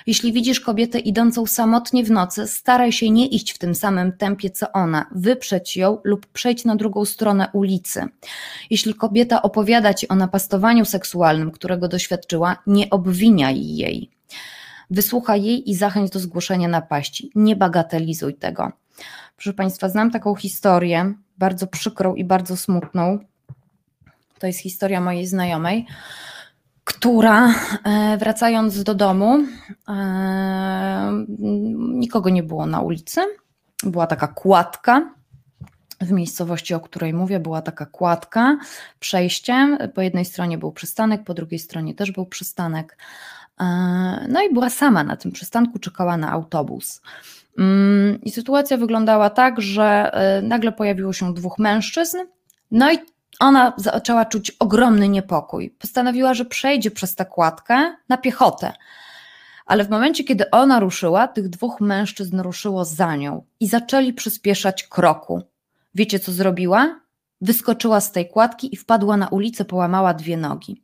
Jeśli 0.05 0.33
widzisz 0.33 0.59
kobietę 0.59 0.99
idącą 0.99 1.45
samotnie 1.45 2.03
w 2.03 2.11
nocy, 2.11 2.47
staraj 2.47 2.91
się 2.91 3.09
nie 3.09 3.27
iść 3.27 3.51
w 3.51 3.57
tym 3.57 3.75
samym 3.75 4.11
tempie 4.11 4.49
co 4.49 4.71
ona, 4.71 5.05
wyprzeć 5.11 5.77
ją 5.77 5.97
lub 6.03 6.25
przejdź 6.25 6.65
na 6.65 6.75
drugą 6.75 7.05
stronę 7.05 7.47
ulicy. 7.53 8.05
Jeśli 8.69 8.93
kobieta 8.93 9.41
opowiada 9.41 9.93
ci 9.93 10.07
o 10.07 10.15
napastowaniu 10.15 10.85
seksualnym, 10.85 11.51
którego 11.51 11.87
doświadczyła, 11.87 12.57
nie 12.67 12.89
obwiniaj 12.89 13.65
jej. 13.65 14.11
Wysłuchaj 14.89 15.43
jej 15.43 15.69
i 15.69 15.75
zachęć 15.75 16.11
do 16.11 16.19
zgłoszenia 16.19 16.67
napaści. 16.67 17.31
Nie 17.35 17.55
bagatelizuj 17.55 18.33
tego. 18.33 18.71
Proszę 19.35 19.53
Państwa, 19.53 19.89
znam 19.89 20.11
taką 20.11 20.35
historię, 20.35 21.13
bardzo 21.37 21.67
przykrą 21.67 22.15
i 22.15 22.23
bardzo 22.23 22.57
smutną. 22.57 23.19
To 24.39 24.47
jest 24.47 24.59
historia 24.59 25.01
mojej 25.01 25.27
znajomej 25.27 25.85
która 26.85 27.53
e, 27.83 28.17
wracając 28.17 28.83
do 28.83 28.95
domu, 28.95 29.43
e, 29.87 31.25
nikogo 31.77 32.29
nie 32.29 32.43
było 32.43 32.65
na 32.65 32.81
ulicy. 32.81 33.21
Była 33.83 34.07
taka 34.07 34.27
kładka. 34.27 35.15
W 36.01 36.11
miejscowości, 36.11 36.73
o 36.73 36.79
której 36.79 37.13
mówię, 37.13 37.39
była 37.39 37.61
taka 37.61 37.85
kładka 37.85 38.57
przejściem. 38.99 39.77
Po 39.93 40.01
jednej 40.01 40.25
stronie 40.25 40.57
był 40.57 40.71
przystanek, 40.71 41.23
po 41.23 41.33
drugiej 41.33 41.59
stronie 41.59 41.95
też 41.95 42.11
był 42.11 42.25
przystanek. 42.25 42.97
E, 43.59 43.65
no 44.29 44.41
i 44.41 44.53
była 44.53 44.69
sama 44.69 45.03
na 45.03 45.15
tym 45.15 45.31
przystanku, 45.31 45.79
czekała 45.79 46.17
na 46.17 46.31
autobus. 46.31 47.01
Mm, 47.59 48.21
I 48.21 48.31
sytuacja 48.31 48.77
wyglądała 48.77 49.29
tak, 49.29 49.61
że 49.61 50.11
nagle 50.43 50.71
pojawiło 50.71 51.13
się 51.13 51.33
dwóch 51.33 51.59
mężczyzn. 51.59 52.17
No 52.71 52.93
i 52.93 52.97
ona 53.39 53.73
zaczęła 53.77 54.25
czuć 54.25 54.51
ogromny 54.51 55.09
niepokój. 55.09 55.69
Postanowiła, 55.69 56.33
że 56.33 56.45
przejdzie 56.45 56.91
przez 56.91 57.15
tę 57.15 57.25
kładkę 57.25 57.95
na 58.09 58.17
piechotę. 58.17 58.73
Ale 59.65 59.85
w 59.85 59.89
momencie, 59.89 60.23
kiedy 60.23 60.49
ona 60.51 60.79
ruszyła, 60.79 61.27
tych 61.27 61.49
dwóch 61.49 61.81
mężczyzn 61.81 62.39
ruszyło 62.39 62.85
za 62.85 63.15
nią 63.15 63.45
i 63.59 63.67
zaczęli 63.67 64.13
przyspieszać 64.13 64.83
kroku. 64.83 65.41
Wiecie, 65.95 66.19
co 66.19 66.31
zrobiła? 66.31 66.99
Wyskoczyła 67.41 68.01
z 68.01 68.11
tej 68.11 68.29
kładki 68.29 68.73
i 68.73 68.77
wpadła 68.77 69.17
na 69.17 69.27
ulicę, 69.27 69.65
połamała 69.65 70.13
dwie 70.13 70.37
nogi. 70.37 70.83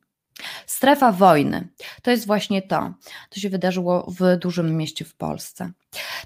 Strefa 0.65 1.11
wojny 1.11 1.68
to 2.02 2.11
jest 2.11 2.26
właśnie 2.26 2.61
to. 2.61 2.94
To 3.30 3.40
się 3.40 3.49
wydarzyło 3.49 4.14
w 4.19 4.38
dużym 4.38 4.78
mieście 4.78 5.06
w 5.06 5.15
Polsce. 5.15 5.72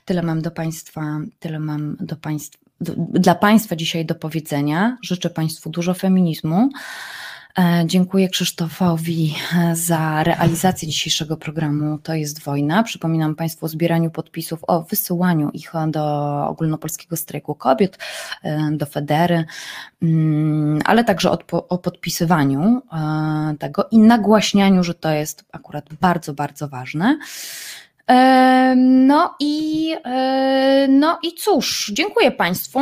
Tyle 0.06 0.22
mam 0.22 0.42
do 0.42 0.52
Państwa, 0.52 1.02
tyle 1.40 1.60
mam 1.60 1.98
do 2.00 2.16
Państwa 2.16 2.65
dla 3.10 3.36
Państwa 3.36 3.76
dzisiaj 3.76 4.06
do 4.06 4.16
powiedzenia. 4.16 4.98
Życzę 5.02 5.30
Państwu 5.30 5.70
dużo 5.70 5.94
feminizmu. 5.94 6.70
E, 7.60 7.84
dziękuję 7.86 8.30
Krzysztofowi 8.30 9.36
e, 9.58 9.76
za 9.76 10.24
realizację 10.24 10.88
dzisiejszego 10.88 11.38
programu 11.38 11.98
To 11.98 12.14
jest 12.14 12.44
wojna. 12.44 12.84
Przypominam 12.84 13.36
Państwu 13.36 13.66
o 13.66 13.70
zbieraniu 13.70 14.12
podpisów, 14.12 14.60
o 14.68 14.84
wysyłaniu 14.84 15.50
ich 15.50 15.72
do 15.88 16.04
ogólnopolskiego 16.48 17.18
strajku 17.18 17.56
kobiet, 17.56 17.98
e, 18.44 18.72
do 18.72 18.86
Federy, 18.86 19.46
mm, 20.02 20.80
ale 20.86 21.04
także 21.04 21.32
o 21.70 21.78
podpisywaniu 21.78 22.82
tego 23.60 23.88
i 23.92 23.98
nagłaśnianiu, 24.00 24.84
że 24.84 24.94
to 24.94 25.12
jest 25.12 25.46
akurat 25.52 25.86
bardzo, 26.02 26.34
bardzo 26.34 26.68
ważne. 26.68 27.18
No 28.76 29.36
i, 29.40 29.96
no 30.90 31.20
i 31.24 31.34
cóż, 31.34 31.92
dziękuję 31.94 32.32
Państwu. 32.32 32.80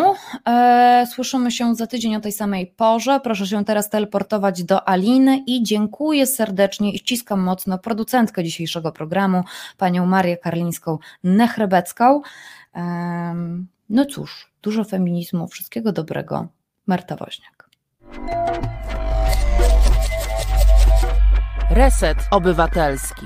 Słyszymy 1.14 1.52
się 1.52 1.76
za 1.76 1.88
tydzień 1.88 2.16
o 2.16 2.20
tej 2.20 2.32
samej 2.32 2.68
porze. 2.68 3.20
Proszę 3.20 3.48
się 3.48 3.66
teraz 3.66 3.90
teleportować 3.90 4.64
do 4.64 4.90
Aliny 4.90 5.44
i 5.48 5.64
dziękuję 5.64 6.28
serdecznie 6.28 6.91
i 6.94 6.98
ściskam 6.98 7.40
mocno 7.40 7.78
producentkę 7.78 8.44
dzisiejszego 8.44 8.91
programu, 8.91 9.44
panią 9.78 10.06
Marię 10.06 10.38
Karlińską-Nechrebecką. 10.38 12.20
No 13.90 14.06
cóż, 14.06 14.52
dużo 14.62 14.84
feminizmu, 14.84 15.48
wszystkiego 15.48 15.91
dobrego. 15.91 16.48
Marta 16.88 17.16
Woźniak. 17.16 17.70
Reset 21.70 22.18
Obywatelski. 22.32 23.26